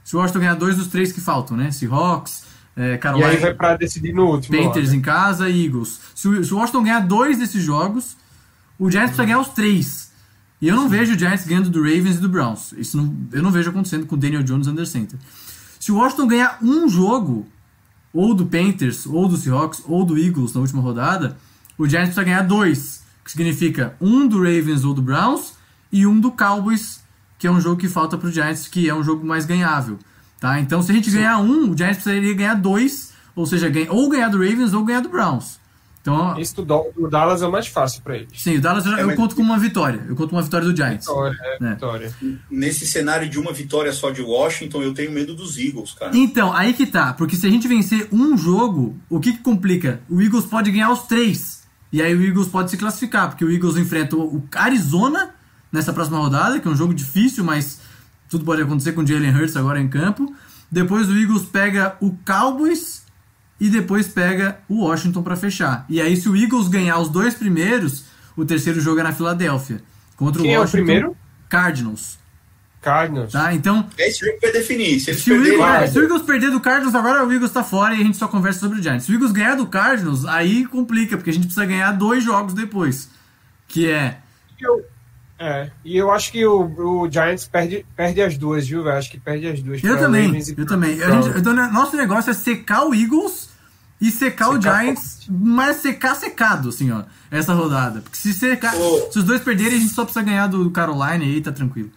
Se 0.05 0.15
o 0.15 0.19
Washington 0.19 0.41
ganhar 0.41 0.55
dois 0.55 0.77
dos 0.77 0.89
três 0.89 1.13
que 1.13 1.21
faltam, 1.21 1.57
né? 1.57 1.71
Seahawks, 1.71 2.45
é, 2.77 2.95
E 2.95 2.99
Carolina, 2.99 3.31
aí 3.31 3.37
vai 3.37 3.55
pra 3.55 3.77
decidir 3.77 4.13
no 4.13 4.27
último. 4.27 4.57
Panthers 4.57 4.89
lá, 4.89 4.93
né? 4.93 4.99
em 4.99 5.01
casa 5.01 5.49
e 5.49 5.67
Eagles. 5.67 6.01
Se 6.15 6.29
o, 6.29 6.45
se 6.45 6.53
o 6.53 6.59
Washington 6.59 6.83
ganhar 6.83 7.01
dois 7.01 7.39
desses 7.39 7.63
jogos, 7.63 8.17
o 8.79 8.91
Giants 8.91 9.11
precisa 9.11 9.25
ganhar 9.25 9.41
os 9.41 9.49
três. 9.49 10.10
E 10.61 10.69
eu 10.69 10.77
não 10.77 10.89
vejo 10.89 11.15
o 11.15 11.19
Giants 11.19 11.47
ganhando 11.47 11.71
do 11.71 11.81
Ravens 11.83 12.17
e 12.17 12.21
do 12.21 12.29
Browns. 12.29 12.73
Isso 12.77 12.97
não, 12.97 13.17
eu 13.33 13.43
não 13.43 13.51
vejo 13.51 13.71
acontecendo 13.71 14.05
com 14.07 14.15
o 14.15 14.19
Daniel 14.19 14.43
Jones 14.43 14.67
under 14.67 14.87
center. 14.87 15.19
Se 15.79 15.91
o 15.91 15.97
Washington 15.97 16.27
ganhar 16.27 16.59
um 16.63 16.89
jogo, 16.89 17.47
ou 18.13 18.35
do 18.35 18.45
Panthers, 18.45 19.07
ou 19.07 19.27
do 19.29 19.37
Seahawks, 19.37 19.83
ou 19.87 20.05
do 20.05 20.19
Eagles 20.19 20.53
na 20.53 20.61
última 20.61 20.83
rodada, 20.83 21.39
o 21.79 21.87
Giants 21.89 22.09
precisa 22.15 22.25
ganhar 22.25 22.43
dois. 22.43 23.01
Que 23.25 23.31
significa 23.31 23.95
um 24.01 24.27
do 24.27 24.39
Ravens 24.39 24.85
ou 24.85 24.93
do 24.93 25.01
Browns 25.01 25.55
e 25.93 26.07
um 26.07 26.19
do 26.19 26.31
Cowboys, 26.33 27.01
que 27.39 27.47
é 27.47 27.51
um 27.51 27.61
jogo 27.61 27.77
que 27.77 27.89
falta 27.89 28.19
pro 28.19 28.31
Giants, 28.31 28.67
que 28.69 28.89
é 28.89 28.95
um 28.95 29.03
jogo 29.05 29.25
mais 29.27 29.47
ganhável. 29.47 29.99
Tá? 30.41 30.59
Então, 30.59 30.83
se 30.83 30.91
a 30.91 30.95
gente 30.95 31.11
ganhar 31.11 31.39
um, 31.39 31.71
o 31.71 31.77
Giants 31.77 32.03
precisaria 32.03 32.35
ganhar 32.35 32.55
dois, 32.55 33.13
ou 33.37 33.47
seja, 33.47 33.69
ganha- 33.69 33.93
ou 33.93 34.09
ganhar 34.09 34.29
do 34.29 34.39
Ravens 34.39 34.73
ou 34.73 34.85
ganhar 34.85 35.01
do 35.01 35.09
Browns. 35.09 35.60
Então, 36.03 36.39
Esse 36.41 36.55
do, 36.55 36.65
Dallas 37.11 37.43
é 37.43 37.47
o 37.47 37.53
mais 37.53 37.67
fácil 37.67 38.01
pra 38.03 38.17
eles. 38.17 38.29
sim, 38.35 38.57
o 38.57 38.61
Dallas 38.61 38.87
eu, 38.87 38.93
eu 38.93 39.07
mas- 39.09 39.17
conto 39.17 39.35
como 39.37 39.51
uma 39.51 39.59
vitória. 39.59 40.03
Eu 40.09 40.17
conto 40.17 40.33
uma 40.33 40.41
vitória 40.41 40.67
do 40.67 40.75
Giants. 40.75 41.07
Vitória, 41.07 41.37
é, 41.43 41.65
É. 41.65 41.71
vitória. 41.75 42.15
Nesse 42.51 42.87
cenário 42.87 43.29
de 43.29 43.39
uma 43.39 43.53
vitória 43.53 43.93
só 43.93 44.11
de 44.11 44.23
Washington, 44.23 44.83
eu 44.83 44.95
tenho 44.95 45.13
medo 45.13 45.35
dos 45.35 45.59
Eagles, 45.59 45.93
cara. 45.93 46.17
Então, 46.17 46.53
aí 46.55 46.73
que 46.73 46.87
tá. 46.87 47.13
Porque 47.13 47.37
se 47.37 47.47
a 47.47 47.51
gente 47.51 47.69
vencer 47.69 48.09
um 48.11 48.35
jogo, 48.37 48.97
o 49.11 49.21
que, 49.21 49.33
que 49.35 49.39
complica? 49.41 50.01
O 50.09 50.23
Eagles 50.23 50.47
pode 50.47 50.71
ganhar 50.71 50.91
os 50.91 51.03
três. 51.03 51.61
E 51.93 52.01
aí 52.01 52.15
o 52.15 52.25
Eagles 52.25 52.49
pode 52.49 52.71
se 52.71 52.77
classificar, 52.79 53.29
porque 53.29 53.45
o 53.45 53.51
Eagles 53.53 53.77
enfrenta 53.77 54.17
o 54.17 54.43
Arizona 54.55 55.35
nessa 55.71 55.93
próxima 55.93 56.19
rodada, 56.19 56.59
que 56.61 56.67
é 56.67 56.71
um 56.71 56.77
jogo 56.77 56.95
difícil, 56.95 57.45
mas 57.45 57.81
tudo 58.29 58.45
pode 58.45 58.63
acontecer 58.63 58.93
com 58.93 59.03
o 59.03 59.07
Jalen 59.07 59.35
Hurts 59.37 59.57
agora 59.57 59.79
em 59.81 59.89
campo. 59.89 60.33
Depois 60.71 61.09
o 61.09 61.13
Eagles 61.19 61.43
pega 61.43 61.97
o 62.01 62.17
Cowboys 62.25 63.03
e 63.61 63.69
depois 63.69 64.09
pega 64.09 64.59
o 64.69 64.85
Washington 64.87 65.23
pra 65.23 65.37
fechar. 65.37 65.85
E 65.89 66.01
aí, 66.01 66.17
se 66.17 66.29
o 66.29 66.37
Eagles 66.37 66.69
ganhar 66.69 66.99
os 66.99 67.09
dois 67.11 67.35
primeiros, 67.35 68.05
o 68.37 68.45
terceiro 68.45 68.81
jogo 68.81 69.01
é 69.01 69.03
na 69.03 69.13
Filadélfia. 69.13 69.83
Contra 70.17 70.41
Quem 70.43 70.53
o 70.53 70.55
é 70.55 70.59
o 70.59 70.61
Washington 70.63 70.77
primeiro? 70.85 71.17
Cardinals. 71.49 72.19
Cardinals. 72.81 73.33
Tá? 73.33 73.53
Então, 73.53 73.87
Esse 73.99 74.25
jogo 74.25 74.39
vai 74.41 74.53
definir. 74.53 74.99
Se 75.01 75.13
se 75.13 75.31
o. 75.31 75.35
Eagles, 75.37 75.59
vai. 75.59 75.87
se 75.89 75.99
o 75.99 76.03
Eagles 76.03 76.23
perder 76.23 76.51
do 76.51 76.61
Cardinals, 76.61 76.95
agora 76.95 77.27
o 77.27 77.31
Eagles 77.33 77.51
tá 77.53 77.63
fora 77.63 77.95
e 77.95 78.01
a 78.01 78.05
gente 78.05 78.17
só 78.17 78.27
conversa 78.27 78.61
sobre 78.61 78.79
o 78.81 78.83
Giants. 78.83 79.05
Se 79.05 79.13
o 79.13 79.15
Eagles 79.15 79.33
ganhar 79.33 79.55
do 79.57 79.67
Cardinals, 79.67 80.25
aí 80.25 80.65
complica, 80.65 81.17
porque 81.19 81.29
a 81.29 81.33
gente 81.33 81.43
precisa 81.45 81.67
ganhar 81.67 81.93
dois 81.93 82.25
jogos 82.25 82.55
depois. 82.55 83.11
Que 83.69 83.91
é. 83.91 84.19
Eu- 84.59 84.83
é, 85.39 85.71
e 85.85 85.97
eu 85.97 86.11
acho 86.11 86.33
que 86.33 86.45
o, 86.47 86.61
o 87.05 87.11
Giants 87.11 87.47
perde, 87.49 87.85
perde 87.97 88.21
as 88.23 88.37
duas, 88.37 88.67
viu, 88.69 88.83
velho? 88.83 88.97
Acho 88.99 89.11
que 89.11 89.19
perde 89.21 89.47
as 89.47 89.63
duas. 89.63 89.83
Eu 89.85 89.99
também, 89.99 90.39
eu 90.57 90.67
também. 90.67 90.97
Gente- 90.99 91.39
então, 91.39 91.55
né, 91.55 91.69
nosso 91.73 91.97
negócio 91.97 92.31
é 92.31 92.35
secar 92.35 92.85
o 92.87 92.95
Eagles 92.95 93.50
e 94.01 94.11
secar, 94.11 94.49
o 94.49 94.55
Secar 94.55 94.83
Giants, 94.83 95.27
mas 95.29 95.77
secar 95.77 96.15
secado, 96.17 96.71
assim, 96.71 96.91
ó, 96.91 97.03
essa 97.31 97.53
rodada. 97.53 98.01
Porque 98.01 98.17
se 98.17 98.33
secar. 98.33 98.75
Ô. 98.75 99.13
Se 99.13 99.19
os 99.19 99.25
dois 99.25 99.43
perderem, 99.43 99.77
a 99.77 99.81
gente 99.81 99.93
só 99.93 100.05
precisa 100.05 100.25
ganhar 100.25 100.47
do 100.47 100.71
Carolina 100.71 101.23
e 101.23 101.35
aí 101.35 101.41
tá 101.41 101.53
tranquilo. 101.53 101.91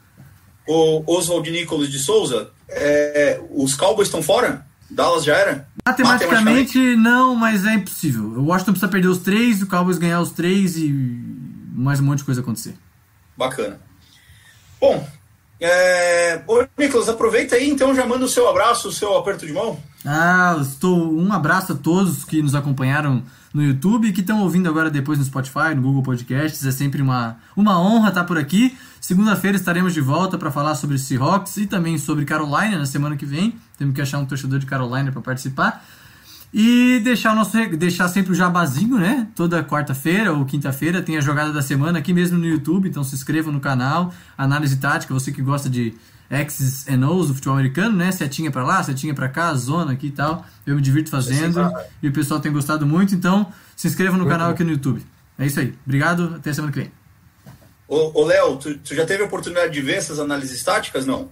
O 0.67 1.03
Oswald 1.07 1.49
Nicolas 1.49 1.89
de 1.89 1.99
Souza, 1.99 2.49
é, 2.69 3.41
os 3.51 3.75
Cowboys 3.75 4.07
estão 4.07 4.21
fora? 4.21 4.65
Dallas 4.89 5.23
já 5.23 5.35
era? 5.35 5.67
Matematicamente, 5.85 6.77
não, 6.95 7.35
mas 7.35 7.65
é 7.65 7.73
impossível. 7.73 8.23
O 8.23 8.45
Washington 8.45 8.71
precisa 8.71 8.91
perder 8.91 9.07
os 9.07 9.19
três, 9.19 9.61
o 9.61 9.67
Cowboys 9.67 9.97
ganhar 9.97 10.21
os 10.21 10.31
três 10.31 10.77
e 10.77 10.89
mais 11.73 11.99
um 11.99 12.03
monte 12.03 12.19
de 12.19 12.25
coisa 12.25 12.41
acontecer. 12.41 12.75
Bacana. 13.35 13.79
Bom, 14.79 15.07
é... 15.65 16.43
Ô, 16.45 16.65
Nicolas, 16.77 17.07
aproveita 17.07 17.55
aí, 17.55 17.69
então 17.69 17.95
já 17.95 18.05
manda 18.05 18.25
o 18.25 18.29
seu 18.29 18.49
abraço, 18.49 18.89
o 18.89 18.91
seu 18.91 19.15
aperto 19.17 19.45
de 19.45 19.53
mão. 19.53 19.79
Ah, 20.05 20.57
estou 20.61 21.13
um 21.13 21.31
abraço 21.31 21.71
a 21.71 21.75
todos 21.75 22.25
que 22.25 22.41
nos 22.41 22.53
acompanharam 22.53 23.23
no 23.53 23.63
YouTube 23.63 24.07
e 24.07 24.11
que 24.11 24.19
estão 24.19 24.41
ouvindo 24.41 24.67
agora 24.67 24.89
depois 24.89 25.19
no 25.19 25.23
Spotify, 25.23 25.73
no 25.73 25.81
Google 25.81 26.03
Podcasts. 26.03 26.65
É 26.65 26.71
sempre 26.71 27.01
uma, 27.01 27.37
uma 27.55 27.79
honra 27.79 28.09
estar 28.09 28.25
por 28.25 28.37
aqui. 28.37 28.77
Segunda-feira 28.99 29.55
estaremos 29.55 29.93
de 29.93 30.01
volta 30.01 30.37
para 30.37 30.51
falar 30.51 30.75
sobre 30.75 30.97
Seahawks 30.97 31.55
e 31.57 31.65
também 31.65 31.97
sobre 31.97 32.25
Carolina 32.25 32.77
na 32.77 32.85
semana 32.85 33.15
que 33.15 33.25
vem. 33.25 33.55
Temos 33.77 33.95
que 33.95 34.01
achar 34.01 34.17
um 34.19 34.25
torcedor 34.25 34.59
de 34.59 34.65
Carolina 34.65 35.11
para 35.11 35.21
participar. 35.21 35.85
E 36.53 36.99
deixar, 37.03 37.31
o 37.31 37.35
nosso, 37.35 37.57
deixar 37.75 38.07
sempre 38.09 38.31
o 38.31 38.35
jabazinho, 38.35 38.99
né? 38.99 39.27
Toda 39.35 39.63
quarta-feira 39.63 40.31
ou 40.31 40.45
quinta-feira 40.45 41.01
tem 41.01 41.17
a 41.17 41.21
jogada 41.21 41.51
da 41.51 41.63
semana 41.63 41.97
aqui 41.97 42.13
mesmo 42.13 42.37
no 42.37 42.45
YouTube. 42.45 42.87
Então 42.87 43.03
se 43.03 43.15
inscreva 43.15 43.51
no 43.51 43.59
canal. 43.59 44.13
Análise 44.37 44.77
tática, 44.77 45.11
você 45.13 45.31
que 45.31 45.41
gosta 45.41 45.67
de 45.67 45.95
X's 46.29 46.87
and 46.87 47.07
O's 47.09 47.27
do 47.27 47.33
futebol 47.33 47.57
americano, 47.57 47.97
né? 47.97 48.11
Setinha 48.11 48.51
pra 48.51 48.63
lá, 48.63 48.83
setinha 48.83 49.15
pra 49.15 49.29
cá, 49.29 49.51
zona 49.55 49.93
aqui 49.93 50.07
e 50.07 50.11
tal. 50.11 50.45
Eu 50.63 50.75
me 50.75 50.81
divirto 50.81 51.09
fazendo 51.09 51.71
e 52.03 52.07
o 52.07 52.13
pessoal 52.13 52.39
tem 52.39 52.51
gostado 52.51 52.85
muito. 52.85 53.15
Então 53.15 53.51
se 53.75 53.87
inscreva 53.87 54.15
no 54.15 54.27
canal 54.27 54.51
aqui 54.51 54.63
no 54.63 54.71
YouTube. 54.71 55.03
É 55.39 55.47
isso 55.47 55.59
aí. 55.59 55.73
Obrigado. 55.83 56.35
Até 56.35 56.51
a 56.51 56.53
semana 56.53 56.71
que 56.71 56.81
vem. 56.81 56.91
Ô, 57.87 58.21
ô, 58.21 58.25
Léo, 58.25 58.57
tu, 58.57 58.77
tu 58.77 58.93
já 58.93 59.07
teve 59.07 59.23
a 59.23 59.25
oportunidade 59.25 59.73
de 59.73 59.81
ver 59.81 59.95
essas 59.95 60.19
análises 60.19 60.63
táticas? 60.63 61.07
Não? 61.07 61.29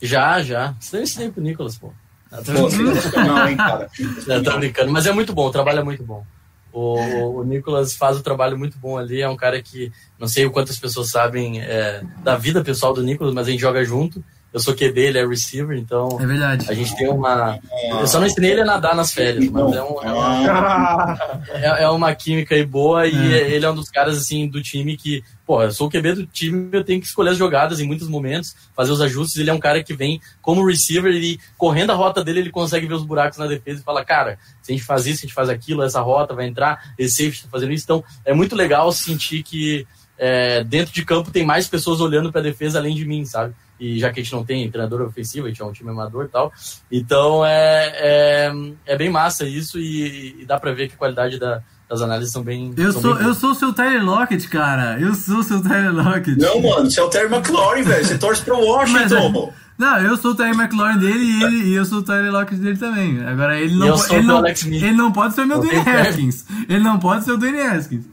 Já, 0.00 0.42
já. 0.42 0.74
Ensinei 0.94 1.30
pro 1.30 1.42
Nicolas, 1.42 1.76
pô. 1.76 1.92
Brincando. 2.40 2.70
sensacional, 2.70 3.48
hein, 3.48 3.56
cara? 3.56 3.90
Já 4.26 4.42
tô 4.42 4.58
brincando, 4.58 4.92
mas 4.92 5.06
é 5.06 5.12
muito 5.12 5.34
bom, 5.34 5.46
o 5.46 5.52
trabalho 5.52 5.80
é 5.80 5.84
muito 5.84 6.02
bom. 6.02 6.24
O, 6.72 7.40
o 7.40 7.44
Nicolas 7.44 7.94
faz 7.94 8.16
o 8.16 8.22
trabalho 8.22 8.56
muito 8.56 8.78
bom 8.78 8.96
ali, 8.96 9.20
é 9.20 9.28
um 9.28 9.36
cara 9.36 9.60
que, 9.60 9.92
não 10.18 10.26
sei 10.26 10.46
o 10.46 10.50
quantas 10.50 10.78
pessoas 10.78 11.10
sabem 11.10 11.60
é, 11.60 12.02
da 12.22 12.36
vida 12.36 12.64
pessoal 12.64 12.94
do 12.94 13.02
Nicolas, 13.02 13.34
mas 13.34 13.46
a 13.46 13.50
gente 13.50 13.60
joga 13.60 13.84
junto. 13.84 14.24
Eu 14.52 14.60
sou 14.60 14.74
QB, 14.74 15.00
ele 15.00 15.18
é 15.18 15.26
receiver, 15.26 15.78
então 15.78 16.18
É 16.20 16.26
verdade. 16.26 16.66
a 16.70 16.74
gente 16.74 16.94
tem 16.96 17.08
uma. 17.08 17.58
Eu 18.00 18.06
só 18.06 18.20
não 18.20 18.26
ensinei 18.26 18.50
ele 18.52 18.60
a 18.60 18.64
nadar 18.66 18.94
nas 18.94 19.10
férias, 19.12 19.48
mas 19.48 19.74
é, 19.74 19.82
um- 19.82 20.02
é 20.02 20.12
uma, 20.12 21.18
é, 21.54 21.82
é 21.84 21.88
uma 21.88 22.14
química 22.14 22.54
aí 22.54 22.64
boa 22.64 23.06
e 23.06 23.14
É. 23.34 23.50
ele 23.50 23.64
é 23.64 23.70
um 23.70 23.74
dos 23.74 23.88
caras 23.88 24.16
assim 24.18 24.46
do 24.46 24.62
time 24.62 24.94
que, 24.96 25.24
pô, 25.46 25.62
eu 25.62 25.72
sou 25.72 25.86
o 25.86 25.90
QB 25.90 26.12
do 26.14 26.26
time, 26.26 26.68
eu 26.72 26.84
tenho 26.84 27.00
que 27.00 27.06
escolher 27.06 27.30
as 27.30 27.38
jogadas 27.38 27.80
em 27.80 27.86
muitos 27.86 28.08
momentos, 28.08 28.54
fazer 28.76 28.92
os 28.92 29.00
ajustes. 29.00 29.36
Ele 29.40 29.48
é 29.48 29.54
um 29.54 29.58
cara 29.58 29.82
que 29.82 29.94
vem 29.94 30.20
como 30.42 30.66
receiver 30.66 31.12
e 31.14 31.40
correndo 31.56 31.90
a 31.92 31.94
rota 31.94 32.22
dele, 32.22 32.40
ele 32.40 32.50
consegue 32.50 32.86
ver 32.86 32.94
os 32.94 33.04
buracos 33.06 33.38
na 33.38 33.46
defesa 33.46 33.80
e 33.80 33.84
fala, 33.84 34.04
cara, 34.04 34.38
se 34.62 34.70
a 34.70 34.74
gente 34.74 34.84
faz 34.84 35.06
isso, 35.06 35.20
a 35.20 35.22
gente 35.22 35.34
faz 35.34 35.48
aquilo, 35.48 35.82
essa 35.82 36.00
rota 36.02 36.34
vai 36.34 36.46
entrar, 36.46 36.92
esse 36.98 37.16
safety 37.24 37.44
tá 37.44 37.48
fazendo 37.50 37.72
isso. 37.72 37.84
Então 37.84 38.04
é 38.24 38.34
muito 38.34 38.54
legal 38.54 38.92
sentir 38.92 39.42
que 39.42 39.86
é, 40.24 40.62
dentro 40.62 40.92
de 40.94 41.04
campo 41.04 41.32
tem 41.32 41.44
mais 41.44 41.66
pessoas 41.66 42.00
olhando 42.00 42.30
para 42.30 42.40
a 42.40 42.44
defesa 42.44 42.78
além 42.78 42.94
de 42.94 43.04
mim, 43.04 43.24
sabe? 43.24 43.52
E 43.80 43.98
já 43.98 44.12
que 44.12 44.20
a 44.20 44.22
gente 44.22 44.32
não 44.32 44.44
tem 44.44 44.70
treinador 44.70 45.02
ofensivo, 45.02 45.46
a 45.46 45.48
gente 45.48 45.60
é 45.60 45.64
um 45.64 45.72
time 45.72 45.90
amador 45.90 46.26
e 46.26 46.28
tal. 46.28 46.52
Então 46.90 47.44
é, 47.44 47.92
é, 47.96 48.52
é 48.86 48.96
bem 48.96 49.10
massa 49.10 49.44
isso 49.44 49.80
e, 49.80 50.40
e 50.42 50.44
dá 50.46 50.60
para 50.60 50.72
ver 50.72 50.86
que 50.88 50.94
a 50.94 50.98
qualidade 50.98 51.40
da- 51.40 51.60
das 51.88 52.00
análises 52.00 52.32
são 52.32 52.42
bem. 52.42 52.72
Eu 52.76 52.92
são 52.92 53.02
sou, 53.02 53.14
bem 53.16 53.26
eu 53.26 53.34
sou 53.34 53.50
o 53.50 53.54
seu 53.56 53.72
Tyler 53.72 54.04
Lockett, 54.04 54.48
cara. 54.48 54.98
Eu 55.00 55.12
sou 55.14 55.38
o 55.38 55.42
seu 55.42 55.60
Tyler 55.60 55.92
Lockett. 55.92 56.38
Não, 56.40 56.62
mano, 56.62 56.88
você 56.90 57.00
é 57.00 57.02
o 57.02 57.08
Terry 57.10 57.26
McLaurin, 57.34 57.82
velho. 57.82 58.04
Você 58.06 58.16
torce 58.16 58.42
pro 58.42 58.54
Mas, 58.56 59.12
Washington. 59.12 59.52
Não, 59.76 59.98
eu 60.00 60.16
sou 60.16 60.30
o 60.30 60.34
Terry 60.36 60.56
McLaurin 60.56 60.98
dele 60.98 61.18
e, 61.24 61.42
ele, 61.42 61.56
e 61.70 61.74
eu 61.74 61.84
sou 61.84 61.98
o 61.98 62.02
Tyler 62.02 62.30
Lockett 62.30 62.60
dele 62.62 62.78
também. 62.78 63.22
Agora 63.26 63.58
ele 63.58 63.74
não, 63.74 63.88
eu 63.88 63.92
po- 63.94 63.98
sou 63.98 64.16
ele, 64.16 64.24
o 64.24 64.28
não, 64.28 64.46
ele 64.46 64.92
não 64.92 65.10
pode 65.12 65.34
ser 65.34 65.40
o 65.42 65.46
meu 65.46 65.56
Eu 65.56 65.62
Dwayne 65.64 65.90
Haskins. 65.90 66.44
Ele 66.68 66.80
não 66.84 66.98
pode 67.00 67.24
ser 67.24 67.32
o 67.32 67.36
Dwayne 67.36 67.60
Haskins. 67.60 68.04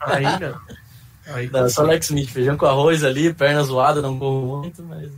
Aí 0.00 0.22
não. 0.24 0.54
Aí 1.26 1.50
Não, 1.50 1.68
só 1.68 1.82
Alex 1.82 2.06
Smith, 2.06 2.30
feijão 2.30 2.56
com 2.56 2.66
arroz 2.66 3.02
ali, 3.04 3.32
perna 3.34 3.62
zoada, 3.62 4.00
não 4.00 4.18
corro 4.18 4.58
muito, 4.62 4.82
mas. 4.82 5.10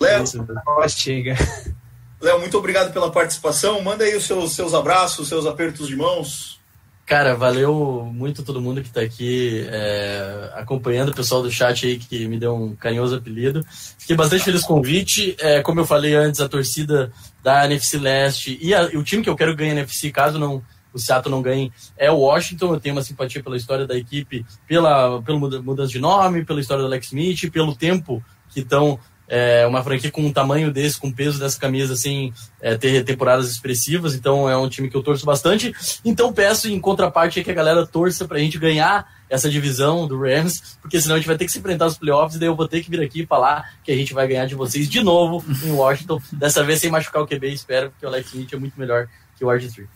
Léo, 0.00 0.24
Ó, 0.66 0.88
chega. 0.88 1.34
Léo, 2.20 2.40
muito 2.40 2.56
obrigado 2.58 2.92
pela 2.92 3.10
participação. 3.10 3.80
Manda 3.82 4.04
aí 4.04 4.16
os 4.16 4.24
seus, 4.24 4.52
seus 4.54 4.72
abraços, 4.74 5.28
seus 5.28 5.46
apertos 5.46 5.88
de 5.88 5.96
mãos. 5.96 6.56
Cara, 7.04 7.36
valeu 7.36 8.08
muito 8.12 8.42
todo 8.42 8.60
mundo 8.60 8.82
que 8.82 8.90
tá 8.90 9.00
aqui 9.00 9.64
é, 9.70 10.50
acompanhando, 10.56 11.10
o 11.10 11.14
pessoal 11.14 11.40
do 11.40 11.50
chat 11.50 11.86
aí 11.86 11.98
que 11.98 12.26
me 12.26 12.36
deu 12.36 12.52
um 12.56 12.74
carinhoso 12.74 13.14
apelido. 13.14 13.64
Fiquei 13.96 14.16
bastante 14.16 14.42
feliz 14.42 14.62
com 14.62 14.74
o 14.74 14.76
convite. 14.78 15.36
É, 15.38 15.62
como 15.62 15.78
eu 15.80 15.86
falei 15.86 16.14
antes, 16.16 16.40
a 16.40 16.48
torcida 16.48 17.12
da 17.44 17.64
NFC 17.64 17.96
Leste 17.98 18.58
e, 18.60 18.74
a- 18.74 18.90
e 18.92 18.96
o 18.96 19.04
time 19.04 19.22
que 19.22 19.30
eu 19.30 19.36
quero 19.36 19.54
ganhar 19.54 19.74
na 19.74 19.80
NFC, 19.82 20.10
caso 20.10 20.36
não, 20.36 20.60
o 20.96 20.98
Seattle 20.98 21.30
não 21.34 21.42
ganhe, 21.42 21.72
é 21.96 22.10
o 22.10 22.16
Washington. 22.16 22.74
Eu 22.74 22.80
tenho 22.80 22.94
uma 22.94 23.02
simpatia 23.02 23.42
pela 23.42 23.56
história 23.56 23.86
da 23.86 23.96
equipe, 23.96 24.44
pela, 24.66 25.20
pela 25.22 25.38
muda- 25.38 25.62
mudança 25.62 25.92
de 25.92 25.98
nome, 25.98 26.44
pela 26.44 26.60
história 26.60 26.82
do 26.82 26.86
Alex 26.86 27.06
Smith, 27.08 27.50
pelo 27.52 27.76
tempo 27.76 28.24
que 28.48 28.60
estão 28.60 28.98
é, 29.28 29.66
uma 29.66 29.82
franquia 29.82 30.10
com 30.10 30.22
um 30.22 30.32
tamanho 30.32 30.72
desse, 30.72 30.98
com 30.98 31.10
peso 31.10 31.38
dessa 31.38 31.58
camisa, 31.58 31.94
assim, 31.94 32.32
é, 32.60 32.76
ter 32.76 33.04
temporadas 33.04 33.50
expressivas, 33.50 34.14
então 34.14 34.48
é 34.48 34.56
um 34.56 34.68
time 34.68 34.88
que 34.88 34.96
eu 34.96 35.02
torço 35.02 35.26
bastante. 35.26 35.72
Então 36.04 36.32
peço 36.32 36.68
em 36.68 36.80
contraparte 36.80 37.38
aí 37.38 37.44
que 37.44 37.50
a 37.50 37.54
galera 37.54 37.84
torça 37.86 38.26
pra 38.26 38.38
gente 38.38 38.58
ganhar 38.58 39.06
essa 39.28 39.50
divisão 39.50 40.06
do 40.06 40.20
Rams, 40.20 40.78
porque 40.80 41.00
senão 41.00 41.16
a 41.16 41.18
gente 41.18 41.26
vai 41.26 41.36
ter 41.36 41.44
que 41.44 41.50
se 41.50 41.58
enfrentar 41.58 41.86
nos 41.86 41.98
playoffs 41.98 42.36
e 42.36 42.38
daí 42.38 42.48
eu 42.48 42.54
vou 42.54 42.68
ter 42.68 42.82
que 42.82 42.90
vir 42.90 43.00
aqui 43.00 43.22
e 43.22 43.26
falar 43.26 43.74
que 43.82 43.90
a 43.90 43.96
gente 43.96 44.14
vai 44.14 44.28
ganhar 44.28 44.46
de 44.46 44.54
vocês 44.54 44.88
de 44.88 45.02
novo 45.02 45.44
em 45.64 45.72
Washington, 45.72 46.20
dessa 46.32 46.62
vez 46.62 46.80
sem 46.80 46.90
machucar 46.90 47.20
o 47.22 47.26
QB, 47.26 47.52
espero, 47.52 47.90
porque 47.90 48.06
o 48.06 48.08
Alex 48.08 48.28
Smith 48.28 48.52
é 48.52 48.56
muito 48.56 48.78
melhor 48.78 49.08
que 49.36 49.44
o 49.44 49.48
RG3. 49.48 49.86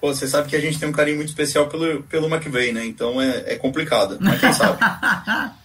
Pô, 0.00 0.14
você 0.14 0.26
sabe 0.28 0.48
que 0.48 0.56
a 0.56 0.60
gente 0.60 0.78
tem 0.78 0.88
um 0.88 0.92
carinho 0.92 1.16
muito 1.16 1.28
especial 1.30 1.68
pelo, 1.68 2.02
pelo 2.04 2.26
McVeigh, 2.28 2.72
né? 2.72 2.84
Então 2.84 3.20
é, 3.20 3.44
é 3.54 3.56
complicado, 3.56 4.18
mas 4.20 4.40
quem 4.40 4.52
sabe. 4.52 4.78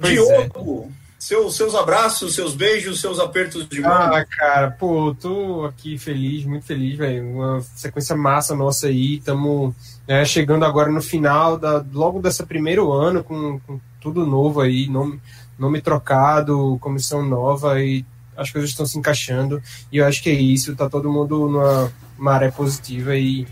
Pois 0.00 0.12
Diogo, 0.12 0.92
seu- 1.18 1.50
seus 1.50 1.74
abraços, 1.74 2.34
seus 2.36 2.54
beijos, 2.54 3.00
seus 3.00 3.18
apertos 3.18 3.68
de 3.68 3.80
mão. 3.80 3.90
Ah, 3.90 4.24
cara, 4.24 4.70
pô, 4.70 5.12
tô 5.20 5.64
aqui 5.66 5.98
feliz, 5.98 6.44
muito 6.44 6.64
feliz, 6.66 6.96
velho. 6.96 7.28
Uma 7.28 7.60
sequência 7.74 8.14
massa 8.16 8.54
nossa 8.54 8.86
aí. 8.86 9.16
Estamos 9.16 9.74
chegando 10.26 10.64
agora 10.64 10.90
no 10.90 11.02
final, 11.02 11.58
da, 11.58 11.84
logo 11.92 12.20
dessa 12.22 12.46
primeiro 12.46 12.92
ano, 12.92 13.24
com, 13.24 13.58
com 13.66 13.80
tudo 14.00 14.24
novo 14.24 14.60
aí, 14.60 14.86
nome, 14.88 15.20
nome 15.58 15.80
trocado, 15.80 16.78
comissão 16.80 17.24
nova 17.26 17.82
e 17.82 18.04
as 18.36 18.50
coisas 18.52 18.70
estão 18.70 18.86
se 18.86 18.96
encaixando. 18.96 19.60
E 19.90 19.96
eu 19.98 20.06
acho 20.06 20.22
que 20.22 20.30
é 20.30 20.34
isso, 20.34 20.76
tá 20.76 20.88
todo 20.88 21.10
mundo 21.12 21.48
numa 21.48 21.92
maré 22.18 22.50
positiva 22.50 23.16
e, 23.16 23.46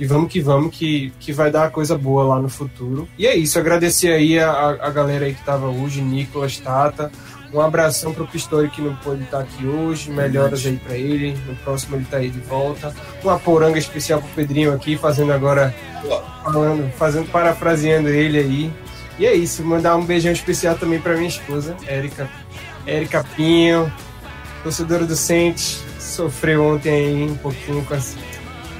e 0.00 0.06
vamos 0.06 0.32
que 0.32 0.40
vamos, 0.40 0.74
que, 0.76 1.12
que 1.20 1.32
vai 1.32 1.50
dar 1.50 1.70
coisa 1.70 1.96
boa 1.96 2.24
lá 2.24 2.40
no 2.40 2.48
futuro. 2.48 3.08
E 3.18 3.26
é 3.26 3.36
isso, 3.36 3.58
agradecer 3.58 4.12
aí 4.12 4.38
a, 4.38 4.50
a 4.80 4.90
galera 4.90 5.26
aí 5.26 5.34
que 5.34 5.44
tava 5.44 5.66
hoje, 5.68 6.00
Nicolas, 6.00 6.56
Tata. 6.58 7.10
Um 7.52 7.60
abração 7.60 8.14
pro 8.14 8.26
Pistori 8.26 8.70
que 8.70 8.80
não 8.80 8.96
pôde 8.96 9.24
estar 9.24 9.40
aqui 9.40 9.66
hoje. 9.66 10.10
Melhoras 10.10 10.64
aí 10.64 10.78
pra 10.78 10.96
ele. 10.96 11.36
No 11.46 11.54
próximo 11.56 11.96
ele 11.96 12.06
tá 12.06 12.16
aí 12.16 12.30
de 12.30 12.40
volta. 12.40 12.94
Uma 13.22 13.38
poranga 13.38 13.78
especial 13.78 14.22
pro 14.22 14.30
Pedrinho 14.30 14.72
aqui, 14.72 14.96
fazendo 14.96 15.32
agora. 15.32 15.74
Falando, 16.42 16.90
fazendo, 16.94 17.30
parafraseando 17.30 18.08
ele 18.08 18.38
aí. 18.38 18.72
E 19.18 19.26
é 19.26 19.34
isso, 19.34 19.62
mandar 19.62 19.96
um 19.96 20.04
beijão 20.04 20.32
especial 20.32 20.76
também 20.76 20.98
pra 20.98 21.14
minha 21.14 21.28
esposa, 21.28 21.76
Érica. 21.86 22.28
Érica 22.86 23.24
Pinho, 23.36 23.92
torcedora 24.62 25.04
do 25.04 25.14
Sente. 25.14 25.81
Sofreu 26.12 26.64
ontem 26.64 26.90
aí 26.90 27.24
um 27.30 27.36
pouquinho 27.36 27.84
com 27.84 27.94
as. 27.94 28.16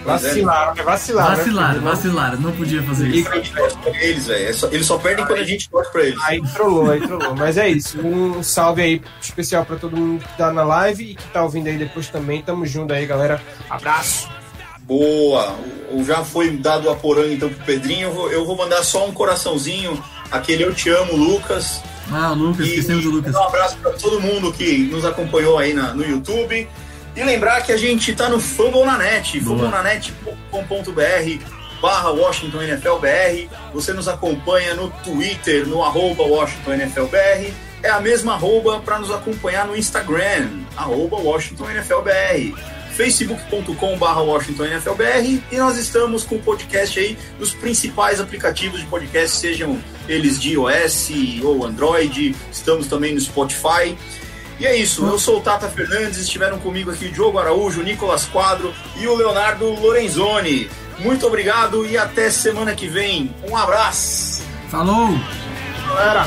Pois 0.04 0.24
é. 0.24 0.28
Vacilaram, 0.28 0.74
né? 0.74 0.82
Vacilaram. 0.82 1.36
Vacilaram, 1.36 1.80
né? 1.80 1.90
vacilaram. 1.90 2.40
Não 2.40 2.52
podia 2.52 2.82
fazer 2.82 3.08
isso. 3.08 3.28
A 3.30 3.34
gente 3.36 3.52
torce 3.52 3.76
pra 3.78 4.02
eles, 4.04 4.26
velho. 4.26 4.48
É 4.48 4.52
só- 4.52 4.66
Eles 4.68 4.86
só 4.86 4.98
perdem 4.98 5.24
quando 5.24 5.38
a 5.38 5.44
gente 5.44 5.70
torce 5.70 5.92
pra 5.92 6.02
eles. 6.02 6.20
Aí 6.24 6.42
trollou, 6.54 6.90
aí 6.90 7.00
trollou. 7.00 7.36
Mas 7.36 7.56
é 7.56 7.68
isso. 7.68 7.98
Um 8.04 8.42
salve 8.42 8.82
aí 8.82 9.02
especial 9.20 9.64
pra 9.64 9.76
todo 9.76 9.96
mundo 9.96 10.22
que 10.24 10.36
tá 10.36 10.52
na 10.52 10.64
live 10.64 11.04
e 11.12 11.14
que 11.14 11.24
tá 11.28 11.42
ouvindo 11.44 11.68
aí 11.68 11.78
depois 11.78 12.08
também. 12.08 12.42
Tamo 12.42 12.66
junto 12.66 12.92
aí, 12.92 13.06
galera. 13.06 13.40
Abraço. 13.70 14.28
Boa! 14.80 15.56
O- 15.90 16.00
o- 16.00 16.04
Já 16.04 16.24
foi 16.24 16.50
dado 16.56 16.90
a 16.90 16.96
poranga 16.96 17.32
então 17.32 17.48
pro 17.48 17.64
Pedrinho. 17.64 18.08
Eu 18.08 18.12
vou, 18.12 18.30
eu 18.32 18.44
vou 18.44 18.56
mandar 18.56 18.82
só 18.82 19.06
um 19.06 19.12
coraçãozinho. 19.12 20.02
Aquele 20.30 20.64
eu 20.64 20.74
te 20.74 20.90
amo, 20.90 21.14
Lucas. 21.16 21.80
Ah, 22.10 22.32
Lucas, 22.32 22.66
esquecemos 22.66 23.04
do 23.04 23.10
Lucas. 23.10 23.34
um 23.34 23.42
abraço 23.44 23.76
para 23.76 23.92
todo 23.92 24.20
mundo 24.20 24.52
que 24.52 24.78
nos 24.90 25.04
acompanhou 25.04 25.58
aí 25.58 25.72
na- 25.72 25.94
no 25.94 26.04
YouTube. 26.04 26.68
E 27.14 27.22
lembrar 27.22 27.62
que 27.62 27.72
a 27.72 27.76
gente 27.76 28.14
tá 28.14 28.28
no 28.28 28.40
Fumble 28.40 28.84
na 28.84 28.96
Net, 28.96 29.38
fumblenanet.com.br 29.40 31.62
barra 31.82 32.10
Washington 32.10 32.62
NFL 32.62 32.98
BR. 33.00 33.48
Você 33.74 33.92
nos 33.92 34.06
acompanha 34.06 34.74
no 34.74 34.88
Twitter, 35.04 35.66
no 35.66 35.82
arroba 35.82 36.22
Washington 36.22 36.74
NFL 36.74 37.06
BR. 37.06 37.52
É 37.82 37.90
a 37.90 38.00
mesma 38.00 38.34
arroba 38.34 38.78
para 38.78 39.00
nos 39.00 39.10
acompanhar 39.10 39.66
no 39.66 39.76
Instagram, 39.76 40.48
arroba 40.76 41.16
Washington 41.16 41.68
NFL 41.70 42.02
BR. 42.02 42.56
facebook.com 42.92 43.98
barra 43.98 44.22
Washington 44.22 44.66
NFL 44.66 44.92
BR 44.92 45.42
e 45.50 45.56
nós 45.56 45.76
estamos 45.76 46.24
com 46.24 46.36
o 46.36 46.38
podcast 46.38 47.00
aí 47.00 47.18
nos 47.40 47.52
principais 47.52 48.20
aplicativos 48.20 48.80
de 48.80 48.86
podcast, 48.86 49.38
sejam 49.38 49.82
eles 50.06 50.38
de 50.38 50.52
iOS 50.52 51.10
ou 51.42 51.64
Android, 51.64 52.36
estamos 52.52 52.86
também 52.86 53.14
no 53.14 53.20
Spotify. 53.20 53.96
E 54.62 54.64
é 54.64 54.76
isso, 54.76 55.04
eu 55.04 55.18
sou 55.18 55.38
o 55.38 55.40
Tata 55.40 55.68
Fernandes, 55.68 56.18
estiveram 56.18 56.56
comigo 56.56 56.88
aqui 56.88 57.08
Diogo 57.08 57.36
Araújo, 57.36 57.82
Nicolas 57.82 58.26
Quadro 58.26 58.72
e 58.96 59.08
o 59.08 59.16
Leonardo 59.16 59.68
Lorenzoni. 59.68 60.70
Muito 61.00 61.26
obrigado 61.26 61.84
e 61.84 61.98
até 61.98 62.30
semana 62.30 62.72
que 62.72 62.86
vem. 62.86 63.34
Um 63.50 63.56
abraço! 63.56 64.44
Falou! 64.70 65.18
Galera. 65.88 66.26